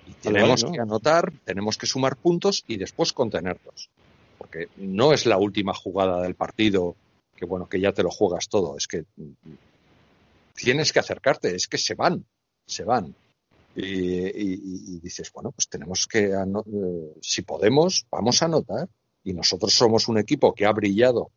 Y 0.06 0.12
tenemos 0.22 0.64
que 0.64 0.80
anotar, 0.80 1.32
tenemos 1.44 1.76
que 1.76 1.86
sumar 1.86 2.16
puntos 2.16 2.64
y 2.66 2.76
después 2.78 3.12
contenerlos. 3.12 3.90
Porque 4.38 4.68
no 4.76 5.12
es 5.12 5.26
la 5.26 5.36
última 5.36 5.74
jugada 5.74 6.22
del 6.22 6.34
partido 6.34 6.96
que 7.37 7.45
bueno, 7.45 7.68
que 7.68 7.80
ya 7.80 7.93
te 7.93 8.03
lo 8.03 8.11
juegas 8.11 8.49
todo. 8.49 8.76
Es 8.76 8.89
que 8.89 9.05
tienes 10.55 10.93
que 10.93 10.99
acercarte, 10.99 11.55
es 11.55 11.68
que 11.68 11.78
se 11.78 11.95
van, 11.95 12.24
se 12.66 12.84
van. 12.84 13.14
Y, 13.76 14.99
dices, 15.01 15.30
bueno, 15.32 15.53
pues 15.53 15.68
tenemos 15.68 16.07
que, 16.07 16.32
eh, 16.32 17.14
si 17.20 17.43
podemos, 17.43 18.07
vamos 18.11 18.43
a 18.43 18.47
anotar. 18.47 18.89
Y 19.22 19.34
nosotros 19.34 19.74
somos 19.74 20.09
un 20.09 20.18
equipo 20.18 20.55
que 20.55 20.64
ha 20.64 20.72
brillado 20.72 21.30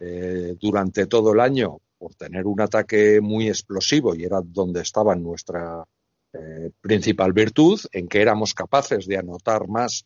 eh, 0.00 0.56
durante 0.60 1.06
todo 1.06 1.32
el 1.32 1.40
año 1.40 1.78
por 1.98 2.14
tener 2.14 2.46
un 2.46 2.60
ataque 2.60 3.20
muy 3.20 3.48
explosivo 3.48 4.14
y 4.14 4.24
era 4.24 4.40
donde 4.42 4.80
estaba 4.80 5.14
nuestra 5.14 5.84
eh, 6.32 6.70
principal 6.80 7.32
virtud, 7.32 7.80
en 7.92 8.08
que 8.08 8.20
éramos 8.20 8.54
capaces 8.54 9.06
de 9.06 9.18
anotar 9.18 9.68
más 9.68 10.04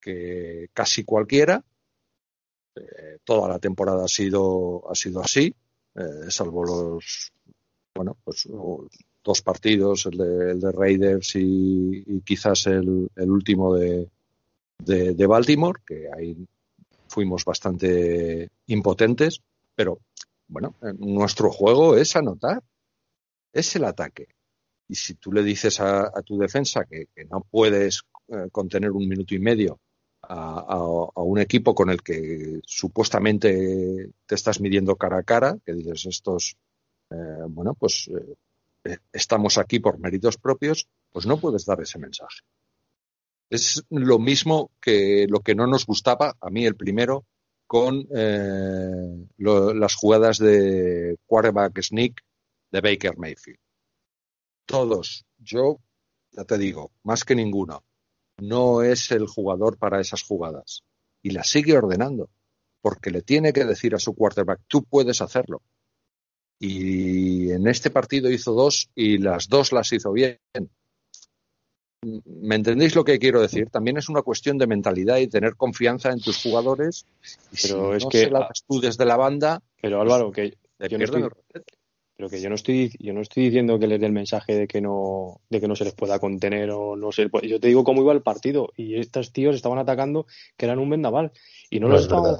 que 0.00 0.68
casi 0.72 1.04
cualquiera 1.04 1.62
eh, 2.74 3.18
toda 3.24 3.48
la 3.48 3.58
temporada 3.58 4.04
ha 4.04 4.08
sido, 4.08 4.90
ha 4.90 4.94
sido 4.94 5.20
así, 5.20 5.54
eh, 5.94 6.30
salvo 6.30 6.64
los, 6.64 7.32
bueno, 7.94 8.16
pues 8.24 8.48
dos 9.24 9.42
partidos, 9.42 10.06
el 10.06 10.58
de, 10.60 10.72
Raiders 10.72 11.36
y, 11.36 12.22
quizás 12.24 12.66
el, 12.66 13.08
último 13.16 13.76
de, 13.76 14.08
de, 14.78 15.26
Baltimore, 15.26 15.80
que 15.86 16.08
ahí 16.16 16.36
fuimos 17.08 17.44
bastante 17.44 18.50
impotentes, 18.66 19.40
pero 19.74 19.98
bueno, 20.48 20.74
nuestro 20.98 21.50
juego 21.50 21.96
es 21.96 22.16
anotar, 22.16 22.62
es 23.52 23.76
el 23.76 23.84
ataque. 23.84 24.28
Y 24.88 24.94
si 24.94 25.14
tú 25.14 25.32
le 25.32 25.42
dices 25.42 25.80
a, 25.80 26.10
tu 26.22 26.38
defensa 26.38 26.84
que, 26.84 27.06
no 27.30 27.40
puedes 27.40 28.02
eh, 28.28 28.48
contener 28.50 28.90
un 28.90 29.08
minuto 29.08 29.34
y 29.34 29.38
medio 29.38 29.78
a, 30.22 31.22
un 31.22 31.38
equipo 31.38 31.74
con 31.74 31.90
el 31.90 32.02
que 32.02 32.60
supuestamente 32.64 34.10
te 34.26 34.34
estás 34.34 34.60
midiendo 34.60 34.96
cara 34.96 35.18
a 35.18 35.22
cara, 35.22 35.58
que 35.64 35.72
dices 35.72 36.06
estos, 36.06 36.56
eh, 37.10 37.44
bueno, 37.48 37.74
pues 37.74 38.08
eh, 38.84 38.98
estamos 39.12 39.58
aquí 39.58 39.80
por 39.80 39.98
méritos 39.98 40.38
propios, 40.38 40.88
pues 41.10 41.26
no 41.26 41.38
puedes 41.38 41.64
dar 41.66 41.80
ese 41.80 41.98
mensaje. 41.98 42.40
Es 43.50 43.84
lo 43.90 44.18
mismo 44.18 44.70
que 44.80 45.26
lo 45.28 45.40
que 45.40 45.54
no 45.54 45.66
nos 45.66 45.84
gustaba, 45.86 46.36
a 46.40 46.50
mí 46.50 46.64
el 46.64 46.76
primero, 46.76 47.26
con 47.66 48.06
eh, 48.14 49.26
las 49.38 49.94
jugadas 49.94 50.38
de 50.38 51.18
quarterback 51.26 51.82
sneak 51.82 52.22
de 52.70 52.80
Baker 52.80 53.18
Mayfield. 53.18 53.58
Todos, 54.64 55.26
yo 55.38 55.78
ya 56.32 56.44
te 56.44 56.56
digo, 56.56 56.92
más 57.02 57.24
que 57.24 57.34
ninguno, 57.34 57.84
no 58.42 58.82
es 58.82 59.10
el 59.12 59.26
jugador 59.26 59.78
para 59.78 60.00
esas 60.00 60.22
jugadas. 60.22 60.82
Y 61.22 61.30
la 61.30 61.44
sigue 61.44 61.76
ordenando, 61.76 62.28
porque 62.80 63.10
le 63.10 63.22
tiene 63.22 63.52
que 63.52 63.64
decir 63.64 63.94
a 63.94 64.00
su 64.00 64.14
quarterback, 64.14 64.60
tú 64.66 64.82
puedes 64.82 65.22
hacerlo. 65.22 65.62
Y 66.58 67.50
en 67.52 67.66
este 67.68 67.90
partido 67.90 68.30
hizo 68.30 68.52
dos 68.52 68.90
y 68.94 69.18
las 69.18 69.48
dos 69.48 69.72
las 69.72 69.92
hizo 69.92 70.12
bien. 70.12 70.38
¿Me 72.04 72.56
entendéis 72.56 72.96
lo 72.96 73.04
que 73.04 73.20
quiero 73.20 73.40
decir? 73.40 73.70
También 73.70 73.96
es 73.96 74.08
una 74.08 74.22
cuestión 74.22 74.58
de 74.58 74.66
mentalidad 74.66 75.18
y 75.18 75.28
tener 75.28 75.54
confianza 75.54 76.10
en 76.10 76.20
tus 76.20 76.42
jugadores. 76.42 77.06
pero 77.62 77.94
es 77.94 78.04
que 78.10 78.28
tú 78.66 78.80
desde 78.80 79.04
la 79.04 79.16
banda. 79.16 79.62
Pero 79.80 80.00
Álvaro, 80.00 80.32
que 80.32 80.56
yo 80.88 80.98
no, 80.98 81.28
pero 82.22 82.30
que 82.30 82.40
yo 82.40 82.48
no 82.50 82.54
estoy 82.54 82.94
yo 83.00 83.12
no 83.12 83.20
estoy 83.20 83.46
diciendo 83.46 83.80
que 83.80 83.88
les 83.88 83.98
dé 83.98 84.06
el 84.06 84.12
mensaje 84.12 84.54
de 84.54 84.68
que 84.68 84.80
no 84.80 85.40
de 85.50 85.60
que 85.60 85.66
no 85.66 85.74
se 85.74 85.82
les 85.82 85.92
pueda 85.92 86.20
contener 86.20 86.70
o 86.70 86.94
no 86.94 87.10
se 87.10 87.28
yo 87.42 87.58
te 87.58 87.66
digo 87.66 87.82
cómo 87.82 88.00
iba 88.00 88.12
el 88.12 88.22
partido 88.22 88.68
y 88.76 88.94
estos 88.94 89.32
tíos 89.32 89.56
estaban 89.56 89.80
atacando 89.80 90.26
que 90.56 90.66
eran 90.66 90.78
un 90.78 90.88
vendaval 90.88 91.32
y 91.68 91.80
no, 91.80 91.88
lo 91.88 91.98
estaban 91.98 92.36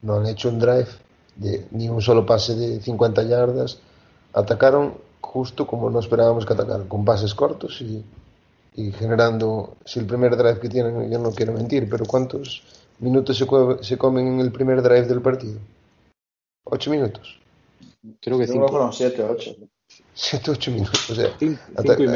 no 0.00 0.18
han 0.18 0.26
hecho 0.26 0.48
un 0.48 0.60
drive 0.60 0.86
de 1.34 1.66
ni 1.72 1.88
un 1.88 2.00
solo 2.00 2.24
pase 2.24 2.54
de 2.54 2.80
50 2.80 3.24
yardas. 3.24 3.80
Atacaron 4.32 4.94
justo 5.20 5.66
como 5.66 5.90
no 5.90 5.98
esperábamos 5.98 6.46
que 6.46 6.52
atacaran 6.52 6.86
con 6.86 7.04
pases 7.04 7.34
cortos 7.34 7.80
y, 7.80 8.04
y 8.76 8.92
generando 8.92 9.76
si 9.84 9.98
el 9.98 10.06
primer 10.06 10.36
drive 10.36 10.60
que 10.60 10.68
tienen 10.68 11.10
yo 11.10 11.18
no 11.18 11.32
quiero 11.32 11.52
mentir 11.52 11.88
pero 11.90 12.04
cuántos 12.04 12.62
minutos 13.00 13.36
se, 13.36 13.44
se 13.82 13.98
comen 13.98 14.34
en 14.34 14.38
el 14.38 14.52
primer 14.52 14.82
drive 14.82 15.06
del 15.06 15.20
partido 15.20 15.58
ocho 16.64 16.92
minutos 16.92 17.40
Creo 18.20 18.38
que 18.38 18.46
cinco. 18.46 18.68
fueron 18.68 18.92
7 18.92 19.22
8. 19.22 19.56
7 20.14 20.50
8 20.50 20.70
minutos. 20.70 21.10
O 21.10 21.14
sea, 21.14 21.30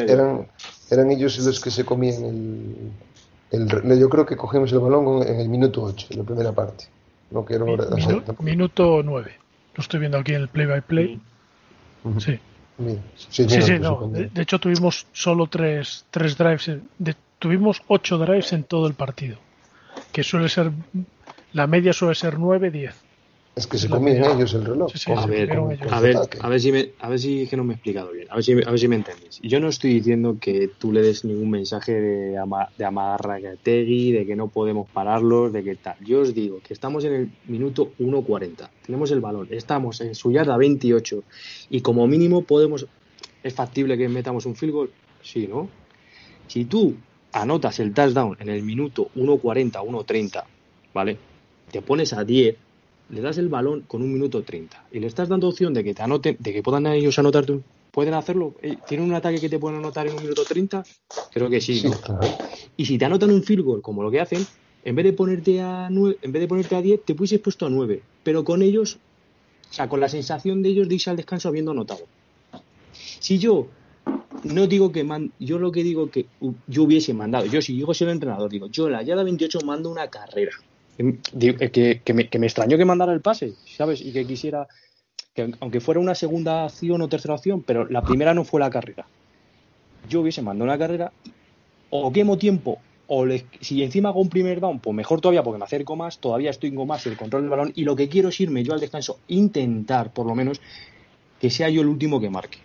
eran, 0.07 0.49
eran 0.91 1.11
ellos 1.11 1.39
los 1.39 1.61
que 1.61 1.71
se 1.71 1.85
comían 1.85 2.25
el, 3.51 3.61
el, 3.71 3.99
Yo 3.99 4.09
creo 4.09 4.27
que 4.27 4.37
cogimos 4.37 4.73
el 4.73 4.81
balón 4.81 5.27
en 5.27 5.41
el 5.41 5.49
minuto 5.49 5.83
8, 5.83 6.09
en 6.11 6.19
la 6.19 6.25
primera 6.25 6.53
parte. 6.53 6.85
No 7.31 7.45
quiero, 7.45 7.67
minuto 8.41 9.03
9. 9.03 9.33
Lo 9.75 9.83
estoy 9.83 10.01
viendo 10.01 10.19
aquí 10.19 10.33
en 10.33 10.43
el 10.43 10.49
play-by-play. 10.49 11.21
Sí. 12.19 12.39
Sí, 13.17 13.49
sí, 13.49 13.63
sí, 13.63 13.79
no. 13.79 14.09
De, 14.09 14.31
hecho, 14.43 14.59
tuvimos 14.59 15.07
solo 15.13 15.49
tres, 15.49 16.05
tres 16.11 16.39
drives. 16.39 16.71
De, 16.99 17.17
tuvimos 17.39 17.83
ocho 17.89 18.19
drives 18.19 18.53
en 18.53 18.65
todo 18.65 18.87
el 18.87 18.95
partido. 18.95 19.37
Que 20.13 20.23
suele 20.23 20.49
ser. 20.49 20.71
La 21.53 21.67
media 21.67 21.93
suele 21.93 22.15
ser 22.15 22.39
9, 22.39 22.71
10. 22.71 22.95
Es 23.59 23.67
que 23.67 23.77
se 23.77 23.89
comían 23.89 24.23
ellos 24.25 24.55
el 24.55 24.65
reloj. 24.65 24.93
a, 25.17 25.27
ver, 25.27 25.51
a, 25.91 26.01
ver, 26.01 26.17
a 26.41 26.49
ver 26.49 26.61
si 26.61 26.71
me, 26.71 26.93
a 27.01 27.09
ver 27.09 27.19
si 27.19 27.49
que 27.49 27.57
no 27.57 27.65
me 27.65 27.73
he 27.73 27.75
explicado 27.75 28.13
bien, 28.13 28.29
a 28.31 28.37
ver 28.37 28.45
si, 28.45 28.53
a 28.53 28.71
ver 28.71 28.79
si 28.79 28.87
me 28.87 28.95
entiendes. 28.95 29.41
Yo 29.43 29.59
no 29.59 29.67
estoy 29.67 29.95
diciendo 29.95 30.37
que 30.41 30.71
tú 30.79 30.93
le 30.93 31.03
des 31.03 31.25
ningún 31.25 31.51
mensaje 31.51 31.93
de, 32.01 32.39
ama, 32.39 32.69
de 32.79 32.85
amarra 32.85 33.41
Tegui, 33.61 34.13
de 34.13 34.25
que 34.25 34.37
no 34.37 34.47
podemos 34.47 34.89
pararlos, 34.89 35.53
de 35.53 35.65
que 35.65 35.75
tal. 35.75 35.97
Yo 36.05 36.21
os 36.21 36.33
digo 36.35 36.61
que 36.63 36.73
estamos 36.73 37.05
en 37.05 37.15
el 37.15 37.31
minuto 37.49 37.91
1.40, 37.99 38.69
tenemos 38.87 39.11
el 39.11 39.19
balón, 39.19 39.49
estamos 39.51 40.01
en 40.03 40.15
su 40.15 40.31
yarda 40.31 40.57
28 40.57 41.25
y 41.71 41.81
como 41.81 42.07
mínimo 42.07 42.43
podemos, 42.43 42.87
es 43.43 43.55
factible 43.55 43.99
que 43.99 44.09
metamos 44.09 44.47
un 44.47 44.55
field 44.55 44.73
goal, 44.73 44.91
sí, 45.21 45.49
¿no? 45.49 45.69
Si 46.47 46.65
tú 46.67 46.95
anotas 47.33 47.81
el 47.81 47.93
touchdown 47.93 48.37
en 48.39 48.51
el 48.51 48.63
minuto 48.63 49.11
1.40, 49.17 49.85
1.30, 49.85 50.45
¿vale? 50.95 51.19
Te 51.73 51.83
pones 51.83 52.13
a 52.13 52.23
10 52.23 52.68
le 53.11 53.21
das 53.21 53.39
el 53.39 53.49
balón 53.49 53.83
con 53.87 54.03
un 54.03 54.13
minuto 54.13 54.43
30 54.43 54.87
y 54.93 55.01
le 55.01 55.07
estás 55.07 55.29
dando 55.29 55.49
opción 55.49 55.73
de 55.75 55.83
que 55.83 55.95
te 55.95 56.03
anoten, 56.03 56.37
de 56.39 56.53
que 56.53 56.63
puedan 56.63 56.87
ellos 56.87 57.19
anotarte, 57.19 57.61
¿pueden 57.91 58.15
hacerlo? 58.15 58.55
Eh, 58.63 58.77
¿Tienen 58.87 59.07
un 59.07 59.15
ataque 59.15 59.41
que 59.41 59.49
te 59.49 59.59
pueden 59.59 59.79
anotar 59.79 60.07
en 60.07 60.15
un 60.15 60.23
minuto 60.23 60.45
30? 60.45 60.85
Creo 61.33 61.49
que 61.49 61.61
sí, 61.61 61.83
Y 62.77 62.85
si 62.85 62.99
te 62.99 63.05
anotan 63.05 63.31
un 63.31 63.43
field 63.43 63.65
goal, 63.65 63.83
como 63.83 64.03
lo 64.03 64.11
que 64.11 64.21
hacen, 64.21 64.47
en 64.85 64.95
vez 64.95 65.05
de 65.05 65.13
ponerte 65.13 65.61
a 65.61 65.89
9, 65.91 66.19
en 66.23 66.33
vez 66.33 66.41
de 66.41 66.49
ponerte 66.49 66.77
a 66.77 66.83
10, 66.83 67.05
te 67.05 67.15
pusiste 67.15 67.43
puesto 67.43 67.67
a 67.67 67.71
9, 67.71 68.03
pero 68.23 68.45
con 68.45 68.63
ellos, 68.63 68.99
o 69.71 69.73
sea, 69.73 69.89
con 69.89 70.01
la 70.01 70.09
sensación 70.09 70.63
de 70.63 70.69
ellos 70.69 70.89
de 70.89 70.95
irse 70.95 71.11
al 71.11 71.17
descanso 71.17 71.49
habiendo 71.49 71.73
anotado. 71.73 72.07
Si 73.21 73.39
yo 73.39 73.69
no 74.45 74.67
digo 74.67 74.93
que 74.93 75.05
man, 75.05 75.33
yo 75.39 75.59
lo 75.59 75.73
que 75.73 75.83
digo 75.83 76.11
que 76.11 76.27
yo 76.67 76.85
hubiese 76.85 77.13
mandado, 77.15 77.47
yo 77.47 77.61
si 77.61 77.75
digo 77.75 77.93
soy 77.95 78.07
el 78.07 78.13
entrenador, 78.15 78.51
digo, 78.51 78.69
yo 78.69 78.87
en 78.87 78.93
la 78.93 79.03
yarda 79.03 79.25
28 79.25 79.61
mando 79.65 79.91
una 79.91 80.09
carrera 80.09 80.53
que, 80.99 82.01
que, 82.05 82.15
me, 82.15 82.29
que 82.29 82.39
me 82.39 82.47
extrañó 82.47 82.77
que 82.77 82.85
mandara 82.85 83.13
el 83.13 83.21
pase, 83.21 83.55
¿sabes? 83.77 84.01
Y 84.01 84.13
que 84.13 84.27
quisiera, 84.27 84.67
que 85.35 85.53
aunque 85.61 85.81
fuera 85.81 86.01
una 86.01 86.15
segunda 86.15 86.65
acción 86.65 87.01
o 87.01 87.09
tercera 87.09 87.35
acción, 87.35 87.63
pero 87.63 87.87
la 87.89 88.03
primera 88.03 88.35
no 88.35 88.45
fue 88.45 88.61
la 88.61 88.71
carrera. 88.71 89.07
Yo 90.09 90.21
hubiese 90.21 90.43
mandado 90.43 90.65
una 90.65 90.79
carrera, 90.79 91.13
o 91.91 92.13
quemo 92.13 92.37
tiempo 92.37 92.81
o 93.09 93.27
si 93.61 93.83
encima 93.83 94.11
hago 94.11 94.21
un 94.21 94.29
primer 94.29 94.61
down, 94.61 94.81
pues 94.81 94.95
mejor 94.95 95.23
todavía 95.23 95.43
porque 95.43 95.59
me 95.59 95.65
acerco 95.65 95.97
más, 95.97 96.19
todavía 96.19 96.51
estoy 96.51 96.75
con 96.75 96.87
más 96.87 97.07
el 97.07 97.17
control 97.17 97.43
del 97.43 97.51
balón 97.51 97.73
y 97.75 97.85
lo 97.85 97.97
que 97.97 98.09
quiero 98.09 98.29
es 98.29 98.39
irme 98.39 98.63
yo 98.63 98.75
al 98.75 98.81
descanso, 98.81 99.19
intentar 99.29 100.13
por 100.13 100.27
lo 100.27 100.35
menos 100.35 100.61
que 101.41 101.49
sea 101.49 101.71
yo 101.71 101.81
el 101.81 101.89
último 101.89 102.21
que 102.21 102.29
marque. 102.29 102.59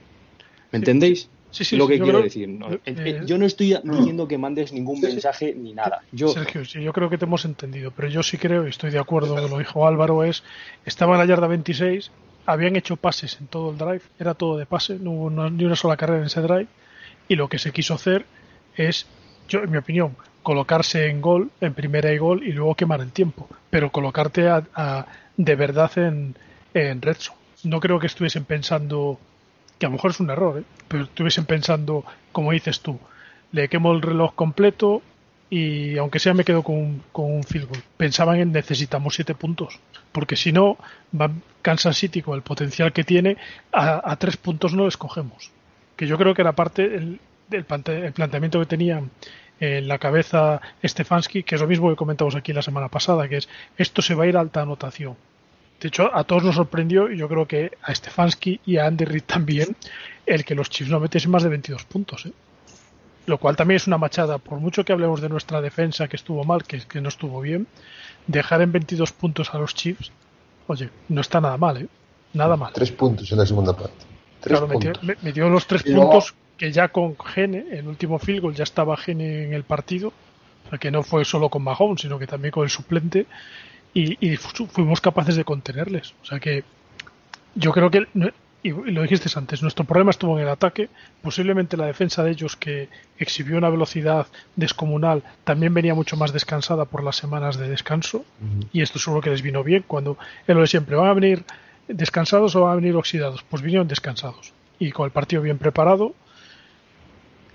¿Me 0.72 0.80
entendéis? 0.80 1.30
Sí, 1.54 1.64
sí, 1.64 1.78
lo 1.78 1.88
que 1.88 1.98
yo 2.00 2.04
quiero 2.06 2.18
creo- 2.20 2.24
decir. 2.24 2.50
¿no? 2.50 2.68
eh, 2.84 3.22
yo 3.26 3.38
no 3.38 3.46
estoy 3.46 3.78
diciendo 3.84 4.28
que 4.28 4.38
mandes 4.40 4.74
ningún 4.74 5.00
mensaje 5.00 5.54
ni 5.56 5.74
nada. 5.74 6.02
Yo, 6.12 6.30
Sergio, 6.30 6.66
sí, 6.66 6.82
yo 6.82 6.92
creo 6.92 7.10
que 7.10 7.18
te 7.20 7.26
hemos 7.26 7.46
entendido, 7.46 7.92
pero 7.92 8.08
yo 8.08 8.24
sí 8.24 8.38
creo, 8.40 8.66
y 8.66 8.72
estoy 8.72 8.90
de 8.90 8.98
acuerdo 9.00 9.36
con 9.36 9.50
lo 9.52 9.58
dijo 9.60 9.88
Álvaro, 9.88 10.24
es, 10.24 10.44
estaba 10.84 11.14
en 11.14 11.20
la 11.20 11.26
yarda 11.26 11.46
26, 11.48 12.12
habían 12.48 12.76
hecho 12.76 12.98
pases 12.98 13.40
en 13.40 13.48
todo 13.48 13.70
el 13.72 13.78
drive, 13.78 14.02
era 14.20 14.34
todo 14.34 14.58
de 14.58 14.66
pase, 14.66 14.98
no 15.00 15.12
hubo 15.12 15.26
una- 15.26 15.50
ni 15.52 15.64
una 15.64 15.76
sola 15.76 15.96
carrera 15.96 16.22
en 16.22 16.26
ese 16.26 16.42
drive, 16.42 16.68
y 17.28 17.36
lo 17.36 17.48
que 17.48 17.60
se 17.60 17.72
quiso 17.72 17.94
hacer 17.94 18.26
es, 18.76 19.06
yo 19.48 19.60
en 19.62 19.70
mi 19.70 19.78
opinión, 19.78 20.18
colocarse 20.42 21.08
en 21.08 21.22
gol, 21.22 21.52
en 21.62 21.74
primera 21.76 22.12
y 22.12 22.18
gol, 22.18 22.44
y 22.44 22.52
luego 22.52 22.74
quemar 22.76 23.00
el 23.02 23.12
tiempo, 23.12 23.48
pero 23.70 23.92
colocarte 23.92 24.50
a- 24.50 24.64
a- 24.74 25.06
de 25.38 25.56
verdad 25.56 25.92
en, 26.00 26.36
en 26.74 27.02
red 27.02 27.16
zone. 27.18 27.38
No 27.64 27.80
creo 27.80 28.00
que 28.00 28.08
estuviesen 28.08 28.44
pensando, 28.44 29.20
que 29.84 29.88
a 29.88 29.90
lo 29.90 29.96
mejor 29.96 30.12
es 30.12 30.20
un 30.22 30.30
error, 30.30 30.60
¿eh? 30.60 30.64
pero 30.88 31.04
estuviesen 31.04 31.46
pensando, 31.46 32.06
como 32.32 32.52
dices 32.54 32.80
tú, 32.80 32.98
le 33.52 33.68
quemo 33.68 33.92
el 33.92 34.02
reloj 34.02 34.34
completo 34.34 35.02
y 35.50 35.98
aunque 35.98 36.20
sea 36.20 36.34
me 36.34 36.46
quedo 36.46 36.64
con, 36.64 36.76
un- 36.76 37.04
con 37.12 37.26
un 37.32 37.44
field. 37.44 37.68
Pensaban 37.98 38.40
en 38.40 38.52
necesitamos 38.54 39.14
siete 39.16 39.36
puntos, 39.36 39.80
porque 40.14 40.36
si 40.38 40.52
no, 40.54 40.78
va 41.20 41.30
Kansas 41.62 41.98
City 41.98 42.22
con 42.22 42.36
el 42.36 42.42
potencial 42.44 42.94
que 42.94 43.04
tiene, 43.04 43.36
a, 43.74 44.16
tres 44.16 44.38
puntos 44.38 44.74
no 44.74 44.86
les 44.86 44.96
cogemos. 44.98 45.52
Que 45.98 46.08
yo 46.08 46.18
creo 46.18 46.34
que 46.34 46.42
era 46.42 46.54
parte 46.54 46.84
el, 46.86 47.20
del 47.50 47.66
el 47.88 48.14
planteamiento 48.14 48.60
que 48.60 48.66
tenía 48.66 49.04
en 49.60 49.88
la 49.88 50.00
cabeza 50.00 50.60
Stefanski, 50.84 51.44
que 51.44 51.56
es 51.56 51.62
lo 51.62 51.68
mismo 51.68 51.90
que 51.90 51.96
comentamos 51.96 52.36
aquí 52.36 52.52
la 52.54 52.62
semana 52.64 52.88
pasada, 52.88 53.28
que 53.28 53.38
es 53.38 53.50
esto 53.78 54.02
se 54.02 54.16
va 54.16 54.24
a 54.24 54.28
ir 54.28 54.38
a 54.38 54.40
alta 54.40 54.62
anotación. 54.62 55.16
De 55.80 55.88
hecho, 55.90 56.16
a 56.16 56.24
todos 56.24 56.44
nos 56.44 56.56
sorprendió, 56.56 57.12
y 57.12 57.18
yo 57.18 57.28
creo 57.28 57.46
que 57.46 57.72
a 57.82 57.94
Stefanski 57.94 58.62
y 58.66 58.78
a 58.78 58.86
Andy 58.86 59.04
Reid 59.06 59.24
también, 59.24 59.76
el 60.26 60.46
que 60.46 60.56
los 60.56 60.70
Chiefs 60.70 60.90
no 60.92 61.00
metiesen 61.00 61.32
más 61.32 61.44
de 61.44 61.50
22 61.50 61.84
puntos. 61.84 62.26
¿eh? 62.26 62.32
Lo 63.26 63.38
cual 63.38 63.56
también 63.58 63.76
es 63.78 63.88
una 63.88 63.98
machada. 63.98 64.38
Por 64.38 64.60
mucho 64.60 64.86
que 64.86 64.94
hablemos 64.94 65.20
de 65.22 65.30
nuestra 65.30 65.60
defensa, 65.62 66.08
que 66.08 66.16
estuvo 66.16 66.44
mal, 66.46 66.64
que, 66.64 66.80
que 66.82 67.02
no 67.02 67.10
estuvo 67.10 67.42
bien, 67.42 67.68
dejar 68.28 68.62
en 68.62 68.72
22 68.72 69.12
puntos 69.12 69.54
a 69.54 69.58
los 69.60 69.76
Chiefs, 69.76 70.12
oye, 70.68 70.90
no 71.10 71.20
está 71.22 71.42
nada 71.42 71.58
mal, 71.58 71.78
¿eh? 71.82 71.88
Nada 72.34 72.56
mal. 72.56 72.72
Tres 72.74 72.92
puntos 72.92 73.30
en 73.32 73.38
la 73.40 73.46
segunda 73.46 73.76
parte. 73.76 74.06
Tres 74.40 74.58
Claro, 74.58 74.68
metió, 74.68 74.94
puntos. 74.94 75.04
me- 75.04 75.18
metió 75.22 75.50
los 75.50 75.68
tres 75.68 75.86
luego- 75.86 76.12
puntos 76.12 76.34
que 76.58 76.72
ya 76.72 76.88
con 76.88 77.18
Gene, 77.18 77.66
el 77.72 77.88
último 77.88 78.20
field 78.20 78.42
goal, 78.42 78.56
ya 78.56 78.64
estaba 78.64 78.96
Gene 78.96 79.44
en 79.44 79.54
el 79.54 79.64
partido. 79.64 80.14
O 80.66 80.70
sea, 80.70 80.80
que 80.80 80.92
no 80.92 81.04
fue 81.04 81.26
solo 81.26 81.50
con 81.50 81.62
Mahomes, 81.64 82.02
sino 82.02 82.18
que 82.18 82.26
también 82.28 82.52
con 82.52 82.64
el 82.64 82.70
suplente. 82.70 83.26
Y, 83.94 84.18
y 84.26 84.38
fu- 84.38 84.68
fuimos 84.68 85.02
capaces 85.02 85.36
de 85.36 85.44
contenerles. 85.44 86.14
O 86.22 86.26
sea 86.26 86.40
que 86.40 86.64
yo 87.56 87.72
creo 87.72 87.92
que, 87.92 88.08
y 88.64 88.70
lo 88.72 89.02
dijiste 89.04 89.30
antes, 89.38 89.62
nuestro 89.62 89.86
problema 89.86 90.10
estuvo 90.12 90.36
en 90.38 90.44
el 90.44 90.50
ataque. 90.50 90.90
Posiblemente 91.22 91.78
la 91.78 91.86
defensa 91.86 92.24
de 92.24 92.32
ellos, 92.32 92.56
que 92.56 92.90
exhibió 93.20 93.58
una 93.58 93.70
velocidad 93.70 94.26
descomunal, 94.56 95.22
también 95.44 95.74
venía 95.74 95.94
mucho 95.94 96.18
más 96.18 96.34
descansada 96.34 96.86
por 96.86 97.04
las 97.04 97.16
semanas 97.18 97.58
de 97.58 97.70
descanso. 97.70 98.26
Y 98.72 98.82
esto 98.82 98.98
seguro 99.00 99.22
que 99.22 99.30
les 99.30 99.42
vino 99.42 99.64
bien. 99.64 99.84
Cuando 99.86 100.18
es 100.48 100.56
lo 100.56 100.62
de 100.62 100.68
siempre, 100.68 100.96
¿van 100.96 101.10
a 101.10 101.14
venir 101.14 101.44
descansados 101.88 102.56
o 102.56 102.62
van 102.62 102.72
a 102.72 102.76
venir 102.76 102.96
oxidados? 102.96 103.44
Pues 103.44 103.62
vinieron 103.62 103.88
descansados. 103.88 104.54
Y 104.80 104.92
con 104.92 105.06
el 105.06 105.12
partido 105.12 105.42
bien 105.42 105.60
preparado. 105.60 106.16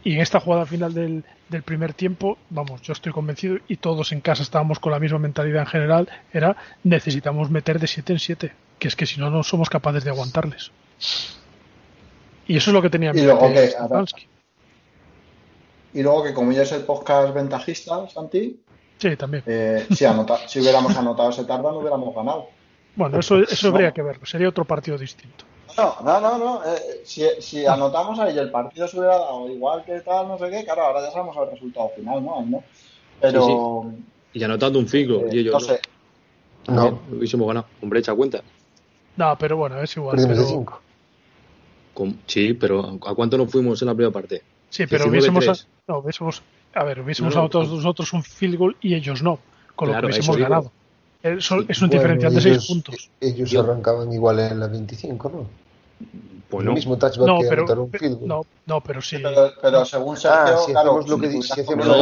Y 0.08 0.14
en 0.14 0.20
esta 0.20 0.40
jugada 0.40 0.64
final 0.64 0.94
del, 0.94 1.22
del 1.50 1.62
primer 1.62 1.92
tiempo, 1.92 2.38
vamos, 2.48 2.80
yo 2.80 2.94
estoy 2.94 3.12
convencido 3.12 3.58
y 3.68 3.76
todos 3.76 4.10
en 4.12 4.22
casa 4.22 4.42
estábamos 4.42 4.78
con 4.78 4.90
la 4.90 4.98
misma 4.98 5.18
mentalidad 5.18 5.60
en 5.60 5.66
general, 5.66 6.08
era 6.32 6.56
necesitamos 6.82 7.50
meter 7.50 7.78
de 7.78 7.86
7 7.86 8.14
en 8.14 8.18
7, 8.18 8.52
que 8.78 8.88
es 8.88 8.96
que 8.96 9.04
si 9.04 9.20
no, 9.20 9.28
no 9.28 9.42
somos 9.42 9.68
capaces 9.68 10.04
de 10.04 10.10
aguantarles. 10.10 10.70
Y 12.46 12.56
eso 12.56 12.70
es 12.70 12.74
lo 12.74 12.80
que 12.80 12.88
tenía 12.88 13.10
en 13.10 13.18
Y 13.18 13.22
luego 13.22 13.52
que-. 13.52 13.70
Y 15.92 16.02
luego 16.02 16.24
que 16.24 16.32
como 16.32 16.52
ya 16.52 16.62
es 16.62 16.72
el 16.72 16.84
podcast 16.84 17.34
ventajista, 17.34 18.08
Santi, 18.08 18.60
Sí, 18.96 19.14
también. 19.16 19.42
eh, 19.46 19.86
si, 19.94 20.06
anota- 20.06 20.48
si 20.48 20.60
hubiéramos 20.60 20.96
anotado 20.96 21.28
ese 21.28 21.44
tarda 21.44 21.70
no 21.70 21.80
hubiéramos 21.80 22.14
ganado. 22.14 22.48
Bueno, 22.96 23.20
eso, 23.20 23.40
eso 23.40 23.68
habría 23.68 23.92
que 23.92 24.00
verlo, 24.00 24.24
sería 24.24 24.48
otro 24.48 24.64
partido 24.64 24.96
distinto. 24.96 25.44
No, 25.76 25.96
no, 26.02 26.20
no, 26.20 26.38
no. 26.38 26.64
eh, 26.64 27.00
si, 27.04 27.24
si 27.40 27.66
anotamos 27.66 28.18
ahí 28.18 28.36
el 28.38 28.50
partido 28.50 28.88
se 28.88 28.98
hubiera 28.98 29.18
dado 29.18 29.48
igual 29.50 29.84
que 29.84 30.00
tal, 30.00 30.26
no 30.28 30.38
sé 30.38 30.50
qué, 30.50 30.64
claro, 30.64 30.82
ahora 30.82 31.02
ya 31.02 31.10
sabemos 31.12 31.36
el 31.36 31.50
resultado 31.50 31.90
final, 31.94 32.24
¿no? 32.24 32.62
Pero, 33.20 33.86
y 34.32 34.42
anotando 34.42 34.78
un 34.78 34.86
field 34.88 35.10
goal, 35.12 35.24
eh, 35.26 35.30
y 35.36 35.38
ellos 35.40 35.54
no 35.54 35.60
sé. 35.60 35.80
No, 36.68 37.00
hubiésemos 37.10 37.46
ganado. 37.48 37.66
Hombre, 37.82 38.00
echa 38.00 38.14
cuenta. 38.14 38.42
No, 39.16 39.36
pero 39.38 39.56
bueno, 39.56 39.80
es 39.80 39.96
igual. 39.96 40.16
pero- 40.16 40.42
cinco. 40.44 40.80
Con- 41.94 42.20
sí, 42.26 42.54
pero 42.54 42.98
¿a 43.06 43.14
cuánto 43.14 43.36
nos 43.36 43.50
fuimos 43.50 43.80
en 43.82 43.86
la 43.88 43.94
primera 43.94 44.12
parte? 44.12 44.42
Sí, 44.70 44.86
pero 44.86 45.06
19-3. 45.06 45.08
hubiésemos, 45.10 45.68
no, 45.88 45.98
hubiésemos, 45.98 46.42
a 46.74 46.84
ver, 46.84 47.00
hubiésemos 47.00 47.34
No, 47.34 47.40
no, 47.40 47.44
anotado 47.46 47.64
no. 47.64 47.76
nosotros 47.76 48.12
un 48.12 48.22
field 48.22 48.56
goal 48.56 48.76
y 48.80 48.94
ellos 48.94 49.22
no, 49.22 49.38
con 49.74 49.88
Claro, 49.88 50.02
lo 50.02 50.08
que 50.08 50.14
hubiésemos 50.14 50.36
digo. 50.36 50.48
ganado. 50.48 50.72
Es 51.22 51.50
un 51.50 51.66
Bueno, 51.66 51.88
diferencial 51.90 52.32
de 52.34 52.40
ellos- 52.40 52.64
6 52.66 52.68
puntos. 52.68 53.10
Ellos 53.20 53.50
Yo- 53.50 53.60
arrancaban 53.62 54.12
igual 54.12 54.38
en 54.40 54.60
la 54.60 54.68
25, 54.68 55.28
¿no? 55.28 55.46
Pues 56.48 56.60
el 56.60 56.66
no. 56.66 56.72
mismo 56.74 56.96
touchback 56.96 57.26
No, 57.26 57.40
que 57.40 57.46
pero, 57.48 57.82
un 57.84 57.90
field 57.90 58.14
goal. 58.20 58.28
no, 58.28 58.46
no, 58.66 58.80
pero 58.80 59.02
sí. 59.02 59.18
Pero, 59.22 59.52
pero 59.60 59.84
según 59.84 60.16
Sergio, 60.16 60.38
Ah, 60.56 60.62
si 60.64 60.72
claro, 60.72 60.90
hacemos 60.98 61.08
lo 61.10 61.18
que 61.18 61.26
si 61.30 61.36
dice- 61.36 61.54
si 61.54 61.60
hacemos 61.60 61.86
lo 61.86 61.92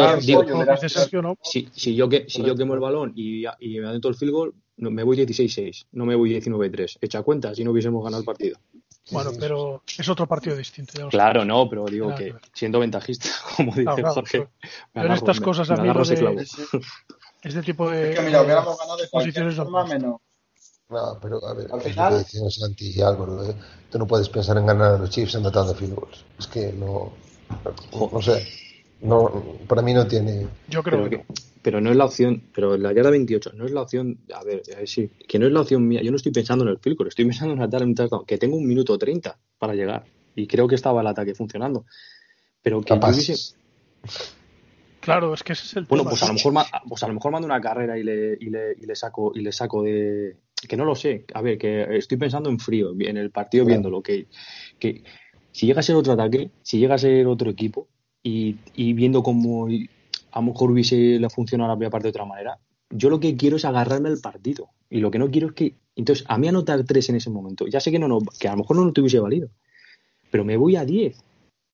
que 1.09 1.23
no. 1.23 1.37
Si, 1.43 1.69
si 1.73 1.95
yo, 1.97 2.09
que, 2.09 2.27
si 2.29 2.43
yo 2.45 2.55
quemo 2.55 2.75
el 2.75 2.81
balón 2.81 3.13
y, 3.17 3.45
y 3.59 3.81
me 3.81 3.89
anoto 3.89 4.09
el 4.09 4.15
field 4.15 4.33
goal, 4.33 4.55
no, 4.77 4.91
me 4.91 5.03
voy 5.03 5.17
16-6, 5.17 5.87
no 5.93 6.05
me 6.05 6.15
voy 6.15 6.31
19-3. 6.31 6.99
Echa 7.01 7.23
cuenta 7.23 7.55
si 7.55 7.65
no 7.65 7.73
hubiésemos 7.73 8.05
ganado 8.05 8.21
el 8.21 8.27
partido. 8.27 8.59
Bueno, 9.11 9.31
pero 9.39 9.83
es 9.99 10.09
otro 10.09 10.27
partido 10.27 10.57
distinto. 10.57 10.93
ya 10.97 11.09
Claro, 11.09 11.45
no, 11.45 11.69
pero 11.71 11.85
digo 11.87 12.07
Nada 12.09 12.19
que 12.19 12.35
siendo 12.53 12.81
ventajista, 12.81 13.29
como 13.57 13.71
dice 13.71 13.83
Claro, 13.85 13.97
claro, 13.97 14.15
Jorge, 14.15 14.39
claro. 14.39 14.51
agarro- 14.95 15.15
estas 15.15 15.41
cosas 15.41 15.69
me 15.71 15.75
a 15.75 15.77
mí 15.79 15.83
agarro 15.85 16.01
lo 16.01 16.05
ese 16.05 16.15
de- 16.15 16.21
clavo. 16.21 16.39
Sí, 16.41 16.47
sí. 16.71 16.79
Este 17.43 17.63
tipo 17.63 17.89
de, 17.91 18.11
Es 18.13 18.19
que 18.19 18.25
mira, 18.25 18.43
hubiéramos 18.43 18.79
ganado 18.79 18.97
de 18.97 19.09
cualquier 19.09 19.53
forma 19.53 19.85
menos. 19.87 20.21
No, 20.89 21.19
pero 21.21 21.45
a 21.47 21.55
ver, 21.55 21.67
Al 21.73 21.81
final- 21.81 22.25
lo 22.35 22.51
Santi 22.51 22.93
y 22.97 23.01
Álvaro. 23.01 23.45
eh, 23.49 23.55
Tú 23.91 23.99
no 23.99 24.07
puedes 24.07 24.29
pensar 24.29 24.57
en 24.59 24.67
ganar 24.67 24.93
a 24.95 24.99
los 24.99 25.11
Chiefs 25.11 25.37
anotando 25.37 25.75
field 25.75 25.95
goals. 25.95 26.25
Es 26.39 26.47
que 26.49 26.73
no. 26.73 27.13
No 28.13 28.21
sé. 28.23 28.47
No, 29.01 29.31
para 29.69 29.83
mí 29.83 29.95
no 29.95 30.07
tiene. 30.07 30.47
Yo 30.69 30.83
creo 30.83 31.05
Pero, 31.05 31.11
que, 31.11 31.27
pero 31.63 31.81
no 31.81 31.91
es 31.91 31.97
la 31.97 32.05
opción, 32.05 32.43
pero 32.55 32.75
en 32.75 32.83
la 32.83 32.93
yarda 32.93 33.11
28, 33.11 33.53
no 33.55 33.65
es 33.67 33.71
la 33.73 33.83
opción, 33.83 34.19
a 34.35 34.43
ver, 34.43 34.63
a 34.75 34.79
ver 34.79 34.89
si, 34.89 35.09
que 35.09 35.39
no 35.39 35.47
es 35.47 35.53
la 35.53 35.61
opción 35.61 35.87
mía, 35.87 36.03
yo 36.03 36.11
no 36.11 36.17
estoy 36.17 36.33
pensando 36.33 36.65
en 36.65 36.71
el 36.71 36.79
field 36.79 36.97
goal, 36.97 37.09
estoy 37.09 37.27
pensando 37.27 37.55
en 37.55 37.61
anotar 37.61 37.83
un 37.83 37.95
touchdown, 37.95 38.25
que 38.25 38.39
tengo 38.39 38.57
un 38.57 38.67
minuto 38.67 38.97
30 38.99 39.39
para 39.59 39.75
llegar, 39.75 40.05
y 40.35 40.47
creo 40.47 40.67
que 40.67 40.75
estaba 40.77 41.01
el 41.03 41.07
ataque 41.07 41.35
funcionando. 41.35 41.85
Pero 42.63 42.81
que 42.81 42.95
yo 42.95 43.01
hubiese- 43.01 43.55
claro, 45.07 45.33
es 45.33 45.43
que 45.43 45.55
ese 45.55 45.65
es 45.65 45.77
el 45.77 45.85
Bueno, 45.87 46.03
tema. 46.03 46.11
pues 46.11 46.23
a 46.23 46.27
lo 46.29 46.35
mejor 46.35 46.53
pues 46.89 47.03
a 47.03 47.09
lo 47.09 47.15
mejor 47.15 47.33
mando 47.33 47.47
una 47.47 47.61
carrera 47.61 47.99
y 47.99 48.03
le, 48.03 48.37
y 48.41 48.51
le, 48.51 48.73
y 48.79 48.85
le 48.87 48.95
saco 48.95 49.33
y 49.35 49.41
le 49.41 49.53
saco 49.53 49.83
de 49.83 50.37
que 50.69 50.77
no 50.77 50.85
lo 50.85 50.95
sé. 50.95 51.25
A 51.33 51.41
ver, 51.43 51.57
que 51.59 51.97
estoy 51.97 52.19
pensando 52.19 52.51
en 52.51 52.59
frío, 52.59 52.93
en 52.99 53.17
el 53.17 53.31
partido 53.31 53.65
Claro. 53.65 53.75
viéndolo, 53.81 54.03
que, 54.03 54.27
que 54.79 55.03
si 55.53 55.67
llega 55.67 55.81
a 55.81 55.83
ser 55.83 55.97
otro 55.97 56.13
ataque, 56.13 56.51
si 56.63 56.79
llega 56.79 56.97
a 56.97 56.99
ser 56.99 57.27
otro 57.27 57.49
equipo 57.51 57.89
y, 58.23 58.57
y 58.75 58.93
viendo 58.93 59.23
cómo 59.23 59.67
a 59.69 60.41
lo 60.41 60.43
mejor 60.47 60.71
hubiese 60.71 61.19
la 61.19 61.31
funcionado 61.31 61.71
la 61.71 61.77
primera 61.77 61.91
parte 61.91 62.09
de 62.09 62.11
otra 62.11 62.25
manera, 62.27 62.59
yo 62.91 63.09
lo 63.09 63.19
que 63.21 63.37
quiero 63.37 63.57
es 63.57 63.65
agarrarme 63.65 64.09
al 64.11 64.19
partido. 64.21 64.69
Y 64.91 65.01
lo 65.01 65.11
que 65.11 65.19
no 65.19 65.31
quiero 65.31 65.49
es 65.49 65.55
que. 65.55 65.75
Entonces, 65.97 66.27
a 66.29 66.37
mí 66.37 66.47
anotar 66.47 66.85
tres 66.85 67.09
en 67.09 67.17
ese 67.17 67.31
momento, 67.31 67.67
ya 67.67 67.81
sé 67.81 67.91
que 67.91 67.99
no, 67.99 68.07
no 68.07 68.19
que 68.39 68.49
a 68.49 68.53
lo 68.53 68.59
mejor 68.59 68.77
no 68.77 68.93
te 68.93 69.01
hubiese 69.01 69.19
valido, 69.19 69.49
pero 70.31 70.45
me 70.45 70.57
voy 70.59 70.77
a 70.77 70.85
10. 70.85 71.17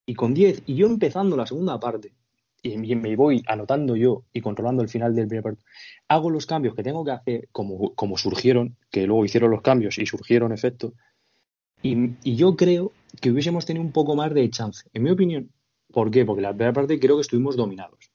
Y 0.06 0.14
con 0.14 0.32
10, 0.32 0.62
y 0.66 0.76
yo 0.76 0.86
empezando 0.86 1.36
la 1.36 1.44
segunda 1.46 1.78
parte, 1.80 2.12
y 2.62 2.94
me 2.94 3.16
voy 3.16 3.42
anotando 3.46 3.96
yo 3.96 4.24
y 4.32 4.40
controlando 4.40 4.82
el 4.82 4.88
final 4.88 5.14
del 5.14 5.26
primer 5.26 5.42
partido, 5.42 5.66
hago 6.08 6.30
los 6.30 6.46
cambios 6.46 6.74
que 6.74 6.82
tengo 6.82 7.04
que 7.04 7.10
hacer 7.10 7.48
como, 7.50 7.94
como 7.94 8.16
surgieron, 8.16 8.76
que 8.90 9.06
luego 9.06 9.24
hicieron 9.24 9.50
los 9.50 9.62
cambios 9.62 9.98
y 9.98 10.06
surgieron 10.06 10.52
efectos, 10.52 10.92
y, 11.82 12.10
y 12.22 12.36
yo 12.36 12.54
creo 12.56 12.92
que 13.20 13.30
hubiésemos 13.30 13.66
tenido 13.66 13.84
un 13.84 13.92
poco 13.92 14.14
más 14.14 14.32
de 14.32 14.48
chance, 14.50 14.88
en 14.92 15.02
mi 15.02 15.10
opinión. 15.10 15.50
¿Por 15.92 16.10
qué? 16.10 16.24
Porque 16.24 16.42
la 16.42 16.50
primera 16.50 16.72
parte 16.72 16.98
creo 17.00 17.16
que 17.16 17.22
estuvimos 17.22 17.56
dominados. 17.56 18.12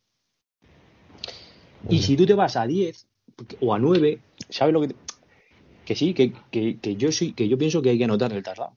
Y 1.89 2.02
si 2.02 2.16
tú 2.16 2.26
te 2.26 2.34
vas 2.34 2.56
a 2.56 2.66
10 2.66 3.08
o 3.62 3.74
a 3.74 3.80
9, 3.80 4.20
¿sabes 4.50 4.74
lo 4.74 4.82
que 4.82 4.88
te- 4.89 4.95
Que 5.86 5.95
sí, 5.95 6.14
que, 6.14 6.34
que, 6.52 6.80
que 6.80 6.95
yo 6.95 7.12
sí, 7.12 7.34
que 7.34 7.48
yo 7.48 7.58
pienso 7.58 7.82
que 7.82 7.89
hay 7.91 7.98
que 7.98 8.04
anotar 8.06 8.34
el 8.34 8.43
touchdown. 8.43 8.74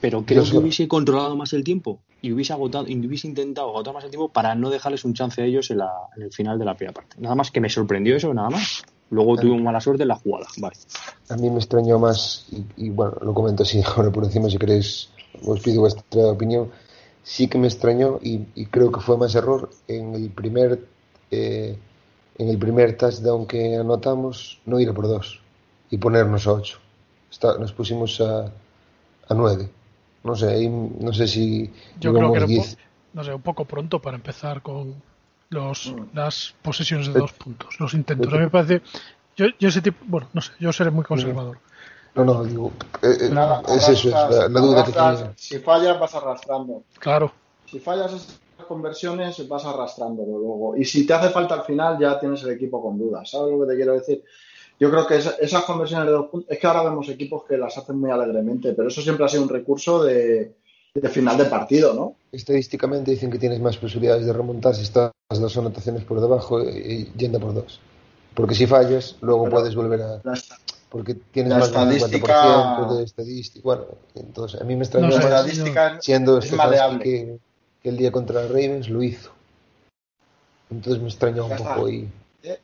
Pero 0.00 0.24
creo 0.24 0.44
Yo 0.44 0.50
que 0.52 0.58
hubiese 0.58 0.86
controlado 0.86 1.36
más 1.36 1.52
el 1.52 1.64
tiempo 1.64 2.02
y 2.20 2.32
hubiese 2.32 2.52
agotado, 2.52 2.86
y 2.88 3.06
hubiese 3.06 3.28
intentado 3.28 3.68
agotar 3.68 3.94
más 3.94 4.04
el 4.04 4.10
tiempo 4.10 4.28
para 4.28 4.54
no 4.54 4.70
dejarles 4.70 5.04
un 5.04 5.14
chance 5.14 5.40
a 5.40 5.44
ellos 5.44 5.70
en, 5.70 5.78
la, 5.78 5.90
en 6.16 6.22
el 6.24 6.32
final 6.32 6.58
de 6.58 6.64
la 6.64 6.74
primera 6.74 6.94
parte. 6.94 7.16
Nada 7.20 7.34
más 7.34 7.50
que 7.50 7.60
me 7.60 7.68
sorprendió 7.68 8.16
eso, 8.16 8.32
nada 8.34 8.50
más. 8.50 8.82
Luego 9.10 9.36
tuve 9.36 9.58
mala 9.60 9.80
suerte 9.80 10.02
en 10.02 10.08
la 10.08 10.16
jugada. 10.16 10.46
Vale. 10.58 10.76
A 11.30 11.36
mí 11.36 11.48
me 11.48 11.58
extrañó 11.58 11.98
más, 11.98 12.46
y, 12.50 12.86
y 12.86 12.90
bueno, 12.90 13.14
lo 13.22 13.32
comento 13.32 13.62
así 13.62 13.82
ahora 13.96 14.10
por 14.10 14.24
encima 14.24 14.50
si 14.50 14.58
queréis, 14.58 15.10
os 15.46 15.60
pido 15.60 15.80
vuestra 15.80 16.26
opinión. 16.26 16.70
Sí 17.22 17.48
que 17.48 17.58
me 17.58 17.68
extrañó 17.68 18.18
y, 18.22 18.46
y 18.54 18.66
creo 18.66 18.90
que 18.90 19.00
fue 19.00 19.16
más 19.16 19.34
error 19.34 19.70
en 19.86 20.14
el 20.14 20.30
primer 20.30 20.80
eh, 21.30 21.78
en 22.38 22.48
el 22.48 22.58
primer 22.58 22.96
touchdown 22.96 23.46
que 23.46 23.76
anotamos 23.76 24.60
no 24.64 24.78
ir 24.80 24.88
a 24.88 24.94
por 24.94 25.08
dos 25.08 25.40
y 25.90 25.98
ponernos 25.98 26.46
a 26.46 26.52
ocho. 26.52 26.78
Está, 27.30 27.58
nos 27.58 27.72
pusimos 27.72 28.20
a, 28.20 28.46
a 28.46 29.34
nueve. 29.34 29.68
No 30.24 30.34
sé, 30.34 30.48
ahí 30.50 30.68
no 30.68 31.12
sé 31.12 31.26
si 31.28 31.70
Yo 32.00 32.12
creo 32.12 32.30
que 32.32 32.38
era 32.38 32.46
un, 32.46 32.64
no 33.14 33.24
sé, 33.24 33.32
un 33.34 33.42
poco 33.42 33.64
pronto 33.64 34.00
para 34.00 34.16
empezar 34.16 34.62
con 34.62 34.94
los, 35.50 35.92
Mm. 35.92 36.04
las 36.14 36.54
posesiones 36.62 37.06
de 37.06 37.12
Pero- 37.14 37.24
dos 37.24 37.32
puntos, 37.34 37.80
los 37.80 37.94
intentos. 37.94 38.26
A 38.26 38.30
pero- 38.30 38.40
mí 38.40 38.44
me 38.46 38.50
parece. 38.50 38.82
Yo, 39.36 39.46
yo 39.58 39.68
ese 39.68 39.80
tipo. 39.80 39.98
Bueno, 40.06 40.28
no 40.32 40.40
sé, 40.40 40.52
yo 40.58 40.72
seré 40.72 40.90
muy 40.90 41.04
conservador. 41.04 41.58
No, 42.14 42.24
no, 42.24 42.42
digo, 42.44 42.72
eh, 43.02 43.16
eh, 43.20 43.28
Nada, 43.30 43.62
es 43.68 43.88
eso, 43.88 44.08
es 44.08 44.14
la, 44.14 44.48
duda 44.48 44.84
que 44.84 44.92
tenía. 44.92 45.32
Si 45.36 45.58
fallas, 45.60 46.00
vas 46.00 46.14
arrastrando. 46.14 46.82
Claro, 46.98 47.32
Si 47.66 47.78
fallas 47.78 48.12
esas 48.12 48.38
conversiones, 48.66 49.46
vas 49.48 49.64
arrastrándolo 49.64 50.38
luego. 50.38 50.76
Y 50.76 50.84
si 50.84 51.06
te 51.06 51.12
hace 51.12 51.28
falta 51.30 51.54
al 51.54 51.62
final, 51.64 51.98
ya 52.00 52.18
tienes 52.18 52.42
el 52.42 52.50
equipo 52.50 52.82
con 52.82 52.98
dudas. 52.98 53.30
¿Sabes 53.30 53.52
lo 53.56 53.60
que 53.64 53.70
te 53.70 53.76
quiero 53.76 53.92
decir? 53.92 54.24
Yo 54.80 54.90
creo 54.90 55.06
que 55.06 55.16
esa- 55.16 55.34
esas 55.40 55.64
conversiones 55.64 56.06
de 56.06 56.12
dos 56.12 56.26
puntos. 56.26 56.50
Es 56.50 56.58
que 56.58 56.66
ahora 56.66 56.84
vemos 56.84 57.08
equipos 57.08 57.44
que 57.44 57.56
las 57.58 57.76
hacen 57.76 57.98
muy 57.98 58.10
alegremente, 58.10 58.72
pero 58.74 58.88
eso 58.88 59.02
siempre 59.02 59.24
ha 59.24 59.28
sido 59.28 59.42
un 59.42 59.48
recurso 59.48 60.02
de, 60.04 60.54
de 60.94 61.08
final 61.08 61.36
de 61.36 61.46
partido, 61.46 61.94
¿no? 61.94 62.14
Estadísticamente 62.32 63.10
dicen 63.10 63.30
que 63.30 63.38
tienes 63.38 63.60
más 63.60 63.76
posibilidades 63.76 64.24
de 64.26 64.32
remontar 64.32 64.74
si 64.74 64.82
estás 64.82 65.10
las 65.30 65.56
anotaciones 65.56 66.04
por 66.04 66.20
debajo 66.20 66.62
y, 66.62 67.10
yendo 67.16 67.40
por 67.40 67.54
dos. 67.54 67.80
Porque 68.34 68.54
si 68.54 68.66
fallas, 68.66 69.16
luego 69.20 69.44
Pero- 69.44 69.56
puedes 69.56 69.74
volver 69.74 70.02
a. 70.02 70.22
Porque 70.90 71.14
tienes 71.14 71.50
La 71.52 71.58
más 71.58 71.72
del 71.72 71.92
estadística- 71.96 72.78
50% 72.78 72.96
de 72.98 73.04
estadística. 73.04 73.60
Bueno, 73.64 73.84
entonces 74.14 74.60
a 74.60 74.64
mí 74.64 74.74
me 74.74 74.84
extrañó 74.84 75.08
No 75.08 75.16
más 75.16 75.24
estadística 75.24 75.98
siendo 76.00 76.38
es 76.38 76.44
este 76.46 76.56
maleable. 76.56 77.04
que, 77.04 77.38
que 77.82 77.88
el 77.90 77.96
día 77.98 78.10
contra 78.10 78.42
Ravens 78.46 78.88
lo 78.88 79.02
hizo. 79.02 79.30
Entonces 80.70 81.02
me 81.02 81.08
extrañó 81.08 81.46
un 81.46 81.56
poco 81.56 81.88
y 81.88 82.08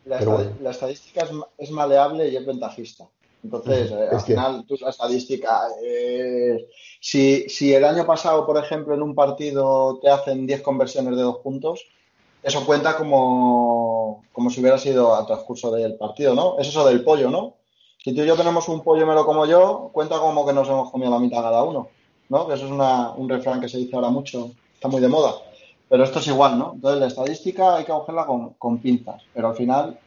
La, 0.05 0.19
bueno. 0.25 0.51
la 0.61 0.71
estadística 0.71 1.23
es, 1.23 1.33
ma- 1.33 1.49
es 1.59 1.71
maleable 1.71 2.29
y 2.29 2.37
es 2.37 2.47
ventajista. 2.47 3.07
Entonces, 3.43 3.91
eh, 3.91 4.09
al 4.11 4.21
final, 4.21 4.65
tú 4.67 4.77
la 4.81 4.91
estadística, 4.91 5.63
eh, 5.83 6.67
si, 7.01 7.49
si 7.49 7.75
el 7.75 7.85
año 7.85 8.07
pasado, 8.07 8.47
por 8.47 8.57
ejemplo, 8.57 8.95
en 8.95 9.03
un 9.03 9.15
partido 9.15 9.99
te 10.01 10.09
hacen 10.09 10.47
10 10.47 10.63
conversiones 10.63 11.17
de 11.17 11.23
dos 11.23 11.39
puntos, 11.39 11.85
eso 12.43 12.65
cuenta 12.65 12.97
como, 12.97 14.25
como 14.33 14.49
si 14.51 14.61
hubiera 14.61 14.79
sido 14.79 15.15
al 15.15 15.27
transcurso 15.27 15.71
del 15.73 15.97
partido, 15.97 16.35
¿no? 16.35 16.59
Es 16.59 16.69
eso 16.69 16.87
del 16.87 17.03
pollo, 17.05 17.31
¿no? 17.31 17.55
Si 18.03 18.15
tú 18.15 18.23
y 18.23 18.27
yo 18.27 18.37
tenemos 18.37 18.69
un 18.69 18.83
pollo 18.83 19.03
y 19.03 19.07
me 19.07 19.15
lo 19.15 19.27
como 19.27 19.45
yo, 19.47 19.91
cuenta 19.93 20.19
como 20.19 20.47
que 20.47 20.53
nos 20.53 20.69
hemos 20.69 20.91
comido 20.91 21.11
la 21.11 21.19
mitad 21.19 21.43
cada 21.43 21.63
uno, 21.65 21.89
¿no? 22.29 22.47
Que 22.47 22.55
eso 22.55 22.67
es 22.67 22.71
una- 22.71 23.11
un 23.13 23.29
refrán 23.29 23.61
que 23.61 23.69
se 23.69 23.79
dice 23.79 23.97
ahora 23.97 24.09
mucho, 24.11 24.51
está 24.75 24.89
muy 24.89 25.01
de 25.01 25.09
moda. 25.09 25.35
Pero 25.89 26.05
esto 26.05 26.19
es 26.19 26.27
igual, 26.29 26.59
¿no? 26.59 26.73
Entonces 26.75 27.01
la 27.01 27.07
estadística 27.07 27.77
hay 27.77 27.85
que 27.85 27.93
cogerla 27.93 28.27
con, 28.27 28.51
con 28.55 28.79
pinzas, 28.79 29.23
pero 29.35 29.49
al 29.49 29.55
final 29.57 29.99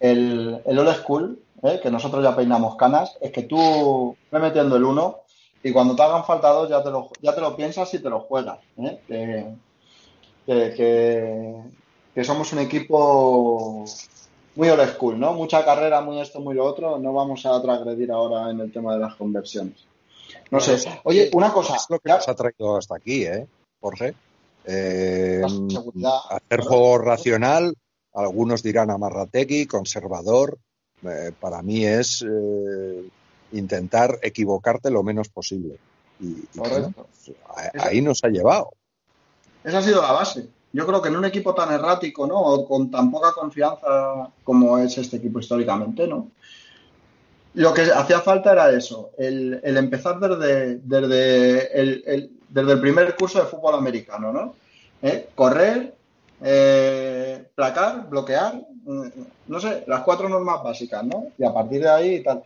el, 0.00 0.60
el 0.64 0.78
old 0.78 0.94
school, 0.96 1.38
¿eh? 1.62 1.78
que 1.82 1.90
nosotros 1.90 2.22
ya 2.24 2.34
peinamos 2.34 2.76
canas, 2.76 3.16
es 3.20 3.30
que 3.32 3.42
tú 3.42 4.16
ve 4.30 4.38
metiendo 4.38 4.76
el 4.76 4.84
uno 4.84 5.18
y 5.62 5.72
cuando 5.72 5.94
te 5.94 6.02
hagan 6.02 6.24
falta 6.24 6.50
dos 6.50 6.68
ya 6.68 6.82
te 6.82 6.90
lo, 6.90 7.08
ya 7.20 7.34
te 7.34 7.40
lo 7.40 7.54
piensas 7.56 7.92
y 7.94 7.98
te 7.98 8.08
lo 8.10 8.20
juegas. 8.20 8.58
¿eh? 8.78 9.00
Que, 9.06 9.46
que, 10.46 10.74
que- 10.74 11.54
que 12.14 12.24
somos 12.24 12.50
un 12.54 12.60
equipo 12.60 13.84
muy 14.54 14.68
old 14.70 14.88
school, 14.94 15.20
¿no? 15.20 15.34
Mucha 15.34 15.62
carrera, 15.66 16.00
muy 16.00 16.18
esto, 16.18 16.40
muy 16.40 16.54
lo 16.54 16.64
otro. 16.64 16.98
No 16.98 17.12
vamos 17.12 17.44
a 17.44 17.60
transgredir 17.60 18.10
ahora 18.10 18.50
en 18.50 18.60
el 18.60 18.72
tema 18.72 18.94
de 18.94 19.00
las 19.00 19.14
conversiones. 19.16 19.84
No 20.50 20.58
sé. 20.60 20.78
Oye, 21.04 21.28
una 21.34 21.52
cosa. 21.52 21.76
Es 21.76 21.86
lo 21.90 21.98
que 21.98 22.08
ya- 22.08 22.16
nos 22.16 22.28
ha 22.28 22.34
traído 22.34 22.76
hasta 22.78 22.96
aquí, 22.96 23.24
¿eh, 23.24 23.46
Jorge? 23.80 24.14
Eh, 24.66 25.42
hacer 26.30 26.60
juego 26.60 26.98
racional, 26.98 27.74
algunos 28.14 28.62
dirán 28.62 28.90
amarrategui, 28.90 29.66
conservador. 29.66 30.58
Eh, 31.02 31.32
para 31.38 31.62
mí 31.62 31.84
es 31.84 32.24
eh, 32.28 33.08
intentar 33.52 34.18
equivocarte 34.22 34.90
lo 34.90 35.02
menos 35.02 35.28
posible. 35.28 35.78
Y, 36.20 36.42
a- 36.58 37.86
ahí 37.86 38.00
nos 38.00 38.24
ha 38.24 38.28
llevado. 38.28 38.70
Esa 39.62 39.78
ha 39.78 39.82
sido 39.82 40.02
la 40.02 40.12
base. 40.12 40.48
Yo 40.72 40.86
creo 40.86 41.00
que 41.00 41.08
en 41.08 41.16
un 41.16 41.24
equipo 41.24 41.54
tan 41.54 41.72
errático, 41.72 42.26
¿no? 42.26 42.38
O 42.40 42.66
con 42.66 42.90
tan 42.90 43.10
poca 43.10 43.32
confianza 43.32 44.30
como 44.44 44.78
es 44.78 44.96
este 44.98 45.18
equipo 45.18 45.38
históricamente, 45.40 46.06
¿no? 46.06 46.30
Lo 47.54 47.72
que 47.72 47.82
hacía 47.82 48.20
falta 48.20 48.52
era 48.52 48.70
eso, 48.70 49.10
el, 49.16 49.60
el 49.62 49.76
empezar 49.78 50.20
desde, 50.20 50.76
desde, 50.82 51.80
el, 51.80 52.02
el- 52.06 52.30
desde 52.48 52.72
el 52.72 52.80
primer 52.80 53.16
curso 53.16 53.40
de 53.40 53.48
fútbol 53.48 53.74
americano, 53.74 54.32
¿no? 54.32 54.54
¿Eh? 55.02 55.28
Correr, 55.34 55.94
eh, 56.42 57.48
placar, 57.54 58.08
bloquear, 58.08 58.54
mm, 58.84 59.06
no 59.48 59.60
sé, 59.60 59.84
las 59.86 60.02
cuatro 60.02 60.28
normas 60.28 60.62
básicas, 60.62 61.04
¿no? 61.04 61.28
Y 61.38 61.44
a 61.44 61.52
partir 61.52 61.82
de 61.82 61.88
ahí 61.88 62.14
y 62.16 62.22
tal. 62.22 62.42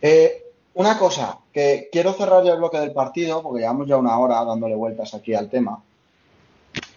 Eh, 0.00 0.44
una 0.74 0.98
cosa, 0.98 1.38
que 1.52 1.88
quiero 1.90 2.12
cerrar 2.12 2.44
ya 2.44 2.52
el 2.52 2.58
bloque 2.58 2.78
del 2.78 2.92
partido, 2.92 3.42
porque 3.42 3.60
llevamos 3.60 3.88
ya 3.88 3.96
una 3.96 4.18
hora 4.18 4.44
dándole 4.44 4.76
vueltas 4.76 5.12
aquí 5.14 5.34
al 5.34 5.50
tema. 5.50 5.82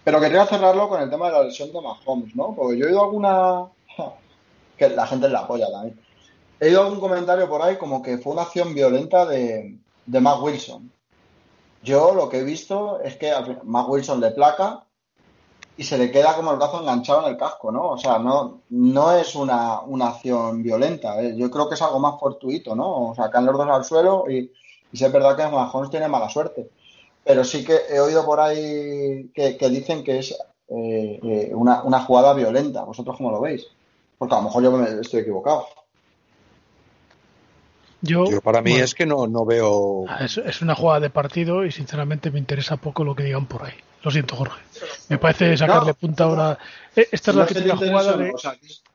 Pero 0.03 0.19
quería 0.19 0.45
cerrarlo 0.45 0.89
con 0.89 1.01
el 1.01 1.09
tema 1.09 1.27
de 1.27 1.33
la 1.33 1.43
lesión 1.43 1.71
de 1.71 1.81
Mahomes, 1.81 2.35
¿no? 2.35 2.53
Porque 2.55 2.77
yo 2.77 2.85
he 2.85 2.89
oído 2.89 3.03
alguna. 3.03 3.65
que 4.77 4.89
la 4.89 5.07
gente 5.07 5.29
la 5.29 5.39
apoya 5.39 5.69
también. 5.71 5.99
He 6.59 6.67
oído 6.67 6.81
algún 6.81 6.99
comentario 6.99 7.47
por 7.49 7.61
ahí 7.61 7.77
como 7.77 8.01
que 8.01 8.17
fue 8.17 8.33
una 8.33 8.43
acción 8.43 8.73
violenta 8.73 9.25
de, 9.25 9.77
de 10.05 10.19
Matt 10.19 10.41
Wilson. 10.41 10.91
Yo 11.83 12.13
lo 12.13 12.29
que 12.29 12.39
he 12.39 12.43
visto 12.43 12.99
es 13.01 13.17
que 13.17 13.33
Matt 13.63 13.87
Wilson 13.89 14.19
le 14.21 14.31
placa 14.31 14.85
y 15.77 15.83
se 15.83 15.97
le 15.97 16.11
queda 16.11 16.35
como 16.35 16.51
el 16.51 16.57
brazo 16.57 16.79
enganchado 16.79 17.25
en 17.25 17.31
el 17.31 17.37
casco, 17.37 17.71
¿no? 17.71 17.89
O 17.89 17.97
sea, 17.97 18.19
no, 18.19 18.61
no 18.69 19.13
es 19.13 19.35
una, 19.35 19.81
una 19.81 20.09
acción 20.09 20.61
violenta. 20.61 21.19
¿eh? 21.21 21.33
Yo 21.35 21.49
creo 21.49 21.67
que 21.67 21.75
es 21.75 21.81
algo 21.81 21.99
más 21.99 22.19
fortuito, 22.19 22.75
¿no? 22.75 23.09
O 23.09 23.15
sea, 23.15 23.31
caen 23.31 23.47
los 23.47 23.57
dos 23.57 23.67
al 23.67 23.83
suelo 23.83 24.25
y, 24.29 24.51
y 24.91 25.03
es 25.03 25.11
verdad 25.11 25.35
que 25.35 25.47
Mahomes 25.47 25.89
tiene 25.89 26.07
mala 26.07 26.29
suerte. 26.29 26.69
Pero 27.23 27.43
sí 27.43 27.63
que 27.63 27.79
he 27.89 27.99
oído 27.99 28.25
por 28.25 28.39
ahí 28.39 29.31
que, 29.33 29.57
que 29.57 29.69
dicen 29.69 30.03
que 30.03 30.19
es 30.19 30.31
eh, 30.67 31.19
eh, 31.23 31.51
una, 31.53 31.83
una 31.83 32.01
jugada 32.01 32.33
violenta. 32.33 32.83
¿Vosotros 32.83 33.17
cómo 33.17 33.31
lo 33.31 33.41
veis? 33.41 33.65
Porque 34.17 34.35
a 34.35 34.37
lo 34.37 34.43
mejor 34.43 34.63
yo 34.63 34.71
me 34.71 34.99
estoy 34.99 35.21
equivocado. 35.21 35.65
Yo. 38.01 38.29
Yo 38.29 38.41
para 38.41 38.61
mí 38.61 38.71
bueno, 38.71 38.85
es 38.85 38.93
que 38.95 39.05
no, 39.05 39.27
no 39.27 39.45
veo. 39.45 40.05
Es, 40.19 40.37
es 40.37 40.61
una 40.61 40.75
jugada 40.75 40.99
de 41.01 41.09
partido 41.09 41.65
y 41.65 41.71
sinceramente 41.71 42.31
me 42.31 42.39
interesa 42.39 42.77
poco 42.77 43.03
lo 43.03 43.15
que 43.15 43.23
digan 43.23 43.45
por 43.45 43.63
ahí. 43.63 43.73
Lo 44.03 44.09
siento, 44.11 44.35
Jorge. 44.35 44.59
Me 45.09 45.17
parece 45.19 45.55
sacarle 45.57 45.89
No, 45.89 45.93
punta 45.93 46.23
ahora. 46.23 46.57
Eh, 46.95 47.07
Esta 47.11 47.31
es 47.31 47.37
la 47.37 47.45
típica 47.45 47.77
jugada 47.77 48.17
de. 48.17 48.33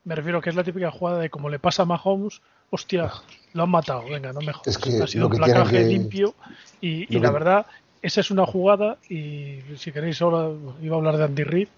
Me 0.04 0.14
refiero 0.14 0.40
que 0.40 0.50
es 0.50 0.56
la 0.56 0.64
típica 0.64 0.90
jugada 0.90 1.18
de 1.20 1.30
como 1.30 1.48
le 1.48 1.58
pasa 1.60 1.82
a 1.82 1.86
Mahomes, 1.86 2.40
hostia, 2.70 3.12
lo 3.52 3.62
han 3.62 3.70
matado, 3.70 4.04
venga, 4.08 4.32
no 4.32 4.40
me 4.40 4.52
jodas. 4.52 4.66
Es 4.66 4.78
que 4.78 5.00
ha 5.02 5.06
sido 5.06 5.26
un 5.28 5.36
placaje 5.36 5.78
que- 5.78 5.84
limpio 5.84 6.34
y, 6.80 7.12
la 7.18 7.28
que- 7.28 7.32
verdad, 7.32 7.66
esa 8.02 8.20
es 8.20 8.30
una 8.32 8.46
jugada 8.46 8.98
y 9.08 9.60
si 9.78 9.92
queréis 9.92 10.20
ahora 10.22 10.50
iba 10.82 10.96
a 10.96 10.98
hablar 10.98 11.16
de 11.16 11.24
Andy 11.24 11.44
Reid, 11.44 11.68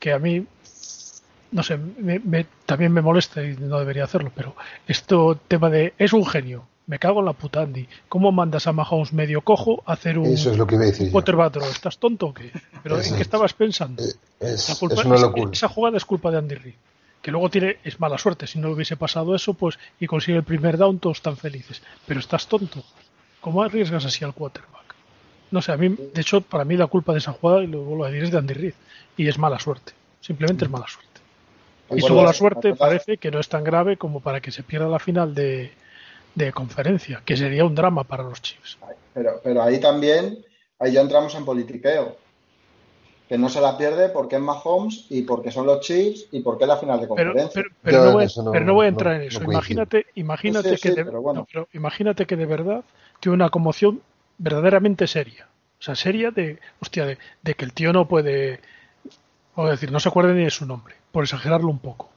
que 0.00 0.12
a 0.12 0.18
mí, 0.18 0.44
no 1.52 1.62
sé, 1.62 1.76
me- 1.76 2.18
me- 2.20 2.46
también 2.66 2.92
me 2.92 3.00
molesta 3.02 3.42
y 3.44 3.56
no 3.56 3.78
debería 3.78 4.04
hacerlo, 4.04 4.32
pero 4.34 4.54
esto 4.88 5.38
tema 5.48 5.70
de, 5.70 5.94
es 5.98 6.12
un 6.12 6.26
genio, 6.26 6.66
me 6.92 6.98
cago 6.98 7.20
en 7.20 7.24
la 7.26 7.32
puta 7.32 7.62
Andy, 7.62 7.88
¿cómo 8.10 8.32
mandas 8.32 8.66
a 8.66 8.72
Mahomes 8.72 9.14
medio 9.14 9.40
cojo 9.40 9.82
a 9.86 9.94
hacer 9.94 10.18
un 10.18 10.26
eso 10.26 10.50
es 10.50 10.58
lo 10.58 10.66
que 10.66 10.74
iba 10.74 10.84
a 10.84 10.88
decir? 10.88 11.10
¿Estás 11.70 11.96
tonto 11.96 12.26
o 12.26 12.34
qué? 12.34 12.52
¿Pero 12.82 13.00
en 13.00 13.16
qué 13.16 13.22
estabas 13.22 13.54
pensando? 13.54 14.02
Eh, 14.02 14.08
Es, 14.40 14.68
La 14.68 14.74
culpa- 14.74 14.94
es 15.00 15.04
una 15.06 15.14
esa- 15.14 15.26
locura. 15.26 15.50
Esa 15.52 15.68
jugada 15.68 15.96
es 15.96 16.04
culpa 16.04 16.30
de 16.30 16.36
Andy 16.36 16.54
Reid. 16.54 16.74
Que 17.22 17.30
luego 17.30 17.48
tiene, 17.48 17.78
es 17.82 17.98
mala 17.98 18.18
suerte. 18.18 18.46
Si 18.46 18.58
no 18.58 18.68
le 18.68 18.74
hubiese 18.74 18.96
pasado 18.98 19.34
eso, 19.34 19.54
pues, 19.54 19.78
y 20.00 20.06
consigue 20.06 20.36
el 20.36 20.44
primer 20.44 20.76
down, 20.76 20.98
todos 20.98 21.16
están 21.16 21.38
felices. 21.38 21.80
Pero 22.06 22.20
estás 22.20 22.46
tonto. 22.46 22.82
¿Cómo 23.40 23.62
arriesgas 23.62 24.04
así 24.04 24.22
al 24.22 24.34
quarterback? 24.34 24.94
No 25.50 25.62
sé, 25.62 25.72
a 25.72 25.78
mí, 25.78 25.88
de 25.88 26.20
hecho, 26.20 26.42
para 26.42 26.64
mí 26.66 26.76
la 26.76 26.88
culpa 26.88 27.12
de 27.12 27.20
esa 27.20 27.32
jugada, 27.32 27.62
y 27.64 27.68
lo 27.68 27.80
vuelvo 27.84 28.04
a 28.04 28.08
decir, 28.08 28.24
es 28.24 28.30
de 28.32 28.36
Andy 28.38 28.52
Reid. 28.54 28.74
Y 29.16 29.28
es 29.28 29.38
mala 29.38 29.58
suerte. 29.58 29.92
Simplemente 30.20 30.66
es 30.66 30.70
mala 30.70 30.86
suerte. 30.88 31.20
Y 31.96 32.00
su 32.02 32.14
mala 32.14 32.32
suerte 32.34 32.74
parece 32.74 33.16
que 33.16 33.30
no 33.30 33.38
es 33.40 33.48
tan 33.48 33.64
grave 33.64 33.96
como 33.96 34.20
para 34.20 34.40
que 34.42 34.50
se 34.50 34.62
pierda 34.62 34.88
la 34.88 34.98
final 34.98 35.34
de, 35.34 35.72
de 36.34 36.52
conferencia, 36.52 37.22
que 37.24 37.36
sería 37.36 37.64
un 37.64 37.74
drama 37.74 38.04
para 38.04 38.22
los 38.22 38.40
Chiefs. 38.40 38.78
Pero, 39.14 39.40
pero 39.44 39.62
ahí 39.62 39.78
también, 39.80 40.38
ahí 40.78 40.92
ya 40.92 41.00
entramos 41.02 41.34
en 41.34 41.44
politiqueo. 41.44 42.16
Que 43.28 43.38
no 43.38 43.48
se 43.48 43.60
la 43.60 43.78
pierde 43.78 44.10
porque 44.10 44.36
es 44.36 44.42
Mahomes 44.42 45.06
y 45.08 45.22
porque 45.22 45.50
son 45.50 45.66
los 45.66 45.80
Chiefs 45.80 46.26
y 46.32 46.40
porque 46.40 46.64
es 46.64 46.68
la 46.68 46.76
final 46.76 47.00
de 47.00 47.08
conferencia. 47.08 47.50
pero, 47.62 47.70
pero 47.82 48.04
no 48.04 48.12
voy, 48.12 48.26
no- 48.36 48.52
pero 48.52 48.64
no 48.66 48.74
voy 48.74 48.86
a 48.86 48.90
no- 48.90 48.94
entrar 48.96 49.14
en 49.16 49.22
eso. 49.28 49.42
imagínate, 49.44 50.06
imagínate 50.16 50.70
Sí, 50.70 50.76
sí, 50.76 50.82
que 50.82 50.88
sí, 50.90 50.94
de, 50.96 51.04
pero 51.04 51.22
bueno. 51.22 51.40
no, 51.40 51.46
pero 51.50 51.68
imagínate 51.72 52.26
que 52.26 52.36
de 52.36 52.46
verdad 52.46 52.84
tiene 53.20 53.34
una 53.36 53.48
conmoción 53.50 54.02
verdaderamente 54.38 55.06
seria. 55.06 55.46
O 55.78 55.82
sea, 55.82 55.94
seria 55.96 56.30
de, 56.30 56.58
hostia, 56.80 57.06
de, 57.06 57.18
de 57.42 57.54
que 57.54 57.64
el 57.64 57.72
tío 57.72 57.92
no 57.92 58.06
puede, 58.06 58.60
o 59.54 59.66
decir, 59.66 59.90
no 59.90 59.98
se 60.00 60.08
acuerde 60.10 60.34
ni 60.34 60.44
de 60.44 60.50
su 60.50 60.66
nombre, 60.66 60.94
por 61.10 61.24
exagerarlo 61.24 61.68
un 61.68 61.78
poco. 61.78 62.10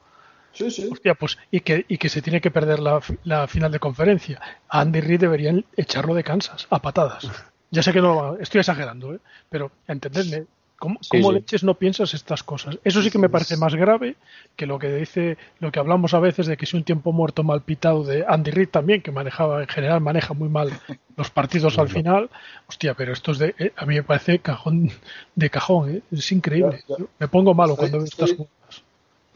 Sí, 0.56 0.72
sí. 0.72 0.90
Hostia, 0.92 1.14
pues, 1.16 1.38
y 1.52 1.60
que, 1.60 1.86
y 1.88 1.98
que 1.98 2.10
se 2.10 2.22
tiene 2.24 2.42
que 2.42 2.50
perder 2.50 2.80
la, 2.80 3.02
fi- 3.02 3.18
la 3.26 3.48
final 3.48 3.72
de 3.72 3.80
conferencia. 3.80 4.42
A 4.70 4.82
Andy 4.82 5.02
Reid 5.02 5.20
deberían 5.20 5.66
echarlo 5.78 6.16
de 6.16 6.24
Kansas, 6.24 6.66
a 6.70 6.82
patadas. 6.82 7.30
Ya 7.72 7.84
sé 7.84 7.92
que 7.94 8.02
no, 8.02 8.38
estoy 8.38 8.60
exagerando, 8.60 9.14
¿eh? 9.14 9.20
pero 9.50 9.72
entendedme, 9.88 10.46
¿Cómo, 10.78 10.98
Sí, 11.02 11.10
cómo 11.12 11.30
sí. 11.30 11.36
leches 11.36 11.64
no 11.64 11.76
piensas 11.76 12.14
estas 12.14 12.44
cosas? 12.44 12.78
Eso 12.84 13.02
sí 13.02 13.10
que 13.10 13.18
me 13.18 13.30
parece 13.30 13.56
más 13.56 13.74
grave 13.76 14.18
que 14.58 14.66
lo 14.66 14.78
que 14.78 14.94
dice, 14.94 15.38
lo 15.60 15.72
que 15.72 15.80
hablamos 15.80 16.14
a 16.14 16.20
veces 16.20 16.48
de 16.48 16.58
que 16.58 16.66
si 16.66 16.76
un 16.76 16.84
tiempo 16.84 17.14
muerto 17.14 17.44
mal 17.44 17.62
pitado 17.62 18.04
de 18.04 18.26
Andy 18.28 18.52
Reid 18.52 18.70
también, 18.70 19.02
que 19.02 19.12
manejaba, 19.12 19.62
en 19.62 19.70
general 19.70 20.02
maneja 20.02 20.34
muy 20.34 20.50
mal 20.50 20.70
los 21.16 21.30
partidos 21.32 21.80
al 21.80 21.88
final. 21.88 22.30
Hostia, 22.68 22.94
pero 22.94 23.14
esto 23.14 23.32
es 23.32 23.38
de, 23.40 23.56
eh, 23.58 23.72
a 23.78 23.86
mí 23.86 23.96
me 23.96 24.04
parece 24.04 24.40
cajón 24.40 24.92
de 25.36 25.50
cajón, 25.50 25.96
¿eh? 25.96 26.02
es 26.12 26.32
increíble. 26.34 26.84
Yo- 26.90 27.08
me 27.20 27.28
pongo 27.30 27.54
malo 27.54 27.78
cuando 27.78 27.98
veo 28.00 28.06
estas 28.06 28.32
jugadas. 28.34 28.52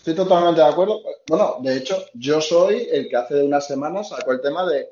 Estoy 0.09 0.25
totalmente 0.25 0.61
de 0.61 0.67
acuerdo. 0.67 1.01
Bueno, 1.27 1.55
de 1.61 1.77
hecho, 1.77 1.97
yo 2.13 2.41
soy 2.41 2.87
el 2.91 3.07
que 3.09 3.15
hace 3.15 3.41
unas 3.43 3.67
semanas 3.67 4.09
sacó 4.09 4.31
el 4.31 4.41
tema 4.41 4.65
de, 4.65 4.89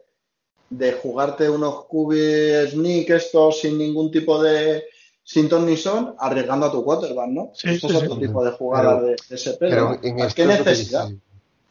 de 0.69 0.93
jugarte 0.93 1.49
unos 1.49 1.85
cubis 1.85 2.71
sneak 2.71 3.09
estos 3.09 3.59
sin 3.61 3.77
ningún 3.77 4.11
tipo 4.11 4.41
de 4.41 4.83
sin 5.23 5.49
ton 5.49 5.65
ni 5.65 5.75
son, 5.75 6.15
arriesgando 6.19 6.67
a 6.67 6.71
tu 6.71 6.83
quarterback, 6.85 7.27
¿no? 7.29 7.49
Sí, 7.53 7.69
Esto 7.71 7.89
sí, 7.89 7.95
es 7.95 7.99
sí. 7.99 8.05
otro 8.05 8.19
tipo 8.19 8.43
de 8.45 8.51
jugada 8.51 8.95
Pero- 8.95 9.05
de, 9.07 9.15
de 9.27 9.35
ese 9.35 9.53
pelo. 9.55 9.69
Pero 9.71 9.89
¿no? 9.89 9.93
en 10.23 10.29
¿Qué 10.33 10.45
necesidad? 10.45 11.09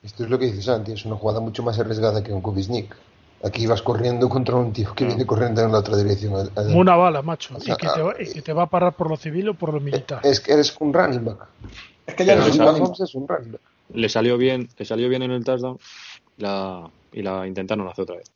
esto 0.03 0.25
es 0.25 0.31
lo 0.31 0.39
que 0.39 0.47
dice 0.47 0.63
Santi, 0.63 0.93
es 0.93 1.05
una 1.07 1.17
jugada 1.17 1.41
mucho 1.41 1.63
más 1.63 1.79
arriesgada 1.79 2.23
que 2.23 2.33
un 2.33 2.43
Kubisnik. 2.43 2.95
Aquí 3.45 3.67
vas 3.67 3.81
corriendo 3.83 4.29
contra 4.29 4.57
un 4.57 4.73
tío 4.73 4.93
que 4.95 5.05
No. 5.05 5.09
viene 5.11 5.25
corriendo 5.27 5.63
en 5.63 5.71
la 5.73 5.79
otra 5.79 5.97
dirección. 5.97 6.51
Una 6.75 6.97
bala, 6.97 7.23
macho. 7.23 7.55
O 7.55 7.59
Y 7.59 7.77
que, 7.77 7.87
te 7.95 8.03
va, 8.03 8.15
y 8.19 8.27
que 8.33 8.43
te 8.43 8.53
va 8.53 8.63
a 8.65 8.67
parar 8.71 8.95
por 8.97 9.09
lo 9.09 9.17
civil 9.17 9.51
o 9.51 9.55
por 9.55 9.73
lo 9.73 9.81
militar. 9.81 10.21
Es 10.25 10.41
que 10.41 10.53
eres 10.53 10.75
un 10.81 10.93
running 10.93 11.25
back. 11.25 11.47
Es 12.07 12.15
que 12.15 12.25
ya 12.25 12.37
no 12.37 12.47
es 12.47 12.57
un 12.59 12.65
Mahomes 12.65 13.01
es. 13.01 13.15
Le 13.95 14.09
salió 14.09 14.37
bien, 14.37 14.69
le 14.79 14.85
salió 14.85 15.09
bien 15.09 15.23
en 15.23 15.31
el 15.31 15.45
touchdown 15.45 15.79
la, 16.39 16.89
y 17.13 17.23
la 17.23 17.47
intentaron 17.47 17.87
hacer 17.89 18.03
otra 18.03 18.17
vez. 18.17 18.31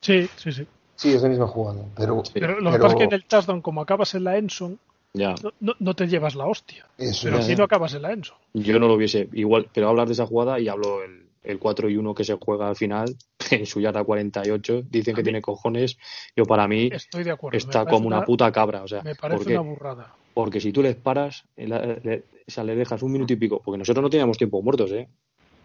Sí, 0.00 0.28
sí, 0.36 0.52
sí. 0.52 0.66
Sí, 0.96 1.12
es 1.14 1.22
la 1.22 1.28
misma 1.28 1.46
jugada. 1.46 1.82
Pero, 1.96 2.22
Sí. 2.24 2.32
Pero 2.34 2.60
lo 2.60 2.70
que 2.72 2.78
pasa 2.78 2.94
es 2.94 2.98
que 2.98 3.04
en 3.04 3.12
el 3.14 3.24
touchdown, 3.24 3.62
como 3.62 3.80
acabas 3.80 4.14
en 4.14 4.24
la 4.24 4.36
Enson, 4.36 4.78
Ya. 5.14 5.34
no, 5.60 5.94
te 5.94 6.06
llevas 6.06 6.34
la 6.34 6.46
hostia. 6.46 6.86
eso 6.98 7.22
Pero 7.24 7.42
si 7.42 7.56
no 7.56 7.64
acabas 7.64 7.94
en 7.94 8.02
la 8.02 8.12
Enson. 8.12 8.36
Yo 8.54 8.78
no 8.78 8.86
lo 8.88 8.94
hubiese 8.94 9.28
igual, 9.32 9.68
pero 9.72 9.88
hablar 9.88 10.06
de 10.06 10.12
esa 10.12 10.26
jugada 10.26 10.60
y 10.60 10.68
hablo 10.68 11.02
el, 11.02 11.26
el 11.42 11.58
4 11.58 11.88
y 11.88 11.96
1 11.96 12.14
que 12.14 12.24
se 12.24 12.34
juega 12.34 12.68
al 12.68 12.76
final 12.76 13.16
en 13.50 13.66
su 13.66 13.80
yarda 13.80 14.04
48. 14.04 14.82
Dicen 14.90 15.14
que 15.14 15.22
tiene 15.22 15.40
cojones. 15.40 15.96
Yo 16.36 16.44
para 16.44 16.68
mí 16.68 16.90
Estoy 16.92 17.24
de 17.24 17.30
acuerdo. 17.32 17.56
está 17.56 17.86
como 17.86 18.06
una 18.06 18.24
puta 18.24 18.50
cabra. 18.52 18.82
O 18.82 18.88
sea, 18.88 19.02
Me 19.02 19.14
parece 19.14 19.38
porque, 19.38 19.52
una 19.58 19.62
burrada. 19.68 20.14
Porque 20.40 20.60
si 20.60 20.72
tú 20.72 20.82
les 20.82 20.96
paras, 20.96 21.44
la- 21.56 21.98
le, 22.02 22.24
o 22.46 22.50
sea, 22.50 22.64
le 22.64 22.74
dejas 22.76 23.02
un 23.02 23.12
minuto 23.12 23.32
y 23.32 23.36
pico, 23.36 23.60
porque 23.64 23.78
nosotros 23.78 24.02
no 24.02 24.10
teníamos 24.10 24.36
tiempo 24.38 24.60
muertos, 24.62 24.90
¿eh? 24.92 25.08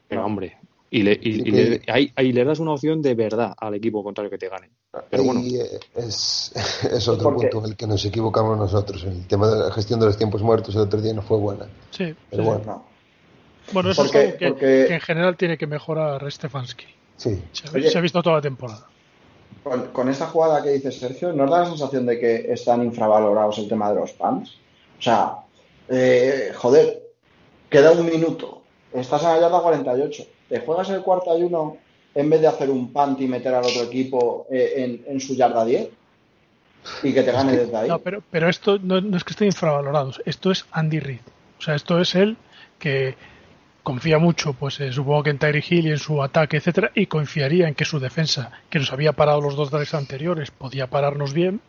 Pero 0.08 0.26
hombre, 0.26 0.58
y, 0.92 1.02
le, 1.04 1.14
y, 1.14 1.30
y 1.48 1.52
le, 1.52 1.82
ahí, 1.88 2.12
ahí 2.16 2.32
le 2.32 2.44
das 2.46 2.60
una 2.60 2.72
opción 2.74 3.02
de 3.02 3.16
verdad 3.16 3.54
al 3.58 3.74
equipo 3.74 4.04
contrario 4.04 4.30
que 4.30 4.38
te 4.38 4.48
gane. 4.50 4.70
Pero 5.10 5.24
bueno. 5.24 5.42
Eh, 5.42 5.80
es, 5.96 6.52
es 6.92 7.08
otro 7.08 7.32
Porque- 7.32 7.48
punto 7.48 7.66
en 7.66 7.72
el 7.72 7.78
que 7.78 7.88
nos 7.88 8.06
equivocamos 8.06 8.58
nosotros. 8.58 9.04
El 9.04 9.26
tema 9.28 9.48
de 9.50 9.60
la 9.66 9.72
gestión 9.72 10.00
de 10.00 10.06
los 10.06 10.18
tiempos 10.18 10.42
muertos 10.44 10.76
el 10.76 10.82
otro 10.82 11.02
día 11.02 11.14
no 11.14 11.22
fue 11.22 11.38
buena. 11.38 11.66
Sí, 11.92 12.14
Pero 12.30 12.44
sí. 12.44 12.50
bueno, 12.50 12.64
No. 12.66 12.86
Bueno, 13.74 13.90
eso 13.90 14.04
Porque- 14.04 14.20
es 14.20 14.26
algo 14.28 14.38
que, 14.38 14.48
porque- 14.50 14.86
que 14.88 14.94
en 14.94 15.02
general 15.02 15.36
tiene 15.38 15.58
que 15.58 15.66
mejorar 15.68 16.32
Stefanski. 16.32 16.86
sí. 17.18 17.42
Se, 17.52 17.76
Oye. 17.76 17.90
se 17.90 17.98
ha 17.98 18.02
visto 18.02 18.22
toda 18.22 18.36
la 18.36 18.42
temporada. 18.44 18.86
Con, 19.64 19.88
con 19.88 20.08
esta 20.10 20.28
jugada 20.28 20.62
que 20.62 20.70
dice 20.70 20.92
Sergio, 20.92 21.34
¿nos 21.34 21.50
da 21.50 21.62
la 21.62 21.66
sensación 21.66 22.06
de 22.06 22.20
que 22.20 22.54
están 22.54 22.84
infravalorados 22.84 23.58
el 23.58 23.68
tema 23.68 23.90
de 23.90 23.96
los 24.00 24.12
pants? 24.12 24.52
O 24.98 25.02
sea, 25.02 25.38
eh, 25.90 26.52
joder, 26.56 27.04
queda 27.70 27.92
un 27.92 28.06
minuto, 28.06 28.62
estás 28.94 29.24
en 29.24 29.30
la 29.30 29.40
yarda 29.40 29.62
48, 29.62 30.24
te 30.50 30.60
juegas 30.60 30.90
el 30.90 31.02
cuarto 31.02 31.38
y 31.38 31.44
uno 31.44 31.78
en 32.14 32.30
vez 32.30 32.42
de 32.42 32.48
hacer 32.48 32.70
un 32.70 32.94
punt 32.94 33.20
y 33.20 33.28
meter 33.28 33.54
al 33.54 33.66
otro 33.66 33.84
equipo 33.84 34.48
eh, 34.50 34.74
en, 34.78 35.14
en 35.14 35.20
su 35.20 35.36
yarda 35.36 35.66
10 35.66 35.90
y 37.04 37.14
que 37.14 37.24
te 37.24 37.32
gane 37.32 37.58
desde 37.58 37.76
ahí. 37.76 37.90
No, 37.90 38.00
pero, 38.00 38.24
pero 38.32 38.50
esto 38.50 38.78
no, 38.82 39.02
no 39.02 39.18
es 39.18 39.24
que 39.24 39.32
estén 39.32 39.48
infravalorados. 39.48 40.22
Esto 40.26 40.52
es 40.52 40.66
Andy 40.72 41.00
Reid. 41.00 41.22
O 41.60 41.62
sea, 41.62 41.76
esto 41.76 42.00
es 42.00 42.16
él 42.16 42.38
que 42.80 43.16
confía 43.84 44.18
mucho, 44.18 44.54
pues 44.54 44.80
eh, 44.80 44.92
supongo 44.92 45.24
que 45.24 45.30
en 45.30 45.38
Tyree 45.38 45.64
Hill 45.68 45.88
y 45.88 45.92
en 45.92 46.00
su 46.00 46.22
ataque, 46.22 46.58
etcétera, 46.58 46.92
y 46.96 47.06
confiaría 47.06 47.68
en 47.68 47.76
que 47.76 47.86
su 47.86 48.00
defensa, 48.00 48.52
que 48.70 48.80
nos 48.80 48.92
había 48.92 49.14
parado 49.14 49.42
los 49.42 49.56
dos 49.56 49.70
drives 49.70 49.94
anteriores, 49.94 50.52
podía 50.52 50.88
pararnos 50.88 51.34
bien, 51.34 51.62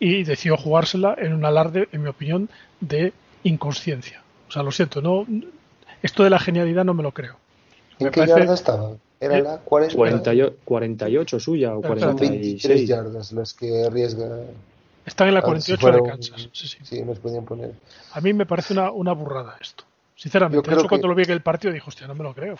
y 0.00 0.24
decidió 0.24 0.56
jugársela 0.56 1.14
en 1.18 1.32
un 1.34 1.44
alarde, 1.44 1.88
en 1.92 2.02
mi 2.02 2.08
opinión, 2.08 2.48
de 2.80 3.12
inconsciencia. 3.42 4.22
O 4.48 4.52
sea, 4.52 4.62
lo 4.62 4.70
siento, 4.72 5.02
no, 5.02 5.26
esto 6.02 6.24
de 6.24 6.30
la 6.30 6.38
genialidad 6.38 6.84
no 6.84 6.94
me 6.94 7.02
lo 7.02 7.12
creo. 7.12 7.36
¿En 7.98 8.06
Me 8.06 8.10
qué 8.10 8.20
parece- 8.20 8.38
yarda 8.40 8.54
estaba? 8.54 8.90
¿Era 9.20 9.38
Eh, 9.38 9.42
la 9.42 9.58
40? 9.58 9.96
48, 9.96 10.56
48 10.64 11.40
suya 11.40 11.74
o 11.74 11.80
Espera, 11.82 12.00
Son 12.00 12.16
46. 12.16 12.40
23 12.68 12.88
yardas 12.88 13.32
las 13.32 13.52
que 13.54 13.84
arriesga. 13.84 14.28
Están 15.04 15.28
en 15.28 15.34
la 15.34 15.40
A 15.40 15.50
ver 15.50 15.60
si 15.62 15.76
48 15.76 16.04
de 16.04 16.10
Kansas. 16.10 16.48
Sí, 16.52 16.68
sí. 16.68 16.78
Sí, 16.84 17.02
nos 17.02 17.18
podían 17.18 17.44
poner. 17.44 17.72
A 18.12 18.20
mí 18.20 18.32
me 18.32 18.46
parece 18.46 18.74
una, 18.74 18.92
una 18.92 19.12
burrada 19.12 19.56
esto. 19.60 19.82
Sinceramente, 20.14 20.56
Yo 20.58 20.62
creo 20.62 20.78
eso 20.78 20.88
cuando 20.88 21.06
que- 21.06 21.08
lo 21.08 21.14
vi 21.16 21.24
en 21.24 21.30
el 21.30 21.40
partido 21.42 21.72
dije, 21.72 21.84
hostia, 21.88 22.06
no 22.06 22.14
me 22.14 22.22
lo 22.22 22.32
creo. 22.34 22.56
¿Dónde 22.56 22.58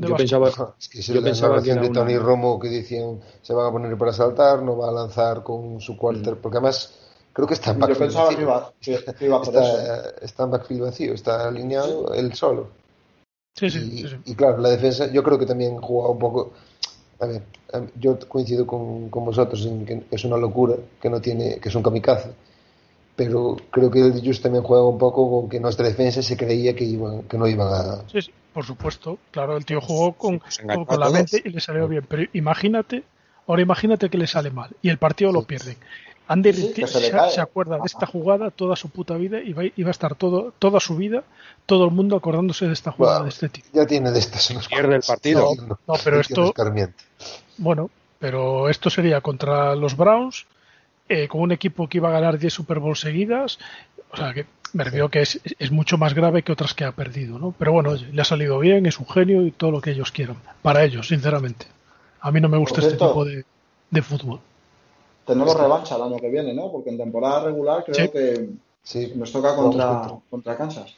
Yo 0.00 0.16
pensaba, 0.16 0.48
Es 0.78 0.88
que 0.88 1.02
si 1.02 1.12
yo 1.14 1.22
pensaba 1.22 1.62
que 1.62 1.70
era 1.70 1.82
de 1.82 1.90
Tony 1.90 2.14
una- 2.14 2.22
Romo 2.24 2.58
que 2.60 2.68
decían 2.68 3.20
se 3.42 3.52
van 3.54 3.66
a 3.66 3.72
poner 3.72 3.96
para 3.96 4.12
saltar, 4.12 4.62
no 4.62 4.76
va 4.76 4.88
a 4.88 4.92
lanzar 4.92 5.42
con 5.42 5.80
su 5.80 5.96
quarter, 5.96 6.34
Mm. 6.34 6.38
porque 6.40 6.58
además 6.58 6.94
creo 7.32 7.46
que 7.48 7.54
está 7.54 7.70
en 7.70 7.80
Yo 7.80 7.86
backfield 7.86 8.12
que 8.12 8.18
vacío. 8.18 8.40
iba, 8.40 8.72
que- 8.80 9.04
que 9.18 9.24
iba 9.24 9.36
a 9.36 9.40
hacer 9.40 9.54
eso. 9.54 9.78
Está, 9.78 10.24
está 10.24 10.42
en 10.44 10.50
backfield 10.50 10.82
vacío, 10.82 11.14
está 11.14 11.48
alineado 11.48 12.12
él 12.14 12.34
solo. 12.34 12.68
Sí, 13.56 13.70
sí, 13.70 13.78
y, 13.78 13.98
sí, 14.02 14.08
sí. 14.08 14.16
y 14.26 14.34
claro, 14.34 14.58
la 14.58 14.68
defensa, 14.70 15.10
yo 15.10 15.22
creo 15.22 15.38
que 15.38 15.46
también 15.46 15.76
jugaba 15.80 16.12
un 16.12 16.18
poco. 16.18 16.52
A 17.20 17.26
ver, 17.26 17.42
yo 17.98 18.16
coincido 18.28 18.64
con, 18.66 19.08
con 19.10 19.24
vosotros 19.24 19.66
en 19.66 19.84
que 19.84 20.04
es 20.10 20.24
una 20.24 20.36
locura, 20.36 20.76
que 21.00 21.10
no 21.10 21.20
tiene, 21.20 21.58
que 21.58 21.68
es 21.68 21.74
un 21.74 21.82
kamikaze. 21.82 22.30
Pero 23.18 23.56
creo 23.72 23.90
que 23.90 23.98
el 23.98 24.24
Just 24.24 24.44
también 24.44 24.62
juega 24.62 24.86
un 24.86 24.96
poco 24.96 25.28
con 25.28 25.50
que 25.50 25.58
nuestra 25.58 25.88
defensa 25.88 26.22
se 26.22 26.36
creía 26.36 26.76
que 26.76 26.84
iban, 26.84 27.24
que 27.24 27.36
no 27.36 27.48
iban 27.48 27.66
a. 27.66 28.08
Sí, 28.12 28.22
sí, 28.22 28.32
por 28.54 28.64
supuesto. 28.64 29.18
Claro, 29.32 29.56
el 29.56 29.64
tío 29.64 29.80
jugó 29.80 30.12
con, 30.12 30.38
Pues 30.38 30.58
con, 30.58 31.00
la 31.00 31.10
mente 31.10 31.42
y 31.44 31.48
le 31.48 31.60
salió 31.60 31.88
bien. 31.88 32.06
Pero 32.08 32.30
imagínate, 32.32 33.02
ahora 33.48 33.60
imagínate 33.60 34.08
que 34.08 34.18
le 34.18 34.28
sale 34.28 34.52
mal 34.52 34.70
y 34.82 34.88
el 34.88 34.98
partido 34.98 35.32
lo 35.32 35.42
pierden. 35.42 35.76
Andy 36.28 36.52
Sí, 36.52 36.86
se, 36.86 37.40
acuerda 37.40 37.78
de 37.78 37.86
esta 37.86 38.06
jugada 38.06 38.52
toda 38.52 38.76
su 38.76 38.88
puta 38.90 39.16
vida 39.16 39.40
y 39.40 39.52
va, 39.52 39.64
iba 39.64 39.88
a 39.88 39.90
estar 39.90 40.14
todo, 40.14 40.52
toda 40.60 40.78
su 40.78 40.94
vida, 40.94 41.24
todo 41.66 41.86
el 41.86 41.90
mundo 41.90 42.14
acordándose 42.14 42.68
de 42.68 42.74
esta 42.74 42.92
jugada 42.92 43.24
de 43.24 43.30
este 43.30 43.48
tipo. 43.48 43.66
Ya 43.72 43.84
tiene 43.84 44.12
de 44.12 44.20
estas 44.20 44.48
unos 44.50 44.68
Pierde 44.68 44.94
el 44.94 45.02
partido. 45.02 45.56
No, 45.56 45.78
No, 45.88 45.94
pero 46.04 46.16
no 46.16 46.20
esto- 46.20 46.34
tiene 46.34 46.48
escarmiento. 46.50 47.02
Bueno, 47.56 47.90
pero 48.20 48.68
esto 48.68 48.90
sería 48.90 49.20
contra 49.22 49.74
los 49.74 49.96
Browns, 49.96 50.46
eh, 51.08 51.28
con 51.28 51.40
un 51.42 51.52
equipo 51.52 51.88
que 51.88 51.98
iba 51.98 52.08
a 52.08 52.12
ganar 52.12 52.38
10 52.38 52.52
Super 52.52 52.78
Bowl 52.78 52.96
seguidas. 52.96 53.58
O 54.10 54.16
sea, 54.16 54.32
que 54.32 54.46
me 54.72 54.84
refiero 54.84 55.08
que 55.10 55.20
es, 55.22 55.40
es 55.58 55.70
mucho 55.70 55.98
más 55.98 56.14
grave 56.14 56.42
que 56.42 56.52
otras 56.52 56.74
que 56.74 56.84
ha 56.84 56.92
perdido, 56.92 57.38
¿no? 57.38 57.54
Pero 57.58 57.72
bueno, 57.72 57.90
oye, 57.90 58.06
le 58.12 58.22
ha 58.22 58.24
salido 58.24 58.58
bien, 58.58 58.86
es 58.86 58.98
un 58.98 59.06
genio 59.08 59.46
y 59.46 59.50
todo 59.50 59.70
lo 59.70 59.80
que 59.80 59.90
ellos 59.90 60.10
quieran. 60.12 60.36
Para 60.62 60.84
ellos, 60.84 61.08
sinceramente. 61.08 61.66
A 62.20 62.30
mí 62.32 62.40
no 62.40 62.48
me 62.48 62.58
gusta 62.58 62.80
este 62.80 62.92
tipo 62.96 63.24
de, 63.24 63.44
de 63.90 64.02
fútbol. 64.02 64.40
Tenemos 65.26 65.58
revancha 65.58 65.96
el 65.96 66.02
año 66.02 66.16
que 66.16 66.30
viene, 66.30 66.54
¿no? 66.54 66.72
Porque 66.72 66.90
en 66.90 66.96
temporada 66.98 67.44
regular 67.44 67.84
creo 67.84 67.94
Sí. 68.06 68.08
que 68.12 68.48
Sí, 68.82 69.12
nos 69.16 69.30
toca 69.30 69.54
contra- 69.54 70.10
contra 70.30 70.56
Kansas. 70.56 70.94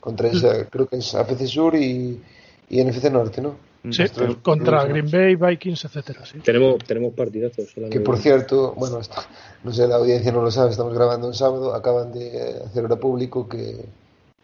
contra 0.00 0.28
esa, 0.28 0.64
creo 0.66 0.88
que 0.88 0.96
es 0.96 1.14
AFC 1.14 1.46
Sur 1.46 1.76
y, 1.76 2.20
y 2.68 2.80
NFC 2.84 3.10
Norte, 3.10 3.40
¿no? 3.40 3.54
Sí, 3.92 4.02
Nuestros- 4.02 4.36
contra 4.38 4.84
nuestros- 4.84 5.10
Green 5.12 5.38
Bay, 5.38 5.50
Vikings, 5.50 5.84
etcétera. 5.84 6.24
Sí. 6.26 6.38
tenemos, 6.40 6.78
tenemos 6.84 7.14
partidazos. 7.14 7.68
Que 7.90 8.00
por 8.00 8.18
cierto, 8.18 8.74
bueno, 8.76 8.98
esto, 9.00 9.20
no 9.64 9.72
sé, 9.72 9.86
la 9.86 9.96
audiencia 9.96 10.32
no 10.32 10.42
lo 10.42 10.50
sabe, 10.50 10.70
estamos 10.70 10.94
grabando 10.94 11.26
un 11.26 11.34
sábado, 11.34 11.74
acaban 11.74 12.12
de 12.12 12.60
hacer 12.64 12.82
ahora 12.82 12.96
público 12.96 13.48
que, 13.48 13.84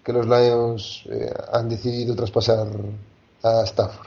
que 0.02 0.12
los 0.12 0.26
Lions 0.26 1.04
eh, 1.10 1.32
han 1.52 1.68
decidido 1.68 2.14
traspasar 2.14 2.66
a 3.42 3.62
Stafford, 3.64 4.06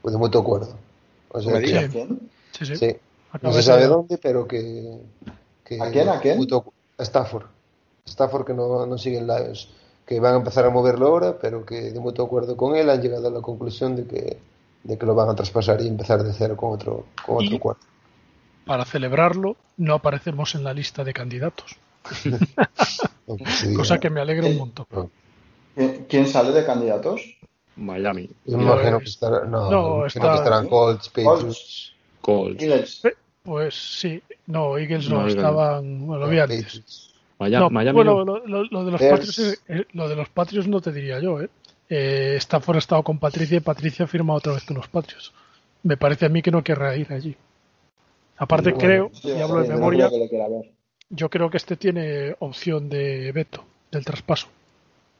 pues 0.00 0.12
de 0.12 0.18
mutuo 0.18 0.40
acuerdo. 0.42 0.74
O 1.30 1.40
sea 1.40 1.52
me 1.52 1.60
que-. 1.62 1.88
Sí, 2.52 2.66
sí. 2.66 2.76
sí, 2.76 2.96
no 3.40 3.52
se 3.52 3.62
sabe 3.62 3.86
dónde, 3.86 4.18
pero 4.18 4.46
que, 4.46 4.98
que 5.64 5.80
¿A 5.80 5.90
quién, 5.90 6.08
a 6.08 6.20
quién? 6.20 6.36
mutuo 6.36 6.72
a 6.98 7.02
Stafford. 7.02 7.46
Stafford 8.06 8.44
que 8.46 8.52
no, 8.54 8.84
no 8.86 8.98
sigue 8.98 9.18
en 9.18 9.26
Lions, 9.26 9.68
que 10.04 10.18
van 10.20 10.34
a 10.34 10.36
empezar 10.38 10.64
a 10.66 10.70
moverlo 10.70 11.06
ahora, 11.06 11.38
pero 11.40 11.64
que 11.64 11.92
de 11.92 12.00
mutuo 12.00 12.26
acuerdo 12.26 12.56
con 12.56 12.74
él 12.76 12.90
han 12.90 13.00
llegado 13.00 13.28
a 13.28 13.30
la 13.30 13.40
conclusión 13.40 13.96
de 13.96 14.04
que, 14.04 14.36
de 14.84 14.98
que 14.98 15.06
lo 15.06 15.14
van 15.14 15.28
a 15.28 15.34
traspasar 15.34 15.80
y 15.80 15.88
empezar 15.88 16.22
de 16.22 16.32
cero 16.32 16.56
con 16.56 16.72
otro, 16.72 17.06
con 17.24 17.36
otro 17.36 17.56
Y- 17.56 17.58
cuarto. 17.58 17.86
Para 18.66 18.84
celebrarlo, 18.84 19.56
no 19.78 19.94
aparecemos 19.94 20.54
en 20.54 20.62
la 20.64 20.72
lista 20.72 21.02
de 21.04 21.12
candidatos. 21.12 21.76
Cosa 23.76 23.98
que 23.98 24.10
me 24.10 24.20
alegra 24.20 24.46
un 24.46 24.58
montón. 24.58 24.86
¿Quién- 25.74 26.06
¿Quién 26.08 26.26
sale 26.26 26.52
de 26.52 26.64
candidatos? 26.64 27.20
Miami, 27.76 28.28
Yo 28.44 28.60
imagino 28.60 28.98
que 28.98 29.06
estará, 29.06 29.44
no, 29.46 29.70
no, 29.70 30.06
está- 30.06 30.30
que 30.32 30.36
estarán 30.36 30.68
Colts, 30.68 31.08
Patriots. 31.08 31.92
Colts, 32.20 32.62
Eagles. 32.62 33.02
Pues 33.42 33.74
sí, 33.74 34.22
no, 34.46 34.76
Eagles 34.76 35.08
no, 35.08 35.26
estaban, 35.26 36.06
bueno, 36.06 36.26
lo 36.26 36.30
vi 36.30 36.38
antes. 36.38 37.08
Miami, 37.38 37.64
No, 37.64 37.70
Miami 37.70 37.96
bueno, 37.96 38.24
no. 38.24 38.38
lo, 38.38 38.46
lo- 38.46 38.64
lo 38.64 38.84
de 38.84 38.90
los. 38.92 39.00
Patriots, 39.00 39.62
eh, 39.68 39.86
lo 39.94 40.08
de 40.08 40.14
los 40.16 40.28
Patriots 40.28 40.68
no 40.68 40.80
te 40.80 40.92
diría 40.92 41.18
yo, 41.18 41.40
¿eh? 41.40 41.48
Eh 41.94 42.36
Stafford 42.38 42.76
ha 42.76 42.78
estado 42.78 43.02
con 43.02 43.18
Patricia 43.18 43.58
y 43.58 43.60
Patricia 43.60 44.04
ha 44.06 44.08
firmado 44.08 44.38
otra 44.38 44.54
vez 44.54 44.64
con 44.64 44.76
los 44.78 44.88
Patriots. 44.88 45.32
Me 45.82 45.96
parece 45.96 46.26
a 46.26 46.28
mí 46.30 46.40
que 46.40 46.50
no 46.50 46.62
querrá 46.64 46.96
ir 46.96 47.12
allí. 47.12 47.36
Aparte 48.38 48.72
Bueno, 48.72 48.78
creo, 48.86 49.10
Sí, 49.12 49.28
y 49.28 49.40
hablo 49.40 49.60
de 49.62 49.68
no 49.68 49.74
memoria, 49.74 50.08
creo 50.08 50.62
yo 51.10 51.28
creo 51.28 51.50
que 51.50 51.58
este 51.58 51.76
tiene 51.76 52.34
opción 52.38 52.88
de 52.88 53.30
veto. 53.32 53.64
del 53.90 54.06
traspaso. 54.06 54.46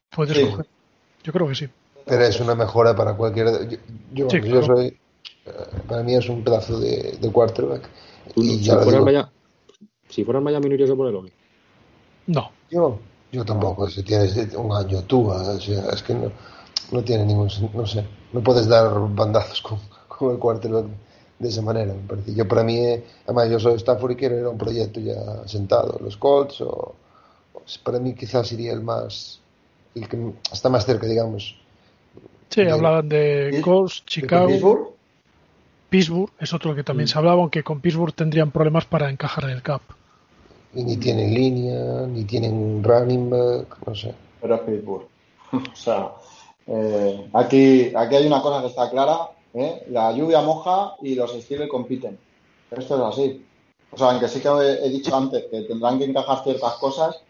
Puedes 0.09 0.35
Sí. 0.37 0.45
coger. 0.45 0.67
Yo 1.23 1.33
creo 1.33 1.47
que 1.49 1.55
sí. 1.55 1.69
Pero 2.07 2.25
es 2.25 2.41
una 2.41 2.55
mejora 2.55 2.97
para 2.97 3.13
cualquier. 3.15 3.69
Yo, 3.69 3.77
yo, 4.15 4.31
Sí, 4.31 4.37
yo 4.39 4.61
claro. 4.61 4.77
soy. 4.77 4.87
eh, 4.87 5.51
Para 5.87 6.03
mí 6.03 6.15
es 6.15 6.27
un 6.31 6.43
pedazo 6.43 6.81
de, 6.81 7.19
de 7.21 7.31
quarterback. 7.31 7.83
Y 8.37 8.65
si, 8.65 8.71
fuera 8.71 8.99
el 8.99 9.05
Miami, 9.05 9.29
si 10.09 10.25
fuera 10.25 10.39
el 10.39 10.45
Miami, 10.45 10.69
no 10.71 10.75
irías 10.75 10.91
a 10.91 10.97
ponerlo. 10.97 11.27
No. 12.29 12.51
yo, 12.71 12.99
yo 13.31 13.45
tampoco. 13.45 13.91
Si 13.91 14.03
tienes 14.03 14.35
un 14.55 14.73
año 14.73 15.03
tú, 15.03 15.29
o 15.31 15.61
sea, 15.61 15.91
es 15.91 16.03
que 16.03 16.15
no, 16.15 16.33
no 16.93 17.03
tiene 17.03 17.25
ningún. 17.25 17.49
No 17.75 17.87
sé. 17.87 18.05
No 18.33 18.41
puedes 18.43 18.67
dar 18.69 18.93
bandazos 19.15 19.61
con, 19.63 19.79
con 20.09 20.33
el 20.33 20.39
quarterback 20.39 20.87
de 21.39 21.49
esa 21.49 21.63
manera, 21.63 21.93
me 21.93 22.07
parece. 22.07 22.35
Yo, 22.35 22.47
para 22.47 22.63
mí, 22.63 22.79
eh, 22.79 23.05
además, 23.25 23.51
yo 23.51 23.59
soy 23.59 23.75
Stafford 23.75 24.13
y 24.13 24.17
quiero 24.17 24.39
ir 24.39 24.45
a 24.45 24.51
un 24.51 24.59
proyecto 24.59 25.01
ya 25.01 25.47
sentado. 25.47 25.99
Los 26.03 26.17
Colts, 26.17 26.61
o. 26.61 26.95
o 27.55 27.63
para 27.83 27.99
mí, 27.99 28.15
quizás 28.15 28.47
sería 28.49 28.73
el 28.73 28.83
más. 28.83 29.41
El 29.95 30.09
que 30.09 30.33
está 30.53 30.69
más 30.69 30.87
cerca, 30.87 31.07
digamos. 31.07 31.57
Sí, 32.49 32.63
De- 32.63 32.71
hablaban 32.71 33.09
de 33.09 33.57
¿Y- 33.59 33.61
Colts, 33.61 34.05
Chicago, 34.07 34.47
Pittsburgh? 34.49 34.89
Pittsburgh, 35.91 36.31
es 36.39 36.55
otro 36.55 36.75
que 36.75 36.83
Mm. 36.83 36.85
también 36.85 37.09
se 37.09 37.19
hablaba, 37.19 37.41
aunque 37.43 37.63
con 37.63 37.81
Pittsburgh 37.81 38.15
tendrían 38.15 38.51
problemas 38.51 38.85
para 38.87 39.11
encajar 39.11 39.45
en 39.45 39.51
el 39.51 39.63
cap. 39.63 39.83
Y 40.75 40.85
ni 40.85 40.97
tienen 40.97 41.35
línea, 41.35 42.07
ni 42.07 42.25
tienen 42.25 42.83
running 42.83 43.29
back, 43.29 43.77
no 43.87 43.95
sé. 43.95 44.15
es 44.43 44.61
Pittsburgh. 44.61 45.07
o 45.53 45.77
sea, 45.77 46.13
eh, 46.67 47.31
aquí, 47.33 47.93
aquí 47.95 48.17
hay 48.17 48.27
una 48.27 48.43
cosa 48.43 48.61
que 48.61 48.69
está 48.69 48.91
clara, 48.91 49.31
¿eh? 49.55 49.85
la 49.89 50.13
lluvia 50.13 50.41
moja 50.41 50.97
y 51.03 51.15
los 51.15 51.33
Steelers 51.33 51.71
compiten. 51.71 52.19
Esto 52.71 52.97
es 52.97 53.15
así. 53.15 53.47
O 53.91 53.99
sea, 53.99 54.11
aunque 54.11 54.29
sí 54.29 54.41
que 54.41 54.49
he, 54.49 54.87
he 54.87 54.89
dicho 54.89 55.15
antes 55.15 55.45
que 55.51 55.63
tendrán 55.63 55.99
que 55.99 56.05
encajar 56.05 56.43
ciertas 56.43 56.75
cosas, 56.75 57.23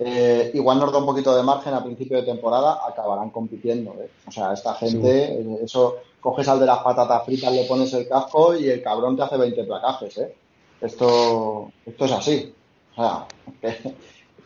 eh, 0.00 0.52
igual 0.54 0.78
nos 0.78 0.92
da 0.92 0.98
un 0.98 1.06
poquito 1.06 1.34
de 1.34 1.42
margen 1.42 1.74
a 1.74 1.82
principio 1.82 2.18
de 2.18 2.22
temporada, 2.22 2.80
acabarán 2.86 3.30
compitiendo. 3.30 3.96
O 4.26 4.30
sea, 4.30 4.52
esta 4.52 4.74
gente, 4.74 5.44
eso, 5.62 5.96
coges 6.20 6.46
al 6.48 6.60
de 6.60 6.66
las 6.66 6.78
patatas 6.78 7.24
fritas, 7.24 7.52
le 7.52 7.64
pones 7.64 7.92
el 7.94 8.08
casco 8.08 8.56
y 8.56 8.68
el 8.68 8.82
cabrón 8.82 9.16
te 9.16 9.22
hace 9.22 9.36
20 9.36 9.64
placajes. 9.64 10.18
¿eh? 10.18 10.34
Esto, 10.80 11.72
esto 11.84 12.04
es 12.04 12.12
así. 12.12 12.54
O 12.92 13.02
sea, 13.02 13.26
que, 13.60 13.94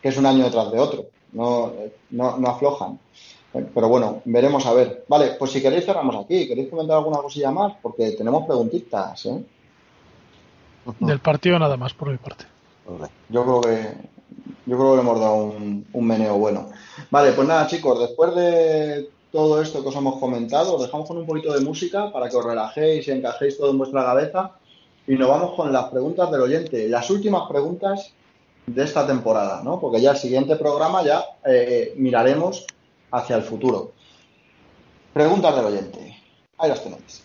que 0.00 0.08
es 0.08 0.16
un 0.16 0.26
año 0.26 0.44
detrás 0.44 0.72
de 0.72 0.78
otro. 0.78 1.04
No, 1.32 1.72
no, 2.10 2.38
no 2.38 2.48
aflojan. 2.48 2.98
Pero 3.52 3.88
bueno, 3.88 4.22
veremos 4.24 4.64
a 4.66 4.72
ver. 4.72 5.04
Vale, 5.08 5.36
pues 5.38 5.50
si 5.50 5.60
queréis 5.60 5.84
cerramos 5.84 6.16
aquí. 6.16 6.48
¿Queréis 6.48 6.70
comentar 6.70 6.96
alguna 6.96 7.18
cosilla 7.18 7.50
más? 7.50 7.74
Porque 7.82 8.12
tenemos 8.12 8.46
preguntitas. 8.46 9.26
¿eh? 9.26 9.44
Del 11.00 11.20
partido 11.20 11.58
nada 11.58 11.76
más 11.76 11.92
por 11.92 12.10
mi 12.10 12.16
parte. 12.16 12.46
Yo 13.28 13.44
creo 13.44 13.60
que 13.60 14.12
yo 14.64 14.76
creo 14.76 14.90
que 14.90 14.96
le 14.96 15.02
hemos 15.02 15.20
dado 15.20 15.34
un, 15.36 15.86
un 15.92 16.06
meneo 16.06 16.36
bueno. 16.38 16.70
Vale, 17.10 17.32
pues 17.32 17.46
nada, 17.46 17.66
chicos, 17.66 17.98
después 18.00 18.34
de 18.34 19.10
todo 19.30 19.60
esto 19.60 19.82
que 19.82 19.88
os 19.88 19.96
hemos 19.96 20.18
comentado, 20.18 20.76
os 20.76 20.82
dejamos 20.82 21.08
con 21.08 21.18
un 21.18 21.26
poquito 21.26 21.52
de 21.52 21.60
música 21.60 22.12
para 22.12 22.28
que 22.28 22.36
os 22.36 22.44
relajéis 22.44 23.06
y 23.08 23.10
encajéis 23.10 23.58
todo 23.58 23.70
en 23.70 23.78
vuestra 23.78 24.04
cabeza. 24.04 24.52
Y 25.06 25.14
nos 25.16 25.28
vamos 25.28 25.54
con 25.56 25.72
las 25.72 25.86
preguntas 25.86 26.30
del 26.30 26.42
oyente. 26.42 26.88
Las 26.88 27.10
últimas 27.10 27.48
preguntas 27.48 28.12
de 28.66 28.84
esta 28.84 29.06
temporada, 29.06 29.62
¿no? 29.64 29.80
Porque 29.80 30.00
ya 30.00 30.12
el 30.12 30.16
siguiente 30.16 30.56
programa 30.56 31.02
ya 31.02 31.24
eh, 31.44 31.94
miraremos 31.96 32.66
hacia 33.12 33.36
el 33.36 33.42
futuro. 33.42 33.92
Preguntas 35.12 35.54
del 35.54 35.66
oyente. 35.66 36.16
Ahí 36.58 36.68
las 36.68 36.82
tenéis. 36.82 37.22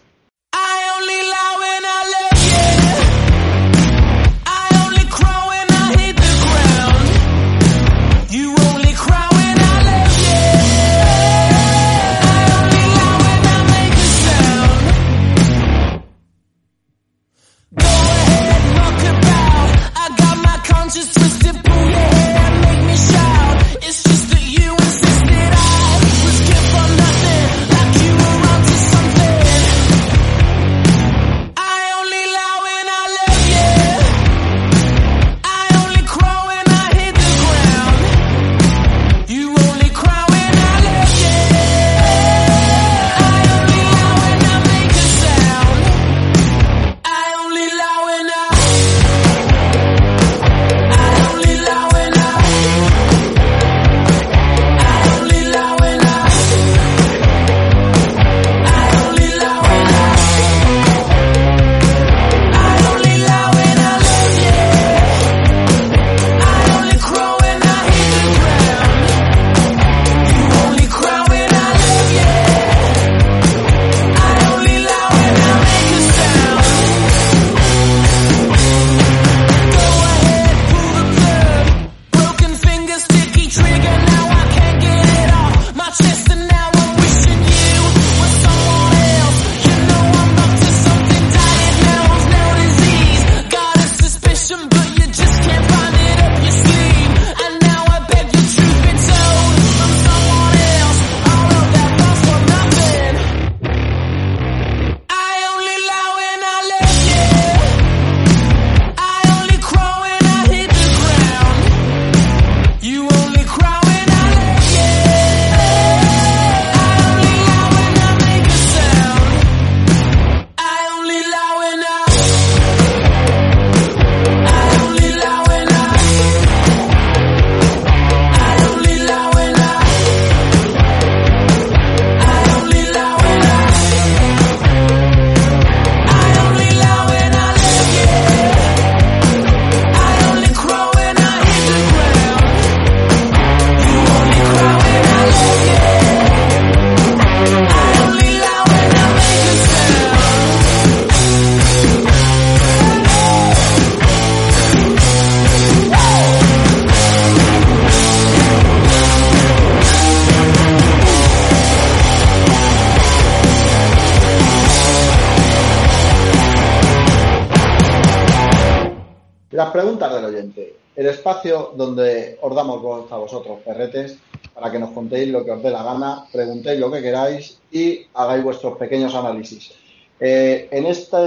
Que 175.47 175.53
os 175.55 175.63
dé 175.63 175.71
la 175.71 175.81
gana, 175.81 176.27
preguntéis 176.29 176.77
lo 176.77 176.91
que 176.91 177.01
queráis 177.01 177.57
y 177.71 178.03
hagáis 178.13 178.43
vuestros 178.43 178.77
pequeños 178.77 179.15
análisis. 179.15 179.71
Eh, 180.19 180.67
en, 180.71 180.85
este, 180.85 181.17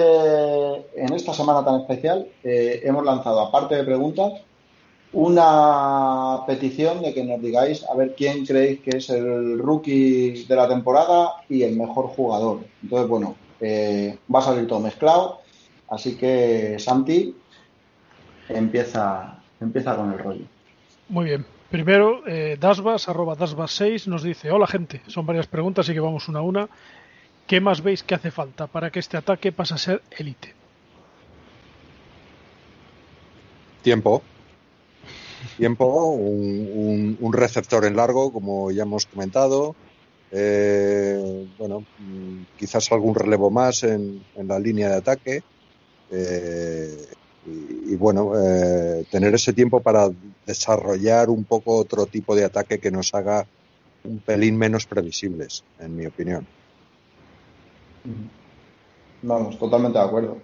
en 0.95 1.13
esta 1.15 1.33
semana 1.33 1.65
tan 1.65 1.81
especial 1.81 2.27
eh, 2.45 2.83
hemos 2.85 3.03
lanzado, 3.03 3.41
aparte 3.41 3.77
de 3.77 3.85
preguntas, 3.85 4.35
una 5.15 6.43
petición 6.47 7.01
de 7.01 7.15
que 7.15 7.25
nos 7.25 7.41
digáis 7.41 7.83
a 7.89 7.95
ver 7.95 8.15
quién 8.15 8.45
creéis 8.45 8.81
que 8.81 8.99
es 8.99 9.09
el 9.09 9.59
rookie 9.59 10.45
de 10.45 10.57
la 10.57 10.69
temporada 10.69 11.43
y 11.49 11.63
el 11.63 11.77
mejor 11.77 12.09
jugador. 12.09 12.61
Entonces, 12.83 13.09
bueno, 13.09 13.37
eh, 13.61 14.19
va 14.33 14.41
a 14.41 14.43
salir 14.43 14.69
todo 14.69 14.81
mezclado, 14.81 15.41
así 15.89 16.17
que 16.17 16.77
Santi 16.79 17.35
empieza, 18.51 19.41
empieza 19.61 19.97
con 19.97 20.13
el 20.13 20.19
rollo. 20.19 20.45
Muy 21.09 21.25
bien. 21.25 21.60
Primero, 21.71 22.27
eh, 22.27 22.57
Dasbas, 22.59 23.09
arroba 23.09 23.37
Dasbas6, 23.37 24.07
nos 24.09 24.23
dice, 24.25 24.51
hola 24.51 24.67
gente, 24.67 25.03
son 25.07 25.25
varias 25.25 25.47
preguntas, 25.47 25.87
así 25.87 25.95
que 25.95 26.01
vamos 26.01 26.29
una 26.29 26.41
a 26.41 26.43
una. 26.43 26.69
¿Qué 27.47 27.61
más 27.61 27.83
veis 27.83 28.03
que 28.03 28.15
hace 28.15 28.31
falta 28.31 28.67
para 28.67 28.91
que 28.91 28.99
este 28.99 29.17
ataque 29.17 29.53
pase 29.53 29.75
a 29.75 29.79
ser 29.79 30.03
élite? 30.19 30.53
Tiempo. 33.83 34.23
Tiempo, 35.57 35.87
un, 36.11 36.69
un- 36.75 37.17
un 37.21 37.33
receptor 37.33 37.85
en 37.85 37.97
largo, 37.97 38.33
como 38.33 38.71
ya 38.73 38.83
hemos 38.83 39.07
comentado. 39.07 39.75
Eh, 40.33 41.47
bueno, 41.59 41.81
mm, 41.99 42.43
quizás 42.59 42.91
algún 42.93 43.15
relevo 43.15 43.51
más 43.51 43.83
en, 43.85 44.23
en 44.37 44.49
la 44.49 44.59
línea 44.59 44.89
de 44.89 44.97
ataque. 44.97 45.43
Eh, 46.11 47.07
y, 47.47 47.93
y 47.93 47.97
bueno, 47.97 48.33
eh, 48.37 49.05
tener 49.11 49.35
ese 49.35 49.53
tiempo 49.53 49.81
para 49.81 50.09
desarrollar 50.47 51.31
un 51.31 51.45
poco 51.45 51.77
otro 51.77 52.07
tipo 52.07 52.35
de 52.37 52.45
ataque 52.45 52.79
que 52.79 52.91
nos 52.91 53.15
haga 53.15 53.47
un 54.05 54.19
pelín 54.19 54.57
menos 54.57 54.87
previsibles, 54.87 55.63
en 55.79 55.97
mi 55.97 56.07
opinión. 56.07 56.47
Vamos, 59.23 59.59
totalmente 59.59 59.99
de 59.99 60.05
acuerdo. 60.05 60.39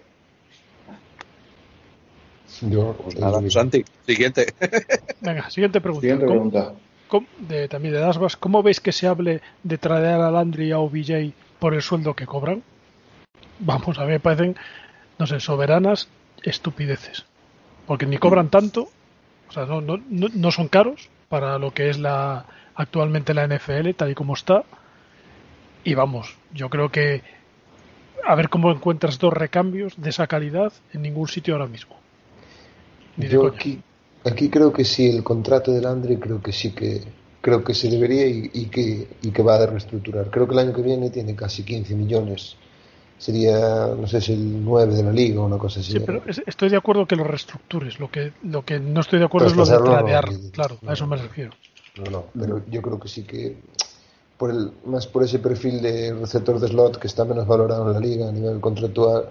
Yo, 2.62 2.94
Pues 3.02 3.18
nada, 3.18 3.40
Santi, 3.50 3.84
siguiente. 4.06 4.46
Venga, 5.20 5.50
siguiente 5.50 5.80
pregunta. 5.80 6.02
Siguiente 6.02 6.26
¿Cómo- 6.26 6.50
pregunta. 6.50 6.74
cómo- 7.08 7.26
de, 7.38 7.68
también 7.68 7.94
de 7.94 8.00
Dasbas, 8.00 8.36
¿cómo 8.36 8.62
veis 8.62 8.80
que 8.80 8.92
se 8.92 9.06
hable 9.06 9.40
de 9.62 9.78
traer 9.78 10.20
a 10.20 10.30
Landry 10.30 10.68
y 10.68 10.72
a 10.72 10.78
OBJ 10.78 11.32
por 11.58 11.74
el 11.74 11.82
sueldo 11.82 12.14
que 12.14 12.26
cobran? 12.26 12.62
Vamos, 13.58 13.98
a 13.98 14.02
mí 14.04 14.08
me 14.12 14.20
parecen, 14.20 14.56
no 15.18 15.26
sé, 15.26 15.40
soberanas 15.40 16.08
estupideces. 16.46 17.24
Porque 17.86 18.06
ni 18.06 18.18
cobran 18.18 18.48
tanto, 18.48 18.88
o 19.48 19.52
sea, 19.52 19.66
no, 19.66 19.80
no, 19.80 19.98
no, 20.08 20.28
no 20.32 20.50
son 20.50 20.68
caros 20.68 21.10
para 21.28 21.58
lo 21.58 21.72
que 21.72 21.90
es 21.90 21.98
la 21.98 22.46
actualmente 22.74 23.34
la 23.34 23.46
NFL, 23.46 23.90
tal 23.96 24.10
y 24.10 24.14
como 24.14 24.34
está. 24.34 24.64
Y 25.84 25.94
vamos, 25.94 26.36
yo 26.52 26.68
creo 26.68 26.90
que 26.90 27.22
a 28.24 28.34
ver 28.34 28.48
cómo 28.48 28.72
encuentras 28.72 29.18
dos 29.18 29.32
recambios 29.32 29.94
de 29.96 30.10
esa 30.10 30.26
calidad 30.26 30.72
en 30.92 31.02
ningún 31.02 31.28
sitio 31.28 31.54
ahora 31.54 31.68
mismo. 31.68 31.96
Ni 33.16 33.28
yo 33.28 33.46
aquí, 33.46 33.80
aquí 34.24 34.50
creo 34.50 34.72
que 34.72 34.84
sí, 34.84 35.08
el 35.08 35.22
contrato 35.22 35.72
del 35.72 35.86
Andre 35.86 36.18
creo 36.18 36.42
que 36.42 36.52
sí 36.52 36.72
que 36.72 37.02
creo 37.40 37.62
que 37.62 37.74
se 37.74 37.88
debería 37.88 38.26
y, 38.26 38.50
y 38.52 38.64
que, 38.66 39.06
y 39.22 39.30
que 39.30 39.42
va 39.42 39.54
a 39.54 39.66
reestructurar. 39.66 40.30
Creo 40.30 40.48
que 40.48 40.54
el 40.54 40.58
año 40.58 40.72
que 40.72 40.82
viene 40.82 41.10
tiene 41.10 41.36
casi 41.36 41.62
15 41.62 41.94
millones. 41.94 42.56
Sería, 43.18 43.58
no 43.98 44.06
sé 44.06 44.20
si 44.20 44.34
el 44.34 44.64
9 44.64 44.94
de 44.94 45.02
la 45.02 45.12
liga 45.12 45.40
o 45.40 45.46
una 45.46 45.58
cosa 45.58 45.80
así. 45.80 45.92
Sí, 45.92 46.00
pero 46.00 46.22
es- 46.26 46.42
estoy 46.46 46.68
de 46.68 46.76
acuerdo 46.76 47.06
que 47.06 47.16
lo 47.16 47.24
reestructures. 47.24 47.98
Lo 47.98 48.10
que, 48.10 48.32
lo 48.42 48.62
que 48.64 48.78
no 48.78 49.00
estoy 49.00 49.18
de 49.18 49.24
acuerdo 49.24 49.48
es 49.48 49.56
lo 49.56 49.64
de 49.64 49.70
Traspasarlo, 49.70 50.00
no, 50.00 50.06
tradear. 50.06 50.32
no, 50.32 50.50
Claro, 50.52 50.78
no, 50.82 50.90
a 50.90 50.92
eso 50.92 51.06
me 51.06 51.16
refiero. 51.16 51.52
No, 51.96 52.10
no, 52.10 52.24
pero 52.38 52.62
yo 52.70 52.82
creo 52.82 53.00
que 53.00 53.08
sí 53.08 53.22
que 53.22 53.56
por 54.36 54.50
el, 54.50 54.70
más 54.84 55.06
por 55.06 55.22
ese 55.24 55.38
perfil 55.38 55.80
de 55.80 56.12
receptor 56.12 56.60
de 56.60 56.68
slot 56.68 56.98
que 56.98 57.06
está 57.06 57.24
menos 57.24 57.46
valorado 57.46 57.86
en 57.86 57.94
la 57.94 58.00
liga 58.00 58.28
a 58.28 58.32
nivel 58.32 58.60
contractual 58.60 59.24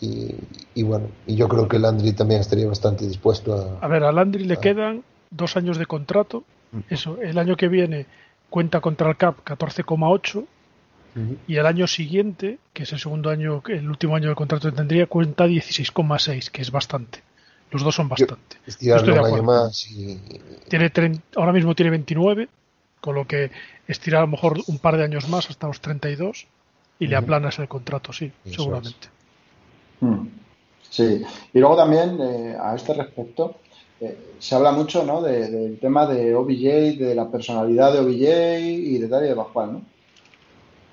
y, 0.00 0.34
y 0.74 0.82
bueno, 0.82 1.06
y 1.26 1.36
yo 1.36 1.48
creo 1.48 1.68
que 1.68 1.78
Landry 1.78 2.12
también 2.12 2.40
estaría 2.40 2.66
bastante 2.66 3.06
dispuesto 3.06 3.54
a... 3.54 3.84
A 3.84 3.88
ver, 3.88 4.02
a 4.02 4.10
Landry 4.10 4.44
le 4.44 4.56
quedan 4.56 5.04
dos 5.30 5.56
años 5.56 5.78
de 5.78 5.86
contrato. 5.86 6.42
Mm. 6.72 6.78
Eso, 6.90 7.16
el 7.22 7.38
año 7.38 7.56
que 7.56 7.68
viene 7.68 8.06
cuenta 8.50 8.80
contra 8.80 9.08
el 9.08 9.16
CAP 9.16 9.44
14,8 9.44 10.44
Y 11.46 11.56
el 11.56 11.66
año 11.66 11.86
siguiente, 11.86 12.58
que 12.72 12.82
es 12.84 12.92
el 12.92 12.98
segundo 12.98 13.30
año, 13.30 13.62
el 13.68 13.88
último 13.88 14.16
año 14.16 14.28
de 14.28 14.34
contrato 14.34 14.70
que 14.70 14.76
tendría, 14.76 15.06
cuenta 15.06 15.46
16,6, 15.46 16.50
que 16.50 16.62
es 16.62 16.70
bastante. 16.70 17.22
Los 17.70 17.82
dos 17.82 17.94
son 17.94 18.08
bastante. 18.08 18.56
Estirarlo 18.66 19.00
Estoy 19.02 19.14
de 19.14 19.20
un 19.20 19.26
año 19.26 19.42
acuerdo. 19.42 19.64
más 19.66 19.90
y, 19.90 20.18
Tiene 20.68 20.90
ahora 21.36 21.52
mismo 21.52 21.74
tiene 21.74 21.90
29, 21.90 22.48
con 23.00 23.14
lo 23.14 23.26
que 23.26 23.50
estirar 23.86 24.18
a 24.22 24.24
lo 24.24 24.28
mejor 24.30 24.58
un 24.66 24.78
par 24.78 24.96
de 24.96 25.04
años 25.04 25.28
más 25.28 25.50
hasta 25.50 25.66
los 25.66 25.80
32 25.80 26.46
y 26.98 27.06
le 27.06 27.16
Ujú. 27.16 27.24
aplanas 27.24 27.58
el 27.58 27.68
contrato, 27.68 28.12
sí, 28.12 28.32
Eso 28.44 28.62
seguramente. 28.62 29.08
Mm. 30.00 30.26
Sí, 30.90 31.22
y 31.52 31.58
luego 31.58 31.76
también 31.76 32.18
eh, 32.20 32.56
a 32.60 32.74
este 32.76 32.94
respecto 32.94 33.56
eh, 34.00 34.16
se 34.38 34.54
habla 34.54 34.70
mucho 34.72 35.04
¿no? 35.04 35.20
de- 35.22 35.50
del 35.50 35.78
tema 35.78 36.06
de 36.06 36.34
OBJ, 36.34 36.96
de 36.98 37.14
la 37.14 37.28
personalidad 37.30 37.92
de 37.92 37.98
OBJ 38.00 38.58
y 38.60 38.98
de 38.98 39.08
tal 39.08 39.24
y 39.24 39.28
de 39.28 39.34
Pascual, 39.34 39.72
¿no? 39.72 39.82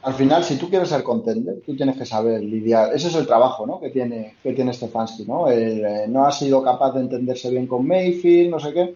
Al 0.04 0.14
final, 0.16 0.44
si 0.44 0.58
tú 0.58 0.68
quieres 0.70 0.90
ser 0.90 1.04
contender, 1.04 1.62
tú 1.64 1.76
tienes 1.76 1.96
que 1.96 2.06
saber 2.06 2.42
lidiar. 2.42 2.94
Ese 2.94 3.10
es 3.10 3.16
el 3.16 3.28
trabajo 3.28 3.68
¿no? 3.68 3.80
que 3.80 3.92
tiene, 3.92 4.36
que 4.42 4.54
tiene 4.54 4.74
Stefanski, 4.74 5.26
¿no? 5.26 5.50
Eh, 5.50 6.06
no 6.08 6.26
ha 6.26 6.32
sido 6.32 6.64
capaz 6.64 6.94
de 6.94 7.02
entenderse 7.02 7.52
bien 7.52 7.68
con 7.68 7.86
Mayfield, 7.86 8.50
no 8.50 8.60
sé 8.60 8.74
qué. 8.74 8.96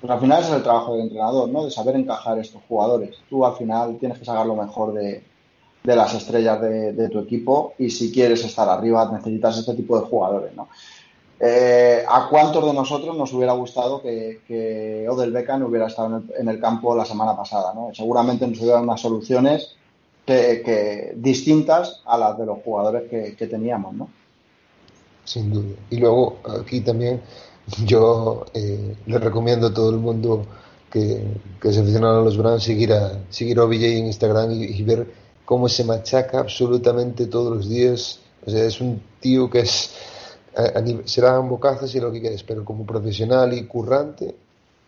Pues 0.00 0.10
al 0.10 0.20
final 0.20 0.40
ese 0.40 0.50
es 0.50 0.56
el 0.56 0.62
trabajo 0.62 0.92
del 0.92 1.02
entrenador, 1.02 1.48
¿no? 1.48 1.64
De 1.64 1.70
saber 1.70 1.96
encajar 1.96 2.38
estos 2.38 2.62
jugadores. 2.68 3.16
Tú 3.28 3.44
al 3.44 3.56
final 3.56 3.96
tienes 3.98 4.18
que 4.18 4.24
sacar 4.24 4.46
lo 4.46 4.54
mejor 4.54 4.94
de, 4.94 5.22
de 5.82 5.96
las 5.96 6.14
estrellas 6.14 6.60
de, 6.60 6.92
de 6.92 7.08
tu 7.08 7.18
equipo 7.18 7.74
y 7.78 7.90
si 7.90 8.12
quieres 8.12 8.44
estar 8.44 8.68
arriba 8.68 9.10
necesitas 9.12 9.58
este 9.58 9.74
tipo 9.74 9.98
de 10.00 10.06
jugadores, 10.06 10.54
¿no? 10.54 10.68
Eh, 11.40 12.04
¿A 12.06 12.28
cuántos 12.28 12.64
de 12.66 12.74
nosotros 12.74 13.16
nos 13.16 13.32
hubiera 13.32 13.54
gustado 13.54 14.02
que, 14.02 14.42
que 14.46 15.08
Odell 15.08 15.32
Beckham 15.32 15.62
hubiera 15.62 15.86
estado 15.86 16.08
en 16.08 16.14
el, 16.14 16.40
en 16.40 16.48
el 16.50 16.60
campo 16.60 16.94
la 16.94 17.06
semana 17.06 17.34
pasada, 17.34 17.72
¿no? 17.74 17.90
Seguramente 17.94 18.46
nos 18.46 18.60
hubieran 18.60 18.82
unas 18.84 19.00
soluciones 19.00 19.74
que, 20.30 20.62
que 20.62 21.12
distintas 21.16 22.00
a 22.04 22.16
las 22.18 22.38
de 22.38 22.46
los 22.46 22.58
jugadores 22.62 23.08
que, 23.10 23.34
que 23.36 23.46
teníamos, 23.46 23.94
¿no? 23.94 24.08
sin 25.24 25.52
duda. 25.52 25.76
Y 25.90 25.96
luego 25.98 26.40
aquí 26.60 26.80
también 26.80 27.20
yo 27.84 28.46
eh, 28.54 28.96
le 29.06 29.18
recomiendo 29.18 29.68
a 29.68 29.74
todo 29.74 29.90
el 29.90 29.98
mundo 29.98 30.44
que, 30.90 31.22
que 31.60 31.72
se 31.72 31.80
aficionan 31.80 32.16
a 32.16 32.20
los 32.20 32.36
Browns 32.36 32.64
seguir 32.64 32.92
a, 32.92 33.12
seguir 33.30 33.58
a 33.58 33.64
OBJ 33.64 33.82
en 33.84 34.06
Instagram 34.06 34.50
y, 34.52 34.64
y 34.64 34.82
ver 34.82 35.06
cómo 35.44 35.68
se 35.68 35.84
machaca 35.84 36.40
absolutamente 36.40 37.26
todos 37.26 37.56
los 37.56 37.68
días. 37.68 38.18
O 38.46 38.50
sea, 38.50 38.64
es 38.64 38.80
un 38.80 39.00
tío 39.20 39.48
que 39.50 39.60
es, 39.60 39.92
a- 40.56 40.78
a 40.78 40.82
nivel- 40.82 41.06
serán 41.06 41.48
bocazas 41.48 41.94
y 41.94 42.00
lo 42.00 42.10
que 42.12 42.20
quieras, 42.20 42.42
pero 42.42 42.64
como 42.64 42.84
profesional 42.84 43.52
y 43.52 43.64
currante 43.66 44.34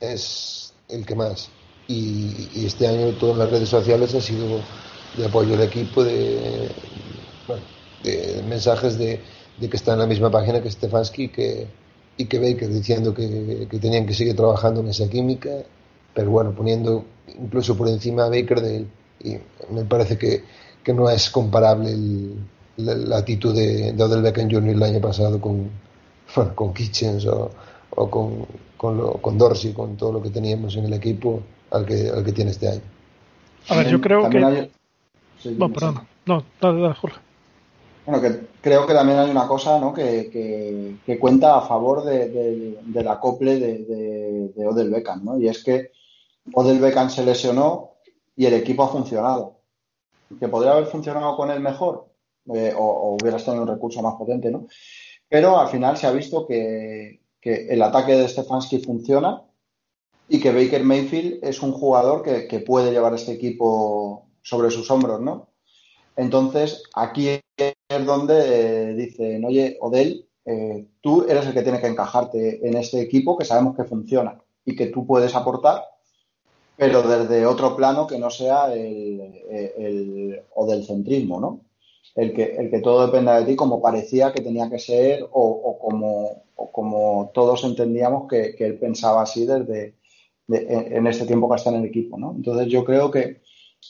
es 0.01 0.73
el 0.89 1.07
que 1.07 1.15
más. 1.15 1.51
Y, 1.87 2.49
y 2.55 2.67
este 2.67 2.87
año 2.87 3.13
todo 3.19 3.33
en 3.33 3.39
las 3.41 3.51
redes 3.51 3.69
sociales 3.69 4.15
ha 4.15 4.21
sido 4.21 4.61
de 5.15 5.25
apoyo 5.27 5.55
al 5.55 5.63
equipo, 5.63 6.05
de, 6.05 6.75
bueno, 7.47 7.63
de 8.03 8.43
mensajes 8.47 8.99
de, 8.99 9.21
de 9.57 9.69
que 9.69 9.77
está 9.77 9.93
en 9.93 10.01
la 10.01 10.07
misma 10.07 10.31
página 10.31 10.63
que 10.63 10.71
Stefanski 10.71 11.25
y 11.25 11.29
que, 11.29 11.67
y 12.17 12.25
que 12.27 12.39
Baker 12.39 12.69
diciendo 12.69 13.15
que, 13.15 13.67
que 13.71 13.79
tenían 13.79 14.07
que 14.07 14.15
seguir 14.15 14.37
trabajando 14.37 14.81
en 14.81 14.89
esa 14.89 15.09
química, 15.09 15.51
pero 16.15 16.31
bueno, 16.31 16.53
poniendo 16.53 17.05
incluso 17.39 17.77
por 17.77 17.89
encima 17.89 18.25
a 18.25 18.29
Baker 18.29 18.61
de 18.61 18.77
él. 18.77 18.87
Y 19.25 19.37
me 19.73 19.85
parece 19.85 20.19
que, 20.19 20.43
que 20.83 20.93
no 20.93 21.09
es 21.09 21.31
comparable 21.31 21.91
el- 21.91 22.35
la, 22.77 22.95
la 22.95 23.19
actitud 23.19 23.55
de, 23.55 23.93
de 23.93 24.03
Odell 24.03 24.23
Beckham 24.23 24.51
Jr. 24.51 24.75
el 24.75 24.83
año 24.83 25.01
pasado 25.01 25.41
con, 25.41 25.71
bueno, 26.35 26.55
con 26.55 26.73
Kitchens 26.75 27.27
o, 27.27 27.51
o 27.91 28.11
con, 28.11 28.47
con, 28.77 28.97
lo- 28.97 29.13
con 29.21 29.37
Dorsey, 29.39 29.73
con 29.73 29.97
todo 29.97 30.13
lo 30.13 30.23
que 30.23 30.31
teníamos 30.31 30.75
en 30.77 30.87
el 30.87 30.93
equipo 30.95 31.43
al 31.71 31.85
que, 31.87 32.09
al 32.09 32.25
que 32.25 32.33
tiene 32.33 32.51
este 32.51 32.69
año. 32.69 32.81
A 33.69 33.77
ver, 33.77 33.89
yo 33.89 34.01
creo 34.01 34.29
que... 34.29 34.41
También 34.41 34.45
hay- 34.45 34.63
Sí, 34.67 34.73
No, 35.51 35.67
dime, 35.67 35.69
perdón. 35.75 36.09
No, 36.27 36.45
dale, 36.61 36.81
dale, 36.81 36.95
Jorge. 36.95 37.21
Bueno, 38.07 38.21
que 38.21 38.47
creo 38.61 38.87
que 38.87 38.95
también 38.95 39.19
hay 39.19 39.31
una 39.31 39.47
cosa 39.47 39.79
¿no? 39.79 39.93
que, 39.95 40.29
que- 40.31 40.97
que 41.07 41.19
cuenta 41.19 41.57
a 41.57 41.63
favor 41.63 42.03
de, 42.05 42.29
de- 42.29 42.79
del 42.83 43.09
acople 43.09 43.59
de, 43.61 43.79
de, 43.85 44.49
de 44.57 44.67
Odell 44.67 44.91
Beckham, 44.91 45.25
¿no? 45.25 45.39
Y 45.39 45.49
es 45.49 45.63
que 45.63 45.93
Odell 46.55 46.81
Beckham 46.81 47.11
se 47.11 47.25
lesionó 47.25 47.93
y 48.35 48.47
el 48.47 48.55
equipo 48.55 48.83
ha 48.83 48.89
funcionado. 48.89 49.59
Que 50.41 50.49
podría 50.49 50.73
haber 50.73 50.87
funcionado 50.87 51.37
con 51.37 51.51
él 51.51 51.61
mejor 51.61 52.07
eh, 52.55 52.73
o, 52.77 52.83
o 52.85 53.15
hubieras 53.17 53.45
tenido 53.45 53.63
un 53.63 53.69
recurso 53.69 54.03
más 54.03 54.15
potente, 54.17 54.51
¿no? 54.51 54.67
Pero 55.29 55.59
al 55.59 55.69
final 55.69 55.97
se 55.97 56.07
ha 56.07 56.11
visto 56.13 56.47
que, 56.47 57.21
que 57.41 57.69
el 57.69 57.81
ataque 57.83 58.15
de 58.17 58.29
Stefanski 58.29 58.81
funciona 58.81 59.43
y 60.29 60.41
que 60.41 60.51
Baker 60.53 60.83
Mayfield 60.85 61.39
es 61.45 61.63
un 61.63 61.73
jugador 61.73 62.23
que, 62.23 62.49
que 62.49 62.59
puede 62.61 62.91
llevar 62.91 63.15
este 63.15 63.33
equipo 63.33 64.27
sobre 64.43 64.71
sus 64.71 64.91
hombros, 64.91 65.21
¿no? 65.21 65.49
Entonces, 66.17 66.83
aquí 66.95 67.29
es 67.59 68.07
donde 68.07 68.91
eh, 68.91 68.95
dicen, 68.95 69.45
oye, 69.45 69.79
Odell, 69.81 70.29
eh, 70.45 70.87
tú 71.01 71.25
eres 71.29 71.47
el 71.47 71.55
que 71.55 71.63
tiene 71.63 71.81
que 71.81 71.87
encajarte 71.89 72.67
en 72.67 72.77
este 72.77 73.01
equipo 73.01 73.39
que 73.39 73.45
sabemos 73.45 73.77
que 73.77 73.85
funciona 73.85 74.39
y 74.65 74.77
que 74.77 74.87
tú 74.89 75.07
puedes 75.07 75.35
aportar, 75.35 75.83
pero 76.77 77.03
desde 77.03 77.47
otro 77.47 77.77
plano 77.77 78.07
que 78.07 78.19
no 78.19 78.31
sea 78.31 78.73
el, 78.73 79.21
el- 79.77 80.43
o 80.55 80.67
del 80.67 80.85
centrismo, 80.85 81.41
¿no? 81.41 81.61
el 82.15 82.35
que, 82.35 82.57
el 82.57 82.71
que 82.71 82.81
todo 82.81 83.07
dependa 83.07 83.39
de 83.39 83.47
ti 83.47 83.57
como 83.57 83.81
parecía 83.81 84.33
que 84.33 84.43
tenía 84.43 84.69
que 84.69 84.79
ser 84.79 85.27
o, 85.33 85.79
como, 85.81 86.45
como 86.55 87.31
todos 87.33 87.65
entendíamos 87.65 88.29
que, 88.29 88.55
él 88.59 88.79
pensaba 88.79 89.23
así 89.23 89.47
desde 89.47 89.95
de- 90.47 90.67
en 90.69 90.97
en 90.97 91.07
este 91.07 91.27
tiempo 91.27 91.49
que 91.49 91.57
está 91.57 91.71
en 91.71 91.77
el 91.77 91.87
equipo, 91.87 92.19
¿no? 92.19 92.33
Entonces 92.37 92.67
yo 92.69 92.85
creo 92.85 93.11
que 93.11 93.41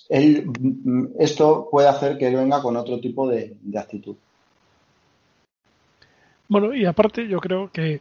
él, 0.09 0.47
mm, 0.47 1.07
esto 1.19 1.69
puede 1.71 1.89
hacer 1.89 2.19
que 2.19 2.29
él 2.29 2.37
venga 2.37 2.63
con 2.63 2.77
otro 2.77 3.01
tipo 3.01 3.29
de, 3.29 3.57
actitud. 3.77 4.17
Bueno, 6.49 6.75
y 6.75 6.85
aparte 6.85 7.27
yo 7.29 7.41
creo 7.41 7.71
que 7.71 8.01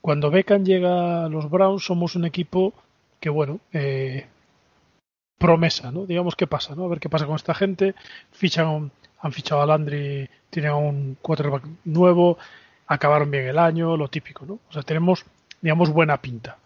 cuando 0.00 0.30
Beckham 0.30 0.64
llega 0.64 1.24
a 1.24 1.28
los 1.28 1.48
Browns 1.50 1.84
somos 1.84 2.14
un 2.14 2.24
equipo 2.24 2.74
que, 3.20 3.30
bueno, 3.30 3.60
eh, 3.72 4.26
promesa, 5.38 5.90
¿no? 5.90 6.06
Digamos 6.06 6.36
qué 6.36 6.46
pasa, 6.46 6.74
¿no? 6.74 6.84
A 6.84 6.88
ver 6.88 7.00
qué 7.00 7.08
pasa 7.08 7.26
con 7.26 7.36
esta 7.36 7.54
gente. 7.54 7.94
Fichan, 8.32 8.90
han 9.20 9.32
fichado 9.32 9.62
a 9.62 9.66
Landry, 9.66 10.28
tienen 10.50 10.70
a 10.70 10.76
un 10.76 11.16
quarterback 11.22 11.64
nuevo, 11.84 12.38
acabaron 12.86 13.30
bien 13.30 13.46
el 13.46 13.58
año, 13.58 13.96
lo 13.96 14.08
típico, 14.08 14.44
¿no? 14.46 14.58
O 14.68 14.72
sea, 14.72 14.82
tenemos, 14.82 15.24
digamos, 15.60 15.90
buena 15.90 16.20
pinta. 16.20 16.58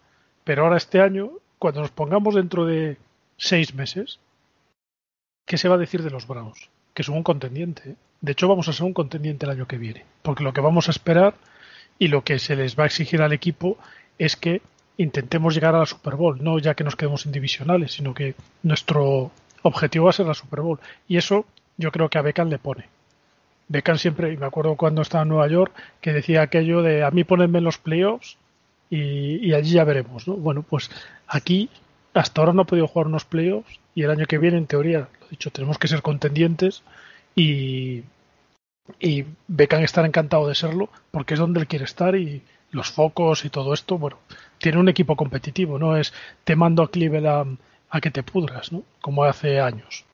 Pero 0.43 0.63
ahora 0.63 0.77
este 0.77 1.01
año, 1.01 1.31
cuando 1.59 1.81
nos 1.81 1.91
pongamos 1.91 2.35
dentro 2.35 2.65
de 2.65 2.97
seis 3.37 3.73
meses, 3.73 4.19
¿qué 5.45 5.57
se 5.57 5.69
va 5.69 5.75
a 5.75 5.79
decir 5.79 6.03
de 6.03 6.09
los 6.09 6.27
Browns? 6.27 6.69
Que 6.93 7.03
son 7.03 7.15
un 7.15 7.23
contendiente. 7.23 7.91
¿eh? 7.91 7.95
De 8.21 8.33
hecho, 8.33 8.47
vamos 8.47 8.67
a 8.67 8.73
ser 8.73 8.85
un 8.85 8.93
contendiente 8.93 9.45
el 9.45 9.51
año 9.51 9.67
que 9.67 9.77
viene. 9.77 10.05
Porque 10.21 10.43
lo 10.43 10.53
que 10.53 10.61
vamos 10.61 10.87
a 10.87 10.91
esperar 10.91 11.35
y 11.99 12.07
lo 12.07 12.23
que 12.23 12.39
se 12.39 12.55
les 12.55 12.77
va 12.77 12.83
a 12.83 12.87
exigir 12.87 13.21
al 13.21 13.33
equipo 13.33 13.77
es 14.17 14.35
que 14.35 14.61
intentemos 14.97 15.53
llegar 15.53 15.75
a 15.75 15.79
la 15.79 15.85
Super 15.85 16.15
Bowl. 16.15 16.43
No 16.43 16.59
ya 16.59 16.75
que 16.75 16.83
nos 16.83 16.95
quedemos 16.95 17.25
en 17.25 17.31
divisionales, 17.31 17.93
sino 17.93 18.13
que 18.13 18.35
nuestro 18.63 19.31
objetivo 19.63 20.05
va 20.05 20.09
a 20.11 20.13
ser 20.13 20.25
la 20.25 20.33
Super 20.33 20.61
Bowl. 20.61 20.79
Y 21.07 21.17
eso 21.17 21.45
yo 21.77 21.91
creo 21.91 22.09
que 22.09 22.17
a 22.17 22.21
Beckham 22.21 22.49
le 22.49 22.59
pone. 22.59 22.87
Beckham 23.67 23.97
siempre, 23.97 24.33
y 24.33 24.37
me 24.37 24.45
acuerdo 24.45 24.75
cuando 24.75 25.01
estaba 25.01 25.23
en 25.23 25.29
Nueva 25.29 25.47
York, 25.47 25.73
que 26.01 26.11
decía 26.11 26.41
aquello 26.41 26.81
de 26.81 27.03
a 27.03 27.11
mí 27.11 27.23
ponedme 27.23 27.59
en 27.59 27.63
los 27.63 27.77
playoffs 27.77 28.37
y, 28.89 29.47
y 29.47 29.53
allí 29.53 29.71
ya 29.71 29.83
veremos. 29.85 30.27
¿no? 30.27 30.35
Bueno, 30.35 30.63
pues 30.63 30.91
aquí 31.27 31.69
hasta 32.13 32.41
ahora 32.41 32.53
no 32.53 32.63
ha 32.63 32.65
podido 32.65 32.87
jugar 32.87 33.07
unos 33.07 33.25
playoffs 33.25 33.79
y 33.95 34.03
el 34.03 34.11
año 34.11 34.25
que 34.25 34.37
viene, 34.37 34.57
en 34.57 34.67
teoría, 34.67 35.09
lo 35.21 35.27
dicho, 35.29 35.51
tenemos 35.51 35.77
que 35.77 35.87
ser 35.87 36.01
contendientes 36.01 36.83
y, 37.35 38.03
y 38.99 39.25
Beckham 39.47 39.83
estará 39.83 40.07
encantado 40.07 40.47
de 40.47 40.55
serlo 40.55 40.89
porque 41.11 41.33
es 41.35 41.39
donde 41.39 41.59
él 41.59 41.67
quiere 41.67 41.85
estar 41.85 42.15
y 42.15 42.41
los 42.71 42.89
focos 42.89 43.43
y 43.45 43.49
todo 43.49 43.73
esto, 43.73 43.97
bueno, 43.97 44.17
tiene 44.57 44.77
un 44.79 44.87
equipo 44.89 45.15
competitivo, 45.15 45.77
no 45.77 45.97
es 45.97 46.13
te 46.43 46.55
mando 46.55 46.83
a 46.83 46.91
Cleveland 46.91 47.57
a 47.89 47.99
que 47.99 48.11
te 48.11 48.23
pudras, 48.23 48.71
¿no? 48.71 48.83
Como 49.01 49.25
hace 49.25 49.59
años. 49.59 50.05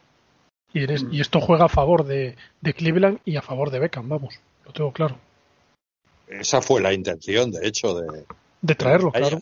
Y, 0.73 0.83
eres- 0.83 1.05
y 1.11 1.21
esto 1.21 1.39
juega 1.39 1.65
a 1.65 1.69
favor 1.69 2.03
de, 2.05 2.35
de 2.61 2.73
Cleveland 2.73 3.19
y 3.25 3.35
a 3.35 3.41
favor 3.41 3.69
de 3.69 3.79
Beckham, 3.79 4.09
vamos, 4.09 4.39
lo 4.65 4.73
tengo 4.73 4.91
claro. 4.91 5.17
Esa 6.27 6.61
fue 6.61 6.81
la 6.81 6.93
intención, 6.93 7.51
de 7.51 7.67
hecho, 7.67 7.93
de, 7.99 8.25
De 8.61 8.75
traerlo, 8.75 9.11
claro. 9.11 9.41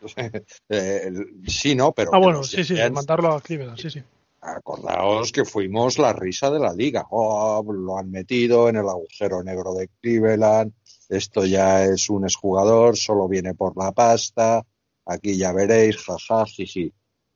Eh, 0.68 1.10
sí, 1.46 1.74
no, 1.74 1.92
pero. 1.92 2.10
Ah, 2.12 2.18
bueno, 2.18 2.42
sí, 2.42 2.64
sí, 2.64 2.74
mandarlo 2.92 3.32
a 3.32 3.40
Cleveland, 3.40 3.78
sí, 3.78 3.90
sí. 3.90 4.02
Acordaos 4.40 5.32
que 5.32 5.44
fuimos 5.44 5.98
la 5.98 6.12
risa 6.12 6.50
de 6.50 6.60
la 6.60 6.72
liga. 6.72 7.06
Oh, 7.10 7.64
lo 7.72 7.98
han 7.98 8.10
metido 8.10 8.68
en 8.68 8.76
el 8.76 8.88
agujero 8.88 9.42
negro 9.42 9.74
de 9.74 9.88
Cleveland. 10.00 10.72
Esto 11.08 11.44
ya 11.44 11.84
es 11.84 12.08
un 12.08 12.24
exjugador, 12.24 12.96
solo 12.96 13.26
viene 13.26 13.54
por 13.54 13.76
la 13.76 13.92
pasta. 13.92 14.64
Aquí 15.06 15.36
ya 15.36 15.52
veréis, 15.52 15.96
jaja, 15.96 16.44
jiji. 16.46 16.92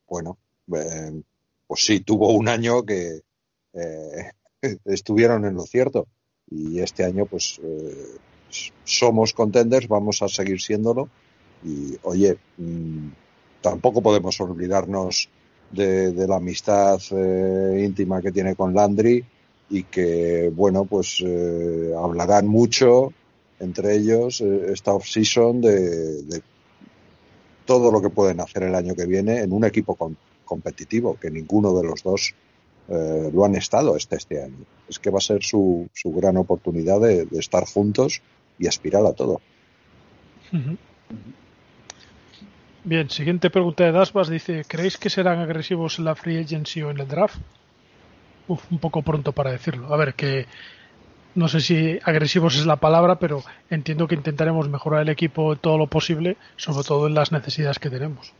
Bueno, 0.06 0.38
eh, 0.74 1.22
pues 1.66 1.84
sí, 1.84 2.00
tuvo 2.00 2.32
un 2.32 2.48
año 2.48 2.84
que 2.84 3.22
eh, 3.72 4.30
estuvieron 4.84 5.44
en 5.44 5.54
lo 5.54 5.62
cierto. 5.62 6.06
Y 6.48 6.80
este 6.80 7.04
año, 7.04 7.26
pues, 7.26 7.60
somos 8.84 9.32
contenders, 9.32 9.88
vamos 9.88 10.22
a 10.22 10.28
seguir 10.28 10.60
siéndolo. 10.60 11.08
Y 11.64 11.96
oye, 12.02 12.36
mm, 12.58 13.08
tampoco 13.60 14.02
podemos 14.02 14.40
olvidarnos 14.40 15.28
de, 15.70 16.26
la 16.26 16.36
amistad 16.36 17.00
eh, 17.10 17.82
íntima 17.84 18.20
que 18.20 18.32
tiene 18.32 18.54
con 18.54 18.74
Landry 18.74 19.24
y 19.70 19.84
que, 19.84 20.52
bueno, 20.54 20.84
pues 20.84 21.22
eh, 21.24 21.92
hablarán 21.96 22.46
mucho 22.46 23.12
entre 23.58 23.94
ellos 23.94 24.40
eh, 24.40 24.72
esta 24.72 24.92
off-season 24.92 25.60
de, 25.60 26.22
de 26.24 26.42
todo 27.64 27.90
lo 27.90 28.02
que 28.02 28.10
pueden 28.10 28.40
hacer 28.40 28.64
el 28.64 28.74
año 28.74 28.94
que 28.94 29.06
viene 29.06 29.40
en 29.40 29.52
un 29.52 29.64
equipo 29.64 29.94
com- 29.94 30.16
competitivo, 30.44 31.16
que 31.18 31.30
ninguno 31.30 31.74
de 31.74 31.84
los 31.84 32.02
dos 32.02 32.34
eh, 32.88 33.30
lo 33.32 33.44
han 33.44 33.54
estado 33.54 33.96
este, 33.96 34.16
este 34.16 34.42
año. 34.42 34.66
Es 34.88 34.98
que 34.98 35.10
va 35.10 35.18
a 35.18 35.22
ser 35.22 35.42
su, 35.42 35.88
su 35.94 36.12
gran 36.12 36.36
oportunidad 36.36 37.00
de, 37.00 37.26
estar 37.38 37.64
juntos 37.64 38.20
y 38.58 38.66
aspirar 38.66 39.06
a 39.06 39.12
todo. 39.12 39.40
Ujú. 40.52 40.76
Bien, 42.84 43.08
siguiente 43.10 43.48
pregunta 43.48 43.84
de 43.84 43.92
Dasbas 43.92 44.28
dice, 44.28 44.64
¿creéis 44.66 44.96
que 44.96 45.08
serán 45.08 45.38
agresivos 45.38 46.00
en 46.00 46.04
la 46.04 46.16
free 46.16 46.38
agency 46.38 46.82
o 46.82 46.90
en 46.90 46.98
el 46.98 47.06
draft? 47.06 47.36
Uf, 48.48 48.60
un 48.72 48.78
poco 48.78 49.02
pronto 49.02 49.30
para 49.30 49.52
decirlo. 49.52 49.94
A 49.94 49.96
ver, 49.96 50.14
que 50.14 50.46
no 51.36 51.46
sé 51.46 51.60
si 51.60 52.00
agresivos 52.02 52.56
es 52.56 52.66
la 52.66 52.76
palabra, 52.76 53.20
pero 53.20 53.44
entiendo 53.70 54.08
que 54.08 54.16
intentaremos 54.16 54.68
mejorar 54.68 55.02
el 55.02 55.10
equipo 55.10 55.54
todo 55.54 55.78
lo 55.78 55.86
posible, 55.86 56.36
sobre 56.56 56.82
todo 56.82 57.06
en 57.06 57.14
las 57.14 57.30
necesidades 57.30 57.78
que 57.78 57.88
tenemos. 57.88 58.32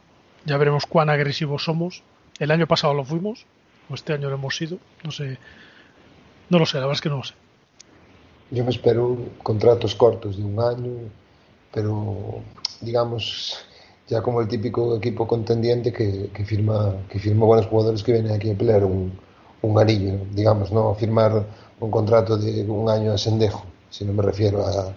Ya 0.45 0.57
veremos 0.57 0.87
cuán 0.87 1.09
agresivos 1.09 1.63
somos. 1.63 2.03
El 2.41 2.51
año 2.51 2.67
pasado 2.67 2.95
lo 2.95 3.05
fuimos, 3.05 3.47
o 3.89 3.95
este 3.95 4.13
año 4.13 4.29
lo 4.29 4.35
hemos 4.35 4.57
sido. 4.57 4.79
No 5.05 5.13
sé, 5.13 5.39
no 6.51 6.59
lo 6.59 6.67
sé, 6.67 6.79
la 6.79 6.87
verdad 6.87 6.97
es 6.97 7.01
que 7.01 7.11
no 7.11 7.19
lo 7.19 7.25
sé. 7.25 7.35
Yo 8.51 8.65
me 8.65 8.71
espero 8.71 9.17
contratos 9.45 9.95
cortos 9.95 10.37
de 10.37 10.43
un 10.43 10.59
año, 10.59 10.93
pero 11.73 12.41
digamos 12.81 13.65
ya 14.09 14.23
como 14.23 14.41
el 14.41 14.49
típico 14.49 14.97
equipo 14.97 15.27
contendiente 15.27 15.93
que, 15.93 16.31
que 16.35 16.45
firma 16.45 17.07
que 17.09 17.19
firma 17.19 17.47
buenos 17.47 17.67
jugadores 17.67 18.03
que 18.03 18.13
vienen 18.13 18.33
aquí 18.33 18.51
a 18.51 18.59
pelear 18.59 18.85
un, 18.85 19.19
un 19.63 19.79
anillo, 19.79 20.19
digamos, 20.33 20.73
no 20.73 20.95
firmar 20.95 21.47
un 21.81 21.91
contrato 21.91 22.37
de 22.37 22.63
un 22.63 22.89
año 22.89 23.13
a 23.13 23.19
Sendejo, 23.19 23.65
si 23.91 24.05
no 24.05 24.13
me 24.13 24.23
refiero 24.23 24.67
a, 24.67 24.93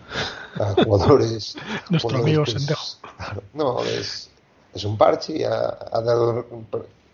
a 0.64 0.74
jugadores. 0.84 1.56
Nuestro 1.90 2.10
jugadores, 2.10 2.24
amigo 2.24 2.44
pues, 2.44 2.54
Sendejo. 2.54 3.42
no, 3.54 3.84
es, 3.84 4.30
es 4.74 4.84
un 4.84 4.98
parche 4.98 5.38
y 5.38 5.44
ha, 5.44 5.78
ha 5.92 6.02
dado 6.02 6.46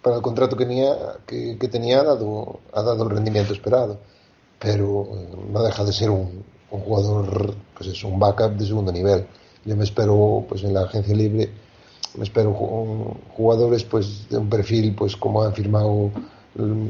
para 0.01 0.15
el 0.15 0.22
contrato 0.22 0.57
que 0.57 0.65
tenía, 0.65 0.95
que, 1.27 1.57
que 1.59 1.68
tenía 1.68 2.01
ha 2.01 2.03
dado, 2.03 2.59
ha 2.73 2.81
dado 2.81 3.03
el 3.03 3.09
rendimiento 3.11 3.53
esperado 3.53 3.99
pero 4.61 5.07
eh, 5.11 5.27
no 5.51 5.63
deja 5.63 5.84
de 5.84 5.91
ser 5.91 6.11
un, 6.11 6.45
un 6.69 6.81
jugador, 6.81 7.55
pues 7.76 7.89
es 7.89 8.03
un 8.03 8.19
backup 8.19 8.51
de 8.51 8.65
segundo 8.68 8.91
nivel. 8.91 9.26
Yo 9.65 9.76
me 9.76 9.84
espero, 9.84 10.45
pues 10.47 10.63
en 10.63 10.73
la 10.73 10.81
agencia 10.81 11.15
libre, 11.15 11.51
espero 12.21 12.53
ju- 12.53 13.13
jugadores, 13.35 13.83
pues 13.83 14.27
de 14.29 14.38
un 14.38 14.49
perfil, 14.49 14.93
pues 14.95 15.15
como 15.15 15.43
han 15.43 15.53
firmado 15.53 16.11
mm, 16.55 16.88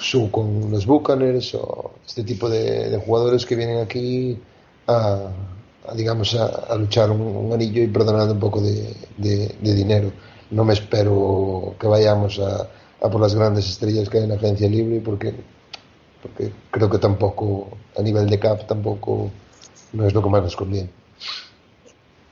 Su 0.00 0.30
con 0.30 0.70
los 0.70 0.86
Buccaneers 0.86 1.54
o 1.54 1.92
este 2.06 2.22
tipo 2.24 2.48
de, 2.48 2.88
de 2.90 2.98
jugadores 2.98 3.44
que 3.44 3.56
vienen 3.56 3.78
aquí 3.78 4.38
a, 4.86 5.30
a, 5.88 5.94
digamos, 5.94 6.34
a, 6.36 6.46
a 6.72 6.76
luchar 6.76 7.10
un, 7.10 7.20
un 7.20 7.52
anillo 7.52 7.82
y 7.82 7.88
perdonando 7.88 8.32
un 8.34 8.40
poco 8.40 8.60
de, 8.60 8.94
de- 9.16 9.54
de 9.60 9.74
dinero. 9.74 10.12
No 10.50 10.64
me 10.64 10.72
espero 10.74 11.74
que 11.80 11.86
vayamos 11.88 12.38
a, 12.38 12.68
a 13.02 13.10
por 13.10 13.20
las 13.20 13.34
grandes 13.34 13.68
estrellas 13.68 14.08
que 14.08 14.18
hay 14.18 14.24
en 14.24 14.30
la 14.30 14.36
agencia 14.36 14.68
libre 14.68 15.00
porque 15.04 15.34
porque 16.22 16.50
creo 16.70 16.90
que 16.90 16.98
tampoco, 16.98 17.68
a 17.96 18.02
nivel 18.02 18.28
de 18.28 18.38
cap, 18.40 18.66
tampoco 18.66 19.30
no 19.92 20.06
es 20.06 20.12
lo 20.14 20.22
que 20.22 20.28
más 20.28 20.42
nos 20.42 20.56
conviene. 20.56 20.90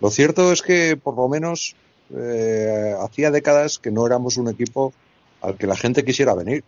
Lo 0.01 0.11
cierto 0.11 0.53
es 0.53 0.61
que 0.63 0.97
por 0.97 1.17
lo 1.17 1.29
menos 1.29 1.75
eh, 2.15 2.95
hacía 3.01 3.31
décadas 3.31 3.79
que 3.79 3.91
no 3.91 4.07
éramos 4.07 4.37
un 4.37 4.49
equipo 4.49 4.93
al 5.41 5.57
que 5.57 5.67
la 5.67 5.77
gente 5.77 6.05
quisiera 6.05 6.35
venir. 6.35 6.65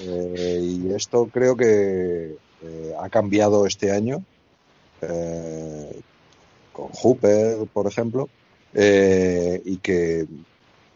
Eh, 0.00 0.60
y 0.62 0.94
esto 0.94 1.28
creo 1.32 1.56
que 1.56 2.36
eh, 2.62 2.94
ha 2.98 3.08
cambiado 3.08 3.66
este 3.66 3.90
año 3.90 4.24
eh, 5.00 6.00
con 6.72 6.88
Hooper, 6.88 7.66
por 7.72 7.86
ejemplo, 7.86 8.28
y 8.74 9.76
que 9.78 10.26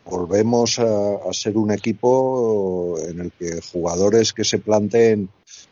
volvemos 0.04 0.78
a, 0.78 1.32
ser 1.32 1.58
un 1.58 1.70
equipo 1.72 2.96
en 3.06 3.20
el 3.20 3.32
que 3.32 3.60
jugadores 3.60 4.32
que 4.32 4.44
se 4.44 4.58
planteen 4.58 5.28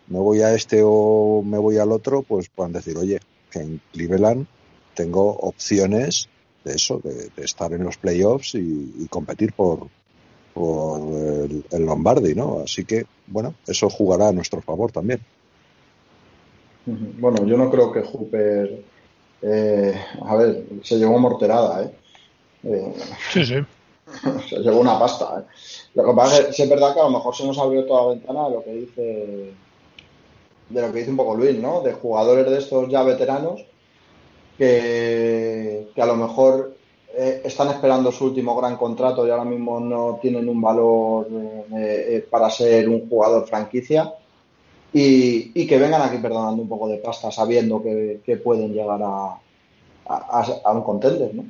me 0.09 0.19
voy 0.19 0.43
a 0.43 0.53
este 0.53 0.83
o 0.85 1.43
me 1.43 1.57
voy 1.57 1.79
al 1.79 1.93
otro, 1.93 2.23
pues 2.23 2.51
puedan 2.51 2.73
decir, 2.73 2.99
oye, 2.99 3.21
en 3.55 3.81
Cleveland 3.93 4.47
tengo 4.95 5.31
opciones 5.31 6.29
de 6.65 6.73
eso, 6.75 7.01
de, 7.03 7.29
de 7.37 7.45
estar 7.45 7.73
en 7.73 7.85
los 7.85 7.97
playoffs 7.97 8.55
y, 8.55 8.95
y 8.99 9.07
competir 9.09 9.53
por, 9.53 9.89
por 10.55 11.01
el, 11.01 11.65
el 11.71 11.83
Lombardi, 11.85 12.35
¿no? 12.35 12.61
Así 12.61 12.85
que, 12.85 13.07
bueno, 13.27 13.55
eso 13.67 13.91
jugará 13.91 14.29
a 14.29 14.33
nuestro 14.33 14.63
favor 14.63 14.91
también. 14.93 15.21
Bueno, 16.87 17.47
yo 17.47 17.57
no 17.57 17.71
creo 17.71 17.91
que 17.93 18.03
Hooper, 18.03 18.83
eh, 19.43 19.95
a 20.23 20.37
ver, 20.37 20.65
se 20.83 20.97
llevó 20.97 21.19
morterada, 21.19 21.83
¿eh? 21.85 21.95
Eh, 22.65 22.95
Sí, 23.33 23.45
sí. 23.45 23.55
se 24.49 24.57
llevó 24.59 24.81
una 24.81 24.99
pasta, 24.99 25.41
¿eh? 25.41 25.53
Lo 25.95 26.05
que 26.05 26.13
pasa 26.13 26.39
es 26.41 26.57
que 26.57 26.63
es 26.65 26.69
verdad 26.69 26.93
que 26.95 27.01
a 27.01 27.05
lo 27.05 27.11
mejor 27.11 27.35
se 27.35 27.47
nos 27.47 27.59
abrió 27.59 27.85
toda 27.87 28.03
la 28.03 28.09
ventana 28.11 28.49
de 28.49 28.55
lo 28.55 28.65
que 28.65 28.73
dice 28.73 29.53
de 30.71 30.81
lo 30.81 30.93
que 30.93 30.99
dice 30.99 31.11
un 31.11 31.17
poco 31.17 31.37
Luis, 31.37 31.59
¿no? 31.59 31.83
De 31.83 31.93
jugadores 31.93 32.47
de 32.51 32.59
estos 32.59 32.89
ya 32.91 33.03
veteranos 33.03 33.65
que, 34.59 35.89
a 35.97 36.07
lo 36.07 36.17
mejor 36.17 36.77
eh, 37.17 37.43
están 37.45 37.69
esperando 37.69 38.11
su 38.13 38.27
último 38.27 38.57
gran 38.57 38.77
contrato 38.77 39.27
y 39.27 39.31
ahora 39.31 39.45
mismo 39.45 39.81
no 39.81 40.19
tienen 40.21 40.49
un 40.49 40.61
valor 40.61 41.29
eh, 41.31 42.07
eh, 42.17 42.27
para 42.29 42.51
ser 42.51 42.89
un 42.89 43.09
jugador 43.09 43.47
franquicia 43.47 44.15
y, 44.93 45.67
que 45.67 45.79
vengan 45.79 46.03
aquí 46.03 46.19
perdonando 46.19 46.63
un 46.63 46.69
poco 46.69 46.89
de 46.89 46.99
pasta 46.99 47.31
sabiendo 47.31 47.83
que, 47.83 48.41
pueden 48.43 48.73
llegar 48.73 49.01
a, 49.03 49.41
a, 50.07 50.73
un 50.73 50.83
contender, 50.83 51.35
¿no? 51.35 51.45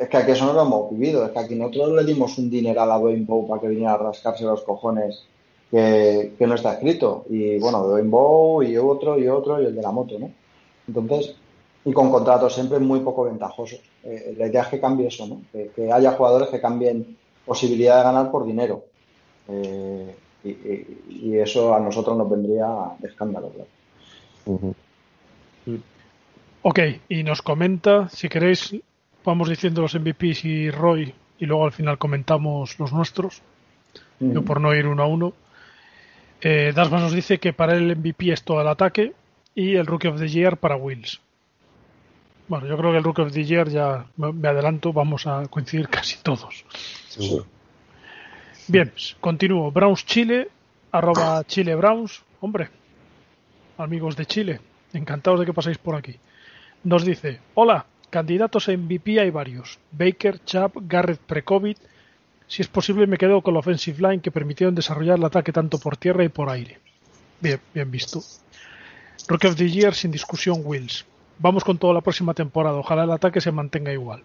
Es, 0.00 0.08
que, 0.08 0.16
aquí 0.16 0.30
eso 0.30 0.46
no 0.46 0.54
lo 0.54 0.62
hemos 0.62 0.90
vivido, 0.90 1.26
es 1.26 1.32
que 1.32 1.38
aquí 1.38 1.54
nosotros 1.54 1.92
le 1.92 2.04
dimos 2.04 2.38
un 2.38 2.48
dineral 2.48 2.90
a 2.90 2.96
Bowe 2.96 3.46
para 3.46 3.60
que 3.60 3.68
viniera 3.68 3.94
a 3.94 3.98
rascarse 3.98 4.44
los 4.44 4.62
cojones 4.62 5.26
que, 5.70 6.34
no 6.40 6.54
está 6.54 6.74
escrito. 6.74 7.24
Y 7.28 7.58
bueno, 7.58 7.86
Bowe 8.04 8.64
y 8.66 8.76
otro 8.78 9.18
y 9.18 9.28
otro 9.28 9.60
y 9.60 9.66
el 9.66 9.74
de 9.74 9.82
la 9.82 9.90
moto, 9.90 10.18
¿no? 10.18 10.30
Entonces, 10.86 11.34
y 11.84 11.92
con 11.92 12.10
contratos 12.10 12.54
siempre 12.54 12.78
muy 12.78 13.00
poco 13.00 13.24
ventajosos. 13.24 13.80
Eh, 14.04 14.34
la 14.38 14.46
idea 14.46 14.62
es 14.62 14.68
que 14.68 14.80
cambie 14.80 15.08
eso, 15.08 15.26
¿no? 15.26 15.42
Que, 15.52 15.70
que 15.74 15.92
haya 15.92 16.12
jugadores 16.12 16.48
que 16.48 16.60
cambien 16.60 17.16
posibilidad 17.44 17.98
de 17.98 18.04
ganar 18.04 18.30
por 18.30 18.46
dinero. 18.46 18.84
Eh, 19.48 20.14
y, 20.44 20.48
y- 20.50 20.98
y 21.08 21.38
eso 21.38 21.74
a 21.74 21.80
nosotros 21.80 22.16
nos 22.16 22.28
vendría 22.30 22.66
de 22.98 23.08
escándalo, 23.08 23.50
claro. 23.50 23.68
Ujú. 24.46 24.74
Ok, 26.62 26.78
y 27.08 27.22
nos 27.24 27.42
comenta, 27.42 28.08
si 28.08 28.28
queréis, 28.28 28.74
vamos 29.24 29.48
diciendo 29.48 29.82
los 29.82 29.94
MVPs 29.94 30.44
y 30.44 30.70
Roy, 30.70 31.12
y 31.38 31.46
luego 31.46 31.64
al 31.64 31.72
final 31.72 31.98
comentamos 31.98 32.78
los 32.78 32.92
nuestros, 32.92 33.42
yo 34.20 34.44
por 34.44 34.60
no 34.60 34.72
ir 34.74 34.86
uno 34.86 35.02
a 35.02 35.06
uno. 35.06 35.32
Eh, 36.40 36.72
Dasma 36.74 37.00
nos 37.00 37.12
dice 37.12 37.38
que 37.38 37.52
para 37.52 37.74
él 37.74 37.90
el 37.90 37.96
MVP 37.96 38.32
es 38.32 38.44
todo 38.44 38.60
el 38.60 38.68
ataque 38.68 39.12
y 39.54 39.74
el 39.74 39.86
Rookie 39.86 40.08
of 40.08 40.20
the 40.20 40.28
Year 40.28 40.56
para 40.56 40.76
Wills. 40.76 41.20
Bueno, 42.52 42.66
yo 42.66 42.76
creo 42.76 42.90
que 42.90 42.98
el 42.98 43.04
Rookie 43.04 43.22
of 43.22 43.32
the 43.32 43.44
Year 43.46 43.66
ya 43.70 44.04
me 44.18 44.46
adelanto, 44.46 44.92
vamos 44.92 45.26
a 45.26 45.46
coincidir 45.48 45.88
casi 45.88 46.18
todos. 46.22 46.66
Seguro. 47.08 47.46
Bien, 48.68 48.92
continúo. 49.22 49.70
Browns 49.70 50.04
Chile, 50.04 50.50
arroba 50.90 51.44
Chile 51.44 51.74
Browns. 51.74 52.22
Hombre, 52.40 52.68
amigos 53.78 54.16
de 54.16 54.26
Chile, 54.26 54.60
encantados 54.92 55.40
de 55.40 55.46
que 55.46 55.54
paséis 55.54 55.78
por 55.78 55.96
aquí. 55.96 56.14
Nos 56.84 57.06
dice, 57.06 57.40
hola, 57.54 57.86
candidatos 58.10 58.68
a 58.68 58.72
MVP 58.72 59.18
hay 59.18 59.30
varios. 59.30 59.78
Baker, 59.90 60.44
Chubb, 60.44 60.72
Garrett 60.86 61.20
pre-COVID. 61.20 61.78
Si 62.48 62.60
es 62.60 62.68
posible 62.68 63.06
me 63.06 63.16
quedo 63.16 63.40
con 63.40 63.54
la 63.54 63.60
offensive 63.60 64.06
line 64.06 64.20
que 64.20 64.30
permitieron 64.30 64.74
desarrollar 64.74 65.16
el 65.16 65.24
ataque 65.24 65.52
tanto 65.52 65.78
por 65.78 65.96
tierra 65.96 66.22
y 66.22 66.28
por 66.28 66.50
aire. 66.50 66.80
Bien, 67.40 67.58
bien 67.72 67.90
visto. 67.90 68.22
Rookie 69.26 69.46
of 69.46 69.56
the 69.56 69.70
Year 69.70 69.94
sin 69.94 70.10
discusión 70.10 70.60
Wills. 70.62 71.06
Vamos 71.42 71.64
con 71.64 71.76
toda 71.76 71.92
la 71.92 72.02
próxima 72.02 72.34
temporada. 72.34 72.78
Ojalá 72.78 73.02
el 73.02 73.10
ataque 73.10 73.40
se 73.40 73.50
mantenga 73.50 73.92
igual. 73.92 74.22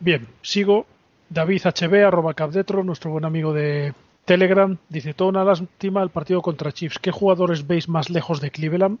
Bien, 0.00 0.26
sigo. 0.40 0.86
David 1.28 1.60
HB, 1.62 2.06
arroba 2.06 2.32
Capdetro, 2.32 2.82
nuestro 2.82 3.10
buen 3.10 3.26
amigo 3.26 3.52
de 3.52 3.92
Telegram, 4.24 4.78
dice 4.88 5.12
toda 5.12 5.28
una 5.28 5.44
lástima 5.44 6.02
el 6.02 6.08
partido 6.08 6.40
contra 6.40 6.72
Chiefs. 6.72 6.98
¿Qué 6.98 7.10
jugadores 7.10 7.66
veis 7.66 7.86
más 7.86 8.08
lejos 8.08 8.40
de 8.40 8.50
Cleveland? 8.50 8.98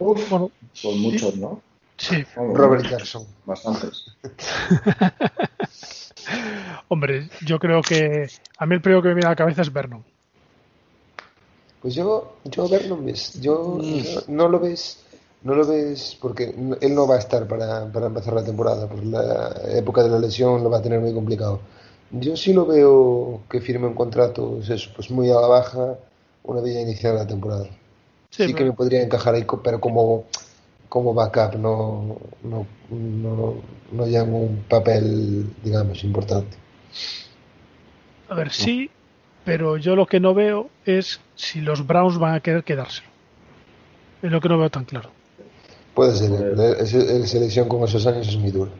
Uf, 0.00 0.28
Bueno, 0.28 0.50
pues 0.82 0.96
muchos, 0.96 1.36
¿no? 1.36 1.62
sí, 1.96 2.24
Robert 2.34 2.84
Jackson. 2.86 3.24
Bastantes. 3.44 4.16
hombre, 6.88 7.28
yo 7.46 7.60
creo 7.60 7.82
que 7.82 8.28
a 8.58 8.66
mí 8.66 8.74
el 8.74 8.80
primero 8.80 9.00
que 9.00 9.08
me 9.08 9.14
viene 9.14 9.28
a 9.28 9.30
la 9.30 9.36
cabeza 9.36 9.62
es 9.62 9.72
Vernon. 9.72 10.04
Pues 11.80 11.94
yo, 11.94 12.34
yo 12.44 12.68
ves, 12.68 13.40
yo 13.40 13.78
no, 13.80 14.22
no 14.28 14.48
lo 14.48 14.60
ves, 14.60 14.98
no 15.42 15.54
lo 15.54 15.66
ves 15.66 16.16
porque 16.20 16.54
él 16.80 16.94
no 16.94 17.06
va 17.06 17.16
a 17.16 17.18
estar 17.18 17.48
para, 17.48 17.90
para 17.90 18.06
empezar 18.06 18.34
la 18.34 18.44
temporada, 18.44 18.86
por 18.86 19.02
la 19.04 19.54
época 19.74 20.02
de 20.02 20.10
la 20.10 20.18
lesión 20.18 20.62
lo 20.62 20.68
va 20.68 20.78
a 20.78 20.82
tener 20.82 21.00
muy 21.00 21.14
complicado. 21.14 21.60
Yo 22.10 22.36
sí 22.36 22.52
lo 22.52 22.66
veo 22.66 23.42
que 23.48 23.60
firme 23.60 23.86
un 23.86 23.94
contrato, 23.94 24.58
es 24.60 24.68
eso, 24.68 24.90
pues 24.94 25.10
muy 25.10 25.30
a 25.30 25.34
la 25.34 25.46
baja, 25.46 25.96
una 26.44 26.60
vez 26.60 26.74
ya 26.74 26.80
iniciada 26.80 27.20
la 27.20 27.26
temporada. 27.26 27.64
Sí, 28.30 28.46
Sí, 28.46 28.54
que 28.54 28.64
me 28.64 28.72
podría 28.72 29.02
encajar 29.02 29.34
ahí, 29.34 29.46
pero 29.64 29.80
como, 29.80 30.24
como 30.88 31.14
backup, 31.14 31.54
no, 31.54 32.18
no, 32.42 32.66
no, 32.90 33.54
no 33.92 34.06
en 34.06 34.34
un 34.34 34.64
papel, 34.68 35.46
digamos, 35.62 36.04
importante. 36.04 36.56
A 38.28 38.34
ver, 38.34 38.50
sí, 38.52 38.90
pero 39.44 39.76
yo 39.76 39.96
lo 39.96 40.06
que 40.06 40.20
no 40.20 40.34
veo 40.34 40.68
es 40.84 41.20
si 41.34 41.60
los 41.60 41.86
Browns 41.86 42.18
van 42.18 42.34
a 42.34 42.40
querer 42.40 42.64
quedárselo. 42.64 43.08
Es 44.22 44.30
lo 44.30 44.40
que 44.40 44.48
no 44.48 44.58
veo 44.58 44.70
tan 44.70 44.84
claro. 44.84 45.10
Puede 45.94 46.14
ser, 46.14 46.30
la- 46.56 46.86
selección 47.26 47.68
con 47.68 47.82
esos 47.84 48.06
años 48.06 48.28
es 48.28 48.36
muy 48.36 48.50
dura. 48.50 48.70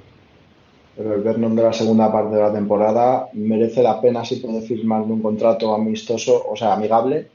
Pero 0.96 1.14
el 1.14 1.22
Vernon 1.22 1.56
de 1.56 1.62
la 1.62 1.72
segunda 1.72 2.12
parte 2.12 2.36
de 2.36 2.42
la 2.42 2.52
temporada 2.52 3.26
merece 3.32 3.82
la 3.82 4.00
pena 4.00 4.24
si 4.24 4.36
puede 4.36 4.60
firmarle 4.62 5.12
un 5.12 5.22
contrato 5.22 5.74
amistoso, 5.74 6.44
o 6.48 6.56
sea, 6.56 6.74
amigable, 6.74 7.28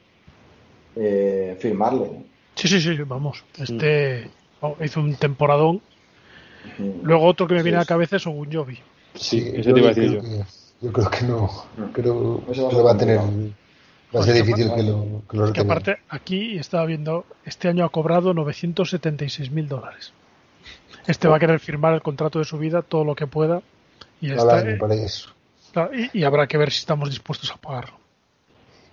eh, 0.94 1.56
firmarle. 1.58 2.10
Sí, 2.54 2.68
sí, 2.68 2.80
sí, 2.80 2.96
vamos. 3.06 3.44
Este 3.58 4.30
oh, 4.60 4.76
hizo 4.84 5.00
un 5.00 5.14
temporadón. 5.16 5.80
Mm. 6.78 7.02
Luego 7.02 7.24
otro 7.26 7.46
que 7.46 7.54
me 7.54 7.62
viene 7.62 7.76
a 7.76 7.80
la 7.80 7.86
cabeza 7.86 8.16
es 8.16 8.26
Ogunjobi. 8.26 8.76
Sí, 9.14 9.40
Sí, 9.40 9.52
eso 9.56 9.74
te 9.74 9.80
iba 9.80 9.90
a 9.90 9.94
decir 9.94 10.12
yo. 10.12 10.20
Yo 10.86 10.92
creo 10.92 11.10
que 11.10 11.22
no, 11.26 11.50
creo 11.92 12.42
que 12.46 12.54
lo 12.54 12.84
va 12.84 12.92
a 12.92 12.96
tener, 12.96 13.18
va 13.18 14.20
a 14.20 14.22
ser 14.22 14.34
difícil 14.34 14.72
que 14.72 14.82
lo, 14.84 15.22
que 15.28 15.36
lo 15.36 15.52
Que 15.52 15.60
aparte, 15.60 15.96
aquí 16.08 16.56
estaba 16.58 16.86
viendo, 16.86 17.24
este 17.44 17.68
año 17.68 17.84
ha 17.84 17.88
cobrado 17.88 18.32
976 18.34 19.50
mil 19.50 19.66
dólares. 19.68 20.12
Este 21.08 21.26
va 21.26 21.36
a 21.36 21.40
querer 21.40 21.58
firmar 21.58 21.94
el 21.94 22.02
contrato 22.02 22.38
de 22.38 22.44
su 22.44 22.58
vida 22.58 22.82
todo 22.82 23.04
lo 23.04 23.14
que 23.16 23.26
pueda 23.26 23.62
y, 24.20 24.30
está- 24.30 24.58
año 24.58 24.78
para 24.78 24.94
eso. 24.94 25.30
y, 25.92 26.20
y 26.20 26.24
habrá 26.24 26.46
que 26.46 26.56
ver 26.56 26.70
si 26.70 26.78
estamos 26.78 27.10
dispuestos 27.10 27.50
a 27.50 27.56
pagarlo. 27.56 27.96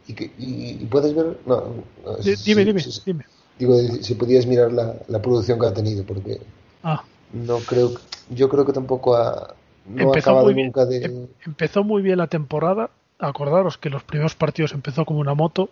Y, 0.07 0.13
que, 0.13 0.31
y, 0.37 0.85
puedes 0.85 1.13
ver, 1.15 1.37
no, 1.45 1.61
no, 2.05 2.15
dime, 2.45 2.65
dime, 2.65 2.79
sí, 2.81 2.91
sí. 2.91 3.01
dime. 3.05 3.25
digo, 3.57 3.77
si 4.01 4.15
podías 4.15 4.45
mirar 4.47 4.71
la, 4.73 4.95
la 5.07 5.21
producción 5.21 5.59
que 5.59 5.67
ha 5.67 5.73
tenido, 5.73 6.03
porque 6.03 6.41
Ah, 6.83 7.03
no 7.31 7.59
creo, 7.59 7.93
que- 7.93 8.01
yo 8.31 8.49
creo 8.49 8.65
que 8.65 8.73
tampoco 8.73 9.15
ha, 9.15 9.55
no 9.87 10.03
empezó 10.03 10.41
muy 10.41 10.53
bien. 10.53 10.67
nunca 10.67 10.85
de, 10.85 11.05
em- 11.05 11.27
empezó 11.45 11.83
muy 11.83 12.01
bien 12.01 12.17
la 12.17 12.27
temporada. 12.27 12.89
Acordaros 13.19 13.77
que 13.77 13.89
los 13.89 14.03
primeros 14.03 14.35
partidos 14.35 14.73
empezó 14.73 15.05
como 15.05 15.19
una 15.19 15.33
moto 15.33 15.69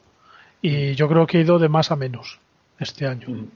y 0.62 0.94
yo 0.96 1.08
creo 1.10 1.28
que 1.28 1.38
ha 1.38 1.42
ido 1.42 1.60
de 1.60 1.70
más 1.70 1.92
a 1.92 1.96
menos 1.96 2.40
este 2.80 3.08
año. 3.08 3.28
Mm. 3.30 3.48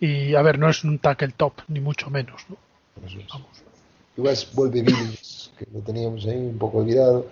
Y 0.00 0.34
a 0.34 0.42
ver, 0.42 0.58
no 0.58 0.68
es 0.68 0.84
un 0.84 0.98
tackle 0.98 1.32
top, 1.36 1.54
ni 1.68 1.80
mucho 1.80 2.10
menos. 2.10 2.44
¿no? 2.48 2.56
Eso 3.06 3.18
es. 3.18 3.26
Vamos. 3.28 3.48
Igual 4.16 4.36
vuelve 4.54 4.80
Willis, 4.80 5.52
que 5.58 5.66
lo 5.72 5.80
teníamos 5.80 6.26
ahí 6.26 6.36
un 6.36 6.58
poco 6.58 6.78
olvidado. 6.78 7.26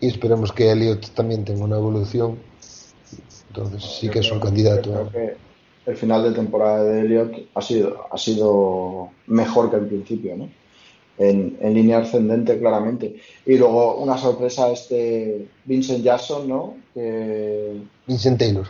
Y 0.00 0.08
esperemos 0.08 0.52
que 0.52 0.70
Elliot 0.70 1.10
también 1.10 1.44
tenga 1.44 1.64
una 1.64 1.76
evolución. 1.76 2.38
Entonces 3.48 3.82
sí 3.84 4.08
que 4.08 4.20
es 4.20 4.30
un 4.30 4.40
candidato. 4.40 5.10
que 5.10 5.36
el 5.86 5.96
final 5.96 6.22
de 6.22 6.32
temporada 6.32 6.84
de 6.84 7.00
Elliot 7.00 7.32
ha 7.54 7.60
sido, 7.62 8.06
ha 8.10 8.16
sido 8.18 9.10
mejor 9.26 9.70
que 9.70 9.76
el 9.76 9.86
principio, 9.86 10.36
¿no? 10.36 10.48
En, 11.18 11.58
en 11.60 11.74
línea 11.74 11.98
ascendente, 11.98 12.58
claramente. 12.58 13.16
Y 13.46 13.56
luego 13.58 13.96
una 13.96 14.16
sorpresa, 14.16 14.70
este 14.70 15.46
Vincent 15.64 16.02
Jackson, 16.02 16.48
¿no? 16.48 16.74
Que, 16.94 17.76
Vincent 18.06 18.38
Taylor. 18.38 18.66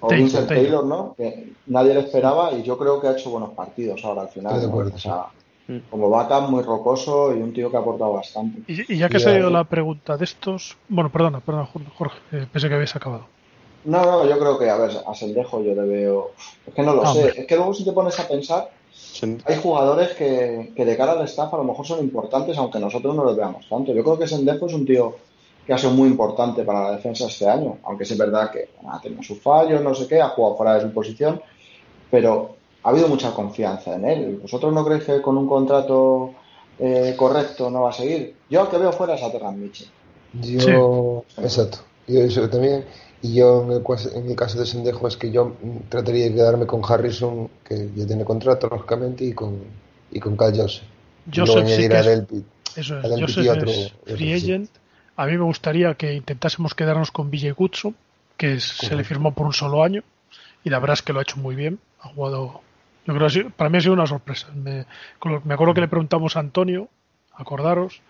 o 0.00 0.08
Taylor, 0.08 0.24
Vincent 0.24 0.48
Taylor. 0.48 0.64
Taylor, 0.66 0.84
¿no? 0.86 1.14
Que 1.16 1.52
nadie 1.66 1.94
le 1.94 2.00
esperaba 2.00 2.52
y 2.52 2.62
yo 2.62 2.76
creo 2.76 3.00
que 3.00 3.08
ha 3.08 3.12
hecho 3.12 3.30
buenos 3.30 3.50
partidos 3.50 4.04
ahora 4.04 4.22
al 4.22 4.28
final. 4.28 4.52
Estoy 4.52 4.60
de 4.60 4.66
¿no? 4.66 4.72
acuerdo, 4.72 4.96
O 4.96 4.98
sea, 4.98 5.24
sí. 5.66 5.82
como 5.90 6.10
backup 6.10 6.50
muy 6.50 6.62
rocoso 6.62 7.34
y 7.34 7.40
un 7.40 7.52
tío 7.54 7.70
que 7.70 7.76
ha 7.78 7.80
aportado 7.80 8.12
bastante. 8.12 8.60
Y, 8.70 8.92
y 8.94 8.98
ya 8.98 9.08
que 9.08 9.16
Y 9.16 9.20
se 9.20 9.30
ha 9.30 9.38
ido 9.38 9.48
la 9.50 9.64
pregunta 9.64 10.16
de 10.18 10.24
estos. 10.24 10.76
Bueno, 10.88 11.10
perdona, 11.10 11.40
perdona, 11.40 11.66
Jorge, 11.96 12.18
eh, 12.32 12.46
pensé 12.52 12.68
que 12.68 12.74
habéis 12.74 12.94
acabado. 12.94 13.26
No, 13.86 14.02
no, 14.04 14.28
yo 14.28 14.38
creo 14.38 14.58
que, 14.58 14.68
a 14.70 14.76
ver, 14.76 14.90
a 15.06 15.14
Sendejo 15.14 15.62
yo 15.62 15.74
le 15.74 15.82
veo. 15.86 16.30
Es 16.66 16.72
que 16.74 16.82
no 16.82 16.94
lo 16.94 17.04
Ah, 17.04 17.12
sé. 17.12 17.18
hombre. 17.20 17.40
Es 17.40 17.46
que 17.46 17.56
luego 17.56 17.72
si 17.74 17.84
te 17.84 17.92
pones 17.92 18.18
a 18.20 18.28
pensar, 18.28 18.70
hay 19.46 19.56
jugadores 19.56 20.10
que, 20.14 20.72
que 20.74 20.84
de 20.84 20.96
cara 20.96 21.12
al 21.12 21.24
staff 21.24 21.52
a 21.54 21.56
lo 21.56 21.64
mejor 21.64 21.86
son 21.86 22.00
importantes, 22.00 22.56
aunque 22.58 22.78
nosotros 22.78 23.14
no 23.14 23.24
los 23.24 23.36
veamos 23.36 23.68
tanto. 23.68 23.92
Yo 23.92 24.02
creo 24.02 24.18
que 24.18 24.26
Sendejo 24.26 24.66
es 24.66 24.74
un 24.74 24.84
tío 24.86 25.16
que 25.66 25.72
ha 25.72 25.78
sido 25.78 25.92
muy 25.92 26.08
importante 26.08 26.62
para 26.62 26.84
la 26.84 26.92
defensa 26.92 27.26
este 27.26 27.48
año, 27.48 27.78
aunque 27.84 28.04
sí 28.04 28.12
es 28.12 28.18
verdad 28.18 28.50
que 28.50 28.68
ha 28.86 29.00
tenido 29.00 29.22
sus 29.22 29.40
fallos, 29.40 29.80
no 29.82 29.94
sé 29.94 30.06
qué, 30.06 30.20
ha 30.20 30.28
jugado 30.28 30.56
fuera 30.56 30.74
de 30.74 30.82
su 30.82 30.92
posición, 30.92 31.40
pero 32.10 32.56
ha 32.82 32.90
habido 32.90 33.08
mucha 33.08 33.32
confianza 33.32 33.94
en 33.94 34.04
él. 34.04 34.38
¿Vosotros 34.42 34.72
no 34.72 34.84
creéis 34.84 35.04
que 35.04 35.22
con 35.22 35.38
un 35.38 35.48
contrato 35.48 36.32
eh, 36.78 37.14
correcto 37.16 37.70
no 37.70 37.82
va 37.82 37.90
a 37.90 37.94
seguir? 37.94 38.34
Yo 38.50 38.68
que 38.68 38.78
veo 38.78 38.92
fuera 38.92 39.14
es 39.14 39.22
a 39.22 39.32
Terran 39.32 39.58
Mitchell. 39.58 39.88
Yo, 40.34 41.24
exacto. 41.38 41.78
Yo 42.06 42.20
eso 42.20 42.48
también. 42.48 42.84
Y 43.22 43.34
yo 43.36 43.62
en 43.64 43.72
el, 43.72 43.82
en 44.22 44.30
el 44.30 44.36
caso 44.36 44.58
de 44.58 44.66
Sendejo 44.66 45.08
es 45.08 45.16
que 45.16 45.30
yo 45.30 45.46
mm, 45.62 45.88
trataría 45.88 46.24
de 46.26 46.34
quedarme 46.34 46.66
con 46.66 46.82
Harrison, 46.86 47.48
que 47.64 47.88
ya 47.94 48.06
tiene 48.06 48.24
contrato, 48.24 48.68
lógicamente, 48.68 49.24
y 49.24 49.32
con, 49.32 49.58
y 50.10 50.20
con 50.20 50.36
Cal 50.36 50.52
Joseph. 50.54 50.84
Joseph 51.34 51.66
sí 51.66 51.72
añadir 51.72 51.94
a 51.94 52.00
es- 52.00 52.06
Delpit. 52.06 52.44
Eso 52.76 52.98
es, 52.98 53.04
Adelante, 53.04 53.32
Joseph 53.32 53.56
otro- 53.56 53.70
es 53.70 53.92
free 54.06 54.38
sí. 54.38 54.46
agent. 54.46 54.70
A 55.16 55.26
mí 55.26 55.32
me 55.38 55.44
gustaría 55.44 55.94
que 55.94 56.12
intentásemos 56.12 56.74
quedarnos 56.74 57.10
con 57.12 57.30
Vijay 57.30 57.52
Goodson, 57.52 57.96
que 58.36 58.54
es- 58.54 58.64
se 58.64 58.94
le 58.96 59.04
firmó 59.04 59.32
por 59.32 59.46
un 59.46 59.52
solo 59.52 59.82
año, 59.84 60.02
y 60.64 60.70
la 60.70 60.78
verdad 60.80 60.94
es 60.94 61.02
que 61.02 61.12
lo 61.12 61.20
ha 61.20 61.22
hecho 61.22 61.36
muy 61.38 61.54
bien. 61.54 61.78
Ha 62.00 62.08
jugado, 62.08 62.60
yo 63.06 63.14
creo 63.14 63.28
que 63.28 63.50
para 63.56 63.70
mí 63.70 63.78
ha 63.78 63.80
sido 63.80 63.94
una 63.94 64.06
sorpresa. 64.06 64.48
Me, 64.54 64.84
me 65.44 65.54
acuerdo 65.54 65.72
que 65.72 65.80
le 65.80 65.88
preguntamos 65.88 66.36
a 66.36 66.40
Antonio, 66.40 66.88
acordaros, 67.32 68.02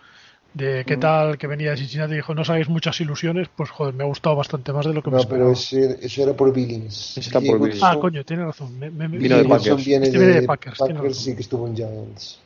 de 0.54 0.84
qué 0.86 0.96
tal 0.96 1.36
que 1.36 1.46
venía 1.48 1.72
de 1.72 1.76
Cincinnati 1.78 2.12
y 2.12 2.16
dijo, 2.16 2.32
no 2.34 2.44
sabéis 2.44 2.68
muchas 2.68 3.00
ilusiones, 3.00 3.48
pues 3.56 3.70
joder, 3.70 3.92
me 3.92 4.04
ha 4.04 4.06
gustado 4.06 4.36
bastante 4.36 4.72
más 4.72 4.86
de 4.86 4.94
lo 4.94 5.02
que 5.02 5.10
me 5.10 5.16
No, 5.16 5.20
esperaba. 5.22 5.50
pero 5.50 5.52
ese- 5.52 5.98
eso 6.06 6.22
era 6.22 6.32
por 6.32 6.52
Billings. 6.52 7.18
Está 7.18 7.40
por 7.40 7.58
Billings. 7.60 7.82
Ah, 7.82 7.96
coño, 8.00 8.24
tiene 8.24 8.44
razón. 8.44 8.78
Me, 8.78 8.88
me- 8.90 9.08
me- 9.08 9.18
Vino 9.18 9.36
de 9.36 9.44
Packers. 9.44 9.84
viene 9.84 10.06
Este 10.06 10.18
viene 10.18 10.34
de, 10.34 10.40
de 10.42 10.46
Packers, 10.46 10.78
Packers 10.78 11.18
sí 11.18 11.34
que 11.34 11.42
estuvo 11.42 11.66
en 11.66 11.74
Giants. 11.76 12.38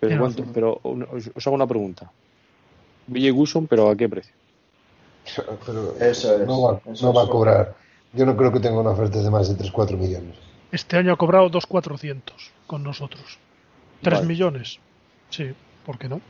Pero, 0.00 0.18
¿cuánto? 0.20 0.44
pero 0.52 0.80
un- 0.82 1.04
os, 1.04 1.30
os 1.34 1.46
hago 1.46 1.56
una 1.56 1.66
pregunta. 1.66 2.10
Ville 3.06 3.30
Guson, 3.30 3.66
pero 3.66 3.88
¿a 3.90 3.96
qué 3.96 4.08
precio? 4.08 4.34
Pero 5.64 5.96
Eso 5.98 6.40
es, 6.40 6.46
no 6.46 6.60
va, 6.62 6.80
eso 6.92 7.06
no 7.06 7.12
va 7.14 7.22
a 7.24 7.26
cobrar. 7.26 7.74
Yo 8.12 8.26
no 8.26 8.36
creo 8.36 8.52
que 8.52 8.60
tenga 8.60 8.78
una 8.80 8.90
oferta 8.90 9.20
de 9.22 9.30
más 9.30 9.48
de 9.48 9.54
3-4 9.64 9.96
millones. 9.96 10.36
Este 10.70 10.96
año 10.98 11.12
ha 11.12 11.16
cobrado 11.16 11.48
2.400 11.48 12.52
con 12.66 12.82
nosotros. 12.82 13.38
¿3 14.02 14.14
Vale. 14.16 14.26
millones? 14.26 14.78
Sí, 15.30 15.50
¿por 15.84 15.98
qué 15.98 16.08
no? 16.08 16.20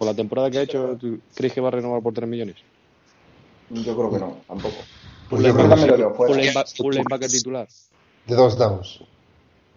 Con 0.00 0.08
la 0.08 0.14
temporada 0.14 0.50
que 0.50 0.56
ha 0.56 0.62
hecho, 0.62 0.96
¿tú 0.98 1.20
crees 1.34 1.52
que 1.52 1.60
va 1.60 1.68
a 1.68 1.72
renovar 1.72 2.02
por 2.02 2.14
3 2.14 2.26
millones? 2.26 2.56
Yo 3.68 3.94
creo 3.94 4.10
que 4.10 4.18
no, 4.18 4.42
tampoco. 4.48 4.76
Pues 5.28 5.42
Yo 5.42 5.48
yo 5.50 5.54
creo 5.54 7.18
que 7.18 7.28
sí. 7.28 7.36
titular. 7.36 7.68
de 8.26 8.34
dos 8.34 8.56
downs, 8.56 9.00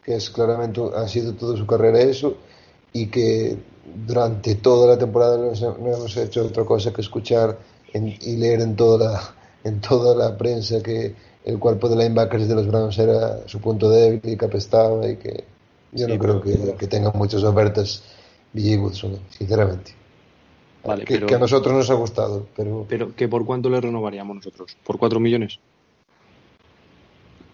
que 0.05 0.15
es 0.15 0.29
claramente 0.29 0.79
ha 0.95 1.05
sido 1.09 1.33
toda 1.33 1.57
su 1.57 1.67
carrera 1.67 1.99
eso 1.99 2.37
y 2.93 3.07
que 3.07 3.57
durante 4.07 4.55
toda 4.55 4.87
la 4.93 4.97
temporada 4.97 5.37
no, 5.37 5.51
hemos 5.51 6.15
hecho 6.15 6.45
otra 6.45 6.63
cosa 6.63 6.93
que 6.93 7.01
escuchar 7.01 7.57
en- 7.93 8.15
y 8.21 8.37
leer 8.37 8.61
en 8.61 8.77
toda 8.77 8.97
la 9.11 9.35
en 9.65 9.81
toda 9.81 10.15
la 10.15 10.37
prensa 10.37 10.81
que 10.81 11.13
el 11.43 11.59
cuerpo 11.59 11.89
de 11.89 11.97
linebackers 11.97 12.47
de 12.47 12.55
los 12.55 12.67
Browns 12.67 12.97
era 12.97 13.45
su 13.47 13.59
punto 13.59 13.89
débil 13.89 14.21
y 14.23 14.37
que 14.37 14.45
apestaba 14.45 15.05
y 15.09 15.17
que 15.17 15.43
yo 15.91 16.07
no 16.07 16.17
creo 16.17 16.41
que, 16.41 16.75
que 16.77 16.87
tenga 16.87 17.11
muchas 17.11 17.43
ofertas 17.43 18.03
BJ 18.53 18.81
Woodson, 18.81 19.19
sinceramente. 19.37 20.02
Vale, 20.85 21.05
que, 21.05 21.13
pero, 21.15 21.27
que 21.27 21.35
a 21.35 21.39
nosotros 21.39 21.73
nos 21.73 21.89
ha 21.89 21.93
gustado, 21.93 22.45
pero 22.55 22.85
pero 22.89 23.15
¿que 23.15 23.27
¿por 23.29 23.45
cuánto 23.45 23.69
le 23.69 23.79
renovaríamos 23.79 24.35
nosotros? 24.37 24.75
¿Por 24.83 24.97
4 24.97 25.19
millones? 25.19 25.59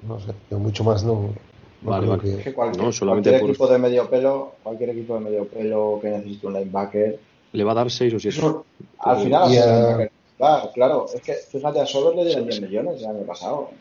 no 0.08 0.20
sé, 0.20 0.32
yo 0.50 0.58
mucho 0.60 0.84
más 0.84 1.04
no, 1.04 1.14
no 1.14 1.92
Vale, 1.92 2.06
creo 2.08 2.18
vale. 2.18 2.30
Es 2.32 2.38
que 2.38 2.44
que 2.44 2.54
cualquier, 2.54 2.84
No, 2.86 2.92
solamente 2.92 3.30
cualquier 3.30 3.42
por- 3.42 3.50
equipo 3.52 3.68
de 3.68 3.78
medio 3.78 4.10
pelo, 4.10 4.56
cualquier 4.64 4.90
equipo 4.92 5.14
de 5.16 5.20
medio 5.20 5.48
pelo 5.48 6.00
que 6.02 6.10
necesite 6.10 6.48
un 6.48 6.54
linebacker, 6.54 7.20
Le 7.52 7.64
va 7.64 7.72
a 7.72 7.76
dar 7.76 7.92
6 7.92 8.14
o 8.14 8.20
7. 8.20 8.38
eso, 8.38 8.66
al 9.00 9.20
final. 9.24 10.10
Claro, 10.38 10.72
claro, 10.74 11.06
es 11.14 11.22
que 11.22 11.34
fíjate, 11.34 11.82
a 11.82 11.86
Solos 11.86 12.16
le 12.16 12.24
dieron 12.26 12.46
10 12.48 12.62
millones 12.62 13.02
el 13.02 13.08
año 13.08 13.24
pasado. 13.26 13.72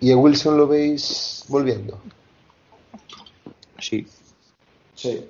y 0.00 0.10
a 0.10 0.16
Wilson 0.16 0.56
lo 0.56 0.66
veis 0.66 1.44
volviendo. 1.48 1.98
Sí. 3.78 4.06
Sí. 4.96 5.24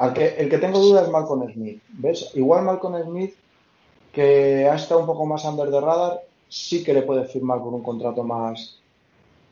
Al 0.00 0.14
que, 0.14 0.28
el 0.28 0.48
que 0.48 0.56
tengo 0.56 0.78
duda 0.78 1.02
es 1.02 1.10
Malcolm 1.10 1.52
Smith. 1.52 1.82
¿Ves? 1.90 2.30
Igual 2.34 2.64
Malcolm 2.64 3.02
Smith, 3.04 3.34
que 4.10 4.66
ha 4.66 4.74
estado 4.74 5.00
un 5.00 5.06
poco 5.06 5.26
más 5.26 5.44
under 5.44 5.70
the 5.70 5.78
radar, 5.78 6.22
sí 6.48 6.82
que 6.82 6.94
le 6.94 7.02
puede 7.02 7.26
firmar 7.26 7.58
por 7.58 7.74
un 7.74 7.82
contrato 7.82 8.24
más, 8.24 8.80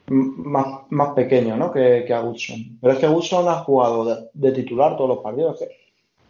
más, 0.06 0.84
más 0.88 1.10
pequeño 1.12 1.54
¿no? 1.54 1.70
que, 1.70 2.02
que 2.06 2.14
a 2.14 2.22
Woodson. 2.22 2.78
Pero 2.80 2.94
es 2.94 2.98
que 2.98 3.08
Woodson 3.08 3.46
ha 3.46 3.58
jugado 3.58 4.06
de, 4.06 4.30
de 4.32 4.52
titular 4.52 4.96
todos 4.96 5.10
los 5.10 5.18
partidos. 5.18 5.60
Es 5.60 5.68
que 5.68 5.76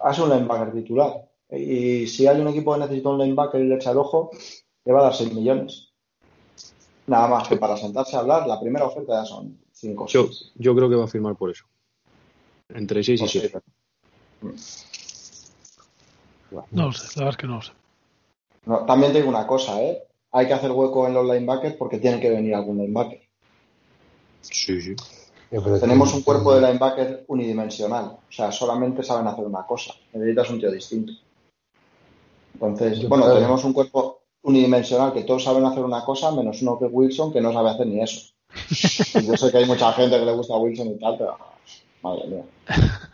ha 0.01 0.13
sido 0.13 0.27
un 0.27 0.33
linebacker 0.33 0.73
titular. 0.73 1.29
Y 1.53 2.09
si 2.09 2.27
hay 2.27 2.41
un 2.41 2.49
equipo 2.49 2.75
que 2.75 2.81
necesita 2.81 3.11
un 3.11 3.19
linebacker 3.19 3.61
y 3.61 3.69
le 3.69 3.77
echa 3.77 3.93
el 3.93 3.99
ojo, 3.99 4.33
le 4.85 4.93
va 4.93 4.99
a 4.99 5.05
dar 5.05 5.15
6 5.15 5.33
millones. 5.33 5.93
Nada 7.07 7.29
más 7.29 7.47
que 7.47 7.57
para 7.57 7.77
sentarse 7.77 8.17
a 8.17 8.21
hablar, 8.21 8.49
la 8.49 8.59
primera 8.59 8.85
oferta 8.85 9.23
ya 9.23 9.25
son 9.25 9.57
5 9.71 10.07
Yo, 10.09 10.29
yo 10.57 10.75
creo 10.75 10.91
que 10.91 10.97
va 10.97 11.05
a 11.05 11.09
firmar 11.09 11.37
por 11.37 11.53
eso. 11.53 11.67
Entre 12.69 13.05
6 13.05 13.21
y 13.21 13.23
Pues 13.23 13.31
7. 13.31 13.61
No 16.71 16.87
lo 16.87 16.93
sé, 16.93 17.07
la 17.17 17.25
verdad 17.25 17.31
es 17.31 17.37
que 17.37 17.47
no 17.47 17.57
lo 17.57 17.63
sé. 17.63 17.73
No, 18.67 18.85
también 18.87 19.13
te 19.13 19.19
digo 19.19 19.31
una 19.31 19.47
cosa, 19.47 19.81
¿eh? 19.83 20.03
Hay 20.33 20.47
que 20.47 20.53
hacer 20.55 20.71
hueco 20.71 21.07
en 21.07 21.15
los 21.15 21.25
linebackers 21.27 21.75
porque 21.77 21.99
tiene 21.99 22.21
que 22.21 22.31
venir 22.31 22.55
algún 22.55 22.79
linebacker. 22.79 23.21
Sí, 24.43 24.81
sí. 24.81 24.95
Tenemos 25.81 26.13
un 26.13 26.23
cuerpo 26.23 26.55
de 26.55 26.61
linebacker 26.61 27.25
unidimensional. 27.29 28.05
O 28.29 28.33
sea, 28.33 28.53
solamente 28.53 29.03
saben 29.03 29.27
hacer 29.27 29.45
una 29.45 29.65
cosa. 29.67 29.95
Necesitas 30.13 30.51
un 30.51 30.61
tío 30.61 30.71
distinto. 30.71 31.13
Entonces, 32.55 32.99
Yo 32.99 33.09
bueno, 33.09 33.25
creo- 33.25 33.37
tenemos 33.37 33.65
un 33.65 33.73
cuerpo 33.73 34.21
unidimensional 34.43 35.13
que 35.15 35.25
todos 35.25 35.45
saben 35.45 35.65
hacer 35.65 35.83
una 35.85 36.05
cosa, 36.05 36.31
menos 36.33 36.61
uno 36.63 36.79
que 36.79 36.87
es 36.87 36.91
Wilson, 36.93 37.33
que 37.33 37.41
no 37.41 37.53
sabe 37.53 37.71
hacer 37.71 37.87
ni 37.87 38.03
eso. 38.03 38.31
Y 39.15 39.23
yo 39.27 39.37
sé 39.37 39.51
que 39.51 39.59
hay 39.59 39.67
mucha 39.67 39.93
gente 39.95 40.19
que 40.19 40.25
le 40.27 40.33
gusta 40.33 40.57
Wilson 40.57 40.89
y 40.89 40.99
tal, 40.99 41.17
pero 41.17 41.39
madre 42.03 42.27
mía. 42.29 42.45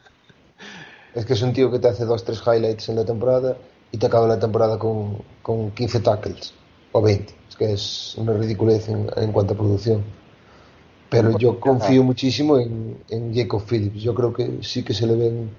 Es 1.15 1.25
que 1.25 1.35
es 1.35 1.43
un 1.43 1.53
tío 1.53 1.71
que 1.71 1.79
te 1.79 1.89
hace 1.89 2.05
dos, 2.05 2.25
tres 2.25 2.43
highlights 2.45 2.89
en 2.89 2.97
la 2.97 3.05
temporada 3.05 3.57
y 3.93 3.99
te 3.99 4.07
acaba 4.07 4.27
la 4.27 4.39
temporada 4.39 4.79
con, 4.79 5.19
con 5.43 5.71
15 5.71 6.01
tackles 6.01 6.53
o 6.93 7.01
20. 7.01 7.35
Es 7.49 7.57
que 7.57 7.73
es 7.73 8.15
una 8.17 8.33
ridiculez 8.33 8.89
en, 8.89 9.09
en 9.17 9.33
cuanto 9.33 9.55
a 9.55 9.57
producción. 9.57 10.03
Pero 11.09 11.39
yo 11.39 11.61
confío 11.61 12.03
muchísimo 12.03 12.59
en, 12.59 12.99
en 13.09 13.33
Jacob 13.33 13.63
Phillips. 13.65 14.03
Yo 14.03 14.15
creo 14.15 14.33
que 14.33 14.59
sí 14.63 14.83
que 14.83 14.93
se 14.93 15.07
le 15.07 15.15
ven, 15.15 15.51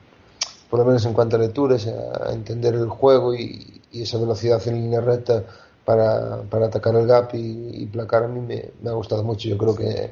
por 0.69 0.80
lo 0.80 0.86
menos 0.86 1.06
en 1.06 1.14
cuanto 1.14 1.38
a 1.38 1.40
lecturas, 1.40 1.88
a, 1.88 2.34
entender 2.34 2.73
el 2.73 2.90
juego 2.90 3.34
y, 3.34 3.82
y 3.94 4.02
esa 4.02 4.18
velocidad 4.18 4.61
en 4.68 4.76
línea 4.76 4.99
recta 4.99 5.45
para, 5.86 6.41
para 6.49 6.65
atacar 6.65 6.95
el 6.95 7.07
gap 7.07 7.34
y, 7.34 7.69
y 7.73 7.86
placar 7.86 8.23
a 8.23 8.27
mí 8.27 8.41
me, 8.41 8.72
me 8.82 8.90
ha 8.90 8.94
gustado 8.94 9.23
mucho. 9.23 9.48
Yo 9.48 9.57
creo 9.57 9.76
que 9.76 10.11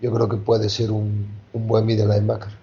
yo 0.00 0.12
creo 0.12 0.28
que 0.28 0.38
puede 0.38 0.68
ser 0.68 0.90
un, 0.90 1.28
un 1.52 1.68
buen 1.68 1.86
middle 1.86 2.06
linebacker. 2.06 2.59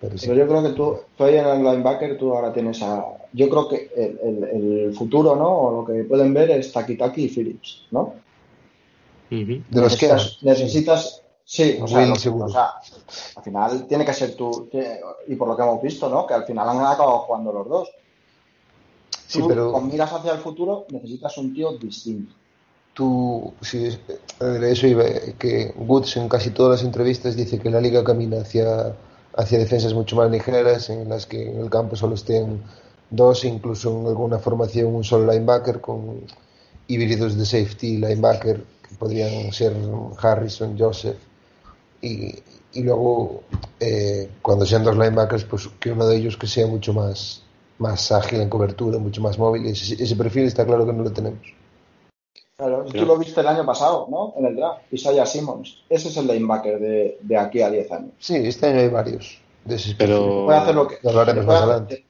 Pero 0.00 0.16
sí. 0.16 0.26
Pero 0.28 0.38
yo 0.38 0.48
creo 0.48 0.62
que 0.62 0.68
tú, 0.70 0.96
tú 1.16 1.24
ahí 1.24 1.36
en 1.36 1.46
el 1.46 1.58
linebacker, 1.64 2.16
tú 2.18 2.32
ahora 2.34 2.52
tienes 2.52 2.80
a. 2.82 3.04
Yo 3.32 3.48
creo 3.48 3.68
que 3.68 3.90
el, 3.96 4.18
el- 4.22 4.44
el 4.86 4.94
futuro, 4.94 5.34
¿no? 5.36 5.48
O 5.48 5.80
lo 5.80 5.86
que 5.86 6.04
pueden 6.04 6.32
ver 6.32 6.50
es 6.52 6.72
Taki 6.72 6.96
Taki 6.96 7.24
y 7.24 7.28
Phillips, 7.28 7.86
¿no? 7.90 8.14
De 9.30 9.62
los 9.80 9.96
que 9.96 10.08
necesitas, 10.42 11.22
sí, 11.44 11.78
o 11.82 11.86
sea, 11.86 11.98
Will 11.98 12.08
lo- 12.10 12.16
seguro. 12.16 12.46
o 12.46 12.48
sea, 12.48 12.70
al 13.36 13.42
final 13.42 13.86
tiene 13.86 14.04
que 14.06 14.14
ser 14.14 14.34
tú, 14.36 14.70
y 15.26 15.34
por 15.34 15.48
lo 15.48 15.56
que 15.56 15.62
hemos 15.62 15.82
visto, 15.82 16.08
¿no? 16.08 16.26
Que 16.26 16.34
al 16.34 16.44
final 16.44 16.68
han 16.68 16.78
acabado 16.78 17.18
jugando 17.20 17.52
los 17.52 17.68
dos. 17.68 17.88
Sí, 19.26 19.40
Tú, 19.40 19.48
pero- 19.48 19.72
con 19.72 19.88
miras 19.88 20.10
hacia 20.12 20.32
el 20.32 20.38
futuro, 20.38 20.86
necesitas 20.90 21.36
un 21.38 21.52
tío 21.52 21.72
distinto. 21.76 22.32
tú, 22.94 23.52
sí, 23.60 23.96
de 24.40 24.72
eso 24.72 24.86
iba, 24.88 25.04
que 25.38 25.72
Woods 25.76 26.16
en 26.16 26.28
casi 26.28 26.50
todas 26.50 26.80
las 26.80 26.84
entrevistas 26.86 27.36
dice 27.36 27.58
que 27.60 27.70
la 27.70 27.80
liga 27.80 28.02
camina 28.02 28.40
hacia, 28.40 28.96
hacia 29.38 29.58
defensas 29.58 29.94
mucho 29.94 30.16
más 30.16 30.30
ligeras, 30.30 30.90
en 30.90 31.08
las 31.08 31.24
que 31.24 31.48
en 31.48 31.60
el 31.60 31.70
campo 31.70 31.94
solo 31.94 32.16
estén 32.16 32.60
dos, 33.08 33.44
incluso 33.44 34.00
en 34.00 34.06
alguna 34.08 34.38
formación 34.40 34.92
un 34.92 35.04
solo 35.04 35.32
linebacker 35.32 35.80
con 35.80 36.22
híbridos 36.88 37.38
de 37.38 37.46
safety 37.46 37.98
linebacker, 37.98 38.64
que 38.82 38.96
podrían 38.96 39.52
ser 39.52 39.76
Harrison, 40.20 40.76
Joseph, 40.76 41.18
y, 42.02 42.34
y 42.72 42.82
luego 42.82 43.44
eh, 43.78 44.28
cuando 44.42 44.66
sean 44.66 44.82
dos 44.82 44.98
linebackers, 44.98 45.44
pues 45.44 45.68
que 45.78 45.92
uno 45.92 46.06
de 46.08 46.16
ellos 46.16 46.36
que 46.36 46.48
sea 46.48 46.66
mucho 46.66 46.92
más, 46.92 47.42
más 47.78 48.10
ágil 48.10 48.40
en 48.40 48.48
cobertura, 48.48 48.98
mucho 48.98 49.20
más 49.20 49.38
móvil, 49.38 49.66
ese, 49.66 50.02
ese 50.02 50.16
perfil 50.16 50.46
está 50.46 50.66
claro 50.66 50.84
que 50.84 50.92
no 50.92 51.04
lo 51.04 51.12
tenemos. 51.12 51.57
Claro, 52.58 52.84
tú 52.86 53.06
lo 53.06 53.16
viste 53.16 53.40
el 53.40 53.46
año 53.46 53.64
pasado, 53.64 54.08
¿no? 54.10 54.34
En 54.36 54.44
el 54.46 54.56
draft, 54.56 54.80
Isaiah 54.92 55.24
Simmons. 55.26 55.84
Ese 55.88 56.08
es 56.08 56.16
el 56.16 56.26
linebacker 56.26 56.80
de, 56.80 57.18
de 57.22 57.36
aquí 57.36 57.62
a 57.62 57.70
10 57.70 57.92
años. 57.92 58.10
Sí, 58.18 58.34
este 58.34 58.66
año 58.66 58.80
hay 58.80 58.88
varios 58.88 59.40
Pero- 59.64 59.94
perfil. 59.96 60.44
Puede 60.46 60.58
hacer 60.58 60.74
lo 60.74 60.88
que, 60.88 60.96
hablaremos 61.08 61.46
más 61.46 61.62
adelante. 61.62 62.04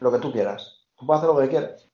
lo 0.00 0.12
que 0.12 0.18
tú 0.18 0.30
quieras. 0.30 0.74
Tú 0.94 1.06
puedes 1.06 1.22
hacer 1.22 1.34
lo 1.34 1.40
que 1.40 1.48
quieras. 1.48 1.88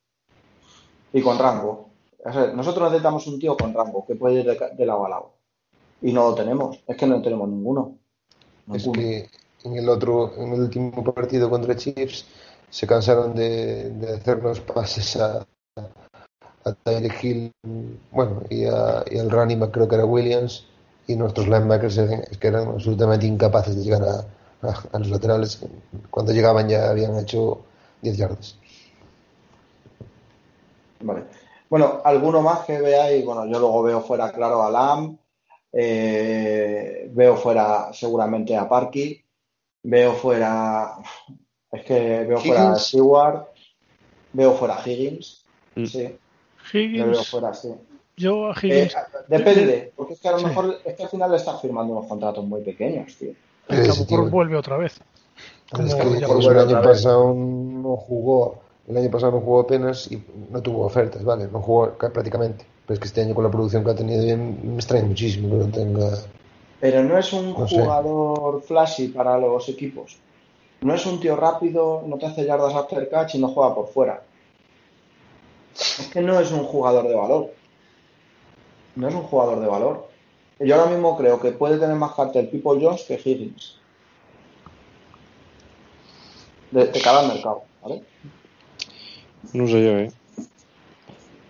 Y 1.12 1.22
con 1.22 1.38
rango. 1.38 1.90
O 2.24 2.32
sea, 2.32 2.48
nosotros 2.48 2.84
necesitamos 2.90 3.28
un 3.28 3.38
tío 3.38 3.56
con 3.56 3.72
rango 3.72 4.04
que 4.04 4.16
puede 4.16 4.40
ir 4.40 4.44
de, 4.46 4.58
de 4.76 4.86
lado 4.86 5.06
a 5.06 5.08
lado. 5.10 5.30
Y 6.02 6.12
no 6.12 6.30
lo 6.30 6.34
tenemos. 6.34 6.80
Es 6.88 6.96
que 6.96 7.06
no 7.06 7.22
tenemos 7.22 7.48
ninguno. 7.48 7.96
Es 8.72 8.88
que 8.92 9.30
en 9.62 9.76
el 9.76 9.88
otro, 9.88 10.32
en 10.36 10.52
el 10.52 10.60
último 10.62 11.04
partido 11.04 11.48
contra 11.48 11.76
Chiefs 11.76 12.26
se 12.70 12.88
cansaron 12.88 13.36
de, 13.36 13.90
de 13.90 14.14
hacernos 14.14 14.58
pases 14.60 15.14
a, 15.16 15.46
a 16.64 16.72
Tyreek 16.72 17.22
Hill, 17.24 17.52
bueno, 18.10 18.42
y, 18.50 18.64
a, 18.64 19.04
y 19.10 19.18
al 19.18 19.30
running 19.30 19.60
back 19.60 19.70
creo 19.72 19.88
que 19.88 19.94
era 19.96 20.04
Williams, 20.04 20.66
y 21.06 21.16
nuestros 21.16 21.46
linebackers 21.46 21.98
eran- 21.98 22.22
es 22.30 22.38
que 22.38 22.48
eran 22.48 22.68
absolutamente 22.68 23.26
incapaces 23.26 23.76
de 23.76 23.82
llegar 23.82 24.02
a, 24.02 24.68
a- 24.68 24.82
a 24.92 24.98
los 24.98 25.08
laterales. 25.10 25.60
Cuando 26.10 26.32
llegaban 26.32 26.68
ya 26.68 26.88
habían 26.90 27.18
hecho 27.18 27.60
10 28.00 28.16
yardas. 28.16 28.56
Vale. 31.00 31.24
Bueno, 31.68 32.00
alguno 32.04 32.40
más 32.40 32.60
que 32.60 32.80
veáis, 32.80 33.24
bueno, 33.24 33.44
yo 33.46 33.58
luego 33.58 33.82
veo 33.82 34.00
fuera, 34.00 34.32
claro, 34.32 34.62
a 34.62 34.70
Lam, 34.70 35.18
eh, 35.72 37.10
veo 37.12 37.36
fuera 37.36 37.92
seguramente 37.92 38.56
a 38.56 38.68
Parky, 38.68 39.22
veo 39.82 40.14
fuera, 40.14 40.96
es 41.72 41.84
que 41.84 42.24
veo 42.24 42.38
fuera 42.38 42.72
a. 42.72 42.78
Stewart, 42.78 43.48
veo 44.32 44.54
fuera 44.54 44.76
a 44.82 44.88
Higgins, 44.88 45.40
Mm. 45.76 45.86
Sí, 45.86 46.16
yo 46.72 46.78
veo 46.80 47.12
Higgins, 47.12 47.28
fuera, 47.28 47.54
sí. 47.54 47.74
yo 48.16 48.46
a 48.46 48.52
Eh, 48.52 48.54
Higgins, 48.62 48.96
depende, 49.28 49.92
porque 49.96 50.14
es 50.14 50.20
que 50.20 50.28
a 50.28 50.32
lo 50.32 50.38
Sí. 50.38 50.46
mejor 50.46 50.78
es 50.84 50.94
que 50.94 51.02
al 51.02 51.08
final 51.08 51.30
le 51.30 51.36
estás 51.36 51.60
firmando 51.60 51.92
unos 51.92 52.06
contratos 52.06 52.44
muy 52.44 52.62
pequeños, 52.62 53.14
tío. 53.16 53.32
que 53.68 53.74
a 53.76 53.78
lo 53.80 53.86
mejor 53.88 54.06
tío- 54.06 54.30
vuelve 54.30 54.56
otra 54.56 54.76
vez. 54.76 55.00
Como 55.72 55.86
Es 55.88 55.94
que 55.94 56.20
ya 56.20 56.26
pues, 56.26 56.46
pasó. 56.46 56.50
el 56.52 56.58
año 56.58 56.82
pasado 56.82 57.34
no 57.34 57.96
jugó, 57.96 58.60
el 58.88 58.96
año 58.98 59.10
pasado 59.10 59.32
no 59.32 59.40
jugó 59.40 59.60
apenas 59.60 60.10
y 60.12 60.22
no 60.50 60.60
tuvo 60.62 60.84
ofertas, 60.84 61.24
¿vale? 61.24 61.48
No 61.50 61.60
jugó 61.60 61.92
ca- 61.96 62.10
prácticamente. 62.12 62.64
Pero 62.86 62.94
es 62.94 63.00
que 63.00 63.06
este 63.06 63.22
año 63.22 63.34
con 63.34 63.42
la 63.44 63.50
producción 63.50 63.82
que 63.82 63.90
ha 63.90 63.94
tenido 63.94 64.22
bien, 64.22 64.60
me 64.62 64.74
extraña 64.76 65.06
muchísimo 65.06 65.48
que 65.50 65.64
no 65.64 65.70
tenga... 65.72 66.10
Pero 66.80 67.02
no 67.02 67.16
es 67.18 67.32
un 67.32 67.54
No 67.54 67.66
sé. 67.66 67.80
jugador 67.80 68.60
flashy 68.62 69.08
para 69.08 69.38
los 69.38 69.66
equipos. 69.70 70.18
No 70.82 70.92
es 70.94 71.06
un 71.06 71.18
tío 71.18 71.34
rápido, 71.34 72.02
no 72.06 72.18
te 72.18 72.26
hace 72.26 72.44
yardas 72.44 72.74
after 72.74 73.08
catch 73.08 73.36
y 73.36 73.38
no 73.38 73.48
juega 73.48 73.74
por 73.74 73.88
fuera. 73.88 74.22
Es 75.74 76.08
que 76.12 76.20
no 76.20 76.38
es 76.40 76.50
un 76.52 76.64
jugador 76.64 77.08
de 77.08 77.14
valor. 77.14 77.52
No 78.96 79.08
es 79.08 79.14
un 79.14 79.22
jugador 79.22 79.60
de 79.60 79.66
valor. 79.66 80.08
Yo 80.60 80.76
ahora 80.76 80.90
mismo 80.90 81.16
creo 81.16 81.40
que 81.40 81.50
puede 81.52 81.78
tener 81.78 81.96
más 81.96 82.14
cartel 82.14 82.48
People 82.48 82.78
Jones 82.80 83.02
que 83.02 83.14
Higgins. 83.14 83.78
De, 86.70 86.86
de 86.86 87.00
cara 87.00 87.20
al 87.20 87.28
mercado, 87.28 87.64
¿vale? 87.82 88.02
No 89.52 89.66
sé 89.66 89.84
yo, 89.84 89.98
¿eh? 89.98 90.12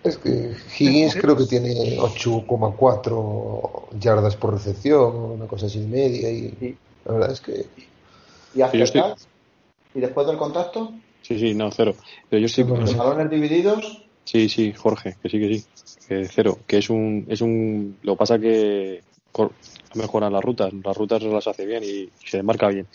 Es 0.03 0.17
que 0.17 0.55
Higgins 0.79 1.15
creo 1.21 1.35
que 1.37 1.45
tiene 1.45 1.97
8,4 1.97 3.89
yardas 3.99 4.35
por 4.35 4.53
recepción, 4.53 5.15
una 5.15 5.47
cosa 5.47 5.67
así 5.67 5.79
de 5.81 5.87
media 5.87 6.29
y 6.31 6.49
Sí. 6.59 6.77
la 7.05 7.13
verdad 7.13 7.31
es 7.31 7.41
que 7.41 7.65
Y 8.53 8.61
after 8.61 8.81
estoy-. 8.81 9.13
Y 9.93 9.99
después 9.99 10.27
del 10.27 10.37
contacto, 10.37 10.93
Sí, 11.21 11.39
sí, 11.39 11.55
no, 11.55 11.71
cero. 11.71 11.95
Pero 12.29 12.45
yo 12.45 12.65
bueno, 12.65 12.85
los 12.85 12.95
balones 12.95 13.31
divididos, 13.31 14.04
sí, 14.25 14.49
sí, 14.49 14.73
Jorge, 14.73 15.15
que 15.21 15.29
sí, 15.29 15.39
que 15.39 15.55
sí. 15.55 15.65
Que 16.07 16.27
cero, 16.27 16.59
que 16.67 16.77
es 16.77 16.89
un, 16.89 17.25
es 17.29 17.41
un, 17.41 17.97
lo 18.03 18.13
que 18.13 18.17
pasa 18.19 18.37
que 18.37 19.01
mejoran 19.95 20.33
las 20.33 20.43
rutas, 20.43 20.71
las 20.73 20.95
rutas 20.95 21.23
las 21.23 21.47
hace 21.47 21.65
bien 21.65 21.83
y 21.83 22.09
se 22.23 22.43
marca 22.43 22.67
bien, 22.67 22.85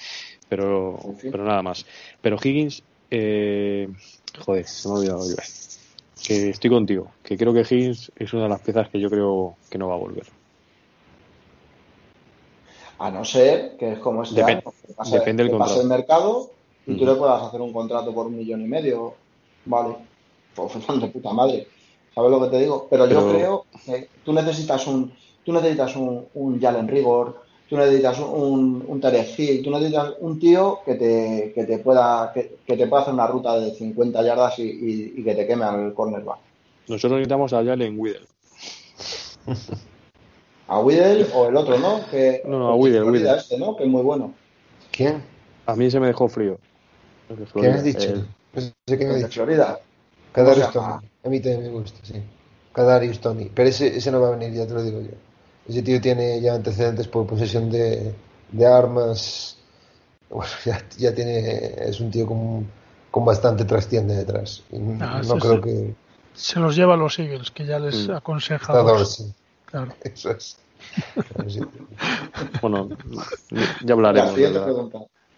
pero, 0.49 0.99
pero 1.23 1.45
nada 1.45 1.63
más. 1.63 1.85
Pero 2.21 2.37
Higgins, 2.37 2.83
eh, 3.11 3.89
joder, 4.39 4.67
se 4.67 4.89
me 4.89 4.95
ha 4.95 4.99
olvidado 4.99 5.29
yo. 5.29 5.37
Que 6.23 6.51
estoy 6.51 6.71
contigo, 6.71 7.11
que 7.25 7.37
creo 7.37 7.53
que 7.53 7.61
Higgins 7.63 8.13
es 8.15 8.33
una 8.33 8.45
de 8.45 8.49
las 8.51 8.61
piezas 8.61 8.89
que 8.91 9.01
yo 9.01 9.11
creo 9.11 9.57
que 9.71 9.79
no 9.79 9.89
va 9.89 9.95
a 9.95 9.99
volver. 9.99 10.27
a 13.01 13.11
no 13.11 13.25
ser 13.25 13.77
que 13.79 13.93
es 13.93 13.99
como 13.99 14.23
este 14.23 14.43
Depen- 14.43 14.59
año, 14.59 14.75
que 14.87 14.93
pase, 14.93 15.19
depende 15.19 15.43
del 15.43 15.53
que 15.53 15.59
pase 15.59 15.75
contrato. 15.75 15.81
el 15.83 15.89
mercado 15.89 16.51
y 16.87 16.99
tú 16.99 17.07
le 17.07 17.15
puedas 17.15 17.43
hacer 17.43 17.61
un 17.63 17.73
contrato 17.73 18.13
por 18.15 18.27
un 18.27 18.37
millón 18.37 18.61
y 18.61 18.69
medio, 18.69 19.15
vale, 19.65 19.97
pues 20.55 20.73
de 21.01 21.07
puta 21.09 21.33
madre, 21.33 21.67
¿sabes 22.15 22.31
lo 22.31 22.41
que 22.43 22.49
te 22.49 22.59
digo? 22.61 22.87
Pero, 22.91 23.07
yo 23.07 23.29
creo 23.29 23.67
que 23.85 24.09
tú 24.25 24.33
necesitas 24.33 24.87
un, 24.87 25.13
tú 25.45 25.53
necesitas 25.53 25.97
un, 25.97 26.27
un 26.35 26.61
Jalen 26.61 26.89
Rigor, 26.89 27.43
tú 27.69 27.77
necesitas 27.77 28.19
un, 28.19 28.85
un 28.87 29.01
Tarek 29.01 29.39
Hill, 29.39 29.63
tú 29.63 29.71
necesitas 29.71 30.15
un 30.21 30.39
tío 30.41 30.81
que 30.85 30.95
te, 30.97 31.53
que 31.55 31.65
te 31.65 31.79
pueda, 31.79 32.33
que, 32.35 32.57
que 32.67 32.77
te 32.77 32.87
pueda 32.87 33.03
hacer 33.03 33.15
una 33.15 33.27
ruta 33.27 33.59
de 33.59 33.73
50 33.75 34.23
yardas 34.23 34.59
y, 34.59 34.63
y- 34.65 35.15
y 35.19 35.25
que 35.25 35.35
te 35.35 35.47
queme 35.47 35.65
al 35.65 35.95
cornerback. 35.95 36.39
Nosotros 36.89 37.19
necesitamos 37.19 37.53
a 37.53 37.65
Jalen 37.65 37.99
Widdle. 37.99 38.27
A 40.69 40.79
Whittle 40.81 41.27
o 41.35 41.49
el 41.49 41.57
otro, 41.57 41.79
¿no? 41.79 42.01
Que, 42.11 42.43
No, 42.45 42.59
no, 42.59 42.69
a 42.69 42.75
Whittle, 42.77 43.03
Whittle. 43.05 43.37
este, 43.37 43.59
¿no? 43.59 43.77
Que 43.77 43.85
es 43.85 43.89
muy 43.91 44.03
bueno. 44.03 44.35
¿quién? 44.93 45.23
A 45.67 45.75
mí 45.75 45.91
se 45.91 45.99
me 46.01 46.07
dejó 46.09 46.29
frío. 46.29 46.59
El 47.29 47.37
de 47.37 47.43
¿Quién 47.45 47.53
Florida, 47.53 47.75
has 47.75 47.85
dicho? 47.85 48.01
el- 48.01 48.27
No 48.55 48.61
sé 48.61 48.73
quién 48.87 49.01
El 49.03 49.09
ha 49.09 49.13
de 49.13 49.19
dicho. 49.25 49.31
Florida. 49.45 49.81
Kadarius 50.33 50.67
¿Cómo 50.69 50.73
se 50.73 50.79
llama? 50.79 51.01
Tony. 51.01 51.11
A 51.25 51.29
mí 51.29 51.41
también 51.41 51.63
me 51.63 51.69
gusta, 51.71 51.99
sí. 52.05 52.23
Kadarius 52.73 53.21
Tony. 53.21 53.51
Pero 53.55 53.69
ese, 53.69 53.97
ese 53.97 54.11
no 54.11 54.21
va 54.21 54.29
a 54.29 54.37
venir, 54.37 54.53
ya 54.53 54.67
te 54.67 54.75
lo 54.75 54.83
digo 54.83 55.01
yo. 55.01 55.11
Ese 55.69 55.83
tío 55.83 56.01
tiene 56.01 56.41
ya 56.41 56.55
antecedentes 56.55 57.09
por 57.09 57.27
posesión 57.27 57.71
de, 57.71 58.15
de 58.53 58.67
armas. 58.67 59.59
Bueno, 60.29 60.51
ya, 60.65 60.83
ya 60.99 61.15
tiene. 61.15 61.75
Es 61.79 62.01
un 62.01 62.11
tío 62.11 62.27
con, 62.27 62.67
con 63.11 63.25
bastante 63.25 63.65
trastienda 63.65 64.15
detrás. 64.15 64.63
Y 64.71 64.77
Ah, 65.01 65.21
no 65.27 65.35
sí, 65.35 65.39
creo 65.41 65.55
sí. 65.57 65.61
que. 65.63 65.95
Se 66.35 66.61
los 66.61 66.77
lleva 66.77 66.95
a 66.95 66.97
los 66.97 67.19
Eagles, 67.19 67.51
que 67.51 67.67
ya 67.67 67.79
les 67.79 68.09
Mm. 68.09 68.13
aconseja. 68.13 68.73
Dos. 68.73 68.87
Dorsey. 68.87 69.35
Claro. 69.67 69.93
Eso 70.05 70.31
es. 70.31 70.57
Sí. 71.49 71.61
Bueno, 72.63 72.89
ya 73.51 73.67
La 73.87 73.93
hablaremos. 73.93 74.35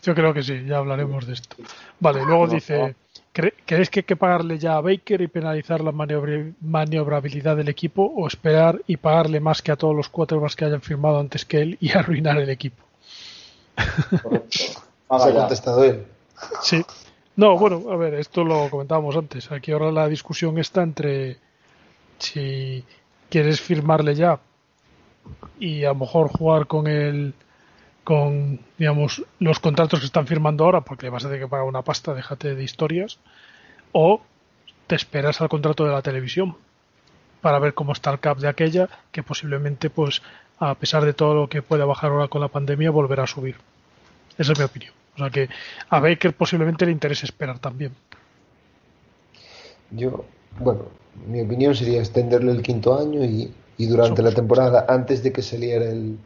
Yo 0.02 0.14
creo 0.14 0.34
que 0.34 0.42
sí, 0.42 0.64
ya 0.66 0.78
hablaremos 0.78 1.26
de 1.26 1.32
esto. 1.34 1.56
Vale, 2.00 2.24
luego 2.24 2.46
No, 2.46 2.52
dice, 2.52 2.76
¿cre- 2.76 2.94
¿crees 3.32 3.90
que 3.90 4.00
hay 4.00 4.04
que 4.04 4.16
pagarle 4.16 4.58
ya 4.58 4.76
a 4.76 4.80
Baker 4.80 5.20
y 5.20 5.28
penalizar 5.28 5.80
la 5.80 5.92
maniobrabilidad 5.92 7.56
del 7.56 7.68
equipo 7.68 8.04
o 8.04 8.26
esperar 8.26 8.82
y 8.86 8.96
pagarle 8.98 9.40
más 9.40 9.62
que 9.62 9.72
a 9.72 9.76
todos 9.76 9.94
los 9.94 10.08
quarterbacks 10.08 10.56
que 10.56 10.64
hayan 10.66 10.82
firmado 10.82 11.18
antes 11.18 11.44
que 11.44 11.62
él 11.62 11.78
y 11.80 11.92
arruinar 11.96 12.38
el 12.38 12.50
equipo? 12.50 12.82
Correcto. 14.22 14.48
Se 14.50 14.76
Paga 15.08 15.26
ha 15.26 15.34
contestado 15.34 15.84
él. 15.84 16.04
Sí. 16.62 16.84
No, 17.36 17.58
bueno, 17.58 17.90
a 17.90 17.96
ver, 17.96 18.14
esto 18.14 18.44
lo 18.44 18.68
comentábamos 18.68 19.16
antes. 19.16 19.50
Aquí 19.50 19.72
ahora 19.72 19.90
la 19.90 20.08
discusión 20.08 20.58
está 20.58 20.82
entre 20.82 21.38
si 22.18 22.84
quieres 23.30 23.60
firmarle 23.60 24.14
ya 24.14 24.38
y 25.58 25.84
a 25.84 25.88
lo 25.88 25.94
mejor 25.96 26.28
jugar 26.28 26.66
con 26.66 26.86
el 26.86 27.34
con 28.04 28.60
digamos 28.78 29.22
los 29.38 29.60
contratos 29.60 30.00
que 30.00 30.06
están 30.06 30.26
firmando 30.26 30.64
ahora 30.64 30.80
porque 30.80 31.08
vas 31.08 31.24
a 31.24 31.28
tener 31.28 31.44
que 31.44 31.48
pagar 31.48 31.66
una 31.66 31.82
pasta, 31.82 32.14
déjate 32.14 32.54
de 32.54 32.64
historias 32.64 33.18
o 33.92 34.20
te 34.86 34.96
esperas 34.96 35.40
al 35.40 35.48
contrato 35.48 35.84
de 35.84 35.92
la 35.92 36.02
televisión 36.02 36.56
para 37.40 37.58
ver 37.58 37.74
cómo 37.74 37.92
está 37.92 38.10
el 38.10 38.20
cap 38.20 38.38
de 38.38 38.48
aquella 38.48 38.88
que 39.10 39.22
posiblemente 39.22 39.90
pues 39.90 40.22
a 40.58 40.74
pesar 40.74 41.04
de 41.04 41.12
todo 41.12 41.34
lo 41.34 41.48
que 41.48 41.62
pueda 41.62 41.84
bajar 41.84 42.10
ahora 42.10 42.28
con 42.28 42.40
la 42.40 42.48
pandemia 42.48 42.90
volverá 42.90 43.24
a 43.24 43.26
subir. 43.26 43.56
Esa 44.38 44.52
es 44.52 44.58
mi 44.58 44.64
opinión. 44.64 44.92
O 45.14 45.18
sea 45.18 45.30
que 45.30 45.48
a 45.90 46.00
Baker 46.00 46.34
posiblemente 46.34 46.86
le 46.86 46.92
interese 46.92 47.26
esperar 47.26 47.58
también. 47.58 47.92
Yo, 49.90 50.24
bueno, 50.58 50.84
mi 51.26 51.40
opinión 51.42 51.74
sería 51.74 51.98
extenderle 51.98 52.52
el 52.52 52.62
quinto 52.62 52.98
año 52.98 53.24
y, 53.24 53.52
y 53.76 53.86
durante 53.86 54.22
la 54.22 54.32
temporada, 54.32 54.86
antes 54.88 55.22
de 55.22 55.32
que 55.32 55.42
saliera 55.42 55.84
el, 55.84 56.16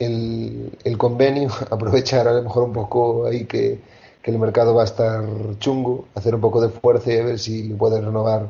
el, 0.00 0.72
el 0.82 0.98
convenio, 0.98 1.50
aprovechar 1.70 2.26
a 2.26 2.32
lo 2.32 2.42
mejor 2.42 2.64
un 2.64 2.72
poco 2.72 3.26
ahí 3.26 3.44
que, 3.44 3.78
que 4.20 4.30
el 4.32 4.38
mercado 4.40 4.74
va 4.74 4.82
a 4.82 4.86
estar 4.86 5.22
chungo, 5.60 6.06
hacer 6.16 6.34
un 6.34 6.40
poco 6.40 6.60
de 6.60 6.70
fuerza 6.70 7.12
y 7.12 7.18
a 7.18 7.24
ver 7.24 7.38
si 7.38 7.62
le 7.68 7.74
puede 7.76 8.00
renovar, 8.00 8.48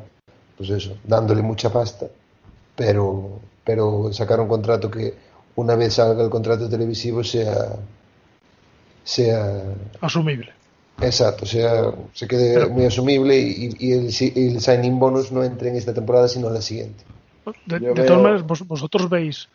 pues 0.57 0.71
eso, 0.71 0.97
dándole 1.05 1.43
mucha 1.43 1.71
pasta, 1.71 2.07
pero, 2.77 3.41
pero 3.65 4.13
sacar 4.13 4.41
un 4.41 4.49
contrato 4.49 4.91
que 4.91 5.13
una 5.57 5.75
vez 5.77 5.95
salga 5.95 6.23
el 6.25 6.31
contrato 6.31 6.69
televisivo 6.69 7.23
sea, 7.23 7.77
sea 9.05 9.63
Asumible. 10.01 10.53
Exacto, 11.03 11.45
o 11.45 11.49
sea, 11.49 11.93
se 12.13 12.29
quede 12.29 12.55
Pero- 12.55 12.71
muy 12.71 12.85
asumible 12.85 13.39
y, 13.39 13.75
y 13.79 13.93
el, 13.93 14.13
si- 14.13 14.33
el 14.37 14.61
signing 14.61 14.99
bonus 14.99 15.33
no 15.33 15.43
entre 15.43 15.71
en 15.71 15.77
esta 15.77 15.95
temporada 15.95 16.29
sino 16.29 16.49
en 16.49 16.55
la 16.55 16.61
siguiente. 16.63 17.05
De, 17.67 17.81
Yo 17.81 17.89
de 17.89 17.95
veo- 17.95 18.07
todas 18.07 18.23
maneras, 18.23 18.47
vos- 18.47 18.67
vosotros 18.67 19.09
veis 19.09 19.49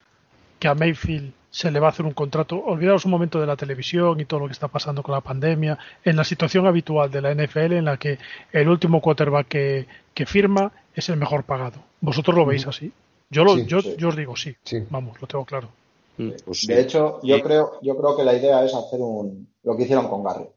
que 0.66 0.70
a 0.70 0.74
Mayfield 0.74 1.32
se 1.52 1.70
le 1.70 1.80
va 1.80 1.88
a 1.88 1.90
hacer 1.92 2.08
un 2.08 2.14
contrato. 2.14 2.58
Olvidaos 2.58 3.06
un 3.06 3.12
momento 3.12 3.40
de 3.40 3.46
la 3.46 3.56
televisión 3.56 4.20
y 4.20 4.26
todo 4.26 4.40
lo 4.40 4.48
que 4.48 4.54
está 4.54 4.68
pasando 4.68 5.04
con 5.04 5.14
la 5.14 5.22
pandemia. 5.22 5.78
En 6.04 6.16
la 6.16 6.24
situación 6.24 6.66
habitual 6.66 7.12
de 7.12 7.22
la 7.22 7.36
NFL, 7.36 7.74
en 7.74 7.86
la 7.86 7.98
que 7.98 8.18
el 8.52 8.68
último 8.68 9.00
quarterback 9.00 9.48
que, 9.48 9.86
que 10.16 10.26
firma 10.26 10.72
es 10.96 11.08
el 11.10 11.18
mejor 11.18 11.44
pagado. 11.44 11.78
¿Vosotros 12.02 12.36
lo 12.36 12.48
veis 12.48 12.66
así? 12.66 12.92
Yo, 13.30 13.44
lo, 13.44 13.54
Sí, 13.58 13.66
yo, 13.68 13.80
sí. 13.80 13.96
yo 13.96 14.08
os 14.08 14.16
digo 14.16 14.36
sí. 14.36 14.56
Sí. 14.64 14.80
Vamos, 14.90 15.22
lo 15.22 15.28
tengo 15.28 15.46
claro. 15.46 15.70
Mm. 16.18 16.30
Pues 16.46 16.62
sí. 16.62 16.68
De 16.68 16.82
hecho, 16.82 17.20
yo 17.22 17.36
Sí. 17.36 17.42
creo, 17.44 17.74
yo 17.84 17.96
creo 17.96 18.18
que 18.18 18.24
la 18.24 18.34
idea 18.34 18.66
es 18.66 18.74
hacer 18.74 19.00
un, 19.00 19.48
lo 19.62 19.78
que 19.78 19.84
hicieron 19.84 20.08
con 20.08 20.24
Garry. 20.24 20.48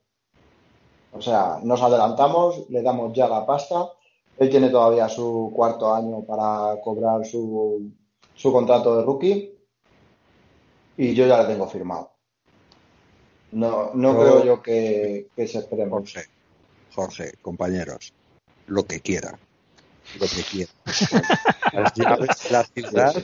O 1.13 1.21
sea, 1.21 1.59
nos 1.65 1.83
adelantamos, 1.83 2.65
le 2.71 2.81
damos 2.81 3.13
ya 3.13 3.29
la 3.29 3.45
pasta. 3.45 3.89
Él 4.39 4.49
tiene 4.49 4.71
todavía 4.71 5.07
su 5.11 5.53
cuarto 5.55 5.95
año 5.95 6.23
para 6.23 6.81
cobrar 6.83 7.27
su, 7.27 7.91
su 8.35 8.51
contrato 8.51 8.97
de 8.97 9.03
rookie 9.05 9.58
y 10.99 11.15
yo 11.15 11.27
ya 11.27 11.41
le 11.43 11.49
tengo 11.49 11.67
firmado. 11.69 12.11
No, 13.53 13.93
no 13.95 14.13
Yo- 14.13 14.21
creo 14.21 14.45
yo 14.45 14.63
que, 14.63 15.29
que 15.35 15.47
se 15.49 15.59
esperemos. 15.59 16.13
Jorge, 16.13 16.29
Jorge, 16.95 17.33
compañeros, 17.41 18.13
lo 18.67 18.85
que 18.85 19.01
quiera. 19.01 19.39
Lo 20.21 20.27
que 20.27 20.43
quiera. 20.43 20.71
Las 21.73 21.93
llaves 21.95 22.29
de 22.45 22.51
la 22.51 22.65
ciudad 22.65 23.15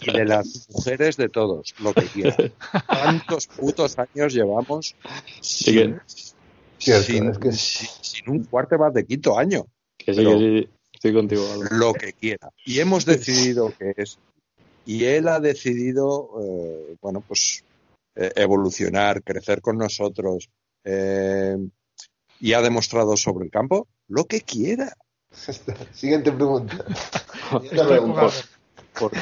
y 0.00 0.12
de 0.12 0.24
las 0.24 0.68
mujeres 0.70 1.16
de 1.16 1.28
todos, 1.28 1.74
lo 1.80 1.92
que 1.92 2.04
quiera. 2.06 2.36
¿Cuántos 2.86 3.48
putos 3.48 3.98
años 3.98 4.32
llevamos 4.32 4.94
sin, 5.40 6.00
Cierto, 6.78 7.04
sin, 7.04 7.28
es 7.30 7.38
que- 7.38 7.52
sin- 7.52 7.88
sin 8.00 8.30
un 8.30 8.44
quarterback 8.44 8.94
de 8.94 9.04
quinto 9.06 9.36
año? 9.38 9.66
Que 9.98 10.14
sí, 10.14 10.24
que 10.24 10.38
sí. 10.38 10.68
Estoy 10.94 11.14
contigo. 11.14 11.44
Lo 11.72 11.92
que 11.94 12.12
quiera. 12.12 12.50
Y 12.64 12.78
hemos 12.80 13.04
decidido 13.04 13.72
que 13.76 13.92
es. 13.96 14.18
Y 14.86 15.04
él 15.04 15.28
ha 15.28 15.40
decidido, 15.40 16.30
eh, 16.42 16.96
bueno, 17.00 17.22
pues 17.26 17.62
eh, 18.16 18.32
evolucionar, 18.36 19.22
crecer 19.22 19.60
con 19.60 19.78
nosotros. 19.78 20.48
eh, 20.84 21.56
y 22.42 22.54
ha 22.54 22.62
demostrado 22.62 23.16
sobre 23.18 23.44
el 23.44 23.50
campo 23.50 23.86
lo 24.08 24.24
que 24.24 24.40
quiera. 24.40 24.94
Siguiente 25.92 26.32
pregunta. 26.32 26.82
Por- 28.98 29.12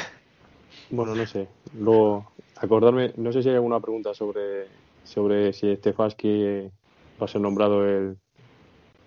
bueno, 0.90 1.14
no 1.14 1.26
sé. 1.26 1.48
Luego, 1.74 2.32
acordarme, 2.56 3.12
no 3.16 3.32
sé 3.32 3.42
si 3.42 3.48
hay 3.48 3.56
alguna 3.56 3.80
pregunta 3.80 4.14
sobre, 4.14 4.66
sobre 5.04 5.52
si 5.52 5.74
Stefanski 5.76 6.70
va 7.20 7.24
a 7.24 7.28
ser 7.28 7.40
nombrado 7.40 7.84
el, 7.86 8.16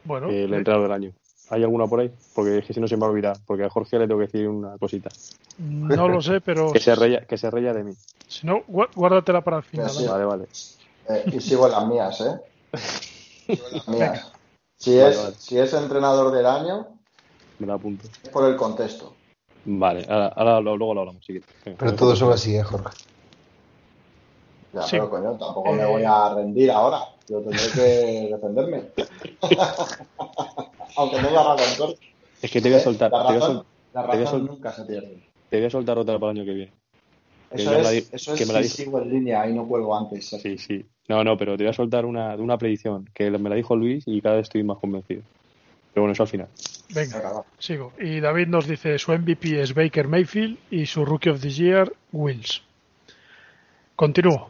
Bueno, 0.03 0.29
el 0.29 0.53
entrenador 0.53 0.83
del 0.83 0.91
año. 0.91 1.13
¿Hay 1.51 1.63
alguna 1.63 1.85
por 1.85 1.99
ahí? 1.99 2.11
Porque 2.33 2.57
es 2.59 2.65
que 2.65 2.73
si 2.73 2.79
no 2.79 2.87
se 2.87 2.95
me 2.95 3.01
va 3.01 3.07
a 3.07 3.09
olvidar. 3.11 3.37
Porque 3.45 3.63
a 3.65 3.69
Jorge 3.69 3.99
le 3.99 4.07
tengo 4.07 4.19
que 4.19 4.25
decir 4.27 4.47
una 4.47 4.77
cosita. 4.77 5.09
no 5.59 6.07
lo 6.07 6.21
sé, 6.21 6.41
pero 6.41 6.71
Que 6.73 6.79
se 6.79 6.95
reya, 6.95 7.25
que 7.25 7.37
se 7.37 7.51
reya 7.51 7.73
de 7.73 7.83
mí. 7.83 7.93
si 8.27 8.47
no, 8.47 8.63
guárdatela 8.67 9.41
para 9.41 9.57
el 9.57 9.63
final. 9.63 9.89
Sí. 9.89 10.05
¿vale? 10.07 10.25
Vale, 10.25 10.45
vale. 11.07 11.19
Eh, 11.23 11.31
y 11.35 11.39
sigo 11.41 11.65
en 11.67 11.71
las 11.73 11.85
mías, 11.87 12.21
¿eh? 12.21 12.39
Sigo 13.55 13.67
en 13.67 13.73
las 13.77 13.87
mías. 13.87 14.31
Si 14.77 14.97
Vale, 14.97 15.11
es, 15.11 15.23
vale. 15.23 15.35
si 15.37 15.57
es 15.59 15.73
entrenador 15.73 16.31
del 16.33 16.45
año, 16.45 16.87
Me 17.59 17.67
la 17.67 17.73
apunto. 17.75 18.07
es 18.23 18.29
por 18.29 18.45
el 18.49 18.55
contexto. 18.55 19.13
Vale, 19.65 20.05
ahora, 20.09 20.59
luego 20.61 20.93
lo 20.93 21.01
hablamos. 21.01 21.23
sí. 21.25 21.39
Pero 21.77 21.93
todos 21.95 22.17
son 22.17 22.31
así, 22.33 22.55
¿eh, 22.55 22.63
Jorge? 22.63 22.89
Ya, 24.73 24.81
Sí. 24.83 24.91
pero 24.91 25.09
coño, 25.09 25.31
tampoco 25.37 25.71
me 25.73 25.83
Eh. 25.83 25.85
voy 25.85 26.03
a 26.05 26.33
rendir 26.33 26.71
ahora. 26.71 26.99
Yo 27.27 27.39
tendré 27.41 27.59
que 27.75 28.29
defenderme. 28.31 28.83
Aunque 30.95 31.21
no 31.21 31.29
la 31.31 31.43
razón 31.55 31.77
corta. 31.77 32.01
Es 32.41 32.51
que 32.51 32.61
te 32.61 32.69
voy 32.69 32.77
a 32.77 32.81
soltar, 32.81 33.11
te 33.11 33.17
La 33.17 33.23
voy 33.23 33.35
a 33.35 33.39
razón, 33.39 33.55
sol- 33.57 33.65
la 33.93 34.01
te 34.01 34.07
voy 34.17 34.25
a 34.25 34.29
sol- 34.29 34.45
nunca 34.45 34.71
se 34.73 34.83
pierde. 34.85 35.17
te 35.49 35.57
voy 35.57 35.65
a 35.65 35.69
soltar 35.69 35.97
otra 35.97 36.19
para 36.19 36.31
el 36.31 36.37
año 36.39 36.45
que 36.45 36.53
viene. 36.53 36.71
Que 37.51 37.61
Eso 37.61 37.71
ya 37.71 37.77
me 37.77 37.83
la 37.83 37.93
es, 37.93 38.09
di- 38.09 38.15
eso 38.15 38.33
es 38.33 38.39
que 38.39 38.45
me 38.45 38.53
la 38.53 38.63
si 38.63 38.69
sigo 38.69 39.01
en 39.01 39.09
línea 39.09 39.47
y 39.49 39.53
no 39.53 39.67
cuelgo 39.67 39.95
antes. 39.95 40.25
Sí, 40.29 40.57
sí. 40.57 40.85
No, 41.09 41.23
no, 41.23 41.37
pero 41.37 41.57
te 41.57 41.63
voy 41.63 41.69
a 41.71 41.73
soltar 41.73 42.05
una, 42.05 42.35
una 42.35 42.57
predicción 42.57 43.09
que 43.13 43.29
me 43.31 43.49
la 43.49 43.55
dijo 43.55 43.75
Luis 43.75 44.03
y 44.07 44.21
cada 44.21 44.35
vez 44.37 44.43
estoy 44.43 44.63
más 44.63 44.77
convencido. 44.79 45.21
Pero 45.93 46.03
bueno, 46.03 46.13
eso 46.13 46.23
al 46.23 46.29
final. 46.29 46.47
Venga, 46.93 47.43
sigo. 47.59 47.91
Y 47.99 48.21
David 48.21 48.47
nos 48.47 48.65
dice 48.67 48.97
su 48.97 49.11
MVP 49.11 49.61
es 49.61 49.73
Baker 49.73 50.07
Mayfield 50.07 50.57
y 50.71 50.85
su 50.85 51.03
Rookie 51.03 51.29
of 51.29 51.41
the 51.41 51.49
Year, 51.49 51.91
Wills. 52.13 52.61
Continúo. 53.95 54.49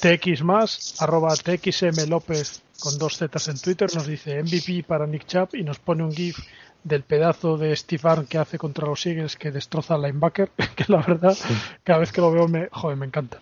TX 0.00 0.42
más, 0.44 1.00
arroba 1.02 1.34
TXM 1.34 2.06
López 2.08 2.62
con 2.80 2.96
dos 2.98 3.18
zetas 3.18 3.48
en 3.48 3.58
Twitter 3.58 3.88
nos 3.94 4.06
dice 4.06 4.42
MVP 4.42 4.84
para 4.86 5.06
Nick 5.06 5.26
Chubb 5.26 5.54
y 5.54 5.64
nos 5.64 5.78
pone 5.78 6.04
un 6.04 6.12
GIF 6.12 6.38
del 6.84 7.02
pedazo 7.02 7.58
de 7.58 7.74
Steve 7.74 8.26
que 8.28 8.38
hace 8.38 8.56
contra 8.56 8.86
los 8.86 9.04
Eagles 9.04 9.36
que 9.36 9.50
destroza 9.50 9.94
al 9.94 10.02
linebacker, 10.02 10.50
que 10.76 10.84
la 10.88 11.02
verdad, 11.02 11.36
cada 11.82 11.98
vez 11.98 12.12
que 12.12 12.20
lo 12.20 12.30
veo 12.30 12.46
me, 12.46 12.68
joder, 12.70 12.96
me 12.96 13.06
encanta. 13.06 13.40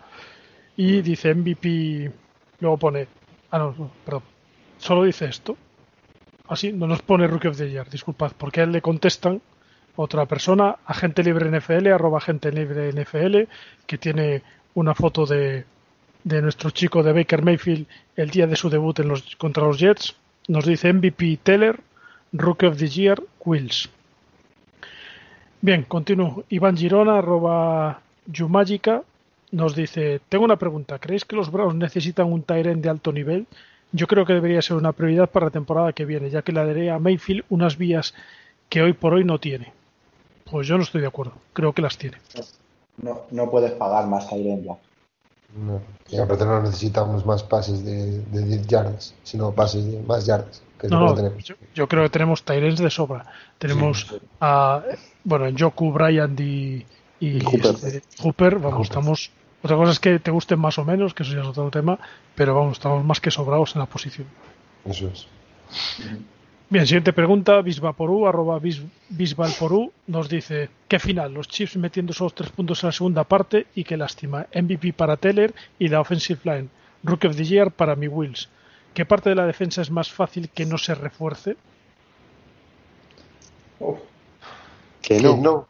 Y 0.77 1.03
dice 1.03 1.35
MVP, 1.35 2.11
luego 2.61 2.79
pone, 2.79 3.09
ah 3.51 3.59
no, 3.59 3.75
no, 3.79 3.91
perdón, 4.05 4.23
solo 4.79 5.05
dice 5.05 5.27
esto, 5.27 5.57
así, 6.49 6.73
no 6.73 6.87
nos 6.87 7.03
pone 7.03 7.27
Rookie 7.27 7.49
of 7.49 7.59
the 7.59 7.71
Year, 7.71 7.89
disculpad, 7.89 8.33
porque 8.37 8.61
a 8.61 8.65
él 8.65 8.73
le 8.73 8.83
contestan 8.83 9.43
otra 9.97 10.27
persona, 10.27 10.77
agente 10.85 11.23
libre 11.23 11.51
NFL, 11.51 11.89
arroba 11.89 12.19
agente 12.19 12.53
libre 12.53 12.93
NFL, 12.93 13.49
que 13.87 13.99
tiene 13.99 14.43
una 14.75 14.95
foto 14.95 15.25
de, 15.25 15.65
de 16.27 16.43
nuestro 16.43 16.71
chico 16.71 17.05
de 17.05 17.13
Baker 17.13 17.43
Mayfield 17.43 17.87
el 18.17 18.31
día 18.31 18.49
de 18.49 18.57
su 18.57 18.69
debut 18.69 18.99
en 18.99 19.09
los, 19.09 19.37
contra 19.37 19.63
los 19.63 19.79
Jets. 19.79 20.17
Nos 20.49 20.67
dice 20.67 20.93
MVP 20.93 21.39
Teller, 21.41 21.79
Rookie 22.33 22.67
of 22.67 22.77
the 22.77 22.89
Year, 22.89 23.23
Wills. 23.45 23.89
Bien, 25.61 25.85
continúo. 25.85 26.45
Iván 26.49 26.77
Girona, 26.77 27.19
arroba 27.19 28.01
Yumágica, 28.27 29.05
nos 29.53 29.77
dice, 29.77 30.21
tengo 30.29 30.45
una 30.45 30.57
pregunta, 30.57 30.99
¿creéis 30.99 31.25
que 31.25 31.37
los 31.37 31.53
Browns 31.53 31.77
necesitan 31.77 32.33
un 32.33 32.43
Tyrant 32.43 32.83
de 32.83 32.89
alto 32.89 33.13
nivel? 33.13 33.47
Yo 33.93 34.09
creo 34.09 34.27
que 34.27 34.33
debería 34.33 34.61
ser 34.63 34.77
una 34.77 34.93
prioridad 34.93 35.31
para 35.31 35.47
la 35.47 35.53
temporada 35.53 35.93
que 35.93 36.05
viene, 36.05 36.29
ya 36.29 36.43
que 36.43 36.51
le 36.51 36.67
daré 36.67 36.91
a 36.91 36.99
Mayfield 36.99 37.45
unas 37.51 37.79
vías 37.79 38.15
que 38.69 38.83
hoy 38.83 38.95
por 38.95 39.15
hoy 39.15 39.23
no 39.23 39.39
tiene. 39.39 39.73
Pues 40.51 40.67
yo 40.67 40.77
no 40.77 40.83
estoy 40.83 41.03
de 41.03 41.07
acuerdo, 41.07 41.35
creo 41.53 41.73
que 41.73 41.83
las 41.83 41.97
tiene. 41.97 42.19
No, 42.97 43.23
no 43.31 43.49
puedes 43.49 43.71
pagar 43.73 44.09
más 44.09 44.29
Tyren 44.29 44.65
ya. 44.65 44.77
No. 45.57 45.81
Y 46.09 46.19
aparte 46.19 46.45
no 46.45 46.61
necesitamos 46.63 47.25
más 47.27 47.43
pases 47.43 47.85
de, 47.85 48.21
de 48.21 48.45
10 48.45 48.67
yardas, 48.67 49.15
sino 49.23 49.53
pases 49.53 49.91
de 49.91 50.03
más 50.03 50.27
yardas, 50.27 50.63
que 50.79 50.89
No, 50.89 51.15
tenemos. 51.15 51.43
yo, 51.45 51.55
yo 51.75 51.89
creo 51.89 52.03
que 52.05 52.11
tenemos 52.11 52.43
Tyrens 52.45 52.79
de 52.79 52.91
sobra. 52.91 53.25
Tenemos 53.59 54.15
a, 54.41 54.83
bueno, 55.25 55.47
en 55.47 55.59
Joku, 55.59 55.91
Bryant 55.93 56.39
y, 56.41 56.87
y, 57.21 57.39
Y 57.39 57.41
Hooper. 57.41 57.75
este, 57.75 58.03
Hooper, 58.23 58.55
vamos, 58.57 58.73
Hooper. 58.73 58.83
estamos. 58.85 59.31
Otra 59.63 59.77
cosa 59.77 59.93
es 59.93 59.99
que 60.01 60.19
te 60.19 60.31
gusten 60.31 60.61
más 60.61 60.79
o 60.79 60.85
menos, 60.85 61.15
que 61.15 61.23
eso 61.23 61.33
ya 61.35 61.41
es 61.41 61.47
otro 61.47 61.71
tema, 61.71 61.99
pero 62.35 62.55
vamos, 62.55 62.75
estamos 62.77 63.05
más 63.05 63.21
que 63.21 63.31
sobrados 63.31 63.75
en 63.75 63.81
la 63.81 63.87
posición. 63.87 64.29
Eso 64.85 65.09
es. 65.09 65.27
Bien, 66.69 66.85
siguiente 66.85 67.13
pregunta, 67.13 67.61
Bisvaporú, 67.63 68.27
arroba 68.27 68.59
Bis- 68.59 68.83
Bisbalporú, 69.09 69.93
nos 70.09 70.29
dice, 70.29 70.69
¿qué 70.89 70.99
final? 70.99 71.33
Los 71.33 71.47
Chiefs 71.47 71.77
metiendo 71.77 72.11
esos 72.11 72.35
tres 72.35 72.51
puntos 72.51 72.83
en 72.83 72.89
la 72.89 72.93
segunda 72.93 73.23
parte 73.25 73.67
y 73.77 73.85
qué 73.85 73.97
lástima. 73.97 74.47
MVP 74.53 74.93
para 74.93 75.17
Teller 75.17 75.55
y 75.79 75.87
la 75.89 76.01
offensive 76.01 76.41
line. 76.45 76.69
Rookie 77.05 77.29
of 77.29 77.37
the 77.37 77.45
Year 77.45 77.71
para 77.71 77.95
mi 77.95 78.09
Wills. 78.09 78.49
¿Qué 78.95 79.05
parte 79.05 79.29
de 79.29 79.37
la 79.37 79.47
defensa 79.47 79.81
es 79.81 79.91
más 79.93 80.11
fácil 80.11 80.49
que 80.49 80.67
no 80.67 80.77
se 80.77 80.95
refuerce? 80.97 81.57
Que 83.79 85.17
Que 85.19 85.21
no, 85.23 85.37
no. 85.37 85.69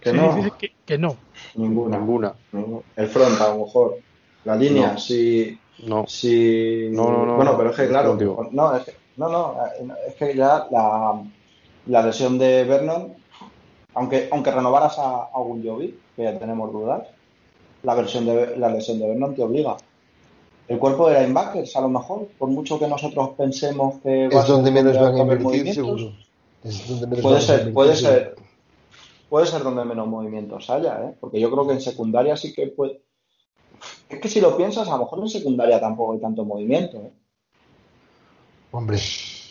que 0.00 0.10
Sí, 0.10 0.16
no, 0.16 0.34
dice 0.36 0.52
que, 0.58 0.72
que 0.86 0.96
no. 0.96 1.16
ninguna. 1.56 1.98
ninguna. 1.98 2.32
El 2.96 3.08
front, 3.08 3.38
a 3.42 3.48
lo 3.48 3.66
mejor. 3.66 3.98
La 4.44 4.56
línea, 4.56 4.92
No. 4.92 4.98
si, 4.98 5.58
No. 5.86 6.06
si... 6.06 6.88
No, 6.92 7.10
no, 7.10 7.26
no, 7.26 7.34
Bueno, 7.36 7.52
no, 7.52 7.58
pero 7.58 7.70
es 7.70 7.76
que, 7.76 7.88
claro, 7.88 8.16
no, 8.52 8.76
es 8.76 8.84
que, 8.84 8.92
no, 9.16 9.28
no, 9.28 9.56
es 10.06 10.14
que 10.14 10.34
ya 10.34 10.66
la, 10.70 11.22
la 11.86 12.02
lesión 12.02 12.38
de 12.38 12.64
Vernon, 12.64 13.14
aunque, 13.94 14.28
aunque 14.32 14.50
renovaras 14.50 14.98
a, 14.98 15.24
a 15.24 15.38
Gunjovic, 15.38 15.94
que 16.16 16.24
ya 16.24 16.38
tenemos 16.38 16.72
dudas, 16.72 17.06
la, 17.82 17.94
versión 17.94 18.26
de, 18.26 18.56
la 18.56 18.68
lesión 18.68 18.98
de 18.98 19.08
Vernon 19.08 19.34
te 19.34 19.42
obliga. 19.42 19.76
El 20.66 20.78
cuerpo 20.78 21.08
de 21.08 21.20
linebackers, 21.20 21.76
a 21.76 21.82
lo 21.82 21.90
mejor, 21.90 22.28
por 22.38 22.48
mucho 22.48 22.78
que 22.78 22.88
nosotros 22.88 23.30
pensemos 23.36 24.00
que 24.02 24.28
va 24.28 24.40
a 24.40 24.42
Es 24.42 24.48
donde 24.48 24.70
menos 24.70 24.98
van 24.98 25.14
a 25.14 25.20
invertir, 25.20 25.74
seguro. 25.74 26.12
Es 26.62 26.88
donde 26.88 27.06
menos 27.06 27.22
Puede 27.22 27.40
ser, 27.40 27.72
puede 27.72 27.94
ser, 27.94 28.36
puede 29.28 29.46
ser 29.46 29.62
donde 29.62 29.84
menos 29.84 30.08
movimientos 30.08 30.70
haya, 30.70 31.04
¿eh? 31.04 31.14
Porque 31.20 31.38
yo 31.38 31.50
creo 31.50 31.66
que 31.66 31.74
en 31.74 31.82
secundaria 31.82 32.36
sí 32.36 32.54
que 32.54 32.68
puede. 32.68 33.02
Es 34.08 34.18
que 34.20 34.28
si 34.28 34.40
lo 34.40 34.56
piensas, 34.56 34.88
a 34.88 34.92
lo 34.92 35.00
mejor 35.00 35.18
en 35.18 35.28
secundaria 35.28 35.78
tampoco 35.78 36.14
hay 36.14 36.20
tanto 36.20 36.46
movimiento, 36.46 36.96
¿eh? 36.96 37.12
Hombre, 38.76 38.98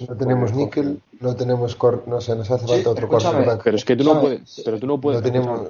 no 0.05 0.17
tenemos 0.17 0.51
Porque- 0.51 0.65
níquel, 0.65 1.01
no 1.21 1.33
tenemos 1.33 1.75
cor, 1.77 2.03
no 2.07 2.19
sé, 2.19 2.35
nos 2.35 2.51
hace 2.51 2.65
Sí, 2.65 2.71
falta 2.73 2.89
otro 2.89 3.07
quarterback. 3.07 3.61
Pero 3.63 3.77
es 3.77 3.85
que 3.85 3.95
tú 3.95 4.03
no 4.03 4.19
puedes. 4.19 4.61
Pero 4.65 4.77
tú 4.79 4.85
no 4.85 4.99
puedes. 4.99 5.21
No 5.21 5.25
tenemos, 5.31 5.59
ahí 5.61 5.67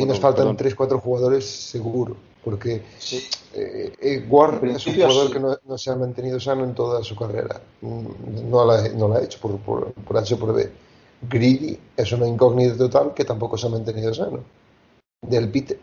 Bueno, 0.00 0.06
nos 0.06 0.18
faltan 0.20 0.42
perdón. 0.42 0.56
3 0.56 0.74
4 0.74 0.98
jugadores 0.98 1.44
seguro, 1.46 2.16
porque 2.44 2.82
Sí. 2.98 3.22
eh, 3.54 3.92
eh, 4.00 4.26
Ward 4.28 4.64
es 4.64 4.84
un 4.88 4.94
jugador 4.94 5.26
sí. 5.28 5.32
que 5.34 5.38
no, 5.38 5.56
no 5.68 5.78
se 5.78 5.90
ha 5.92 5.94
mantenido 5.94 6.40
sano 6.40 6.64
en 6.64 6.74
toda 6.74 7.04
su 7.04 7.14
carrera. 7.14 7.60
Mm, 7.82 8.50
No 8.50 8.64
la, 8.64 8.88
no 8.88 9.06
la 9.06 9.18
ha 9.18 9.22
hecho 9.22 9.38
por, 9.40 9.56
por, 9.58 9.92
por 9.92 10.18
H 10.18 10.34
por 10.36 10.52
B. 10.52 10.68
Greedy 11.30 11.78
es 11.96 12.10
una 12.10 12.26
incógnita 12.26 12.76
total 12.76 13.14
que 13.14 13.24
tampoco 13.24 13.56
se 13.56 13.68
ha 13.68 13.70
mantenido 13.70 14.12
sano. 14.12 14.40
Del 15.22 15.48
Pete, 15.48 15.78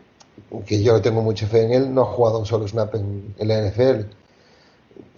que 0.66 0.82
yo 0.82 1.00
tengo 1.00 1.22
mucha 1.22 1.46
fe 1.46 1.62
en 1.64 1.72
él, 1.72 1.94
no 1.94 2.02
ha 2.02 2.04
jugado 2.04 2.38
un 2.38 2.44
solo 2.44 2.68
snap 2.68 2.94
en, 2.96 3.34
en 3.38 3.48
la 3.48 3.58
NFL. 3.70 4.04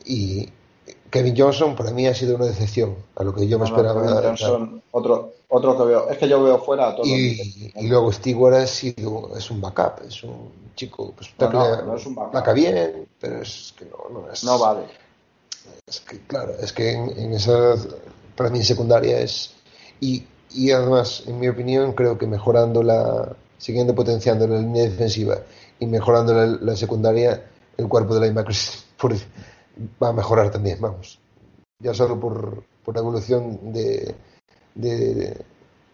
Y 0.04 0.48
Kevin 1.16 1.34
Johnson 1.36 1.76
para 1.76 1.90
mí 1.90 2.06
ha 2.06 2.14
sido 2.14 2.36
una 2.36 2.46
decepción 2.46 2.96
a 3.16 3.24
lo 3.24 3.34
que 3.34 3.46
yo 3.48 3.58
me 3.58 3.64
No, 3.68 3.70
no, 3.70 3.76
esperaba. 3.76 4.20
Kevin 4.20 4.36
Johnson, 4.38 4.82
otro, 4.92 5.32
otro 5.48 5.76
que 5.78 5.84
veo. 5.84 6.08
Es 6.10 6.18
que 6.18 6.28
yo 6.28 6.42
veo 6.42 6.58
fuera 6.58 6.88
a 6.88 6.94
todos. 6.96 7.08
Y, 7.08 7.72
y 7.74 7.86
luego 7.88 8.12
Stewart 8.12 8.54
ha 8.54 8.66
sido, 8.66 9.36
es 9.36 9.50
un 9.50 9.60
backup, 9.60 10.02
es 10.06 10.22
un 10.24 10.50
chico 10.74 11.12
pues, 11.16 11.30
No, 11.38 11.50
no, 11.50 11.82
no 11.82 11.96
es 11.96 12.06
un 12.06 12.14
backup. 12.14 12.32
placa 12.32 12.52
bien, 12.52 13.06
pero 13.20 13.42
es 13.42 13.74
que 13.78 13.84
no, 13.86 14.20
no 14.20 14.30
es. 14.30 14.44
No 14.44 14.58
vale. 14.58 14.82
Es 15.86 16.00
que, 16.00 16.18
claro, 16.26 16.52
es 16.60 16.72
que 16.72 16.92
en, 16.92 17.10
en 17.18 17.32
esa, 17.34 17.74
para 18.36 18.50
mí 18.50 18.62
secundaria 18.62 19.18
es. 19.20 19.52
Y, 20.00 20.24
y 20.52 20.70
además, 20.70 21.22
en 21.26 21.38
mi 21.40 21.48
opinión, 21.48 21.92
creo 21.92 22.16
que 22.18 22.26
mejorando 22.26 22.82
la. 22.82 23.34
Siguiendo 23.58 23.94
potenciando 23.94 24.46
la 24.46 24.58
línea 24.58 24.82
defensiva 24.82 25.38
y 25.80 25.86
mejorando 25.86 26.34
la, 26.34 26.44
la 26.60 26.76
secundaria, 26.76 27.42
el 27.78 27.88
cuerpo 27.88 28.14
de 28.14 28.20
linebackers 28.20 28.84
por- 29.00 29.14
va 30.02 30.08
a 30.08 30.12
mejorar 30.12 30.50
también, 30.50 30.80
vamos. 30.80 31.18
Ya 31.78 31.92
solo 31.94 32.18
por, 32.18 32.64
por 32.84 32.94
la 32.94 33.00
evolución 33.00 33.72
de, 33.72 34.14
de- 34.74 35.44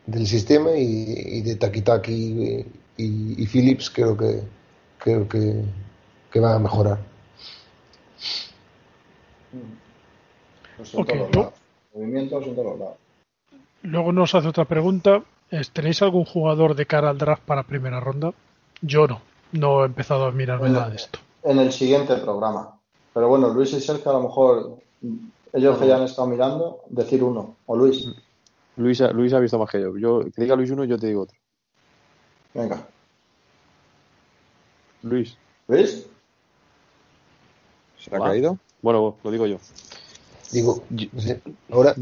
del 0.06 0.26
sistema 0.26 0.72
y, 0.76 1.14
y 1.38 1.42
de 1.42 1.56
Taki 1.56 1.82
Taki 1.82 2.12
y, 2.12 2.66
y- 2.96 3.42
y 3.42 3.46
Phillips, 3.46 3.90
creo 3.90 4.16
que 4.16 4.42
creo 4.98 5.28
que, 5.28 5.64
que 6.30 6.40
va 6.40 6.54
a 6.54 6.58
mejorar. 6.58 6.98
Pues 10.76 10.94
en 10.94 11.00
Ok, 11.00 11.08
todos 11.08 11.30
¿no? 11.34 11.40
lados. 11.40 11.54
Movimientos 11.94 12.46
en 12.46 12.54
todos 12.56 12.78
lados. 12.78 12.96
Luego 13.82 14.12
nos 14.12 14.34
hace 14.34 14.48
otra 14.48 14.64
pregunta. 14.64 15.22
es, 15.50 15.70
¿Tenéis 15.70 16.00
algún 16.02 16.24
jugador 16.24 16.74
de 16.76 16.86
cara 16.86 17.10
al 17.10 17.18
draft 17.18 17.42
para 17.44 17.64
primera 17.64 18.00
ronda? 18.00 18.32
Yo 18.80 19.06
no. 19.06 19.20
No 19.52 19.82
he 19.82 19.86
empezado 19.86 20.26
a 20.26 20.32
mirarme 20.32 20.62
Bueno. 20.68 20.78
nada 20.78 20.90
de 20.90 20.96
esto. 20.96 21.18
En 21.42 21.58
el 21.58 21.72
siguiente 21.72 22.16
programa. 22.16 22.78
Pero 23.14 23.28
bueno, 23.28 23.48
Luis 23.52 23.72
y 23.72 23.80
Sergio 23.80 24.10
a 24.10 24.14
lo 24.14 24.22
mejor, 24.22 24.78
ellos 25.52 25.78
que 25.78 25.86
ya 25.86 25.96
han 25.96 26.04
estado 26.04 26.28
mirando, 26.28 26.80
decir 26.88 27.22
uno. 27.22 27.56
O 27.66 27.76
Luis. 27.76 28.08
Luis, 28.76 29.00
ha- 29.02 29.12
Luis 29.12 29.32
ha 29.34 29.38
visto 29.38 29.58
más 29.58 29.70
que 29.70 29.80
yo. 29.80 29.96
yo. 29.98 30.20
Que 30.34 30.42
diga 30.42 30.56
Luis 30.56 30.70
uno, 30.70 30.84
yo 30.84 30.98
te 30.98 31.08
digo 31.08 31.22
otro. 31.22 31.36
Venga. 32.54 32.86
Luis. 35.02 35.36
¿Veis? 35.68 36.06
¿Se 37.98 38.14
ha 38.14 38.18
caído? 38.20 38.58
Bueno, 38.80 39.16
lo 39.22 39.30
digo 39.30 39.46
yo. 39.46 39.58
Digo, 40.50 40.82
Yo- 40.90 41.08
ahora, 41.70 41.94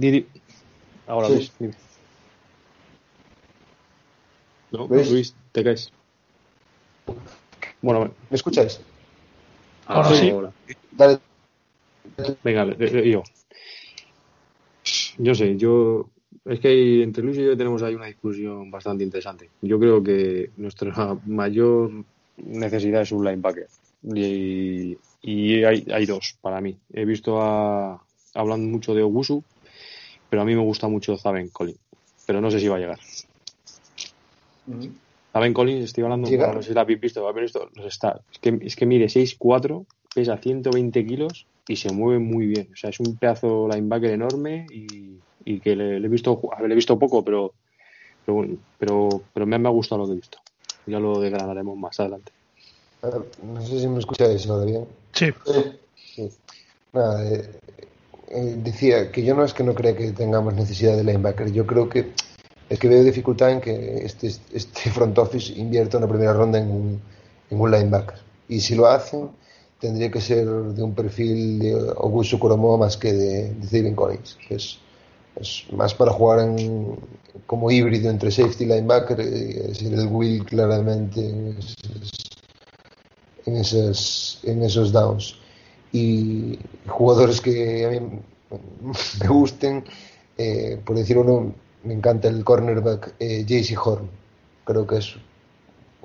Ahora, 1.07 1.27
Sí. 1.29 1.35
Luis, 1.35 1.53
dime. 1.59 1.75
No, 4.71 4.87
Luis. 4.87 5.11
Luis, 5.11 5.35
te 5.53 5.65
caes. 5.65 5.93
Bueno, 7.83 8.13
¿me 8.31 8.37
escucháis? 8.37 8.81
Ahora 9.91 10.09
sí. 10.15 10.33
Dale, 10.93 11.19
Venga, 12.45 12.65
yo. 13.03 13.23
Yo 15.19 15.35
sé, 15.35 15.57
yo. 15.57 16.09
Es 16.45 16.61
que 16.61 16.69
hay- 16.69 17.03
entre 17.03 17.25
Luis 17.25 17.37
y 17.39 17.45
yo 17.45 17.57
tenemos 17.57 17.83
ahí 17.83 17.95
una 17.95 18.07
discusión 18.07 18.71
bastante 18.71 19.05
interesante. 19.05 19.51
Yo 19.63 19.79
creo 19.79 20.03
que 20.03 20.51
nuestra 20.57 20.93
mayor 21.27 21.91
necesidad 22.37 23.03
es 23.03 23.13
un 23.13 23.25
linebacker. 23.25 23.67
Y, 24.03 24.97
y 25.23 25.65
hay, 25.65 25.87
hay 25.93 26.07
dos 26.07 26.37
para 26.41 26.61
mí. 26.61 26.77
He 26.93 27.05
visto 27.05 27.43
a, 27.43 28.01
hablando 28.35 28.67
mucho 28.69 28.95
de 28.95 29.03
Ogusu, 29.03 29.43
pero 30.31 30.43
a 30.43 30.45
mí 30.45 30.55
me 30.55 30.63
gusta 30.63 30.89
mucho 30.89 31.19
Zaven 31.19 31.49
Collins. 31.49 31.81
Pero 32.27 32.41
no 32.41 32.51
sé 32.51 32.61
si 32.61 32.69
va 32.69 32.77
a 32.77 32.79
llegar. 32.79 32.99
Ujú. 35.31 35.39
Zaven 35.39 35.55
Collins, 35.55 35.85
estoy 35.85 36.05
hablando, 36.05 36.29
bueno, 36.29 36.55
no 36.55 36.63
sé 36.63 36.69
si 36.69 36.75
la 36.75 36.81
habéis 36.83 37.01
visto, 37.01 37.27
habéis 37.27 37.53
visto 37.53 37.71
los 37.75 37.95
stats. 37.95 38.21
Es 38.33 38.39
que, 38.39 38.59
es 38.63 38.77
que 38.77 38.87
mide 38.87 39.07
6'4, 39.09 39.87
pesa 40.15 40.37
120 40.39 41.07
kilos 41.07 41.47
y 41.69 41.77
se 41.77 41.93
mueve 41.93 42.19
muy 42.19 42.47
bien. 42.47 42.69
O 42.73 42.77
sea, 42.77 42.91
es 42.91 43.01
un 43.01 43.17
pedazo 43.17 43.69
linebacker 43.69 44.11
enorme 44.11 44.67
y, 44.73 45.19
y 45.45 45.61
que 45.61 45.77
le, 45.77 46.01
le 46.01 46.07
he 46.07 46.11
visto, 46.11 46.41
a 46.53 46.61
ver, 46.61 46.69
le 46.69 46.75
he 46.75 46.77
visto 46.77 46.99
poco, 46.99 47.25
pero 47.25 47.55
pero, 48.25 48.35
bueno, 48.37 48.57
pero, 48.79 49.09
pero 49.33 49.47
me, 49.47 49.59
me 49.59 49.69
ha 49.69 49.73
gustado 49.73 50.03
lo 50.03 50.07
que 50.07 50.13
he 50.13 50.17
visto. 50.17 50.39
Ya 50.87 50.99
lo 50.99 51.21
desgranaremos 51.21 51.77
más 51.77 51.99
adelante. 52.01 52.33
a 53.03 53.11
no 53.45 53.61
sé 53.63 53.81
si 53.81 53.89
me 53.89 53.99
escucháis 53.99 54.49
ahora 54.49 54.65
bien. 54.65 54.87
Sí, 55.13 55.27
Sí. 55.45 55.63
Sí. 55.95 56.31
Nada, 56.93 57.25
eh, 57.33 57.51
eh, 58.31 58.55
decía 58.59 59.13
que 59.13 59.25
yo 59.25 59.35
no 59.35 59.45
es 59.45 59.55
que 59.55 59.63
no 59.63 59.75
crea 59.75 59.97
que 59.97 60.11
tengamos 60.13 60.55
necesidad 60.55 60.97
de 60.97 61.05
linebacker, 61.05 61.53
yo 61.53 61.67
creo 61.67 61.89
que 61.89 62.13
es 62.71 62.79
que 62.79 62.89
veo 62.89 63.03
dificultad 63.03 63.51
en 63.51 63.61
que 63.61 64.05
este, 64.05 64.29
este 64.53 64.91
front 64.91 65.19
office 65.19 65.53
invierta 65.53 65.99
una 65.99 66.07
primera 66.07 66.33
ronda 66.33 66.59
en 66.61 66.71
un, 66.71 67.01
en 67.51 67.61
un 67.61 67.71
linebacker. 67.71 68.19
Y 68.49 68.61
si 68.61 68.77
lo 68.77 68.87
hacen, 68.87 69.29
tendría 69.81 70.09
que 70.09 70.21
ser 70.21 70.47
de 70.47 70.83
un 70.83 70.95
perfil 70.95 71.59
de 71.59 71.73
Augusto 71.73 72.39
Coromoa 72.39 72.79
más 72.79 72.97
que 72.97 73.13
de, 73.13 73.55
de 73.55 73.67
Steven 73.67 73.97
Collins, 73.97 74.39
que 74.47 74.55
es, 74.55 74.79
es 75.35 75.65
más 75.73 75.95
para 75.95 76.13
jugar 76.13 76.49
en, 76.49 76.97
como 77.47 77.73
híbrido 77.73 78.09
entre 78.09 78.31
safety 78.31 78.65
y 78.65 78.69
linebacker, 78.69 79.21
eh, 79.21 79.71
es 79.73 79.83
el 79.83 80.07
Will 80.07 80.45
claramente 80.45 81.29
en 81.29 81.57
esos, 81.59 81.77
en 83.47 83.57
esos, 83.57 84.41
en 84.45 84.63
esos 84.63 84.93
downs 84.93 85.35
y 85.93 86.57
jugadores 86.87 87.41
que 87.41 87.85
a 87.85 87.89
mí 87.91 88.21
me 89.21 89.29
gusten, 89.29 89.85
eh, 90.39 90.81
por 90.85 90.97
decir 90.97 91.19
uno, 91.19 91.53
me 91.85 91.95
encanta 91.95 92.29
el 92.29 92.45
cornerback 92.45 93.15
eh, 93.19 93.45
JC 93.45 93.77
Horn. 93.85 94.09
Creo 94.65 94.87
que 94.87 94.99
es 94.99 95.17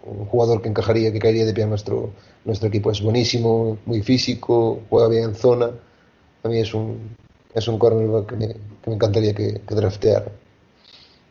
un 0.03 0.26
jugador 0.26 0.61
que 0.61 0.69
encajaría, 0.69 1.11
que 1.11 1.19
caería 1.19 1.45
de 1.45 1.53
pie 1.53 1.64
en 1.64 1.69
nuestro, 1.69 2.11
nuestro 2.45 2.68
equipo. 2.68 2.91
Es 2.91 3.02
buenísimo, 3.02 3.77
muy 3.85 4.02
físico, 4.02 4.81
juega 4.89 5.10
bien 5.10 5.23
en 5.26 5.35
zona. 5.35 5.72
A 6.43 6.47
mí 6.47 6.60
es 6.60 6.73
un, 6.73 7.15
es 7.53 7.68
un 7.68 7.80
cornerback 7.80 8.30
que 8.30 8.35
me, 8.35 8.47
que 8.47 8.89
me 8.89 8.95
encantaría 8.95 9.34
que, 9.34 9.61
que 9.68 9.76
drafteara. 9.76 10.31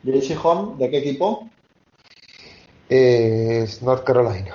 JC 0.03 0.37
Horn, 0.45 0.79
¿de 0.79 0.91
qué 0.91 0.99
equipo? 0.99 1.49
Eh, 2.89 3.63
es 3.65 3.83
North 3.83 4.05
Carolina. 4.05 4.55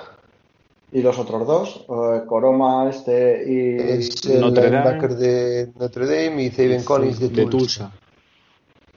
¿Y 0.92 1.02
los 1.02 1.18
otros 1.20 1.46
dos? 1.46 1.86
Eh, 1.88 2.22
Coroma, 2.28 2.90
este 2.90 3.44
y... 3.48 3.78
Es 3.78 4.26
el 4.26 4.42
Notre 4.42 4.70
Dame. 4.70 5.08
de 5.16 5.72
Notre 5.78 6.06
Dame 6.06 6.44
y 6.44 6.50
Zaven 6.50 6.84
Collins 6.84 7.20
de, 7.20 7.30
de 7.30 7.46
Tulsa. 7.46 7.92
Tulsa. 7.92 7.92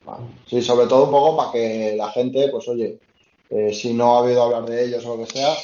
Vale. 0.04 0.24
Sí, 0.46 0.60
sobre 0.62 0.86
todo 0.86 1.04
un 1.04 1.10
poco 1.10 1.36
para 1.36 1.52
que 1.52 1.94
la 1.96 2.10
gente, 2.10 2.48
pues 2.48 2.66
oye, 2.68 2.98
eh, 3.50 3.72
si 3.72 3.94
no 3.94 4.16
ha 4.16 4.18
habido 4.20 4.42
hablar 4.42 4.64
de 4.66 4.84
ellos 4.84 5.04
o 5.06 5.16
lo 5.16 5.24
que 5.24 5.30
sea, 5.32 5.54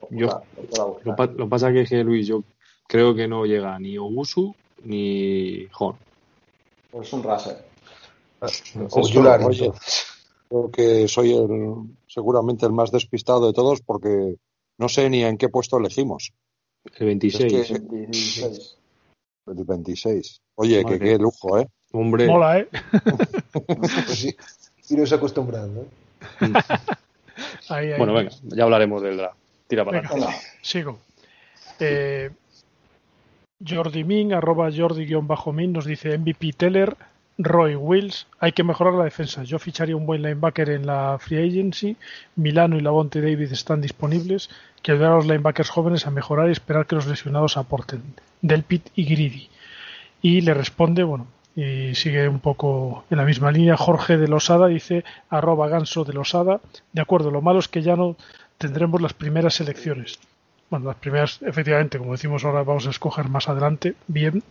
pues, 0.00 0.12
Yo- 0.12 0.26
pueda- 0.28 0.42
lo 0.56 0.62
pueda 0.68 0.84
buscar. 0.84 1.06
Lo, 1.06 1.16
pa- 1.16 1.26
lo 1.26 1.48
pasa 1.48 1.72
que 1.72 1.80
es 1.82 1.88
que 1.90 2.02
Luis, 2.04 2.26
yo 2.26 2.42
creo 2.88 3.14
que 3.14 3.28
no 3.28 3.44
llega 3.44 3.78
ni 3.78 3.98
Ogusu 3.98 4.54
ni 4.84 5.66
Horn. 5.78 5.96
Pues 6.90 7.06
es 7.08 7.12
un 7.12 7.22
raser. 7.22 7.64
O 8.40 8.46
Eso, 8.46 9.08
Yulari, 9.08 9.44
oye. 9.44 9.64
entonces. 9.66 10.06
Creo 10.48 10.70
que 10.70 11.08
soy 11.08 11.32
el, 11.32 11.48
seguramente 12.08 12.66
el 12.66 12.72
más 12.72 12.90
despistado 12.90 13.46
de 13.46 13.52
todos 13.54 13.80
porque 13.80 14.36
no 14.78 14.88
sé 14.88 15.08
ni 15.08 15.22
en 15.24 15.38
qué 15.38 15.48
puesto 15.48 15.78
elegimos. 15.78 16.32
El 16.98 17.06
26. 17.06 17.52
Es 17.52 17.68
que- 17.68 17.78
16. 17.78 18.76
El 19.46 19.64
26. 19.64 20.40
Oye, 20.56 20.84
que 20.84 20.98
qué 20.98 21.16
lujo, 21.18 21.58
¿eh? 21.58 21.68
Hombre, 21.92 22.26
mola, 22.26 22.58
¿eh? 22.58 22.68
Pues 23.52 23.92
sí, 24.06 24.36
iros 24.90 25.12
acostumbrando. 25.12 25.86
Ahí, 27.68 27.92
ahí. 27.92 27.98
bueno, 27.98 28.12
venga, 28.12 28.30
ya 28.42 28.64
hablaremos 28.64 29.02
del 29.02 29.16
draft. 29.16 29.36
Tira 29.66 29.84
para 29.84 30.00
adelante. 30.00 30.36
Sigo. 30.60 30.98
Eh, 31.80 32.30
Jordi 33.66 34.04
Min, 34.04 34.32
arroba 34.32 34.70
Jordi-Min, 34.70 35.72
nos 35.72 35.84
dice 35.84 36.18
MVP 36.18 36.52
Teller, 36.52 36.96
Roy 37.38 37.74
Wills. 37.76 38.26
Hay 38.40 38.52
que 38.52 38.64
mejorar 38.64 38.94
la 38.94 39.04
defensa. 39.04 39.44
Yo 39.44 39.58
ficharía 39.58 39.96
un 39.96 40.06
buen 40.06 40.22
linebacker 40.22 40.70
en 40.70 40.86
la 40.86 41.18
Free 41.20 41.38
Agency. 41.38 41.96
Milano 42.36 42.76
y 42.76 42.80
Lavonte 42.80 43.20
David 43.20 43.52
están 43.52 43.80
disponibles. 43.80 44.50
Que 44.82 44.92
ayudar 44.92 45.12
a 45.12 45.16
los 45.16 45.26
linebackers 45.26 45.70
jóvenes 45.70 46.06
a 46.06 46.10
mejorar 46.10 46.48
y 46.48 46.52
esperar 46.52 46.86
que 46.86 46.96
los 46.96 47.06
lesionados 47.06 47.56
aporten. 47.56 48.02
Delpit 48.42 48.88
y 48.94 49.04
Greedy. 49.04 49.48
Y 50.20 50.40
le 50.40 50.54
responde, 50.54 51.02
bueno, 51.02 51.26
y 51.54 51.94
sigue 51.94 52.28
un 52.28 52.40
poco 52.40 53.04
en 53.10 53.18
la 53.18 53.24
misma 53.24 53.50
línea. 53.50 53.76
Jorge 53.76 54.16
de 54.16 54.28
Losada 54.28 54.68
dice, 54.68 55.04
arroba 55.28 55.68
ganso 55.68 56.04
de 56.04 56.12
Losada. 56.12 56.60
De 56.92 57.02
acuerdo, 57.02 57.30
lo 57.30 57.42
malo 57.42 57.58
es 57.58 57.68
que 57.68 57.82
ya 57.82 57.96
no 57.96 58.16
tendremos 58.58 59.00
las 59.02 59.12
primeras 59.12 59.54
selecciones. 59.54 60.18
Bueno, 60.70 60.86
las 60.86 60.96
primeras, 60.96 61.42
efectivamente, 61.42 61.98
como 61.98 62.12
decimos 62.12 62.44
ahora, 62.44 62.62
vamos 62.62 62.86
a 62.86 62.90
escoger 62.90 63.28
más 63.28 63.48
adelante. 63.48 63.94
Bien. 64.06 64.42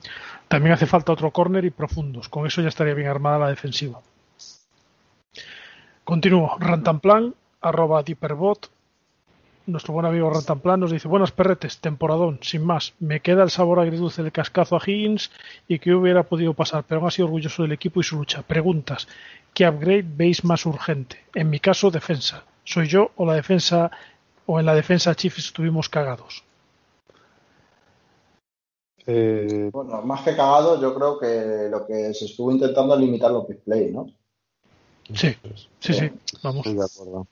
También 0.48 0.74
hace 0.74 0.86
falta 0.86 1.12
otro 1.12 1.32
córner 1.32 1.66
y 1.66 1.72
profundos. 1.72 2.30
Con 2.30 2.46
eso 2.46 2.62
ya 2.62 2.68
estaría 2.68 2.94
bien 2.94 3.08
armada 3.08 3.40
la 3.40 3.50
defensiva. 3.50 4.00
Continúo. 6.04 6.58
Rantanplan, 6.60 7.34
arroba 7.62 8.04
Deeperbot. 8.04 8.70
Nuestro 9.68 9.94
buen 9.94 10.08
amigo 10.08 10.30
Rantanplan 10.30 10.80
nos 10.80 10.92
dice, 10.92 11.08
buenas 11.08 11.32
perretes, 11.32 11.78
temporadón, 11.78 12.40
sin 12.42 12.66
más. 12.66 12.94
Me 13.00 13.20
queda 13.20 13.44
el 13.44 13.52
sabor 13.52 13.80
agridulce 13.80 14.24
del 14.24 14.32
cascazo 14.32 14.76
a 14.76 14.82
Higgins 14.84 15.30
y 15.68 15.78
que 15.78 15.94
hubiera 15.94 16.24
podido 16.24 16.54
pasar, 16.54 16.84
pero 16.88 17.00
aún 17.00 17.08
así 17.08 17.22
orgulloso 17.22 17.62
del 17.62 17.72
equipo 17.72 18.00
y 18.00 18.04
su 18.04 18.18
lucha. 18.18 18.42
Preguntas. 18.42 19.08
¿Qué 19.54 19.68
upgrade 19.68 20.06
veis 20.06 20.44
más 20.44 20.66
urgente? 20.66 21.18
En 21.36 21.50
mi 21.50 21.60
caso, 21.60 21.92
defensa. 21.92 22.44
¿Soy 22.64 22.88
yo 22.88 23.12
o 23.16 23.26
la 23.26 23.34
defensa 23.34 23.92
o 24.48 24.60
en 24.60 24.66
la 24.66 24.74
defensa 24.74 25.16
Chiefs 25.16 25.40
estuvimos 25.40 25.90
cagados? 25.90 26.44
Eh, 29.06 29.70
bueno, 29.72 30.02
más 30.04 30.22
que 30.22 30.36
cagado, 30.36 30.82
yo 30.82 30.94
creo 30.96 31.20
que 31.20 31.68
lo 31.70 31.86
que 31.86 32.14
se 32.14 32.26
estuvo 32.26 32.52
intentando 32.52 32.96
es 32.96 33.00
limitar 33.00 33.32
los 33.32 33.48
big 33.48 33.60
play, 33.60 33.92
¿no? 33.92 34.08
Sí, 35.14 35.36
sí, 35.80 35.94
sí. 35.94 36.12
Vamos. 36.42 36.66
Estoy 36.66 36.76
de 36.76 36.86
acuerdo. 36.86 37.28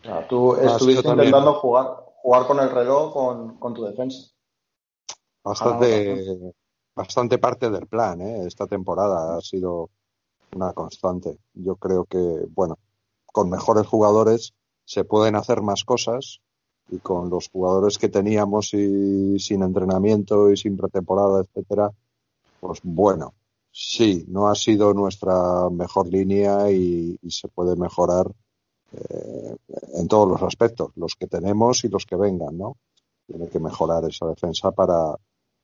O 0.00 0.04
sea, 0.04 0.26
tú 0.28 0.54
Ha 0.54 0.76
estuviste 0.76 1.08
intentando 1.08 1.54
jugar, 1.54 1.86
jugar 2.22 2.46
con 2.46 2.60
el 2.60 2.70
reloj 2.70 3.12
con, 3.12 3.58
con 3.58 3.74
tu 3.74 3.84
defensa. 3.84 4.30
Bastante, 5.42 6.54
bastante 6.94 7.38
parte 7.38 7.70
del 7.70 7.86
plan, 7.86 8.20
¿eh? 8.20 8.46
Esta 8.46 8.66
temporada 8.66 9.36
ha 9.36 9.40
sido 9.40 9.90
una 10.54 10.72
constante. 10.72 11.38
Yo 11.54 11.76
creo 11.76 12.04
que, 12.04 12.18
bueno, 12.50 12.78
con 13.26 13.48
mejores 13.48 13.86
jugadores 13.86 14.54
se 14.84 15.04
pueden 15.04 15.36
hacer 15.36 15.62
más 15.62 15.84
cosas 15.84 16.40
y 16.88 16.98
con 16.98 17.30
los 17.30 17.48
jugadores 17.48 17.98
que 17.98 18.08
teníamos 18.08 18.74
y 18.74 19.38
sin 19.38 19.62
entrenamiento 19.62 20.50
y 20.50 20.56
sin 20.56 20.76
pretemporada, 20.76 21.40
etcétera, 21.40 21.90
pues 22.60 22.80
bueno, 22.82 23.34
sí, 23.70 24.24
no 24.28 24.48
ha 24.48 24.54
sido 24.56 24.92
nuestra 24.92 25.70
mejor 25.70 26.08
línea 26.08 26.70
y, 26.72 27.16
y 27.22 27.30
se 27.30 27.48
puede 27.48 27.76
mejorar 27.76 28.26
eh, 28.92 29.56
en 29.94 30.08
todos 30.08 30.28
los 30.28 30.42
aspectos, 30.42 30.90
los 30.96 31.14
que 31.14 31.26
tenemos 31.26 31.84
y 31.84 31.88
los 31.88 32.06
que 32.06 32.16
vengan, 32.16 32.56
¿no? 32.58 32.76
Tiene 33.26 33.48
que 33.48 33.60
mejorar 33.60 34.04
esa 34.04 34.26
defensa 34.26 34.72
para, 34.72 35.14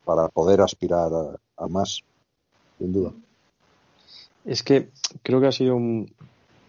para 0.05 0.29
poder 0.29 0.61
aspirar 0.61 1.11
a, 1.57 1.69
más, 1.69 2.03
sin 2.79 2.93
duda. 2.93 3.13
Es 4.45 4.63
que 4.63 4.91
creo 5.23 5.41
que 5.41 5.49
ha 5.49 5.53
sido 5.53 5.75
un- 5.77 6.13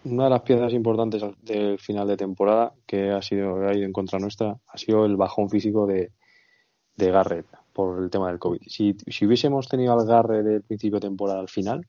una 0.04 0.24
de 0.24 0.30
las 0.30 0.42
piezas 0.42 0.72
importantes 0.72 1.22
del 1.42 1.78
final 1.78 2.08
de 2.08 2.16
temporada 2.16 2.72
que 2.86 3.10
ha 3.10 3.20
sido 3.22 3.68
ha 3.68 3.74
ido 3.74 3.84
en 3.84 3.92
contra 3.92 4.18
nuestra 4.18 4.56
ha 4.66 4.78
sido 4.78 5.04
el 5.04 5.16
bajón 5.16 5.50
físico 5.50 5.86
de, 5.86 6.12
de 6.96 7.10
Garrett 7.10 7.46
por 7.72 8.02
el 8.02 8.08
tema 8.10 8.28
del 8.28 8.38
COVID. 8.38 8.62
Si, 8.66 8.96
si 9.06 9.26
hubiésemos 9.26 9.68
tenido 9.68 9.92
al 9.92 10.06
Garrett 10.06 10.44
del 10.44 10.62
principio 10.62 10.98
de 10.98 11.06
temporada 11.08 11.40
al 11.40 11.48
final, 11.48 11.86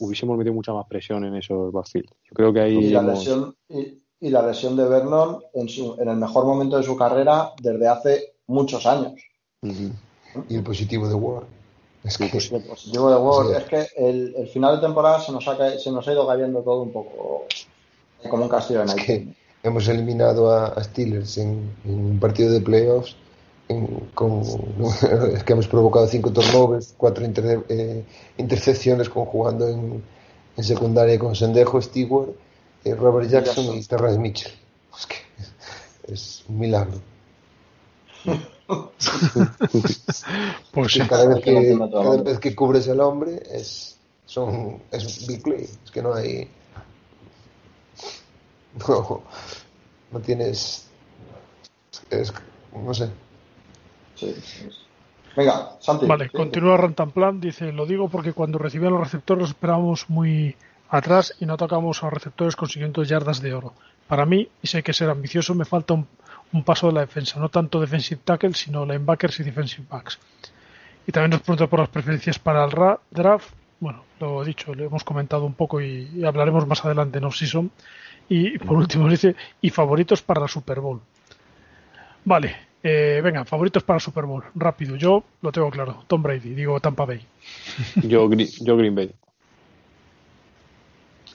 hubiésemos 0.00 0.36
metido 0.38 0.54
mucha 0.54 0.72
más 0.72 0.86
presión 0.86 1.24
en 1.24 1.34
esos 1.36 1.72
backfield. 1.72 2.08
Yo 2.24 2.32
creo 2.34 2.52
que 2.52 2.60
ahí 2.60 2.76
Y 2.78 2.90
la 2.90 3.00
hemos- 3.00 3.18
lesión, 3.18 3.54
y, 3.68 3.98
y 4.20 4.30
la 4.30 4.46
lesión 4.46 4.76
de 4.76 4.84
Vernon 4.88 5.40
en, 5.54 5.68
su, 5.68 5.96
en 6.00 6.08
el 6.08 6.16
mejor 6.16 6.44
momento 6.46 6.76
de 6.76 6.82
su 6.82 6.96
carrera 6.96 7.52
desde 7.62 7.86
hace 7.88 8.34
muchos 8.46 8.86
años. 8.86 9.14
Y 9.62 10.54
el 10.56 10.62
positivo 10.62 11.08
de 11.08 11.14
Ward. 11.14 11.44
Es 12.04 12.16
que 12.16 12.24
Y 12.24 12.54
el 12.54 12.62
positivo 12.64 13.10
de 13.10 13.16
Ward 13.16 13.48
Sí. 13.48 13.54
es 13.56 13.64
que 13.64 13.86
el, 13.96 14.34
el 14.36 14.48
final 14.48 14.76
de 14.76 14.86
temporada 14.86 15.20
se 15.20 15.32
nos, 15.32 15.46
ha, 15.48 15.78
se 15.78 15.90
nos 15.90 16.06
ha 16.06 16.12
ido 16.12 16.26
cayendo 16.26 16.60
todo 16.62 16.82
un 16.82 16.92
poco 16.92 17.44
como 18.30 18.44
un 18.44 18.48
castillo 18.48 18.80
de 18.80 18.86
Es 18.86 18.94
que 18.94 19.34
hemos 19.62 19.88
eliminado 19.88 20.50
a, 20.50 20.66
a 20.68 20.84
Steelers 20.84 21.38
en, 21.38 21.70
en 21.84 21.94
un 22.12 22.20
partido 22.20 22.52
de 22.52 22.60
playoffs 22.60 23.16
en- 23.68 24.10
con, 24.14 24.40
es 25.34 25.44
que 25.44 25.52
hemos 25.52 25.68
provocado 25.68 26.06
cinco 26.06 26.32
turnovers, 26.32 26.94
cuatro 26.96 27.24
inter- 27.24 27.64
eh, 27.68 28.04
intercepciones 28.38 29.08
con, 29.08 29.24
jugando 29.26 29.68
en, 29.68 30.02
en 30.56 30.64
secundaria 30.64 31.18
con 31.18 31.34
Sendejo, 31.36 31.80
Stewart, 31.80 32.30
eh, 32.84 32.94
Robert 32.94 33.28
Jackson 33.28 33.64
y 33.76 33.84
Terrence 33.84 34.18
Mitchell. 34.18 34.52
Es 34.98 35.06
que 35.06 36.12
es 36.12 36.44
un 36.48 36.58
milagro. 36.58 37.00
Pues 40.72 40.92
sí. 40.92 40.98
Cada 41.08 41.24
vez 41.26 41.44
que 41.44 41.52
cada 41.90 42.22
vez 42.22 42.38
que 42.38 42.54
cubres 42.54 42.86
el 42.88 43.00
hombre 43.00 43.42
es, 43.50 43.96
son, 44.26 44.82
es 44.90 45.26
big 45.26 45.42
play. 45.42 45.68
Es 45.84 45.90
que 45.90 46.02
no 46.02 46.14
hay. 46.14 46.48
No, 48.86 49.22
no 50.12 50.20
tienes. 50.20 50.84
Es, 52.10 52.32
no 52.72 52.94
sé. 52.94 53.08
Sí, 54.18 54.34
sí, 54.42 54.68
sí. 54.70 54.76
Venga, 55.36 55.76
Santi. 55.80 56.06
Vale, 56.06 56.24
sí. 56.26 56.30
continúa 56.36 56.76
Rantanplan, 56.76 57.40
dice, 57.40 57.72
lo 57.72 57.86
digo 57.86 58.08
porque 58.08 58.32
cuando 58.32 58.58
recibían 58.58 58.92
los 58.92 59.00
receptores 59.02 59.42
los 59.42 59.50
esperábamos 59.50 60.08
muy 60.10 60.56
atrás 60.90 61.34
y 61.38 61.46
no 61.46 61.54
atacamos 61.54 62.02
a 62.02 62.06
los 62.06 62.14
receptores 62.14 62.56
consiguiendo 62.56 63.02
yardas 63.04 63.40
de 63.40 63.54
oro. 63.54 63.74
Para 64.08 64.26
mí, 64.26 64.48
y 64.62 64.66
sé 64.66 64.82
que 64.82 64.92
ser 64.92 65.10
ambicioso, 65.10 65.54
me 65.54 65.64
falta 65.64 65.94
un, 65.94 66.06
un 66.52 66.64
paso 66.64 66.88
de 66.88 66.94
la 66.94 67.00
defensa, 67.02 67.38
no 67.38 67.50
tanto 67.50 67.78
defensive 67.80 68.20
tackle, 68.24 68.54
sino 68.54 68.84
linebackers 68.86 69.38
y 69.40 69.44
defensive 69.44 69.86
backs. 69.88 70.18
Y 71.06 71.12
también 71.12 71.30
nos 71.32 71.40
pregunta 71.42 71.66
por 71.68 71.80
las 71.80 71.88
preferencias 71.90 72.38
para 72.38 72.64
el 72.64 72.70
ra- 72.70 72.98
draft. 73.10 73.50
Bueno, 73.80 74.04
lo 74.18 74.42
he 74.42 74.46
dicho, 74.46 74.74
lo 74.74 74.84
hemos 74.84 75.04
comentado 75.04 75.44
un 75.44 75.54
poco 75.54 75.80
y, 75.80 76.10
y 76.16 76.24
hablaremos 76.24 76.66
más 76.66 76.84
adelante 76.84 77.18
en 77.18 77.24
off-season. 77.24 77.70
Y 78.28 78.58
por 78.58 78.76
último 78.78 79.08
dice, 79.08 79.36
y 79.60 79.70
favoritos 79.70 80.20
para 80.22 80.40
la 80.40 80.48
Super 80.48 80.80
Bowl. 80.80 81.00
Vale, 82.24 82.56
eh, 82.82 83.20
venga, 83.22 83.44
favoritos 83.44 83.82
para 83.82 83.98
Super 83.98 84.24
Bowl. 84.24 84.44
Rápido, 84.54 84.96
yo 84.96 85.24
lo 85.42 85.50
tengo 85.50 85.70
claro. 85.70 86.04
Tom 86.06 86.22
Brady, 86.22 86.54
digo 86.54 86.78
Tampa 86.80 87.04
Bay. 87.04 87.26
Yo, 88.02 88.30
yo 88.30 88.76
Green 88.76 88.94
Bay. 88.94 89.12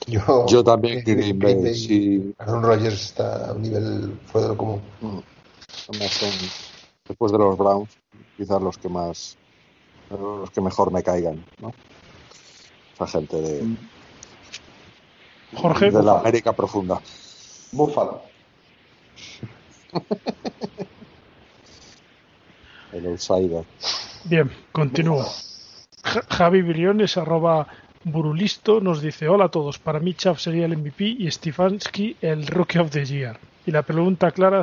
Yo, 0.06 0.46
Yo 0.46 0.64
también 0.64 1.02
Green 1.04 1.38
Bay, 1.38 1.74
sí. 1.74 2.34
Aaron 2.38 2.62
Rodgers 2.62 3.06
está 3.06 3.50
a 3.50 3.52
un 3.52 3.62
nivel 3.62 4.18
fuera 4.26 4.48
de 4.48 4.52
lo 4.52 4.58
común. 4.58 4.82
Son, 5.68 6.30
después 7.06 7.32
de 7.32 7.38
los 7.38 7.56
Browns, 7.56 7.90
quizás 8.36 8.60
los 8.60 8.78
que 8.78 8.88
más, 8.88 9.36
los 10.10 10.50
que 10.50 10.60
mejor 10.60 10.92
me 10.92 11.02
caigan, 11.02 11.44
¿no? 11.60 11.72
Esa 12.94 13.06
gente 13.06 13.40
de, 13.40 13.76
Jorge, 15.54 15.90
de 15.90 16.02
la 16.02 16.20
América 16.20 16.52
profunda. 16.52 17.00
Búfalo. 17.72 18.22
El 22.94 23.06
outsider. 23.06 23.64
bien, 24.24 24.50
continúo. 24.72 25.24
Ja- 26.04 26.22
Javi 26.28 26.62
Briones, 26.62 27.16
arroba 27.16 27.66
Burulisto, 28.04 28.80
nos 28.80 29.00
dice, 29.02 29.28
hola 29.28 29.46
a 29.46 29.48
todos, 29.48 29.78
para 29.78 29.98
mí 30.00 30.14
Chav 30.14 30.38
sería 30.38 30.66
el 30.66 30.76
MVP 30.76 31.04
y 31.18 31.30
Stefanski 31.30 32.16
el 32.20 32.46
Rookie 32.46 32.78
of 32.78 32.90
the 32.90 33.04
Year. 33.04 33.38
Y 33.66 33.70
la 33.70 33.82
pregunta 33.82 34.30
clara 34.30 34.60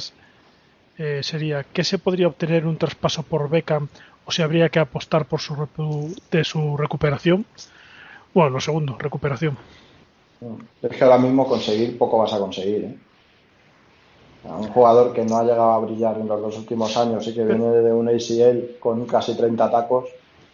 eh, 0.97 1.21
sería, 1.23 1.63
¿qué 1.73 1.83
se 1.83 1.97
podría 1.97 2.27
obtener 2.27 2.65
un 2.67 2.77
traspaso 2.77 3.23
por 3.23 3.49
Beckham 3.49 3.87
o 4.25 4.31
si 4.31 4.41
habría 4.43 4.69
que 4.69 4.79
apostar 4.79 5.25
por 5.25 5.41
su 5.41 5.55
repu- 5.55 6.15
de 6.29 6.43
su 6.43 6.77
recuperación? 6.77 7.45
Bueno, 8.33 8.51
lo 8.51 8.59
segundo, 8.61 8.95
recuperación. 8.97 9.57
Es 10.81 10.89
que 10.97 11.03
ahora 11.03 11.17
mismo 11.17 11.47
conseguir 11.47 11.97
poco 11.97 12.19
vas 12.19 12.33
a 12.33 12.37
conseguir. 12.39 12.83
¿eh? 12.85 12.95
A 14.47 14.55
Un 14.55 14.69
jugador 14.69 15.13
que 15.13 15.23
no 15.23 15.37
ha 15.37 15.43
llegado 15.43 15.71
a 15.71 15.79
brillar 15.79 16.17
en 16.17 16.27
los 16.27 16.41
dos 16.41 16.57
últimos 16.57 16.95
años 16.97 17.27
y 17.27 17.33
que 17.33 17.43
viene 17.43 17.65
de 17.65 17.93
un 17.93 18.09
ACL 18.09 18.79
con 18.79 19.05
casi 19.05 19.35
30 19.35 19.69
tacos. 19.69 20.09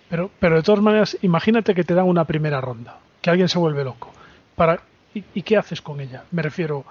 Pero, 0.09 0.29
pero 0.39 0.57
de 0.57 0.63
todas 0.63 0.81
maneras, 0.81 1.17
imagínate 1.21 1.73
que 1.73 1.83
te 1.83 1.93
dan 1.93 2.07
una 2.07 2.25
primera 2.25 2.61
ronda, 2.61 2.99
que 3.21 3.29
alguien 3.29 3.49
se 3.49 3.59
vuelve 3.59 3.83
loco. 3.83 4.09
Para, 4.55 4.81
¿y, 5.13 5.23
y 5.33 5.41
qué 5.41 5.57
haces 5.57 5.81
con 5.81 6.01
ella? 6.01 6.23
Me 6.31 6.41
refiero, 6.41 6.83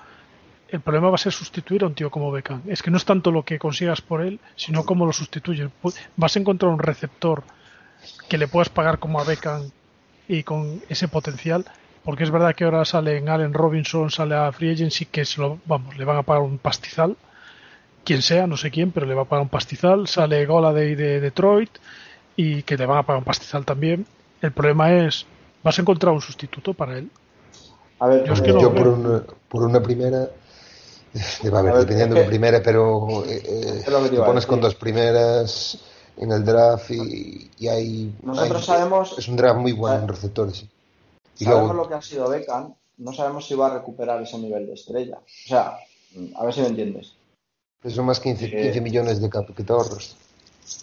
el 0.68 0.80
problema 0.80 1.08
va 1.08 1.14
a 1.14 1.18
ser 1.18 1.32
sustituir 1.32 1.84
a 1.84 1.86
un 1.86 1.94
tío 1.94 2.10
como 2.10 2.30
Beckham. 2.30 2.62
Es 2.66 2.82
que 2.82 2.90
no 2.90 2.96
es 2.96 3.04
tanto 3.04 3.30
lo 3.30 3.44
que 3.44 3.58
consigas 3.58 4.00
por 4.00 4.20
él, 4.22 4.40
sino 4.56 4.84
cómo 4.84 5.06
lo 5.06 5.12
sustituyes. 5.12 5.70
Vas 6.16 6.36
a 6.36 6.38
encontrar 6.38 6.72
un 6.72 6.78
receptor 6.78 7.44
que 8.28 8.38
le 8.38 8.48
puedas 8.48 8.68
pagar 8.68 8.98
como 8.98 9.20
a 9.20 9.24
Beckham 9.24 9.70
y 10.28 10.42
con 10.42 10.82
ese 10.88 11.08
potencial, 11.08 11.64
porque 12.06 12.22
es 12.24 12.30
verdad 12.30 12.54
que 12.54 12.64
ahora 12.64 12.84
sale 12.84 13.16
en 13.18 13.28
Allen 13.28 13.52
Robinson, 13.52 14.10
sale 14.10 14.36
a 14.36 14.50
Free 14.52 14.70
Agency, 14.72 15.06
que 15.06 15.24
se 15.24 15.40
lo, 15.40 15.58
vamos, 15.66 15.98
le 15.98 16.04
van 16.04 16.16
a 16.18 16.22
pagar 16.22 16.42
un 16.42 16.56
pastizal, 16.58 17.16
quien 18.04 18.22
sea, 18.22 18.46
no 18.46 18.56
sé 18.56 18.70
quién, 18.70 18.92
pero 18.92 19.06
le 19.06 19.14
va 19.14 19.22
a 19.22 19.24
pagar 19.26 19.42
un 19.42 19.48
pastizal, 19.48 20.06
sale 20.06 20.46
Goladay 20.46 20.94
de 20.94 21.20
Detroit 21.20 21.70
y 22.36 22.62
que 22.62 22.76
le 22.76 22.86
van 22.86 22.98
a 22.98 23.02
pagar 23.02 23.18
un 23.18 23.24
pastizal 23.24 23.64
también. 23.64 24.06
El 24.40 24.52
problema 24.52 24.92
es, 24.94 25.26
¿vas 25.64 25.78
a 25.78 25.82
encontrar 25.82 26.14
un 26.14 26.20
sustituto 26.20 26.74
para 26.74 26.96
él? 26.96 27.10
A 27.98 28.06
ver, 28.06 28.24
Yo 28.24 28.34
es 28.34 28.40
que 28.40 28.50
eh, 28.50 28.54
no 28.54 28.60
Yo 28.60 28.70
veo. 28.70 28.84
por 28.84 28.88
una, 28.88 29.22
por 29.48 29.62
una 29.64 29.82
primera, 29.82 30.28
debe 31.42 31.58
haber, 31.58 31.72
A 31.72 31.74
ver, 31.74 31.82
dependiendo 31.82 32.14
de 32.14 32.22
que- 32.22 32.28
primera, 32.28 32.62
pero 32.62 33.24
eh, 33.24 33.42
eh, 33.44 33.84
te 33.84 34.18
a 34.20 34.26
pones 34.26 34.46
con 34.46 34.60
dos 34.60 34.74
primeras 34.76 35.78
en 36.18 36.30
el 36.30 36.44
draft 36.44 36.90
y, 36.92 37.50
y 37.58 37.68
hay, 37.68 38.12
Nosotros 38.22 38.68
hay- 38.68 38.76
sabemos- 38.76 39.18
es 39.18 39.26
un 39.26 39.36
draft 39.36 39.58
muy 39.58 39.72
bueno 39.72 40.02
en 40.02 40.08
receptores. 40.08 40.64
Y 41.38 41.44
sabemos 41.44 41.68
luego, 41.68 41.82
lo 41.82 41.88
que 41.88 41.94
ha 41.94 42.02
sido 42.02 42.28
Beckham, 42.28 42.74
no 42.98 43.12
sabemos 43.12 43.46
si 43.46 43.54
va 43.54 43.66
a 43.66 43.74
recuperar 43.78 44.22
ese 44.22 44.38
nivel 44.38 44.66
de 44.66 44.74
estrella. 44.74 45.18
O 45.18 45.48
sea, 45.48 45.76
a 46.36 46.44
ver 46.44 46.54
si 46.54 46.60
me 46.62 46.68
entiendes. 46.68 47.14
son 47.88 48.06
más 48.06 48.20
15, 48.20 48.46
Eh, 48.46 48.60
15 48.62 48.80
millones 48.80 49.20
de 49.20 49.28
cap 49.30 49.46
que 49.54 49.62
te 49.62 49.72
ahorras. 49.72 50.16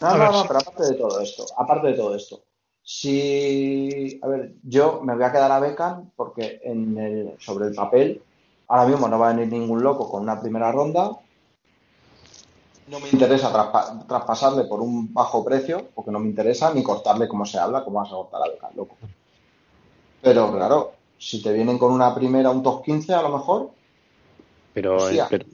No, 0.01 0.17
no, 0.17 0.31
no, 0.31 0.47
pero 0.47 0.59
aparte 0.59 0.83
de 0.83 0.93
todo 0.95 1.19
esto, 1.19 1.45
aparte 1.57 1.87
de 1.87 1.93
todo 1.93 2.15
esto, 2.15 2.41
si, 2.83 4.19
a 4.21 4.27
ver, 4.27 4.53
yo 4.63 5.01
me 5.03 5.13
voy 5.15 5.23
a 5.23 5.31
quedar 5.31 5.51
a 5.51 5.59
Beckham 5.59 6.11
porque 6.15 6.59
en 6.63 6.97
el, 6.97 7.35
sobre 7.39 7.67
el 7.67 7.75
papel, 7.75 8.21
ahora 8.67 8.85
mismo 8.85 9.07
no 9.07 9.19
va 9.19 9.29
a 9.29 9.33
venir 9.33 9.51
ningún 9.51 9.83
loco 9.83 10.09
con 10.09 10.21
una 10.23 10.39
primera 10.39 10.71
ronda. 10.71 11.11
No 12.87 12.99
me 12.99 13.09
interesa 13.09 13.51
traspa- 13.51 14.05
traspasarle 14.07 14.65
por 14.65 14.81
un 14.81 15.13
bajo 15.13 15.43
precio, 15.43 15.87
porque 15.95 16.11
no 16.11 16.19
me 16.19 16.27
interesa, 16.27 16.73
ni 16.73 16.83
cortarle 16.83 17.27
como 17.27 17.45
se 17.45 17.57
habla, 17.57 17.83
como 17.83 17.99
vas 17.99 18.09
a 18.09 18.15
cortar 18.15 18.41
a 18.43 18.49
Beckham, 18.49 18.71
loco. 18.75 18.97
Pero 20.23 20.51
claro, 20.53 20.93
si 21.19 21.41
te 21.43 21.51
vienen 21.51 21.77
con 21.77 21.91
una 21.91 22.15
primera, 22.15 22.49
un 22.49 22.63
top 22.63 22.83
15 22.83 23.13
a 23.13 23.21
lo 23.21 23.29
mejor, 23.37 23.69
Pero, 24.73 24.95
Hostia. 24.95 25.27
pero- 25.29 25.45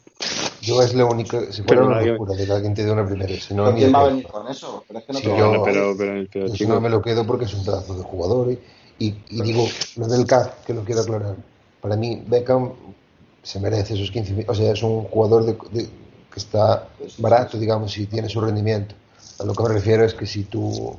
Yo 0.61 0.81
es 0.81 0.93
lo 0.93 1.07
único, 1.07 1.39
si 1.51 1.61
fuera 1.63 1.81
Pero 1.81 1.85
una 1.87 1.95
no 1.95 2.01
hay- 2.01 2.07
locura 2.11 2.35
de 2.35 2.45
que 2.45 2.51
alguien 2.51 2.73
te 2.73 2.83
dé 2.85 2.91
una 2.91 3.05
primera, 3.05 3.33
si 3.33 3.53
no, 3.53 3.63
¿pero 3.63 3.71
ni 3.75 3.79
¿quién 3.81 3.91
de 3.91 3.97
va 3.97 4.03
a 4.03 4.07
venir 4.07 4.27
con 4.27 4.47
eso? 4.47 4.83
Pero 4.87 4.99
es 4.99 5.05
que 5.05 5.13
no 5.13 5.19
te 5.19 5.25
yo- 5.25 5.31
va 5.35 5.45
a 5.47 5.63
pero, 5.63 5.63
venir. 5.63 5.97
pero, 5.97 6.27
pero, 6.31 6.47
Yo 6.47 6.53
chico, 6.53 6.81
me 6.81 6.89
lo 6.89 7.01
quedo 7.01 7.25
porque 7.25 7.45
es 7.45 7.53
un 7.53 7.65
pedazo 7.65 7.95
de 7.95 8.03
jugador. 8.03 8.51
Y, 8.51 8.59
y, 8.99 9.23
y 9.29 9.41
digo, 9.41 9.65
lo 9.97 10.07
del 10.07 10.25
CAP, 10.25 10.65
que 10.65 10.73
lo 10.73 10.83
quiero 10.83 11.01
aclarar. 11.01 11.35
Para 11.81 11.95
mí, 11.95 12.21
Beckham 12.27 12.71
se 13.43 13.59
merece 13.61 13.93
esos 13.95 14.11
15 14.11 14.33
mil. 14.33 14.45
O 14.49 14.53
sea, 14.53 14.71
es 14.73 14.83
un 14.83 15.03
jugador 15.05 15.45
de, 15.45 15.53
de- 15.71 15.87
que 16.31 16.39
está 16.39 16.87
barato, 17.17 17.57
digamos, 17.57 17.97
y 17.97 18.05
tiene 18.05 18.27
su 18.29 18.39
rendimiento. 18.41 18.95
A 19.39 19.43
lo 19.45 19.53
que 19.53 19.63
me 19.63 19.69
refiero 19.69 20.03
es 20.05 20.13
que 20.13 20.25
si 20.25 20.43
tú 20.43 20.93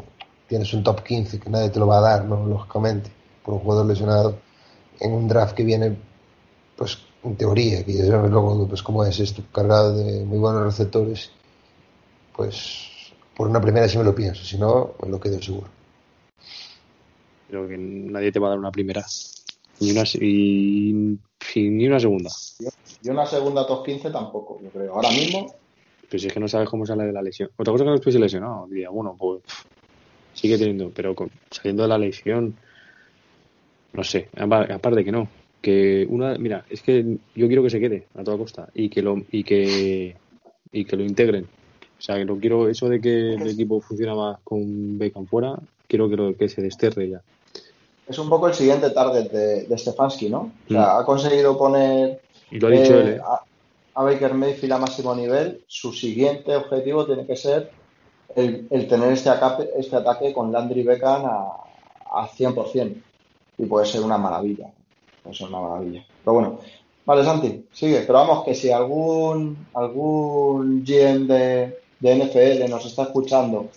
tienes 0.48 0.72
un 0.72 0.82
top 0.82 1.02
15, 1.02 1.38
que 1.38 1.48
nadie 1.50 1.68
te 1.70 1.78
lo 1.78 1.86
va 1.86 1.98
a 1.98 2.00
dar, 2.00 2.24
¿no? 2.24 2.46
lógicamente, 2.46 3.10
por 3.44 3.54
un 3.54 3.60
jugador 3.60 3.86
lesionado, 3.86 4.38
en 5.00 5.12
un 5.12 5.28
draft 5.28 5.54
que 5.54 5.64
viene, 5.64 5.96
pues 6.76 6.98
en 7.22 7.36
teoría, 7.36 7.84
que 7.84 7.92
ya 7.94 8.06
sabes 8.06 8.30
luego 8.30 8.66
pues, 8.68 8.82
cómo 8.82 9.04
es 9.04 9.18
esto, 9.20 9.42
cargado 9.52 9.96
de 9.96 10.24
muy 10.24 10.38
buenos 10.38 10.62
receptores, 10.64 11.30
pues 12.36 12.88
por 13.36 13.48
una 13.48 13.60
primera 13.60 13.88
sí 13.88 13.98
me 13.98 14.04
lo 14.04 14.14
pienso, 14.14 14.44
si 14.44 14.58
no, 14.58 14.92
me 15.02 15.08
lo 15.08 15.20
quedo 15.20 15.40
seguro. 15.42 15.66
creo 17.48 17.66
que 17.68 17.76
nadie 17.76 18.30
te 18.32 18.38
va 18.38 18.46
a 18.48 18.50
dar 18.50 18.58
una 18.58 18.70
primera. 18.70 19.04
Ni 19.80 19.90
una, 19.92 20.02
y, 20.14 20.90
y 21.54 21.68
ni 21.70 21.86
una 21.86 21.98
segunda. 21.98 22.30
Y 23.02 23.08
una 23.08 23.26
segunda 23.26 23.66
top 23.66 23.84
15 23.84 24.10
tampoco, 24.10 24.60
yo 24.62 24.70
creo. 24.70 24.94
Ahora 24.94 25.10
mismo, 25.10 25.54
Pues 26.10 26.24
es 26.24 26.32
que 26.32 26.40
no 26.40 26.48
sabes 26.48 26.68
cómo 26.68 26.84
sale 26.84 27.04
de 27.04 27.12
la 27.12 27.22
lesión. 27.22 27.50
Otra 27.56 27.72
cosa 27.72 27.84
que 27.84 27.90
no 27.90 27.96
estuviese 27.96 28.18
lesionado, 28.18 28.66
diría, 28.68 28.90
bueno, 28.90 29.16
pues 29.18 29.42
sigue 30.34 30.58
teniendo, 30.58 30.90
pero 30.94 31.14
con- 31.14 31.30
saliendo 31.50 31.82
de 31.84 31.88
la 31.88 31.98
lesión, 31.98 32.56
no 33.92 34.04
sé, 34.04 34.28
apa- 34.36 34.68
aparte 34.72 35.04
que 35.04 35.12
no, 35.12 35.28
que 35.60 36.06
una, 36.08 36.36
mira, 36.38 36.64
es 36.70 36.82
que 36.82 37.04
yo 37.34 37.46
quiero 37.46 37.62
que 37.62 37.70
se 37.70 37.80
quede 37.80 38.06
a 38.16 38.24
toda 38.24 38.38
costa 38.38 38.68
y 38.74 38.88
que 38.88 39.02
lo 39.02 39.22
y 39.30 39.44
que 39.44 40.16
y 40.72 40.84
que 40.84 40.96
lo 40.96 41.04
integren. 41.04 41.44
O 41.98 42.02
sea, 42.02 42.16
que 42.16 42.24
no 42.24 42.38
quiero 42.38 42.68
eso 42.68 42.88
de 42.88 43.00
que 43.00 43.34
el 43.34 43.46
equipo 43.46 43.80
funciona 43.80 44.14
más 44.14 44.38
con 44.42 44.98
Beckham 44.98 45.26
fuera, 45.26 45.54
quiero 45.86 46.08
que, 46.08 46.16
lo, 46.16 46.34
que 46.34 46.48
se 46.48 46.62
desterre 46.62 47.10
ya. 47.10 47.20
es 48.08 48.18
un 48.18 48.28
poco 48.30 48.48
el 48.48 48.54
siguiente 48.54 48.90
target 48.90 49.30
de, 49.30 49.62
de 49.64 49.78
Stefanski, 49.78 50.30
¿no? 50.30 50.50
O 50.66 50.72
sea, 50.72 50.98
ha 50.98 51.04
conseguido 51.04 51.58
poner 51.58 52.20
Y 52.50 52.58
lo 52.58 52.68
ha 52.68 52.70
dicho 52.70 52.94
eh, 52.94 53.00
él, 53.02 53.08
¿eh? 53.08 53.20
a, 53.22 54.00
a 54.00 54.04
Baker 54.04 54.32
Mayfield 54.34 54.72
a 54.72 54.78
máximo 54.78 55.14
nivel. 55.14 55.62
Su 55.66 55.92
siguiente 55.92 56.56
objetivo 56.56 57.04
tiene 57.04 57.26
que 57.26 57.36
ser 57.36 57.70
el, 58.34 58.66
el 58.70 58.88
tener 58.88 59.12
este, 59.12 59.28
acape- 59.28 59.68
este 59.76 59.96
ataque 59.96 60.32
con 60.32 60.50
Landry 60.50 60.82
Beckham 60.82 61.26
a, 61.26 61.48
a 62.12 62.28
100%. 62.28 62.94
Y 63.60 63.66
puede 63.66 63.84
ser 63.84 64.00
una 64.00 64.16
maravilla. 64.16 64.70
Puede 65.22 65.36
ser 65.36 65.48
una 65.48 65.60
maravilla. 65.60 66.02
Pero 66.24 66.34
bueno, 66.34 66.60
vale, 67.04 67.24
Santi, 67.24 67.66
sigue. 67.70 68.00
Pero 68.00 68.14
vamos, 68.14 68.44
que 68.44 68.54
si 68.54 68.70
algún, 68.70 69.66
algún 69.74 70.82
GM 70.82 71.26
de, 71.26 71.78
de 72.00 72.16
NFL 72.16 72.70
nos 72.70 72.86
está 72.86 73.02
escuchando 73.02 73.68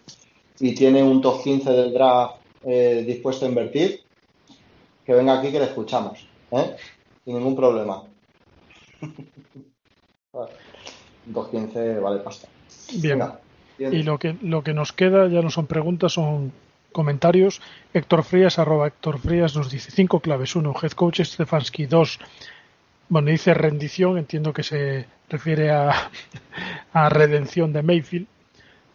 y 0.59 0.73
tiene 0.73 1.03
un 1.03 1.21
top 1.21 1.43
15 1.43 1.69
del 1.71 1.93
draft 1.93 2.35
eh, 2.63 3.03
dispuesto 3.05 3.45
a 3.45 3.49
invertir, 3.49 3.99
que 5.05 5.13
venga 5.13 5.37
aquí 5.37 5.51
que 5.51 5.59
le 5.59 5.65
escuchamos. 5.65 6.25
¿eh? 6.51 6.75
Sin 7.25 7.35
ningún 7.35 7.55
problema. 7.55 8.03
Vale. 10.31 10.51
Un 11.27 11.33
top 11.33 11.51
15 11.51 11.99
vale 11.99 12.19
pasta. 12.21 12.47
Bien. 12.93 13.19
Venga, 13.19 13.39
siguiente. 13.77 13.97
Y 13.97 14.03
lo 14.03 14.17
que, 14.17 14.35
lo 14.41 14.63
que 14.63 14.73
nos 14.73 14.91
queda 14.91 15.27
ya 15.27 15.41
no 15.41 15.49
son 15.49 15.67
preguntas, 15.67 16.13
son 16.13 16.51
comentarios. 16.93 17.61
Héctor 17.93 18.23
Frías, 18.23 18.57
arroba 18.57 18.87
Héctor 18.87 19.19
Frías, 19.19 19.55
nos 19.55 19.69
dice 19.69 19.91
cinco 19.91 20.21
claves. 20.21 20.55
Uno, 20.55 20.73
head 20.81 20.91
coach 20.91 21.19
Stefanski. 21.21 21.87
Dos, 21.87 22.19
bueno, 23.09 23.29
dice 23.29 23.53
rendición, 23.53 24.17
entiendo 24.17 24.53
que 24.53 24.63
se 24.63 25.07
refiere 25.27 25.71
a, 25.71 26.09
a 26.93 27.09
redención 27.09 27.73
de 27.73 27.83
Mayfield. 27.83 28.27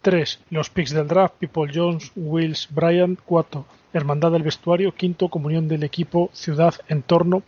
Tres, 0.01 0.39
los 0.49 0.69
picks 0.69 0.91
del 0.91 1.07
draft, 1.07 1.35
People 1.39 1.71
Jones, 1.71 2.11
Wills, 2.15 2.67
Bryant. 2.71 3.19
Cuatro, 3.23 3.65
hermandad 3.93 4.31
del 4.31 4.43
vestuario. 4.43 4.95
Quinto, 4.95 5.29
comunión 5.29 5.67
del 5.67 5.83
equipo, 5.83 6.31
ciudad, 6.33 6.73
entorno. 6.87 7.43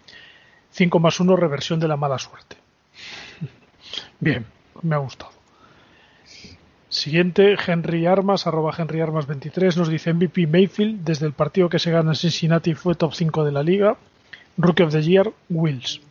Cinco 0.69 0.99
más 0.99 1.19
uno, 1.19 1.35
reversión 1.35 1.79
de 1.79 1.87
la 1.87 1.97
mala 1.97 2.19
suerte. 2.19 2.57
Bien, 4.19 4.45
me 4.83 4.95
ha 4.95 4.99
gustado. 4.99 5.40
Siguiente, 6.91 7.55
Henry 7.65 8.05
Armas, 8.05 8.45
arroba 8.47 8.76
Henry 8.77 8.99
Armas 9.01 9.26
23, 9.26 9.77
nos 9.77 9.88
dice 9.89 10.13
MVP 10.13 10.45
Mayfield, 10.45 11.03
desde 11.05 11.26
el 11.26 11.31
partido 11.34 11.69
que 11.69 11.80
se 11.80 11.89
gana 11.89 12.11
en 12.11 12.15
Cincinnati 12.15 12.76
fue 12.76 12.95
top 12.95 13.13
5 13.13 13.43
de 13.45 13.51
la 13.53 13.63
liga. 13.63 13.95
Rookie 14.57 14.84
of 14.84 14.91
the 14.91 15.01
Year, 15.01 15.31
Wills. 15.49 16.01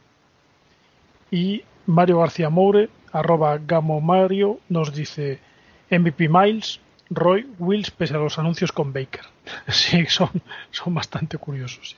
Y 1.31 1.62
Mario 1.86 2.19
García 2.20 2.48
Moure, 2.48 2.89
arroba 3.12 3.59
Gamo 3.59 4.01
Mario, 4.01 4.59
nos 4.70 4.94
dice 4.94 5.39
MVP 5.90 6.28
Miles, 6.31 6.81
Roy, 7.11 7.47
Wills, 7.59 7.90
pese 7.90 8.15
a 8.15 8.19
los 8.19 8.39
anuncios 8.39 8.73
con 8.73 8.93
Baker. 8.93 9.24
Sí, 9.69 10.07
son, 10.07 10.31
son 10.70 10.94
bastante 10.94 11.36
curiosos. 11.36 11.94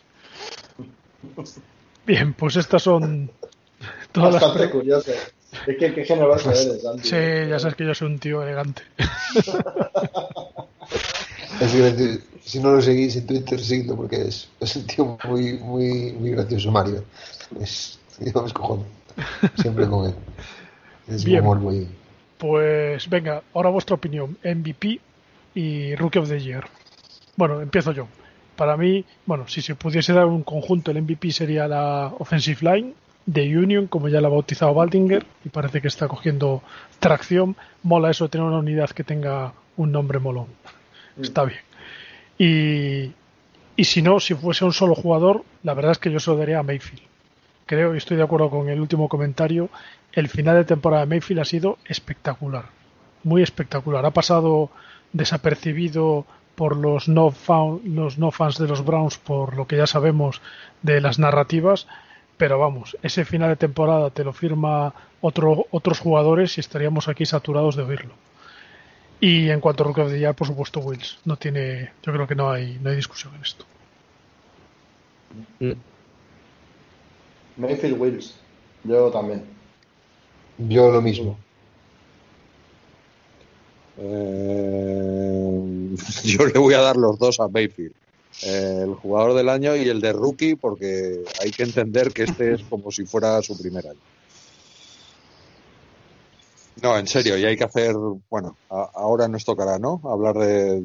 Bien, 2.05 2.33
pues 2.35 2.57
estas 2.57 2.83
son 2.83 3.31
todas 4.11 4.35
las 4.35 4.43
Bastante 4.43 4.65
pre- 4.69 4.71
curioso. 4.73 5.13
Es 5.67 5.77
que 5.77 5.95
qué 5.95 6.05
generoso 6.05 6.51
eres. 6.51 6.83
Sí, 7.03 7.17
ya 7.49 7.59
sabes 7.59 7.77
que 7.77 7.85
yo 7.85 7.95
soy 7.95 8.09
un 8.09 8.19
tío 8.19 8.43
elegante. 8.43 8.83
Es 11.61 11.75
gracioso. 11.77 12.21
Si 12.45 12.59
no 12.59 12.73
lo 12.73 12.83
seguís 12.83 13.15
en 13.17 13.27
Twitter, 13.27 13.61
seguidlo 13.61 13.97
porque 13.97 14.17
es, 14.23 14.49
es 14.59 14.75
un 14.75 14.87
tío 14.87 15.19
muy, 15.29 15.59
muy, 15.59 16.13
muy 16.13 16.31
gracioso, 16.31 16.73
Mario. 16.73 17.05
Es, 17.61 18.01
yo 18.19 18.41
me 18.41 18.49
escojono. 18.49 18.85
Siempre 19.57 19.87
con 19.87 20.07
él. 20.07 20.15
Es 21.07 21.25
Bien. 21.25 21.41
un 21.41 21.47
humor 21.47 21.59
muy. 21.61 21.89
Pues 22.39 23.09
venga, 23.09 23.43
ahora 23.55 23.71
vuestra 23.71 23.95
opinión. 23.95 24.37
MVP 24.43 25.01
y 25.55 25.95
Rookie 25.95 26.19
of 26.19 26.29
the 26.29 26.41
Year. 26.41 26.65
Bueno, 27.37 27.61
empiezo 27.61 27.93
yo. 27.93 28.09
Para 28.57 28.77
mí, 28.77 29.05
bueno, 29.25 29.47
si 29.47 29.63
se 29.63 29.77
pudiese 29.77 30.13
dar 30.13 30.27
un 30.27 30.43
conjunto, 30.43 30.91
el 30.91 31.03
MVP 31.03 31.31
sería 31.31 31.69
la 31.69 32.13
Offensive 32.19 32.59
Line 32.61 32.95
de 33.27 33.57
Union, 33.57 33.87
como 33.87 34.09
ya 34.09 34.21
la 34.21 34.29
ha 34.29 34.31
bautizado 34.31 34.75
Baldinger, 34.75 35.25
y 35.45 35.49
parece 35.49 35.81
que 35.81 35.89
está 35.89 36.09
cogiendo 36.09 36.63
tracción. 36.99 37.57
Mola 37.83 38.11
eso, 38.11 38.29
tener 38.29 38.47
una 38.47 38.59
unidad 38.59 38.91
que 38.91 39.05
tenga 39.05 39.53
un 39.77 39.93
nombre 39.93 40.19
molón. 40.19 40.47
Está 41.21 41.45
bien. 41.45 41.61
Y, 42.39 43.13
y 43.77 43.85
si 43.85 44.03
no, 44.03 44.19
si 44.21 44.35
fuese 44.35 44.65
un 44.65 44.73
solo 44.73 44.95
jugador, 44.95 45.45
la 45.63 45.75
verdad 45.75 45.93
es 45.93 45.99
que 45.99 46.11
yo 46.11 46.19
se 46.21 46.31
lo 46.31 46.37
daría 46.37 46.59
a 46.59 46.63
Mayfield. 46.63 47.03
Creo 47.67 47.95
y 47.95 47.99
estoy 47.99 48.17
de 48.17 48.23
acuerdo 48.25 48.51
con 48.51 48.69
el 48.69 48.81
último 48.81 49.09
comentario. 49.09 49.71
El 50.13 50.29
final 50.29 50.57
de 50.57 50.65
temporada 50.65 51.03
de 51.03 51.09
Mayfield 51.15 51.41
ha 51.41 51.45
sido 51.45 51.79
espectacular. 51.87 52.67
Muy 53.23 53.43
espectacular. 53.43 54.05
Ha 54.05 54.11
pasado 54.11 54.71
desapercibido 55.13 56.27
por 56.57 56.77
los 56.77 57.09
no, 57.09 57.31
fan- 57.31 57.81
los 57.85 58.19
no 58.19 58.31
fans 58.31 58.59
de 58.59 58.69
los 58.69 58.85
Browns 58.85 59.17
por 59.19 59.57
lo 59.57 59.67
que 59.67 59.77
ya 59.77 59.87
sabemos 59.87 60.43
de 60.83 61.01
las 61.01 61.19
narrativas. 61.19 61.87
Pero 62.37 62.59
vamos, 62.59 62.97
ese 63.03 63.25
final 63.25 63.51
de 63.51 63.57
temporada 63.57 64.11
te 64.11 64.25
lo 64.25 64.33
firma 64.33 64.93
otro, 65.21 65.67
otros 65.71 66.01
jugadores 66.01 66.57
y 66.57 66.61
estaríamos 66.61 67.09
aquí 67.09 67.25
saturados 67.27 67.77
de 67.77 67.83
oírlo. 67.83 68.15
Y 69.21 69.51
en 69.51 69.61
cuanto 69.61 69.85
a 69.85 69.87
Rookie 69.87 70.01
of 70.01 70.11
the 70.11 70.19
Year, 70.19 70.35
por 70.35 70.49
supuesto, 70.49 70.81
Wills. 70.81 71.19
No 71.25 71.37
tiene, 71.37 71.93
yo 72.03 72.13
creo 72.13 72.27
que 72.27 72.35
no 72.35 72.51
hay, 72.51 72.79
no 72.83 72.91
hay 72.91 72.97
discusión 72.97 73.33
en 73.37 73.43
esto. 73.43 73.65
Mm. 75.61 75.73
Mayfield 77.57 78.01
Wills. 78.01 78.35
Yo 78.83 79.11
también. 79.11 79.45
Yo 80.59 80.91
lo 80.91 81.01
mismo. 81.01 81.39
Eh, 83.99 85.95
yo 86.25 86.47
le 86.47 86.59
voy 86.59 86.75
a 86.75 86.81
dar 86.81 86.97
los 86.97 87.19
dos 87.19 87.39
a 87.41 87.47
Mayfield. 87.47 87.95
Eh, 88.45 88.81
el 88.83 88.95
jugador 88.95 89.35
del 89.35 89.49
año 89.49 89.77
y 89.77 89.89
el 89.89 90.01
de 90.01 90.13
rookie, 90.13 90.57
porque 90.57 91.23
hay 91.41 91.51
que 91.51 91.63
entender 91.63 92.13
que 92.13 92.25
este 92.25 92.55
es 92.55 92.63
como 92.65 92.91
si 92.91 93.05
fuera 93.05 93.41
su 93.43 93.57
primer 93.59 93.87
año. 93.87 94.01
No, 96.83 96.99
en 96.99 97.07
serio, 97.07 97.37
y 97.39 97.45
hay 97.45 97.57
que 97.57 97.65
hacer, 97.65 97.95
bueno, 98.31 98.57
a- 98.71 98.91
ahora 98.95 99.29
nos 99.29 99.45
tocará, 99.45 99.79
¿no? 99.79 100.01
Hablar 100.05 100.37
de, 100.39 100.83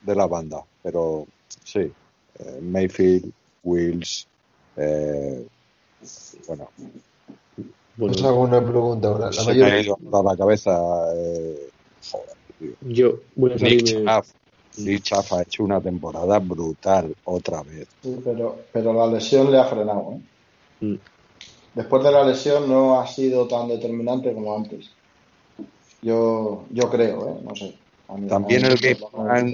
de 0.00 0.14
la 0.14 0.26
banda, 0.26 0.64
pero 0.82 1.26
sí, 1.64 1.80
eh, 1.80 2.60
Mayfield, 2.62 3.30
Wills, 3.62 4.26
eh, 4.76 5.46
bueno, 6.48 6.70
Bueno, 7.96 8.14
Os 8.14 8.22
hago 8.24 8.40
una 8.40 8.60
pregunta 8.66 9.08
ahora. 9.08 9.26
La 9.26 9.32
se 9.32 9.54
me 9.54 9.64
ha 9.64 9.68
mayor, 9.70 9.96
ido 10.00 10.18
a 10.18 10.22
la 10.22 10.36
cabeza, 10.36 10.70
eh, 11.14 11.70
joder, 12.10 12.36
tío. 12.58 12.72
yo 12.82 13.20
voy 13.36 13.52
a 13.52 13.54
Nick 13.56 13.86
salirme. 13.86 14.10
Nick 14.78 15.02
Chubb 15.02 15.24
ha 15.32 15.42
hecho 15.42 15.64
una 15.64 15.80
temporada 15.80 16.38
brutal 16.38 17.14
otra 17.24 17.62
vez. 17.62 17.88
Sí, 18.02 18.16
pero, 18.24 18.56
pero 18.72 18.92
la 18.92 19.06
lesión 19.06 19.50
le 19.50 19.58
ha 19.58 19.64
frenado. 19.64 20.12
¿eh? 20.80 20.84
Mm. 20.84 20.98
Después 21.74 22.02
de 22.04 22.12
la 22.12 22.24
lesión 22.24 22.68
no 22.68 23.00
ha 23.00 23.06
sido 23.06 23.46
tan 23.46 23.68
determinante 23.68 24.32
como 24.32 24.56
antes. 24.56 24.90
Yo, 26.02 26.64
yo 26.70 26.90
creo, 26.90 27.28
¿eh? 27.28 27.40
No 27.42 27.54
sé. 27.54 27.74
Mí- 28.16 28.28
También 28.28 28.64
el 28.64 28.80
que 28.80 28.92
es- 28.92 28.98
plan 29.02 29.52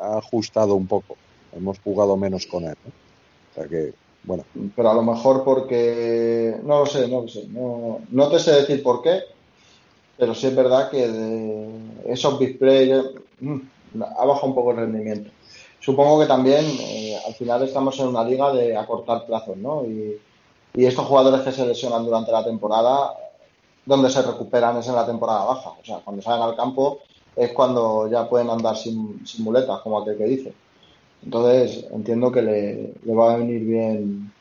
ha 0.00 0.18
ajustado 0.18 0.74
un 0.74 0.86
poco. 0.86 1.16
Hemos 1.54 1.78
jugado 1.80 2.16
menos 2.16 2.46
con 2.46 2.64
él. 2.64 2.76
O 3.50 3.54
sea 3.54 3.66
que, 3.68 3.92
bueno, 4.24 4.44
Pero 4.76 4.90
a 4.90 4.94
lo 4.94 5.02
mejor 5.02 5.44
porque... 5.44 6.56
No 6.64 6.80
lo 6.80 6.86
sé, 6.86 7.08
no 7.08 7.22
lo 7.22 7.28
sé. 7.28 7.46
No, 7.48 8.00
no 8.10 8.28
te 8.30 8.38
sé 8.38 8.52
decir 8.52 8.82
por 8.82 9.02
qué, 9.02 9.20
pero 10.20 10.34
sí 10.34 10.48
es 10.48 10.54
verdad 10.54 10.90
que 10.90 11.08
de 11.08 11.68
esos 12.04 12.38
big 12.38 12.58
players 12.58 13.06
mm, 13.40 13.56
ha 14.18 14.24
bajado 14.26 14.48
un 14.48 14.54
poco 14.54 14.72
el 14.72 14.76
rendimiento. 14.76 15.30
Supongo 15.80 16.20
que 16.20 16.26
también 16.26 16.62
eh, 16.78 17.16
al 17.26 17.34
final 17.34 17.62
estamos 17.62 17.98
en 17.98 18.08
una 18.08 18.22
liga 18.22 18.52
de 18.52 18.76
acortar 18.76 19.24
plazos, 19.24 19.56
¿no? 19.56 19.84
Y, 19.84 20.20
estos 20.74 21.04
jugadores 21.06 21.40
que 21.40 21.50
se 21.50 21.66
lesionan 21.66 22.04
durante 22.04 22.30
la 22.30 22.44
temporada, 22.44 23.12
donde 23.84 24.08
se 24.08 24.22
recuperan 24.22 24.76
es 24.76 24.86
en 24.86 24.94
la 24.94 25.04
temporada 25.04 25.44
baja. 25.44 25.70
O 25.70 25.84
sea, 25.84 25.98
cuando 25.98 26.22
salen 26.22 26.42
al 26.42 26.54
campo 26.54 27.00
es 27.34 27.52
cuando 27.52 28.08
ya 28.08 28.28
pueden 28.28 28.50
andar 28.50 28.76
sin, 28.76 29.26
sin 29.26 29.44
muletas, 29.44 29.80
como 29.80 29.98
aquel 30.00 30.16
que 30.16 30.24
dice. 30.24 30.54
Entonces 31.24 31.86
entiendo 31.90 32.30
que 32.30 32.42
le, 32.42 32.94
le 33.02 33.14
va 33.14 33.32
a 33.32 33.36
venir 33.38 33.64
bien 33.64 34.32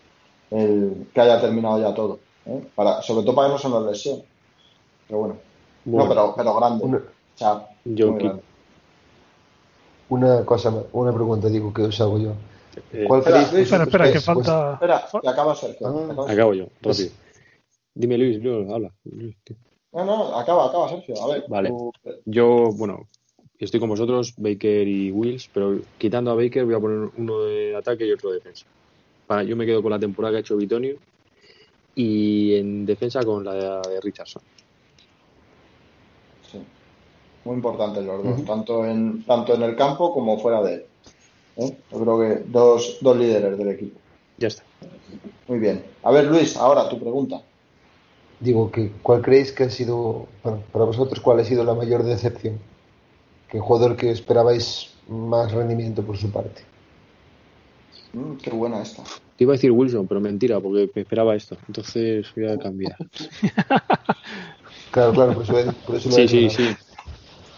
el 0.52 1.08
que 1.14 1.22
haya 1.22 1.42
terminado 1.42 1.82
ya 1.82 1.96
todo. 1.96 2.20
¿eh? 2.46 2.64
Para, 2.76 3.02
sobre 3.02 3.24
todo 3.26 3.36
para 3.36 3.48
que 3.48 3.54
no 3.54 3.60
se 3.60 3.70
nos 3.70 3.86
lesione. 3.86 4.24
Pero 5.08 5.20
bueno. 5.20 5.49
Bueno, 5.92 6.06
no, 6.06 6.10
pero, 6.10 6.34
pero 6.36 6.56
grande. 6.60 6.84
una, 6.86 6.98
O 6.98 7.02
sea, 7.36 7.68
yo 7.86 8.12
muy 8.12 8.20
qui- 8.20 8.24
grande. 8.26 8.44
una 10.10 10.46
cosa, 10.46 10.74
una 10.94 11.14
pregunta 11.14 11.48
digo 11.50 11.74
que 11.74 11.84
os 11.84 12.02
hago 12.02 12.18
yo. 12.20 12.34
eh, 12.94 13.06
¿Cuál 13.08 13.20
espera, 13.20 13.42
Espera, 13.42 13.84
espera, 13.84 14.06
que 14.06 14.12
pues- 14.14 14.26
pues- 14.26 14.46
falta. 14.48 14.74
Espera, 14.74 15.06
que 15.22 15.28
acaba 15.30 15.56
Sergio. 15.56 15.88
Ah. 15.88 16.08
Acaba 16.12 16.32
acabo 16.32 16.54
yo, 16.54 16.66
rápido. 16.82 17.10
Dime, 17.94 18.18
Luis, 18.18 18.42
Luis, 18.44 18.70
habla. 18.72 18.92
No, 19.92 20.06
no, 20.06 20.38
acaba, 20.38 20.68
acaba 20.68 20.90
Sergio. 20.90 21.16
A 21.22 21.28
ver. 21.28 21.46
Vale. 21.48 21.70
tú- 21.70 21.92
Yo, 22.26 22.70
bueno, 22.74 23.08
estoy 23.58 23.80
con 23.80 23.90
vosotros, 23.90 24.34
Baker 24.38 24.88
y 24.88 25.12
Wills, 25.12 25.50
pero 25.54 25.80
quitando 25.98 26.32
a 26.32 26.36
Baker 26.36 26.66
voy 26.66 26.76
a 26.76 26.80
poner 26.80 27.10
uno 27.18 27.40
de 27.42 27.76
ataque 27.76 28.06
y 28.08 28.12
otro 28.12 28.30
de 28.30 28.36
defensa. 28.36 28.66
Para, 29.28 29.44
yo 29.44 29.56
me 29.56 29.66
quedo 29.66 29.82
con 29.82 29.92
la 29.92 30.00
temporada 30.00 30.32
que 30.34 30.38
ha 30.38 30.42
hecho 30.42 30.56
Bitonio 30.58 30.96
y 31.96 32.56
en 32.56 32.86
defensa 32.86 33.24
con 33.24 33.44
la 33.44 33.54
de, 33.54 33.90
de 33.90 34.02
Richardson. 34.02 34.42
Muy 37.46 37.56
importantes 37.56 38.04
los 38.04 38.24
dos, 38.24 38.46
tanto, 38.46 38.86
en, 38.86 39.24
tanto 39.24 39.56
en 39.56 39.64
el 39.64 39.76
campo 39.76 40.14
como 40.14 40.38
fuera 40.40 40.62
de 40.62 40.74
él. 40.74 40.86
¿eh? 41.58 41.78
Yo 41.92 42.00
creo 42.00 42.20
que 42.20 42.44
dos, 42.48 42.98
dos 43.02 43.18
líderes 43.18 43.58
del 43.58 43.70
equipo. 43.70 44.00
Ya 44.38 44.48
está. 44.50 44.64
Muy 45.48 45.60
bien. 45.60 45.84
A 46.04 46.12
ver, 46.12 46.26
Luis, 46.26 46.58
ahora 46.58 46.88
tu 46.90 47.00
pregunta. 47.00 47.42
Digo 48.40 48.72
que 48.72 48.92
cuál 49.02 49.22
creéis 49.22 49.52
que 49.52 49.64
ha 49.64 49.70
sido, 49.70 50.28
bueno, 50.44 50.64
para 50.72 50.86
vosotros, 50.86 51.20
cuál 51.20 51.40
ha 51.40 51.44
sido 51.44 51.64
la 51.64 51.74
mayor 51.74 52.04
decepción. 52.04 52.60
¿Qué 53.50 53.60
jugador 53.60 53.96
que 53.98 54.12
esperabais 54.12 54.94
más 55.08 55.52
rendimiento 55.52 56.04
por 56.04 56.18
su 56.18 56.32
parte? 56.32 56.62
Mm, 58.14 58.36
qué 58.36 58.52
buena 58.52 58.82
esta. 58.82 59.04
Te 59.36 59.44
iba 59.44 59.54
a 59.54 59.56
decir 59.56 59.72
Wilson, 59.72 60.08
pero 60.08 60.22
mentira, 60.22 60.60
porque 60.60 60.90
me 60.94 61.02
esperaba 61.02 61.36
esto. 61.36 61.58
Entonces 61.68 62.28
voy 62.36 62.48
a 62.48 62.58
cambiar. 62.58 62.98
Claro, 64.92 65.14
claro, 65.14 65.34
por 65.34 65.44
eso, 65.44 65.54
por 65.86 65.96
eso 65.98 66.10
lo 66.10 66.16
Sí, 66.16 66.22
he 66.22 66.28
sí, 66.28 66.50
sí. 66.50 66.76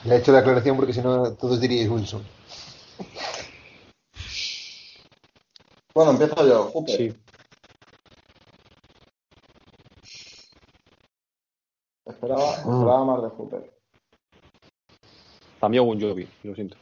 Le 0.06 0.16
he 0.16 0.18
hecho 0.18 0.32
la 0.32 0.40
aclaración 0.40 0.76
porque 0.76 0.94
si 0.94 1.02
no 1.02 1.34
todos 1.34 1.60
diríais 1.60 1.90
Wilson. 1.90 2.24
Bueno, 5.94 6.12
empiezo 6.12 6.48
yo. 6.48 6.72
Hooper. 6.72 6.96
Sí. 6.96 7.14
Esperaba, 12.06 12.52
esperaba 12.56 13.06
más 13.06 13.22
de 13.24 13.30
Hooper. 13.30 13.74
También 15.60 15.84
un 15.84 16.02
Jovi, 16.02 16.28
lo 16.44 16.56
siento. 16.56 16.78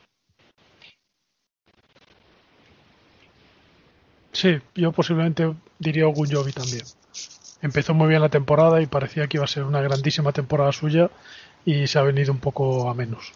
Sí, 4.32 4.58
yo 4.74 4.94
posiblemente 4.94 5.54
diría 5.80 6.08
Ogunjobi 6.08 6.54
también. 6.54 6.86
Empezó 7.62 7.94
muy 7.94 8.08
bien 8.08 8.22
la 8.22 8.30
temporada 8.30 8.82
y 8.82 8.86
parecía 8.86 9.28
que 9.28 9.36
iba 9.36 9.44
a 9.44 9.50
ser 9.50 9.64
una 9.64 9.82
grandísima 9.82 10.32
temporada 10.32 10.72
suya 10.72 11.12
y 11.66 11.88
se 11.88 12.00
ha 12.00 12.04
venido 12.04 12.32
un 12.32 12.40
poco 12.40 12.90
a 12.90 12.94
menos. 12.94 13.34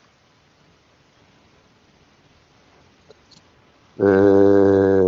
Eh, 4.00 5.04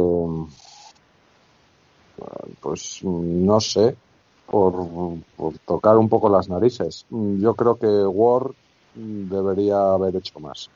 pues 2.62 3.00
no 3.04 3.60
sé, 3.60 3.96
por, 4.46 4.74
por 5.36 5.58
tocar 5.66 5.98
un 5.98 6.10
poco 6.10 6.30
las 6.30 6.50
narices. 6.50 7.06
Yo 7.10 7.56
creo 7.56 7.78
que 7.78 7.88
Ward 7.88 8.54
debería 8.94 9.94
haber 9.94 10.16
hecho 10.16 10.40
más. 10.40 10.70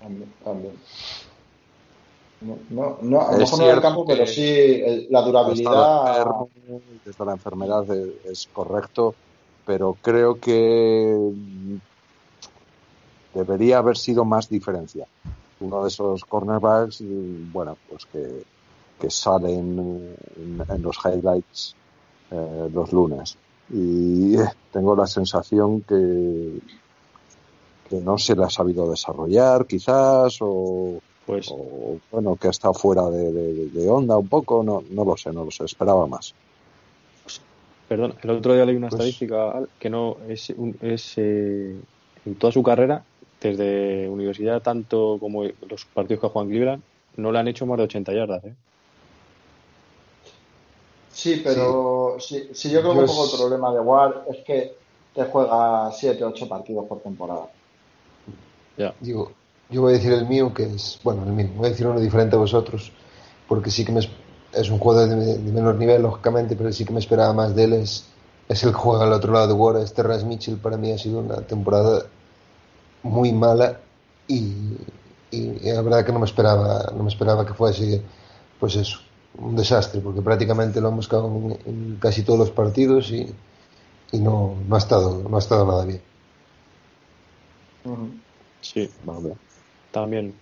También, 0.00 0.32
también. 0.44 0.74
No, 2.40 2.58
no, 2.70 2.98
no, 3.02 3.20
a 3.20 3.32
lo 3.32 3.38
Es 3.38 3.52
mejor 3.52 3.58
no 3.60 3.70
en 3.70 3.74
el 3.76 3.80
campo, 3.82 4.04
pero 4.06 4.26
sí 4.26 4.42
el- 4.44 5.06
la 5.10 5.22
durabilidad. 5.22 5.88
desde 7.04 7.24
la 7.24 7.32
enfermedad 7.32 7.84
es, 7.90 8.08
es 8.24 8.48
correcto, 8.52 9.14
pero 9.66 9.96
creo 10.02 10.38
que 10.40 11.32
debería 13.34 13.78
haber 13.78 13.96
sido 13.96 14.24
más 14.24 14.48
diferencia. 14.48 15.06
Uno 15.60 15.82
de 15.82 15.88
esos 15.88 16.24
cornerbacks, 16.24 17.00
y, 17.00 17.48
bueno, 17.52 17.76
pues 17.88 18.04
que, 18.06 18.42
que 19.00 19.10
salen 19.10 19.78
en, 19.78 20.64
en 20.68 20.82
los 20.82 20.98
highlights 21.04 21.74
eh, 22.30 22.68
los 22.72 22.92
lunes. 22.92 23.36
Y 23.72 24.34
tengo 24.72 24.96
la 24.96 25.06
sensación 25.06 25.82
que, 25.82 26.58
que 27.88 27.96
no 28.00 28.18
se 28.18 28.34
le 28.34 28.44
ha 28.44 28.50
sabido 28.50 28.90
desarrollar, 28.90 29.66
quizás, 29.66 30.38
o, 30.40 30.98
Pues 31.26 31.48
o, 31.50 31.96
bueno, 32.10 32.36
que 32.36 32.48
estado 32.48 32.74
fuera 32.74 33.08
de, 33.08 33.32
de- 33.32 33.68
de 33.68 33.88
onda 33.88 34.18
un 34.18 34.28
poco, 34.28 34.62
no, 34.64 34.82
no 34.90 35.04
lo 35.04 35.16
sé, 35.16 35.32
no 35.32 35.44
lo 35.44 35.50
sé, 35.50 35.64
esperaba 35.64 36.06
más. 36.06 36.34
Perdón, 37.92 38.14
el 38.22 38.30
otro 38.30 38.54
día 38.54 38.64
leí 38.64 38.74
una 38.76 38.88
Pues- 38.88 39.00
estadística 39.00 39.50
Al, 39.50 39.68
que 39.78 39.90
no 39.90 40.16
es, 40.26 40.48
un- 40.56 40.78
es 40.80 41.12
eh, 41.18 41.76
en 42.24 42.34
toda 42.36 42.50
su 42.50 42.62
carrera, 42.62 43.04
desde 43.38 44.08
universidad 44.08 44.62
tanto 44.62 45.18
como 45.20 45.44
los 45.44 45.84
partidos 45.92 46.22
que 46.22 46.28
juega 46.28 46.44
en 46.44 46.50
Cleveland, 46.50 46.82
no 47.18 47.30
le 47.30 47.38
han 47.38 47.48
hecho 47.48 47.66
más 47.66 47.76
de 47.76 47.84
80 47.84 48.14
yardas. 48.14 48.42
¿eh? 48.46 48.54
Sí, 51.12 51.42
pero 51.44 52.16
sí, 52.18 52.48
sí, 52.54 52.70
yo 52.70 52.80
creo 52.80 52.94
que 52.94 52.98
un 53.00 53.06
poco 53.06 53.24
el 53.26 53.38
problema 53.38 53.74
de 53.74 53.80
Ward 53.80 54.14
es 54.30 54.38
que 54.46 54.72
te 55.14 55.24
juega 55.24 55.92
7, 55.92 56.24
8 56.24 56.48
partidos 56.48 56.86
por 56.86 57.00
temporada. 57.00 57.46
Ya. 58.78 58.94
Digo, 59.00 59.32
yo 59.68 59.82
voy 59.82 59.92
a 59.92 59.96
decir 59.96 60.12
el 60.14 60.26
mío, 60.26 60.54
que 60.54 60.62
es, 60.62 60.98
bueno, 61.04 61.24
el 61.24 61.32
mío, 61.32 61.50
voy 61.56 61.66
a 61.66 61.68
decir 61.68 61.86
uno 61.86 62.00
diferente 62.00 62.36
a 62.36 62.38
vosotros, 62.38 62.90
porque 63.46 63.70
sí 63.70 63.84
que 63.84 63.92
me, 63.92 64.00
es- 64.54 64.70
un 64.70 64.78
jugador 64.78 65.08
de, 65.08 65.38
de 65.38 65.52
menor 65.52 65.76
nivel, 65.76 66.02
lógicamente, 66.02 66.56
pero 66.56 66.72
sí 66.72 66.84
que 66.84 66.92
me 66.92 67.00
esperaba 67.00 67.32
más 67.32 67.54
de 67.54 67.64
él, 67.64 67.72
es, 67.74 68.06
es 68.48 68.62
el 68.64 68.70
que 68.70 68.76
juega 68.78 69.04
al 69.04 69.12
otro 69.12 69.32
lado 69.32 69.48
de 69.48 69.54
Ward, 69.54 69.78
este 69.82 70.02
Terrence 70.02 70.26
Mitchell, 70.26 70.58
para 70.58 70.76
mí 70.76 70.92
ha 70.92 70.98
sido 70.98 71.20
una 71.20 71.36
temporada 71.42 72.06
muy 73.02 73.32
mala 73.32 73.78
y, 74.28 74.76
y 75.30 75.60
la 75.72 75.82
verdad 75.82 76.04
que 76.04 76.12
no 76.12 76.18
me 76.20 76.26
esperaba, 76.26 76.92
no 76.96 77.02
me 77.02 77.08
esperaba 77.10 77.44
que 77.46 77.54
fuese, 77.54 78.02
pues 78.60 78.76
eso, 78.76 78.98
un 79.38 79.56
desastre, 79.56 80.00
porque 80.00 80.22
prácticamente 80.22 80.80
lo 80.80 80.88
han 80.88 80.96
buscado 80.96 81.26
en, 81.28 81.58
en 81.66 81.96
casi 82.00 82.22
todos 82.22 82.38
los 82.38 82.50
partidos 82.50 83.10
y, 83.10 83.34
y 84.12 84.20
no, 84.20 84.56
no, 84.68 84.74
ha 84.76 84.78
estado, 84.78 85.22
no 85.28 85.36
ha 85.36 85.40
estado 85.40 85.66
nada 85.66 85.84
bien. 85.86 86.02
Sí, 88.60 88.88
Vale. 89.04 89.34
también. 89.90 90.41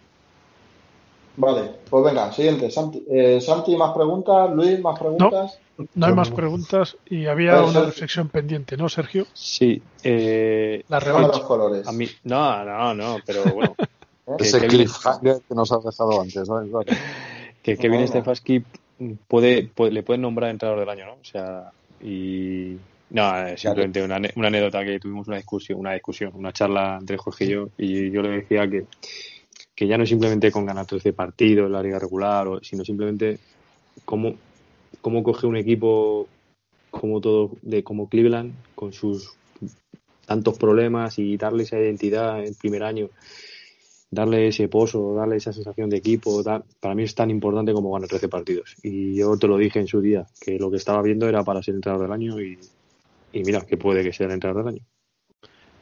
Vale, 1.40 1.70
pues 1.88 2.04
venga, 2.04 2.30
siguiente. 2.32 2.70
Santi, 2.70 3.02
eh, 3.10 3.40
Santi, 3.40 3.74
más 3.76 3.94
preguntas. 3.94 4.50
Luis, 4.54 4.78
más 4.80 4.98
preguntas. 4.98 5.58
No 5.94 6.06
hay 6.06 6.12
Yo 6.12 6.16
más 6.16 6.28
no. 6.30 6.36
preguntas 6.36 6.96
y 7.06 7.24
había 7.26 7.54
una 7.62 7.66
Sergio. 7.72 7.84
reflexión 7.86 8.28
pendiente, 8.28 8.76
¿no, 8.76 8.88
Sergio? 8.90 9.26
Sí, 9.32 9.80
eh, 10.04 10.84
La 10.88 10.98
Déjame 10.98 11.18
los 11.20 11.28
revancha. 11.28 11.46
colores. 11.46 11.88
a 11.88 11.92
mí, 11.92 12.06
no, 12.24 12.64
no, 12.64 12.94
no, 12.94 13.16
pero 13.24 13.44
bueno, 13.54 13.74
Que- 14.38 14.44
Ese 14.44 14.66
cliffhanger 14.66 15.38
que 15.48 15.54
nos 15.54 15.72
has 15.72 15.82
dejado 15.82 16.20
antes, 16.20 16.46
¿no? 16.48 16.60
Claro. 16.60 16.84
que 17.62 17.76
Kevin 17.76 17.92
Bueno. 18.00 18.06
Stefanski 18.08 18.62
puede, 19.26 19.64
puede, 19.74 19.92
le 19.92 20.02
pueden 20.02 20.20
nombrar 20.22 20.50
entrenador 20.50 20.80
del 20.80 20.88
año, 20.90 21.06
¿no? 21.06 21.12
O 21.14 21.24
sea, 21.24 21.72
y 22.02 22.76
no, 23.10 23.46
es 23.46 23.60
simplemente 23.60 24.02
una, 24.04 24.20
una 24.36 24.48
anécdota 24.48 24.84
que 24.84 25.00
tuvimos 25.00 25.26
una 25.26 25.38
discusión, 25.38 25.80
una 25.80 25.94
discusión, 25.94 26.32
una 26.34 26.52
charla 26.52 26.98
entre 27.00 27.16
Jorge 27.16 27.44
y 27.46 27.48
yo, 27.48 27.68
y 27.78 28.10
yo 28.10 28.20
le 28.22 28.28
decía 28.28 28.68
que, 28.68 28.84
que 29.80 29.86
ya 29.86 29.96
no 29.96 30.04
simplemente 30.04 30.52
con 30.52 30.66
ganar 30.66 30.84
13 30.84 31.14
partidos 31.14 31.64
en 31.64 31.72
la 31.72 31.82
liga 31.82 31.98
regular, 31.98 32.46
sino 32.60 32.84
simplemente 32.84 33.38
cómo, 34.04 34.34
cómo 35.00 35.22
coge 35.22 35.46
un 35.46 35.56
equipo 35.56 36.28
como 36.90 37.18
todo 37.22 37.52
de 37.62 37.82
como 37.82 38.06
Cleveland 38.06 38.52
con 38.74 38.92
sus 38.92 39.32
tantos 40.26 40.58
problemas 40.58 41.18
y 41.18 41.38
darle 41.38 41.62
esa 41.62 41.78
identidad 41.78 42.44
en 42.44 42.54
primer 42.56 42.82
año 42.82 43.08
darle 44.10 44.48
ese 44.48 44.68
pozo, 44.68 45.14
darle 45.14 45.36
esa 45.36 45.54
sensación 45.54 45.88
de 45.88 45.96
equipo, 45.96 46.42
para 46.78 46.94
mí 46.94 47.04
es 47.04 47.14
tan 47.14 47.30
importante 47.30 47.72
como 47.72 47.90
ganar 47.90 48.10
13 48.10 48.28
partidos. 48.28 48.76
Y 48.82 49.14
yo 49.14 49.34
te 49.38 49.46
lo 49.46 49.56
dije 49.56 49.78
en 49.78 49.86
su 49.86 50.02
día, 50.02 50.26
que 50.42 50.58
lo 50.58 50.70
que 50.70 50.76
estaba 50.76 51.00
viendo 51.00 51.26
era 51.26 51.42
para 51.42 51.62
ser 51.62 51.74
entrenador 51.76 52.06
del 52.06 52.12
año 52.12 52.38
y, 52.38 52.58
y 53.32 53.44
mira, 53.44 53.62
que 53.62 53.78
puede 53.78 54.02
que 54.02 54.12
sea 54.12 54.26
el 54.26 54.34
entrenador 54.34 54.66
del 54.66 54.74
año. 54.74 54.84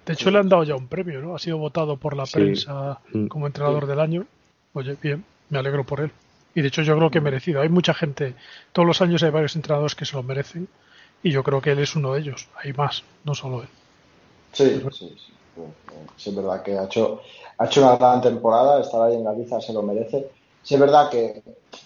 De 0.09 0.15
hecho, 0.15 0.31
le 0.31 0.39
han 0.39 0.49
dado 0.49 0.65
ya 0.65 0.75
un 0.75 0.89
premio, 0.89 1.21
¿no? 1.21 1.35
Ha 1.35 1.39
sido 1.39 1.59
votado 1.59 1.97
por 1.99 2.17
la 2.17 2.25
Sí. 2.27 2.33
prensa 2.33 2.99
Mm. 3.13 3.27
como 3.27 3.47
entrenador 3.47 3.87
del 3.87 4.01
año. 4.01 4.27
Oye, 4.73 4.97
bien, 5.03 5.23
me 5.51 5.59
alegro 5.59 5.85
por 5.85 6.01
él. 6.01 6.11
Y 6.55 6.63
de 6.63 6.69
hecho, 6.69 6.83
yo 6.83 6.97
creo 6.97 7.11
que 7.11 7.21
merecido. 7.21 7.61
Hay 7.61 7.69
mucha 7.69 7.93
gente, 7.95 8.35
todos 8.73 8.89
los 8.89 9.01
años 9.03 9.23
hay 9.23 9.31
varios 9.31 9.55
entrenadores 9.55 9.95
que 9.95 10.05
se 10.07 10.17
lo 10.17 10.23
merecen. 10.23 10.67
Y 11.23 11.31
yo 11.31 11.43
creo 11.45 11.61
que 11.61 11.73
él 11.73 11.79
es 11.81 11.95
uno 11.95 12.15
de 12.15 12.21
ellos. 12.21 12.49
Hay 12.57 12.73
más, 12.73 13.05
no 13.25 13.35
solo 13.35 13.63
él. 13.63 13.69
Sí, 14.53 14.81
sí, 14.91 15.15
sí. 15.19 15.33
Sí, 16.17 16.31
es 16.31 16.37
verdad 16.37 16.63
que 16.63 16.79
ha 16.79 16.85
hecho, 16.85 17.21
ha 17.59 17.67
hecho 17.67 17.83
una 17.83 17.97
gran 17.97 18.23
temporada, 18.23 18.81
estar 18.81 19.03
ahí 19.03 19.15
en 19.15 19.25
Galiza 19.25 19.61
se 19.61 19.73
lo 19.73 19.83
merece. 19.83 20.31
Sí, 20.63 20.75
es 20.75 20.81
verdad 20.81 21.11
que, 21.11 21.43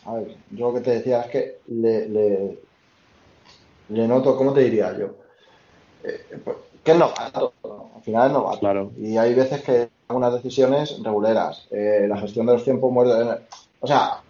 a 0.07 0.15
ver, 0.15 0.36
yo 0.51 0.69
lo 0.69 0.74
que 0.74 0.81
te 0.81 0.90
decía 0.93 1.23
es 1.23 1.31
que 1.31 1.59
le, 1.69 2.09
le, 2.09 2.59
le 3.89 4.07
noto, 4.09 4.36
¿cómo 4.36 4.53
te 4.53 4.61
diría 4.61 4.97
yo? 4.97 5.16
Eh, 6.05 6.39
pues, 6.44 6.57
que 6.85 6.94
¿no? 6.94 7.12
Al 8.02 8.04
final 8.04 8.26
es 8.26 8.32
novato. 8.32 8.58
Claro. 8.58 8.92
Y 8.98 9.16
hay 9.16 9.32
veces 9.32 9.62
que 9.62 9.88
algunas 10.08 10.34
decisiones 10.34 11.00
reguleras, 11.04 11.68
eh, 11.70 12.06
la 12.08 12.16
gestión 12.18 12.46
de 12.46 12.54
los 12.54 12.64
tiempos 12.64 12.90
muertos, 12.90 13.38
o 13.78 13.86
sea, 13.86 14.20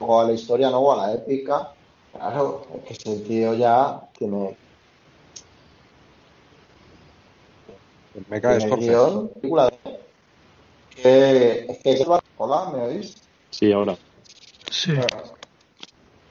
o 0.00 0.20
a 0.20 0.24
la 0.24 0.32
historia, 0.32 0.68
no, 0.70 0.80
o 0.80 0.92
a 0.92 1.06
la 1.06 1.14
épica, 1.14 1.72
claro, 2.12 2.66
es 2.74 2.98
que 2.98 3.10
ese 3.12 3.20
tío 3.22 3.54
ya 3.54 4.00
tiene, 4.18 4.56
Me 8.28 8.40
Jorge. 8.40 8.76
guion, 8.86 9.28
película 9.28 9.70
de- 9.70 9.78
que, 10.90 11.66
es 11.68 11.78
que, 11.82 12.04
hola, 12.36 12.70
¿me 12.72 12.82
oís? 12.82 13.14
Sí, 13.50 13.70
ahora. 13.70 13.96
Sí. 14.70 14.92
Bueno, 14.92 15.06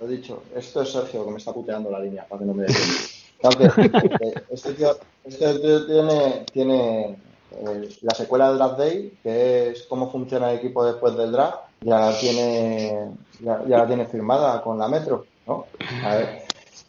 lo 0.02 0.06
he 0.06 0.12
dicho, 0.12 0.44
esto 0.54 0.82
es 0.82 0.92
Sergio 0.92 1.26
que 1.26 1.32
me 1.32 1.38
está 1.38 1.54
puteando 1.54 1.90
la 1.90 2.00
línea 2.02 2.28
para 2.28 2.40
que 2.40 2.46
no 2.46 2.54
me 2.54 2.66
eh, 3.44 4.34
este 4.50 4.74
tío, 4.74 4.98
este 5.24 5.60
tío 5.60 5.86
tiene, 6.52 7.18
eh, 7.52 7.90
la 8.02 8.16
secuela 8.16 8.52
de 8.52 8.58
Draft 8.58 8.78
Day, 8.78 9.14
que 9.24 9.70
es 9.70 9.84
cómo 9.84 10.12
funciona 10.12 10.52
el 10.52 10.58
equipo 10.58 10.86
después 10.86 11.16
del 11.16 11.32
draft, 11.32 11.60
ya 11.82 12.00
la 12.00 12.20
tiene, 12.20 13.10
ya, 13.40 13.64
ya 13.68 13.78
la 13.78 13.88
tiene 13.88 14.06
firmada 14.06 14.62
con 14.62 14.78
la 14.78 14.88
Metro, 14.88 15.26
¿no? 15.46 15.66
A 16.04 16.16
ver, 16.16 16.44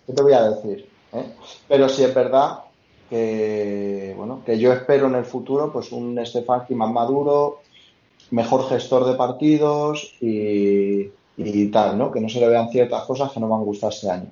¿qué 0.06 0.12
te 0.12 0.22
voy 0.22 0.32
a 0.32 0.50
decir? 0.50 0.88
eh? 1.12 1.34
Pero 1.68 1.88
si 1.88 2.04
es 2.04 2.14
verdad 2.14 2.60
que, 3.10 4.14
bueno, 4.16 4.42
que 4.44 4.58
yo 4.58 4.72
espero 4.72 5.06
en 5.06 5.14
el 5.16 5.24
futuro 5.24 5.72
pues 5.72 5.92
un 5.92 6.18
Stefanski 6.24 6.74
más 6.74 6.90
maduro, 6.90 7.60
mejor 8.30 8.68
gestor 8.68 9.06
de 9.06 9.14
partidos 9.14 10.14
y, 10.20 11.10
y 11.36 11.68
tal, 11.68 11.96
¿no? 11.96 12.10
Que 12.10 12.20
no 12.20 12.28
se 12.28 12.40
le 12.40 12.48
vean 12.48 12.70
ciertas 12.70 13.04
cosas 13.04 13.32
que 13.32 13.40
no 13.40 13.48
me 13.48 13.54
han 13.54 13.64
gustado 13.64 13.92
este 13.92 14.10
año. 14.10 14.30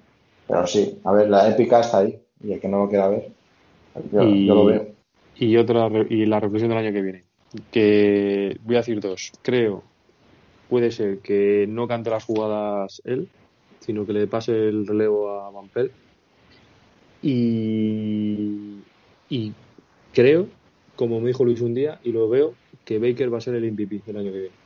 Pero 0.48 0.66
sí, 0.66 0.98
a 1.04 1.12
ver, 1.12 1.28
la 1.28 1.48
épica 1.48 1.80
está 1.80 1.98
ahí 1.98 2.18
y 2.42 2.52
el 2.52 2.60
que 2.60 2.68
no 2.68 2.78
lo 2.78 2.88
quiera 2.88 3.08
ver, 3.08 3.28
yo, 4.12 4.22
Y- 4.22 4.46
yo 4.46 4.54
lo 4.54 4.64
veo. 4.66 4.86
Y 5.38 5.56
otra 5.56 5.88
y 6.08 6.24
la 6.24 6.40
reflexión 6.40 6.70
del 6.70 6.78
año 6.78 6.92
que 6.92 7.02
viene. 7.02 7.24
Que 7.70 8.56
voy 8.64 8.76
a 8.76 8.78
decir 8.78 9.00
dos. 9.00 9.32
Creo, 9.42 9.82
puede 10.68 10.90
ser 10.90 11.18
que 11.18 11.66
no 11.68 11.86
cante 11.86 12.10
las 12.10 12.24
jugadas 12.24 13.02
él, 13.04 13.28
sino 13.80 14.06
que 14.06 14.12
le 14.12 14.26
pase 14.26 14.52
el 14.52 14.86
relevo 14.86 15.30
a 15.30 15.50
Van. 15.50 15.68
Y, 17.22 18.78
y 19.28 19.52
creo, 20.14 20.46
como 20.96 21.20
me 21.20 21.28
dijo 21.28 21.44
Luis 21.44 21.60
un 21.60 21.74
día, 21.74 21.98
y 22.02 22.12
lo 22.12 22.28
veo, 22.28 22.54
que 22.84 22.98
Baker 22.98 23.32
va 23.32 23.38
a 23.38 23.42
ser 23.42 23.54
el 23.56 23.64
MVP 23.64 24.02
del 24.06 24.16
año 24.18 24.32
que 24.32 24.38
viene. 24.38 24.65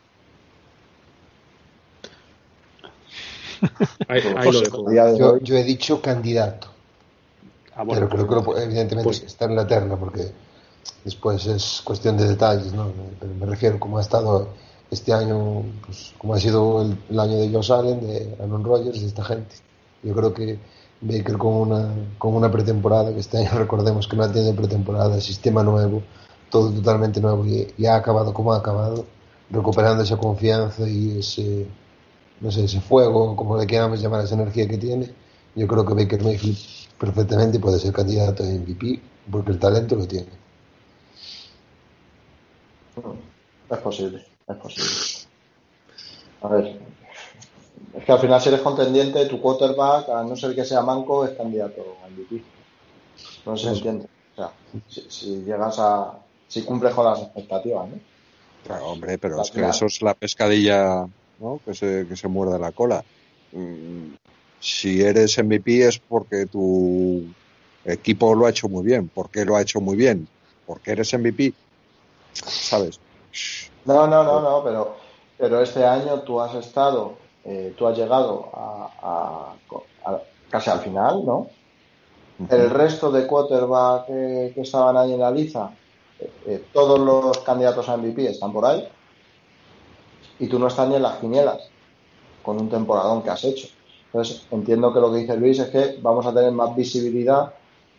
Ahí, 4.09 4.21
ahí 4.37 4.53
lo 4.53 4.61
dejo. 4.61 4.85
Yo, 5.19 5.39
yo 5.41 5.57
he 5.57 5.65
dicho 5.65 6.01
candidato, 6.01 6.69
Ah, 7.75 7.85
bueno, 7.85 8.09
pero 8.09 8.27
creo 8.27 8.29
que 8.29 8.35
lo 8.35 8.45
pu- 8.45 8.63
evidentemente 8.63 9.05
pues- 9.05 9.23
está 9.23 9.45
en 9.47 9.57
la 9.57 9.67
terna 9.67 9.97
porque 9.97 10.33
después 11.05 11.47
es 11.47 11.81
cuestión 11.85 12.17
de 12.17 12.27
detalles, 12.29 12.73
¿no? 12.73 12.91
Pero 13.19 13.33
me 13.35 13.47
refiero 13.47 13.79
como 13.81 13.99
ha 13.99 14.01
estado 14.03 14.49
este 14.91 15.13
año, 15.13 15.63
pues 15.87 16.13
como 16.19 16.35
ha 16.35 16.41
sido 16.41 16.83
el, 16.83 16.99
el 17.09 17.21
año 17.21 17.37
de 17.39 17.51
Josh 17.51 17.73
Allen, 17.73 18.01
de 18.01 18.37
Aaron 18.41 18.65
Rodgers, 18.65 19.01
de 19.01 19.07
esta 19.07 19.25
gente. 19.25 19.55
Yo 20.03 20.15
creo 20.15 20.35
que 20.35 20.59
Baker 21.03 21.39
con 21.39 21.55
una, 21.55 21.89
con 22.19 22.35
una 22.35 22.51
pretemporada, 22.51 23.13
que 23.15 23.21
este 23.21 23.39
año 23.39 23.51
recordemos 23.59 24.07
que 24.09 24.17
no 24.17 24.25
ha 24.25 24.33
tenido 24.33 24.55
pretemporada, 24.55 25.21
sistema 25.21 25.63
nuevo, 25.63 26.03
todo 26.51 26.71
totalmente 26.73 27.21
nuevo 27.21 27.47
y, 27.47 27.73
y 27.79 27.87
ha 27.87 27.95
acabado 27.97 28.35
como 28.35 28.53
ha 28.53 28.59
acabado, 28.59 29.05
recuperando 29.51 30.03
esa 30.03 30.17
confianza 30.17 30.87
y 30.89 31.21
ese, 31.21 31.67
no 32.41 32.51
sé, 32.51 32.65
ese 32.65 32.81
fuego, 32.81 33.37
como 33.37 33.59
le 33.59 33.67
queramos 33.67 34.01
llamar, 34.01 34.25
esa 34.25 34.35
energía 34.35 34.67
que 34.67 34.79
tiene, 34.79 35.11
yo 35.55 35.67
creo 35.67 35.85
que 35.85 35.95
Baker 35.95 36.23
Mayfield 36.23 36.59
perfectamente 36.99 37.59
puede 37.59 37.79
ser 37.79 37.93
candidato 37.93 38.43
a 38.43 38.47
MVP 38.47 39.01
porque 39.31 39.53
el 39.53 39.59
talento 39.59 39.97
lo 39.97 40.07
tiene. 40.07 40.29
es 43.71 43.79
posible, 43.79 44.25
es 44.49 44.57
posible. 44.57 44.91
A 46.43 46.49
ver, 46.49 46.81
es 47.95 48.05
que 48.05 48.13
al 48.13 48.19
final 48.19 48.41
si 48.41 48.49
eres 48.49 48.61
contendiente, 48.63 49.27
tu 49.27 49.41
quarterback, 49.41 50.09
a 50.09 50.23
no 50.23 50.35
ser 50.37 50.55
que 50.55 50.65
sea 50.65 50.81
manco, 50.81 51.25
es 51.25 51.33
candidato 51.37 51.97
a 52.03 52.09
MVP. 52.09 52.43
No 53.45 53.57
se 53.57 53.69
entiende. 53.69 54.07
O 54.33 54.37
sea, 54.37 54.53
si, 54.89 55.07
si 55.09 55.45
llegas 55.45 55.79
a... 55.79 56.19
si 56.49 56.63
cumples 56.63 56.95
con 56.95 57.05
las 57.05 57.21
expectativas, 57.21 57.89
¿no? 57.89 57.99
Claro, 58.65 58.87
hombre, 58.87 59.19
pero 59.19 59.41
es 59.41 59.51
que 59.51 59.67
eso 59.67 59.87
es 59.87 60.03
la 60.03 60.15
pescadilla 60.15 61.07
¿no? 61.41 61.61
que, 61.65 61.75
se, 61.75 62.07
que 62.09 62.17
se 62.17 62.29
muerde 62.29 62.59
la 62.59 62.71
cola. 62.73 63.03
Mm, 63.53 64.13
Si 64.61 65.03
eres 65.03 65.39
MVP 65.39 65.87
es 65.89 65.99
porque 65.99 66.47
tu 66.47 67.23
equipo 67.85 68.35
lo 68.35 68.47
ha 68.47 68.51
hecho 68.51 68.69
muy 68.69 68.85
bien. 68.85 69.09
¿Por 69.09 69.31
qué 69.31 69.45
lo 69.45 69.57
ha 69.57 69.63
hecho 69.63 69.81
muy 69.81 69.97
bien? 69.97 70.29
Porque 70.67 70.93
eres 70.93 71.13
MVP. 71.15 71.53
¿Sabes? 72.35 73.01
No, 73.87 74.07
no, 74.07 74.23
no, 74.23 74.41
no, 74.41 74.63
pero, 74.63 74.97
pero 75.39 75.63
este 75.63 75.85
año 75.85 76.21
tú 76.21 76.41
has 76.41 76.55
estado, 76.55 77.15
eh, 77.45 77.75
tú 77.77 77.87
has 77.87 77.97
llegado 77.97 78.51
a, 78.55 78.91
a- 79.03 80.11
a- 80.11 80.21
casi 80.51 80.71
al 80.71 80.81
final, 80.81 81.25
¿no? 81.25 81.49
El 82.51 82.71
resto 82.71 83.11
de 83.11 83.27
quarterback 83.27 84.07
que, 84.07 84.53
que 84.55 84.61
estaban 84.63 84.97
ahí 84.97 85.13
en 85.13 85.21
la 85.21 85.31
liza, 85.31 85.71
eh, 86.21 86.31
eh, 86.49 86.65
todos 86.73 86.99
los 86.99 87.39
candidatos 87.39 87.89
a 87.89 87.95
MVP 87.95 88.31
están 88.31 88.53
por 88.53 88.65
ahí 88.67 88.87
y 90.41 90.47
tú 90.49 90.59
no 90.59 90.67
estás 90.67 90.89
ni 90.89 90.97
en 90.97 91.03
las 91.03 91.19
quinielas 91.19 91.69
con 92.43 92.59
un 92.59 92.69
temporadón 92.69 93.23
que 93.23 93.31
has 93.31 93.45
hecho. 93.45 93.69
Entonces, 94.07 94.43
entiendo 94.51 94.93
que 94.93 95.01
lo 95.01 95.13
que 95.13 95.19
dice 95.19 95.37
Luis 95.37 95.59
es 95.61 95.69
que 95.69 95.99
vamos 96.03 96.27
a 96.27 96.35
tener 96.35 96.51
más 96.51 96.75
visibilidad 96.75 97.53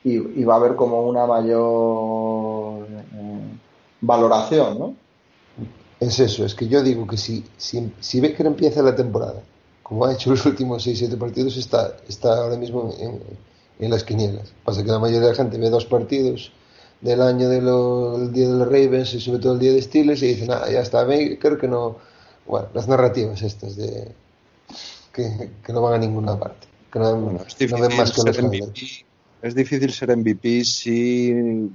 y, 0.03 0.15
y 0.15 0.43
va 0.43 0.55
a 0.55 0.57
haber 0.57 0.75
como 0.75 1.03
una 1.03 1.25
mayor 1.25 2.85
eh, 2.89 3.57
valoración, 4.01 4.79
¿no? 4.79 4.95
Es 5.99 6.19
eso, 6.19 6.43
es 6.43 6.55
que 6.55 6.67
yo 6.67 6.81
digo 6.81 7.05
que 7.05 7.15
si, 7.15 7.45
si, 7.57 7.93
si 7.99 8.19
Baker 8.19 8.47
empieza 8.47 8.81
la 8.81 8.95
temporada, 8.95 9.41
como 9.83 10.05
ha 10.05 10.13
hecho 10.13 10.31
los 10.31 10.43
últimos 10.47 10.85
6-7 10.85 11.15
partidos, 11.17 11.55
está, 11.57 11.95
está 12.09 12.39
ahora 12.39 12.57
mismo 12.57 12.91
en, 12.99 13.21
en 13.79 13.91
las 13.91 14.03
quinielas. 14.03 14.51
Pasa 14.65 14.83
que 14.83 14.89
la 14.89 14.97
mayoría 14.97 15.27
de 15.27 15.33
la 15.33 15.35
gente 15.35 15.59
ve 15.59 15.69
dos 15.69 15.85
partidos 15.85 16.51
del 17.01 17.21
año 17.21 17.49
del 17.49 18.31
día 18.31 18.47
de 18.47 18.55
los 18.55 18.67
Ravens 18.67 19.13
y 19.13 19.19
sobre 19.21 19.39
todo 19.39 19.53
el 19.53 19.59
día 19.59 19.73
de 19.73 19.81
Steelers 19.81 20.21
y 20.23 20.27
dicen, 20.27 20.51
ah, 20.51 20.65
ya 20.71 20.81
está 20.81 21.03
Baker, 21.03 21.57
que 21.59 21.67
no... 21.67 21.97
Bueno, 22.51 22.67
las 22.73 22.85
narrativas 22.87 23.41
estas 23.41 23.77
de 23.77 24.11
que, 25.13 25.51
que 25.65 25.71
no 25.73 25.81
van 25.81 25.93
a 25.93 25.97
ninguna 25.97 26.37
parte, 26.37 26.67
que 26.91 26.99
no, 26.99 27.15
Bueno, 27.15 27.39
es 27.47 27.71
no 27.71 27.79
ven 27.79 27.97
más 27.97 28.11
que 28.11 28.21
difícil 28.23 28.25
los. 28.25 28.37
MVP. 28.43 29.05
Es 29.41 29.55
difícil 29.55 29.91
ser 29.93 30.15
MVP 30.17 30.65
si 30.65 31.71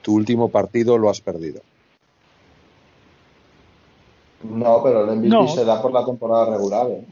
tu 0.00 0.14
último 0.14 0.48
partido 0.48 0.96
lo 0.96 1.10
has 1.10 1.20
perdido. 1.20 1.60
No, 4.44 4.80
pero 4.82 5.04
el 5.04 5.16
MVP 5.16 5.28
No. 5.28 5.48
se 5.48 5.64
da 5.64 5.82
por 5.82 5.92
la 5.92 6.04
temporada 6.04 6.46
regular. 6.56 6.86
¿eh? 6.90 7.04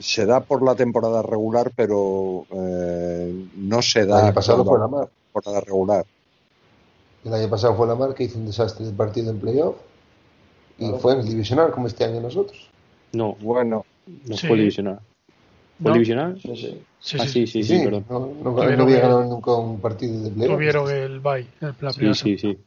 Se 0.00 0.26
da 0.26 0.40
por 0.40 0.62
la 0.62 0.74
temporada 0.74 1.22
regular, 1.22 1.72
pero 1.74 2.44
eh, 2.50 3.46
no 3.56 3.80
se 3.80 4.00
El 4.00 4.08
da 4.08 4.24
año 4.26 4.34
pasado 4.34 4.64
por 4.64 4.78
fue 4.78 4.78
la 4.80 4.88
mar. 4.88 5.08
temporada 5.32 5.60
regular. 5.64 6.04
El 7.24 7.34
año 7.34 7.48
pasado 7.48 7.74
fue 7.74 7.86
la 7.86 7.94
mar 7.94 8.14
que 8.14 8.24
hizo 8.24 8.38
un 8.38 8.46
desastre 8.46 8.84
de 8.86 8.92
partido 8.92 9.30
en 9.30 9.40
playoff 9.40 9.76
y 10.78 10.84
Claro. 10.84 10.98
fue 10.98 11.12
en 11.14 11.20
el 11.20 11.26
divisional 11.28 11.70
como 11.72 11.86
este 11.86 12.04
año 12.04 12.20
nosotros. 12.20 12.68
no, 13.12 13.34
Bueno, 13.40 13.84
no 14.26 14.36
Sí. 14.36 14.46
fue 14.46 14.56
divisional. 14.58 15.00
¿Fue 15.82 15.88
No. 15.88 15.92
divisional? 15.94 16.40
Sí, 16.40 16.56
sí. 16.56 16.82
Sí, 17.00 17.16
ah, 17.20 17.26
sí, 17.26 17.46
sí, 17.46 17.62
sí, 17.62 17.78
sí, 17.78 17.84
perdón. 17.84 18.04
no, 18.10 18.18
no, 18.20 18.50
no 18.52 18.82
había 18.82 18.98
ganado 19.00 19.24
nunca 19.24 19.52
un 19.52 19.80
partido 19.80 20.22
de 20.24 20.30
playoff. 20.30 20.56
Tuvieron 20.56 20.90
el 20.90 21.20
bye, 21.20 21.46
el, 21.60 21.74
la 21.80 21.92
Sí, 21.92 22.14
sí, 22.14 22.38
sí. 22.38 22.58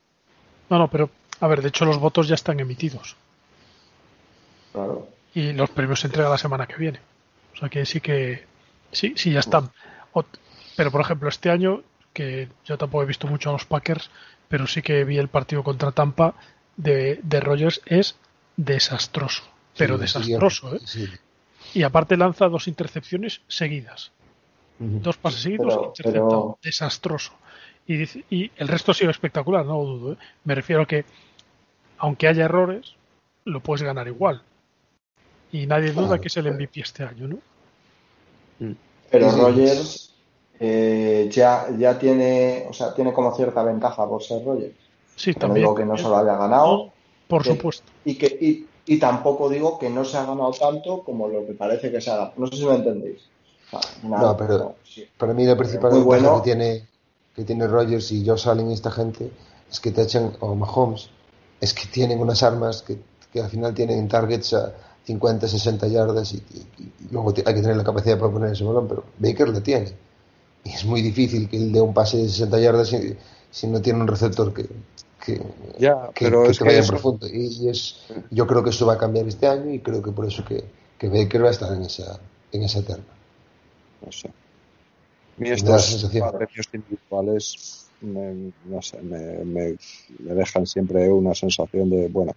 No, 0.69 0.77
no, 0.80 0.88
pero 0.90 1.10
a 1.41 1.48
ver, 1.48 1.61
de 1.61 1.68
hecho 1.69 1.84
los 1.86 1.99
votos 1.99 2.27
ya 2.27 2.36
están 2.36 2.60
emitidos 2.60 3.15
Claro. 4.72 5.07
y 5.34 5.52
los 5.53 5.69
premios 5.72 5.99
se 5.99 6.07
entregan 6.07 6.31
la 6.31 6.38
semana 6.38 6.68
que 6.68 6.76
viene. 6.77 6.99
O 7.53 7.57
sea 7.57 7.69
que 7.69 7.86
sí 7.86 7.99
que 8.02 8.44
sí, 8.91 9.14
sí 9.15 9.31
ya 9.31 9.40
están. 9.40 9.69
Pero 10.77 10.91
por 10.91 11.02
ejemplo 11.02 11.27
este 11.30 11.49
año 11.49 11.81
que 12.14 12.48
yo 12.65 12.77
tampoco 12.77 13.03
he 13.03 13.07
visto 13.07 13.27
mucho 13.27 13.49
a 13.49 13.53
los 13.53 13.65
Packers, 13.65 14.10
pero 14.48 14.65
sí 14.68 14.81
que 14.81 15.03
vi 15.03 15.18
el 15.18 15.27
partido 15.27 15.64
contra 15.64 15.91
Tampa 15.91 16.34
de, 16.80 17.19
de 17.23 17.39
Rogers 17.41 17.81
es 17.85 18.15
desastroso, 18.57 19.43
pero 19.77 19.95
Sí, 19.95 20.01
desastroso, 20.01 20.76
¿eh? 20.76 20.80
sí. 20.85 21.06
Y 21.73 21.84
aparte 21.84 22.15
lanza 22.18 22.47
dos 22.47 22.68
intercepciones 22.68 23.41
seguidas. 23.47 24.11
Dos 24.80 25.18
pases 25.18 25.41
seguidos 25.41 25.68
Pero- 25.73 25.85
interceptado. 25.88 26.30
pero- 26.30 26.60
Desastroso. 26.64 27.34
Y, 27.85 27.97
dice- 27.97 28.23
y 28.30 28.49
el 28.56 28.68
resto 28.69 28.91
ha 28.91 28.95
sido 28.95 29.11
espectacular, 29.11 29.65
no 29.65 29.73
lo 29.77 29.84
dudo. 29.85 30.14
¿eh? 30.14 30.18
Me 30.45 30.56
refiero 30.56 30.84
a 30.84 30.85
que, 30.88 31.03
aunque 31.97 32.27
haya 32.27 32.45
errores, 32.45 32.93
lo 33.45 33.60
puedes 33.60 33.81
ganar 33.84 34.07
igual. 34.07 34.41
Y 35.51 35.65
nadie 35.68 35.91
duda 35.91 36.07
Claro. 36.07 36.22
que 36.22 36.27
es 36.30 36.38
el 36.38 36.47
MVP 36.47 36.80
este 36.81 37.03
año, 37.03 37.27
¿no? 37.27 37.39
Pero 39.11 39.30
Sí, 39.30 39.35
sí. 39.35 39.41
Rogers 39.41 40.14
eh, 40.61 41.27
ya, 41.31 41.68
ya 41.77 41.97
tiene, 41.97 42.65
o 42.69 42.73
sea, 42.73 42.93
tiene 42.93 43.11
como 43.14 43.35
cierta 43.35 43.64
ventaja 43.64 44.07
por 44.07 44.22
ser 44.23 44.43
Rogers. 44.45 44.76
Sí, 45.19 45.31
No 45.33 45.39
también. 45.39 45.63
digo 45.65 45.75
que 45.75 45.85
no 45.85 45.97
se 45.97 46.03
lo 46.03 46.17
haya 46.17 46.35
ganado 46.37 46.91
Por 47.27 47.43
que- 47.43 47.49
supuesto. 47.49 47.83
y 48.05 48.15
que 48.15 48.27
y, 48.39 48.67
y 48.93 48.97
tampoco 48.99 49.49
digo 49.49 49.77
que 49.77 49.89
no 49.89 50.05
se 50.05 50.17
ha 50.17 50.21
ganado 50.25 50.51
tanto 50.51 51.03
como 51.03 51.27
lo 51.27 51.45
que 51.45 51.53
parece 51.53 51.91
que 51.91 51.99
se 51.99 52.09
ha 52.09 52.15
ganado. 52.15 52.33
No 52.37 52.47
sé 52.47 52.55
si 52.57 52.65
me 52.65 52.75
entendéis. 52.75 53.21
O 53.71 53.79
sea, 53.81 54.09
nada, 54.09 54.23
No, 54.23 54.37
pero- 54.37 54.57
no, 54.57 54.75
sí. 54.83 55.05
Para 55.17 55.33
mí 55.33 55.45
la 55.45 55.57
principal 55.57 55.91
Muy 55.91 55.99
ventaja 55.99 56.21
bueno. 56.29 56.41
que 56.41 56.49
tiene 56.49 56.87
que 57.35 57.43
tiene 57.45 57.67
Rogers 57.67 58.11
y 58.11 58.25
Josh 58.27 58.47
Allen 58.49 58.69
y 58.71 58.73
esta 58.73 58.91
gente 58.91 59.29
es 59.71 59.80
que 59.80 59.91
te 59.91 60.01
echan, 60.01 60.33
o 60.41 60.56
Mahomes, 60.56 61.09
es 61.61 61.73
que 61.73 61.88
tienen 61.88 62.19
unas 62.19 62.41
armas 62.43 62.81
que, 62.81 62.98
que 63.31 63.41
al 63.41 63.49
final 63.49 63.73
tienen 63.73 64.07
targets 64.09 64.53
a 64.53 64.73
50, 65.06 65.48
60 65.48 65.88
yardas 65.88 66.33
y, 66.33 66.38
y- 66.38 66.83
y 66.83 66.91
luego 67.11 67.30
hay 67.30 67.53
que 67.53 67.61
tener 67.61 67.77
la 67.77 67.83
capacidad 67.83 68.17
para 68.19 68.31
poner 68.31 68.51
ese 68.53 68.64
balón, 68.64 68.88
pero 68.88 69.03
Baker 69.19 69.49
la 69.49 69.61
tiene. 69.61 69.93
Y 70.65 70.72
es 70.72 70.83
muy 70.85 71.01
difícil 71.01 71.48
que 71.49 71.56
él 71.57 71.72
dé 71.72 71.80
un 71.80 71.93
pase 71.93 72.17
de 72.17 72.27
60 72.27 72.59
yardas 72.59 72.88
si, 72.89 73.15
si 73.51 73.67
no 73.67 73.81
tiene 73.81 74.01
un 74.01 74.07
receptor 74.07 74.53
que, 74.53 74.67
que, 75.38 75.41
ya, 75.80 76.09
que, 76.14 76.25
pero 76.25 76.43
que 76.43 76.51
es 76.51 76.59
que 76.59 76.66
profundo. 76.88 77.27
Y, 77.27 77.48
y 77.66 77.69
es, 77.69 77.95
yo 78.32 78.45
creo 78.48 78.64
que 78.64 78.69
eso 78.72 78.85
va 78.85 78.93
a 78.93 78.98
cambiar 78.98 79.27
este 79.27 79.48
año 79.48 79.74
y 79.74 79.80
creo 79.80 80.01
que 80.01 80.11
por 80.11 80.25
eso 80.27 80.43
que, 80.45 80.64
que 80.98 81.09
Baker 81.09 81.43
va 81.43 81.49
a 81.49 81.51
estar 81.51 81.74
en 81.74 81.83
esa, 81.83 82.19
en 82.51 82.64
esa 82.64 82.82
terna. 82.82 83.03
no 84.06 84.11
sé. 84.11 84.30
La 85.38 85.77
estos 85.77 86.03
premios 86.11 86.67
individuales 86.74 87.85
me, 88.01 88.51
no 88.66 88.82
sé, 88.82 89.01
me, 89.01 89.43
me- 89.45 89.77
me 90.19 90.33
dejan 90.33 90.66
siempre 90.67 91.09
una 91.11 91.33
sensación 91.33 91.90
de, 91.90 92.08
bueno, 92.08 92.33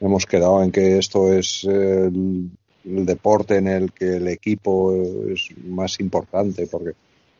hemos 0.00 0.26
quedado 0.26 0.62
en 0.62 0.70
que 0.70 0.98
esto 0.98 1.32
es 1.32 1.64
el, 1.64 2.50
el 2.84 3.06
deporte 3.06 3.56
en 3.56 3.68
el 3.68 3.92
que 3.92 4.16
el 4.16 4.28
equipo 4.28 4.94
es 4.94 5.48
más 5.64 6.00
importante, 6.00 6.66
porque 6.66 6.92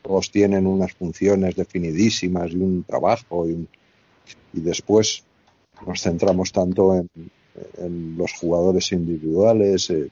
todos 0.02 0.30
tienen 0.30 0.66
unas 0.66 0.92
funciones 0.94 1.56
definidísimas 1.56 2.52
y 2.52 2.56
un 2.56 2.84
trabajo 2.84 3.46
y, 3.48 3.52
un- 3.52 3.68
y 4.52 4.60
después 4.60 5.24
nos 5.86 6.00
centramos 6.02 6.52
tanto 6.52 6.94
en, 6.94 7.08
en 7.78 8.16
los 8.16 8.32
jugadores 8.32 8.92
individuales. 8.92 9.90
eh, 9.90 10.08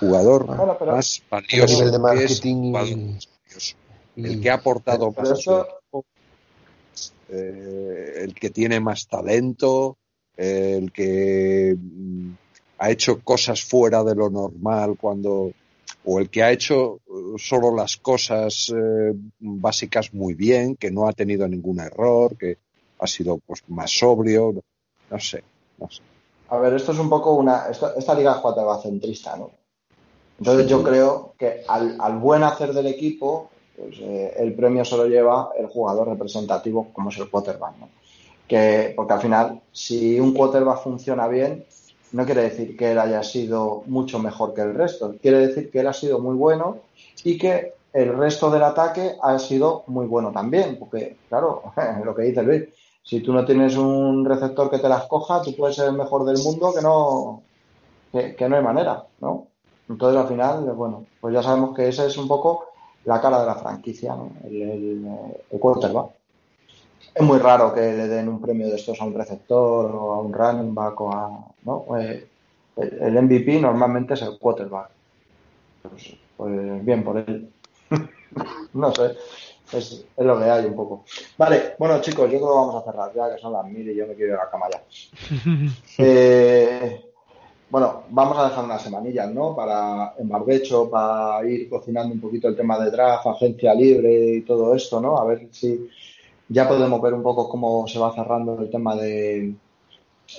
jugador 0.00 0.46
pero- 0.78 0.92
más 0.92 1.22
valioso 1.30 1.84
nivel 1.84 1.90
de 1.92 1.98
que 2.18 2.24
es 2.24 2.42
marketing 2.42 2.56
y- 2.56 2.70
jugador 2.70 2.96
más 2.98 3.28
valioso. 3.46 3.76
y- 4.16 4.24
el 4.26 4.40
que 4.40 4.50
ha 4.50 4.54
aportado 4.54 5.12
más 5.16 5.46
eh, 7.28 8.14
el 8.22 8.34
que 8.34 8.50
tiene 8.50 8.80
más 8.80 9.06
talento, 9.08 9.96
eh, 10.36 10.76
el 10.80 10.92
que 10.92 11.76
mm, 11.78 12.30
ha 12.78 12.90
hecho 12.90 13.20
cosas 13.20 13.62
fuera 13.64 14.04
de 14.04 14.14
lo 14.14 14.30
normal 14.30 14.96
cuando 15.00 15.52
o 16.04 16.18
el 16.20 16.30
que 16.30 16.42
ha 16.42 16.52
hecho 16.52 17.00
eh, 17.06 17.34
solo 17.38 17.74
las 17.74 17.96
cosas 17.96 18.72
eh, 18.74 19.12
básicas 19.40 20.14
muy 20.14 20.34
bien, 20.34 20.76
que 20.76 20.90
no 20.90 21.08
ha 21.08 21.12
tenido 21.12 21.48
ningún 21.48 21.80
error, 21.80 22.36
que 22.36 22.58
ha 22.98 23.06
sido 23.06 23.38
pues 23.46 23.62
más 23.68 23.90
sobrio, 23.90 24.54
no 25.10 25.18
sé, 25.20 25.42
no 25.78 25.88
sé. 25.90 26.02
A 26.48 26.58
ver, 26.58 26.74
esto 26.74 26.92
es 26.92 26.98
un 26.98 27.08
poco 27.10 27.34
una. 27.34 27.68
esto- 27.68 27.94
esta 27.96 28.14
liga 28.14 28.32
es 28.32 28.38
cuadracentrista, 28.38 29.36
¿no? 29.36 29.50
Entonces 30.38 30.66
yo 30.68 30.82
creo 30.82 31.34
que 31.38 31.62
al, 31.66 31.96
al 31.98 32.18
buen 32.18 32.42
hacer 32.42 32.72
del 32.72 32.86
equipo, 32.88 33.50
pues, 33.76 33.96
eh, 34.00 34.34
el 34.36 34.54
premio 34.54 34.84
se 34.84 34.96
lo 34.96 35.06
lleva 35.06 35.50
el 35.58 35.66
jugador 35.66 36.08
representativo, 36.08 36.88
como 36.92 37.08
es 37.10 37.18
el 37.18 37.30
quarterback, 37.30 37.78
¿no? 37.78 37.88
Que, 38.46 38.92
porque 38.94 39.14
al 39.14 39.20
final, 39.20 39.60
si 39.72 40.20
un 40.20 40.32
quarterback 40.34 40.82
funciona 40.82 41.26
bien, 41.26 41.64
no 42.12 42.24
quiere 42.24 42.42
decir 42.42 42.76
que 42.76 42.92
él 42.92 42.98
haya 42.98 43.22
sido 43.22 43.82
mucho 43.86 44.18
mejor 44.18 44.54
que 44.54 44.60
el 44.60 44.74
resto. 44.74 45.16
Quiere 45.20 45.48
decir 45.48 45.70
que 45.70 45.80
él 45.80 45.86
ha 45.88 45.92
sido 45.92 46.20
muy 46.20 46.36
bueno 46.36 46.78
y 47.24 47.36
que 47.38 47.72
el 47.92 48.16
resto 48.16 48.50
del 48.50 48.62
ataque 48.62 49.16
ha 49.20 49.38
sido 49.38 49.82
muy 49.88 50.06
bueno 50.06 50.30
también. 50.32 50.78
Porque, 50.78 51.16
claro, 51.28 51.72
lo 52.04 52.14
que 52.14 52.22
dice 52.22 52.42
Luis, 52.42 52.64
si 53.06 53.20
tú 53.20 53.32
no 53.32 53.44
tienes 53.44 53.76
un 53.76 54.24
receptor 54.24 54.68
que 54.68 54.80
te 54.80 54.88
las 54.88 55.04
coja, 55.04 55.40
tú 55.40 55.54
puedes 55.54 55.76
ser 55.76 55.88
el 55.88 55.94
mejor 55.94 56.24
del 56.24 56.38
mundo 56.38 56.74
que 56.74 56.82
no, 56.82 57.42
que, 58.10 58.48
no 58.48 58.56
hay 58.56 58.62
manera, 58.62 59.04
¿no? 59.20 59.46
Entonces 59.88 60.20
al 60.20 60.26
final, 60.26 60.64
bueno, 60.72 61.04
pues 61.20 61.32
ya 61.32 61.40
sabemos 61.40 61.74
que 61.76 61.86
esa 61.86 62.04
es 62.04 62.18
un 62.18 62.26
poco 62.26 62.66
la 63.04 63.20
cara 63.20 63.40
de 63.40 63.46
la 63.46 63.54
franquicia, 63.54 64.16
¿no? 64.16 64.32
El, 64.42 65.06
el, 65.52 65.60
quarterback. 65.60 66.10
Es 67.14 67.22
muy 67.22 67.38
raro 67.38 67.72
que 67.72 67.80
le 67.80 68.08
den 68.08 68.28
un 68.28 68.40
premio 68.40 68.66
de 68.66 68.74
estos 68.74 69.00
a 69.00 69.04
un 69.04 69.14
receptor 69.14 69.94
o 69.94 70.12
a 70.12 70.18
un 70.18 70.32
running 70.32 70.74
back 70.74 71.00
o 71.00 71.12
a, 71.12 71.30
¿no? 71.62 71.86
Eh, 72.00 72.26
el, 72.76 73.02
el 73.02 73.22
MVP 73.22 73.60
normalmente 73.60 74.14
es 74.14 74.22
el 74.22 74.36
quarterback. 74.36 74.90
Pues, 75.82 76.16
pues 76.36 76.84
bien 76.84 77.04
por 77.04 77.18
él. 77.18 77.52
no 78.74 78.92
sé. 78.92 79.16
Es, 79.72 80.04
es 80.16 80.24
lo 80.24 80.38
que 80.38 80.44
hay 80.44 80.64
un 80.64 80.76
poco. 80.76 81.04
Vale, 81.36 81.74
bueno 81.78 82.00
chicos, 82.00 82.30
yo 82.30 82.38
creo 82.38 82.48
que 82.48 82.54
vamos 82.54 82.74
a 82.76 82.84
cerrar 82.84 83.12
ya, 83.14 83.34
que 83.34 83.40
son 83.40 83.52
las 83.52 83.66
mil 83.66 83.88
y 83.88 83.96
yo 83.96 84.06
me 84.06 84.14
quiero 84.14 84.34
ir 84.34 84.38
a 84.38 84.44
la 84.44 84.50
cama 84.50 84.66
ya. 84.70 84.82
Eh, 85.98 87.00
bueno, 87.68 88.04
vamos 88.10 88.38
a 88.38 88.48
dejar 88.48 88.64
unas 88.64 88.82
semanillas, 88.82 89.28
¿no? 89.32 89.56
Para 89.56 90.14
en 90.18 90.28
barbecho, 90.28 90.88
para 90.88 91.44
ir 91.48 91.68
cocinando 91.68 92.14
un 92.14 92.20
poquito 92.20 92.46
el 92.48 92.56
tema 92.56 92.78
de 92.78 92.90
draft, 92.90 93.26
agencia 93.26 93.74
libre 93.74 94.36
y 94.36 94.42
todo 94.42 94.74
esto, 94.74 95.00
¿no? 95.00 95.18
A 95.18 95.24
ver 95.24 95.48
si 95.50 95.88
ya 96.48 96.68
podemos 96.68 97.00
ver 97.02 97.14
un 97.14 97.24
poco 97.24 97.48
cómo 97.48 97.88
se 97.88 97.98
va 97.98 98.14
cerrando 98.14 98.56
el 98.60 98.70
tema 98.70 98.94
de, 98.94 99.54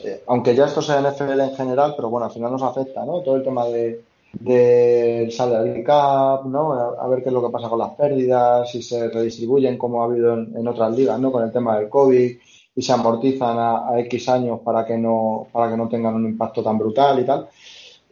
eh, 0.04 0.24
aunque 0.28 0.56
ya 0.56 0.66
esto 0.66 0.82
sea 0.82 1.02
NFL 1.02 1.40
en 1.40 1.56
general, 1.56 1.94
pero 1.96 2.10
bueno, 2.10 2.26
al 2.26 2.32
final 2.32 2.52
nos 2.52 2.64
afecta, 2.64 3.06
¿no? 3.06 3.22
Todo 3.22 3.38
el 3.38 3.44
tema 3.44 3.66
de 3.66 4.04
del 4.34 5.32
salary 5.32 5.84
cap, 5.84 6.46
¿no? 6.46 6.74
A, 6.74 7.08
ver 7.08 7.24
qué 7.24 7.30
es 7.30 7.34
lo 7.34 7.42
que 7.42 7.52
pasa 7.52 7.70
con 7.70 7.80
las 7.80 7.96
pérdidas, 7.96 8.70
si 8.72 8.82
se 8.82 9.10
redistribuyen 9.10 9.78
como 9.78 10.02
ha 10.02 10.06
habido 10.06 10.34
en, 10.34 10.68
otras 10.68 10.96
ligas, 10.96 11.20
¿no? 11.20 11.32
Con 11.32 11.44
el 11.44 11.52
tema 11.52 11.78
del 11.78 11.90
COVID 11.90 12.38
y 12.76 12.82
se 12.82 12.94
amortizan 12.94 13.58
a, 13.58 13.90
a 13.90 14.00
X 14.02 14.30
años 14.30 14.60
para 14.64 14.86
que 14.86 14.98
no 14.98 15.48
para 15.52 15.72
que 15.72 15.78
no 15.78 15.90
tengan 15.90 16.16
un 16.16 16.26
impacto 16.26 16.64
tan 16.64 16.78
brutal 16.78 17.20
y 17.20 17.26
tal. 17.26 17.50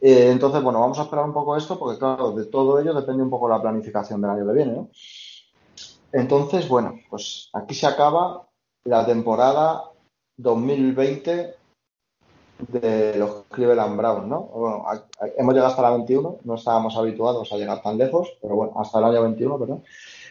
Eh, 0.02 0.30
entonces, 0.32 0.62
bueno, 0.62 0.80
vamos 0.80 1.00
a 1.00 1.04
esperar 1.04 1.26
un 1.26 1.34
poco 1.34 1.56
esto 1.56 1.80
porque, 1.80 1.98
claro, 1.98 2.32
de 2.32 2.46
todo 2.46 2.80
ello 2.80 2.94
depende 2.94 3.24
un 3.24 3.30
poco 3.30 3.48
la 3.48 3.62
planificación 3.62 4.22
del 4.22 4.32
año 4.32 4.46
que 4.46 4.54
viene, 4.54 4.72
¿no? 4.74 4.90
Entonces, 6.12 6.68
bueno, 6.68 7.00
pues 7.10 7.50
aquí 7.54 7.74
se 7.76 7.88
acaba 7.88 8.48
la 8.84 9.06
temporada 9.06 9.92
2020 10.38 11.56
de 12.70 13.16
los 13.18 13.44
Cleveland 13.52 13.98
Browns, 13.98 14.28
¿no? 14.28 14.42
Bueno, 14.42 14.86
hemos 15.38 15.54
llegado 15.54 15.70
hasta 15.72 15.82
la 15.82 15.92
21, 15.92 16.38
no 16.44 16.56
estábamos 16.56 16.96
habituados 16.98 17.52
a 17.52 17.58
llegar 17.58 17.82
tan 17.82 17.98
lejos, 17.98 18.34
pero 18.42 18.56
bueno, 18.56 18.74
hasta 18.78 19.00
el 19.00 19.06
año 19.06 19.22
21, 19.24 19.60
perdón. 19.60 19.84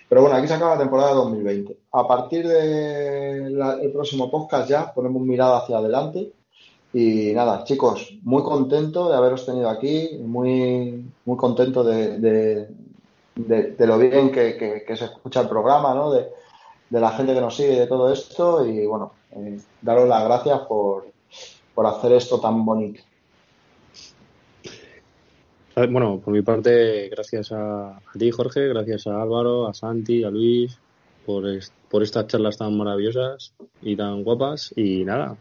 Pero 0.09 0.23
bueno, 0.23 0.36
aquí 0.36 0.47
se 0.49 0.55
acaba 0.55 0.75
la 0.75 0.81
temporada 0.81 1.12
2020. 1.15 1.77
A 1.93 2.07
partir 2.07 2.47
del 2.47 3.91
próximo 3.93 4.31
podcast 4.31 4.69
ya 4.69 4.93
ponemos 4.93 5.23
mirada 5.23 5.59
hacia 5.59 5.78
adelante. 5.78 6.31
Y 6.93 7.33
nada, 7.35 7.65
chicos, 7.65 8.15
muy 8.23 8.43
contento 8.44 9.09
de 9.11 9.17
haberos 9.17 9.44
tenido 9.44 9.69
aquí, 9.69 10.11
muy, 10.25 11.05
muy 11.25 11.36
contento 11.36 11.83
de, 11.83 12.19
de- 12.20 12.69
de- 13.35 13.73
de 13.73 13.86
lo 13.86 13.99
bien 13.99 14.31
que, 14.31 14.57
que- 14.86 14.97
se 14.97 15.07
escucha 15.07 15.41
el 15.41 15.49
programa, 15.49 15.93
¿no? 15.94 16.12
De, 16.12 16.28
de 16.91 17.01
la 17.01 17.11
gente 17.11 17.35
que 17.35 17.41
nos 17.41 17.57
sigue 17.57 17.73
y 17.75 17.78
de 17.81 17.86
todo 17.89 18.12
esto. 18.12 18.65
Y 18.65 18.86
bueno, 18.86 19.11
eh, 19.33 19.59
daros 19.83 20.09
las 20.09 20.23
gracias 20.25 20.61
por, 20.69 21.07
por 21.75 21.86
hacer 21.86 22.12
esto 22.12 22.41
tan 22.41 22.65
bonito. 22.65 23.03
Bueno, 25.77 26.20
por 26.25 26.33
mi 26.33 26.43
parte, 26.43 27.09
gracias 27.09 27.51
a, 27.51 27.97
a 27.97 28.12
ti, 28.17 28.31
Jorge, 28.31 28.69
gracias 28.69 29.09
a 29.09 29.20
Álvaro, 29.20 29.67
a 29.67 29.75
Santi, 29.75 30.23
a 30.23 30.31
Luis, 30.31 30.78
por, 31.27 31.49
es- 31.49 31.73
por 31.91 32.03
estas 32.05 32.28
charlas 32.28 32.57
tan 32.59 32.77
maravillosas 32.77 33.53
y 33.83 33.97
tan 33.97 34.23
guapas. 34.23 34.73
Y 34.77 35.05
nada, 35.05 35.36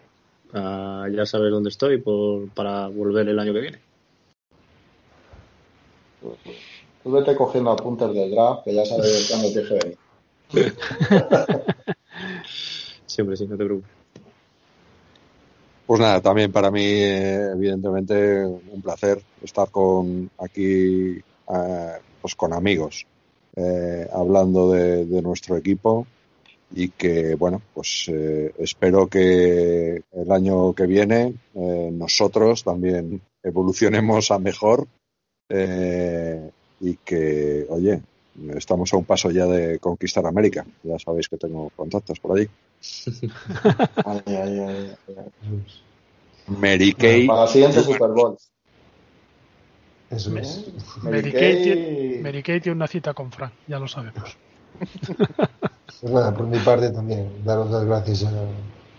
ya 0.52 1.26
sabes 1.28 1.52
dónde 1.52 1.70
estoy 1.70 2.02
por, 2.02 2.50
para 2.50 2.88
volver 2.88 3.30
el 3.30 3.38
año 3.38 3.54
que 3.54 3.60
viene. 3.62 3.80
Tú 7.04 7.12
vete 7.12 7.36
cogiendo 7.36 7.70
apuntes 7.72 8.12
del 8.14 8.32
draft, 8.32 8.64
que 8.64 8.74
ya 8.74 8.86
sabes 8.86 9.28
cuándo 9.30 9.52
te 9.54 9.62
dije. 9.62 9.98
Siempre, 13.06 13.38
sí, 13.38 13.46
no 13.46 13.56
te 13.58 13.66
preocupes. 13.66 14.03
Pues 15.86 16.00
nada, 16.00 16.22
también 16.22 16.50
para 16.52 16.72
mí, 16.72 16.82
evidentemente, 16.86 18.46
un 18.46 18.82
placer 18.82 19.22
estar 19.42 19.70
con 19.70 20.30
aquí, 20.38 21.18
eh, 21.18 21.92
pues 22.22 22.36
con 22.36 22.54
amigos, 22.54 23.06
eh, 23.56 24.08
hablando 24.14 24.72
de, 24.72 25.06
de 25.06 25.22
nuestro 25.22 25.58
equipo 25.58 26.08
y 26.72 26.88
que, 26.90 27.36
bueno, 27.36 27.62
pues 27.74 28.06
eh, 28.08 28.54
espero 28.60 29.08
que 29.08 30.02
el 30.12 30.32
año 30.32 30.74
que 30.74 30.88
viene 30.88 31.34
nosotros 31.54 32.64
también 32.64 33.22
evolucionemos 33.44 34.32
a 34.32 34.40
mejor 34.40 34.88
y 35.50 36.96
que, 37.06 37.66
oye, 37.70 38.02
estamos 38.56 38.92
a 38.94 38.98
un 38.98 39.06
paso 39.06 39.32
ya 39.32 39.46
de 39.46 39.80
conquistar 39.80 40.26
América. 40.26 40.66
Ya 40.84 40.98
sabéis 41.00 41.28
que 41.30 41.38
tengo 41.38 41.70
contactos 41.76 42.20
por 42.20 42.38
allí. 42.38 42.48
Ay, 44.06 44.22
ay, 44.28 44.60
ay, 44.60 44.94
ay, 45.08 45.16
ay. 45.18 45.64
Mary 46.48 46.94
Kay. 46.94 47.28
Para 47.28 47.44
el 47.44 47.50
siguiente 47.50 47.80
Super 47.82 48.10
Bowl. 48.10 48.38
Eso 50.10 50.38
es. 50.38 50.66
Mary 51.02 51.32
Kay, 51.32 51.64
tiene, 51.64 52.20
Mary 52.22 52.44
Kay 52.44 52.60
tiene 52.60 52.76
una 52.76 52.88
cita 52.88 53.14
con 53.14 53.32
Frank, 53.32 53.54
ya 53.68 53.80
lo 53.80 53.88
sabemos. 53.88 54.38
Pues 56.02 56.12
nada, 56.14 56.34
por 56.36 56.48
mi 56.48 56.60
parte 56.60 56.90
también, 56.92 57.30
daros 57.46 57.72
las 57.72 57.86
gracias 57.86 58.26
a, 58.26 58.32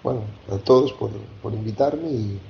bueno, 0.02 0.22
a 0.50 0.56
todos 0.58 0.92
por, 0.94 1.10
por 1.42 1.52
invitarme 1.52 2.08
y, 2.08 2.40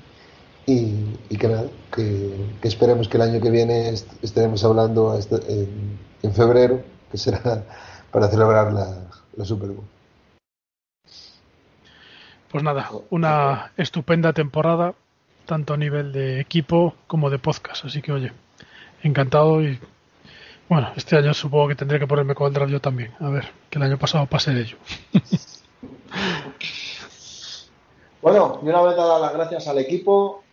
y, 0.66 1.04
y 1.28 1.36
que 1.36 1.48
nada, 1.48 1.66
que, 1.94 2.30
que 2.62 2.68
esperemos 2.68 3.08
que 3.08 3.16
el 3.16 3.22
año 3.22 3.40
que 3.40 3.50
viene 3.50 3.88
est- 3.90 4.12
estaremos 4.22 4.62
hablando 4.64 5.10
hasta- 5.10 5.40
en, 5.48 5.93
en 6.24 6.34
febrero, 6.34 6.82
que 7.10 7.18
será 7.18 7.64
para 8.10 8.28
celebrar 8.28 8.72
la, 8.72 9.06
la 9.36 9.44
Super 9.44 9.70
Bowl. 9.70 9.84
Pues 12.50 12.62
nada, 12.62 12.90
una 13.10 13.72
estupenda 13.76 14.32
temporada, 14.32 14.94
tanto 15.44 15.74
a 15.74 15.76
nivel 15.76 16.12
de 16.12 16.40
equipo 16.40 16.94
como 17.06 17.28
de 17.28 17.38
podcast. 17.38 17.84
Así 17.84 18.00
que, 18.00 18.12
oye, 18.12 18.32
encantado 19.02 19.60
y 19.62 19.78
bueno, 20.68 20.90
este 20.96 21.16
año 21.16 21.34
supongo 21.34 21.68
que 21.68 21.74
tendré 21.74 21.98
que 21.98 22.06
ponerme 22.06 22.34
con 22.34 22.46
el 22.46 22.54
draft 22.54 22.72
yo 22.72 22.80
también. 22.80 23.12
A 23.20 23.28
ver, 23.28 23.44
que 23.68 23.78
el 23.78 23.84
año 23.84 23.98
pasado 23.98 24.26
pasé 24.26 24.52
de 24.52 24.62
ello. 24.62 24.76
Bueno, 28.22 28.58
y 28.62 28.68
una 28.70 28.80
vez 28.80 28.96
dadas 28.96 29.20
las 29.20 29.34
gracias 29.34 29.68
al 29.68 29.76
equipo, 29.76 30.43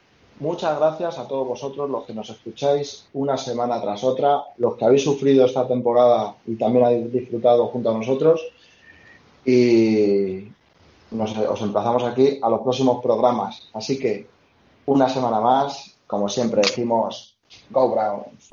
Muchas 0.41 0.79
gracias 0.79 1.19
a 1.19 1.27
todos 1.27 1.47
vosotros, 1.47 1.87
los 1.87 2.03
que 2.03 2.15
nos 2.15 2.27
escucháis 2.31 3.05
una 3.13 3.37
semana 3.37 3.79
tras 3.79 4.03
otra, 4.03 4.41
los 4.57 4.75
que 4.75 4.85
habéis 4.85 5.03
sufrido 5.03 5.45
esta 5.45 5.67
temporada 5.67 6.33
y 6.47 6.55
también 6.55 6.83
habéis 6.83 7.13
disfrutado 7.13 7.67
junto 7.67 7.91
a 7.91 7.93
nosotros. 7.93 8.41
Y 9.45 10.47
nos, 11.11 11.37
os 11.37 11.61
emplazamos 11.61 12.03
aquí 12.05 12.39
a 12.41 12.49
los 12.49 12.61
próximos 12.61 13.03
programas. 13.03 13.69
Así 13.73 13.99
que 13.99 14.25
una 14.87 15.07
semana 15.07 15.39
más, 15.39 15.95
como 16.07 16.27
siempre 16.27 16.61
decimos, 16.63 17.35
Go 17.69 17.91
Browns. 17.91 18.49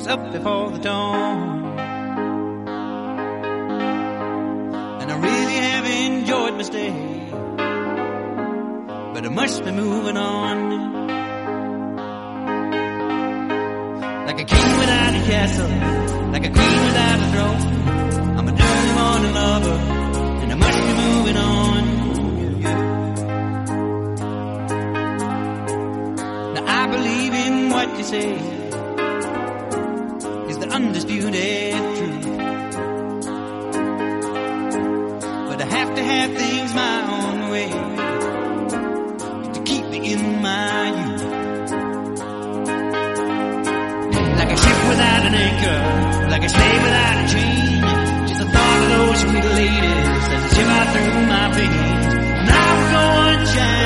I 0.00 0.02
was 0.02 0.08
up 0.08 0.32
before 0.32 0.70
the 0.70 0.78
dawn. 0.78 1.78
And 5.02 5.12
I 5.12 5.16
really 5.18 5.52
have 5.52 5.84
enjoyed 5.84 6.54
my 6.54 6.62
stay. 6.62 6.90
But 9.12 9.26
I 9.26 9.28
must 9.28 9.62
be 9.62 9.72
moving 9.72 10.16
on. 10.16 10.70
Like 14.24 14.40
a 14.40 14.44
king 14.44 14.78
without 14.78 15.14
a 15.16 15.22
castle, 15.28 15.68
like 16.32 16.46
a 16.46 16.50
queen 16.50 16.84
without 16.86 17.20
a 17.20 17.26
throne. 17.32 17.60
I'm 18.38 18.48
an 18.48 18.56
early 18.58 18.92
morning 19.00 19.34
lover, 19.34 19.78
and 20.40 20.50
I 20.50 20.54
must 20.54 20.78
be 20.78 20.94
moving 21.04 21.36
on. 21.36 21.82
Now 26.54 26.64
I 26.66 26.86
believe 26.86 27.34
in 27.34 27.68
what 27.68 27.98
you 27.98 28.04
say 28.04 28.59
undisputed 30.80 31.72
truth. 31.96 32.26
But 35.48 35.58
I 35.60 35.68
have 35.76 35.94
to 35.94 36.02
have 36.02 36.30
things 36.42 36.74
my 36.74 36.96
own 37.16 37.38
way 37.50 37.70
to 39.54 39.60
keep 39.64 39.84
me 39.86 40.12
in 40.12 40.42
my 40.42 40.88
youth. 41.00 41.24
Like 44.38 44.52
a 44.52 44.58
ship 44.64 44.80
without 44.92 45.22
an 45.28 45.34
anchor, 45.46 45.80
like 46.30 46.44
a 46.44 46.48
slave 46.48 46.82
without 46.86 47.16
a 47.22 47.26
chain. 47.34 47.80
Just 48.28 48.40
the 48.40 48.46
thought 48.54 48.82
of 48.82 48.88
those 48.94 49.18
sweet 49.20 49.44
ladies 49.60 50.24
a 50.32 50.48
shiver 50.54 50.84
through 50.92 51.26
my 51.34 51.46
veins. 51.56 52.14
Now 52.50 52.68
we're 52.76 52.90
going 52.96 53.42
shining, 53.54 53.79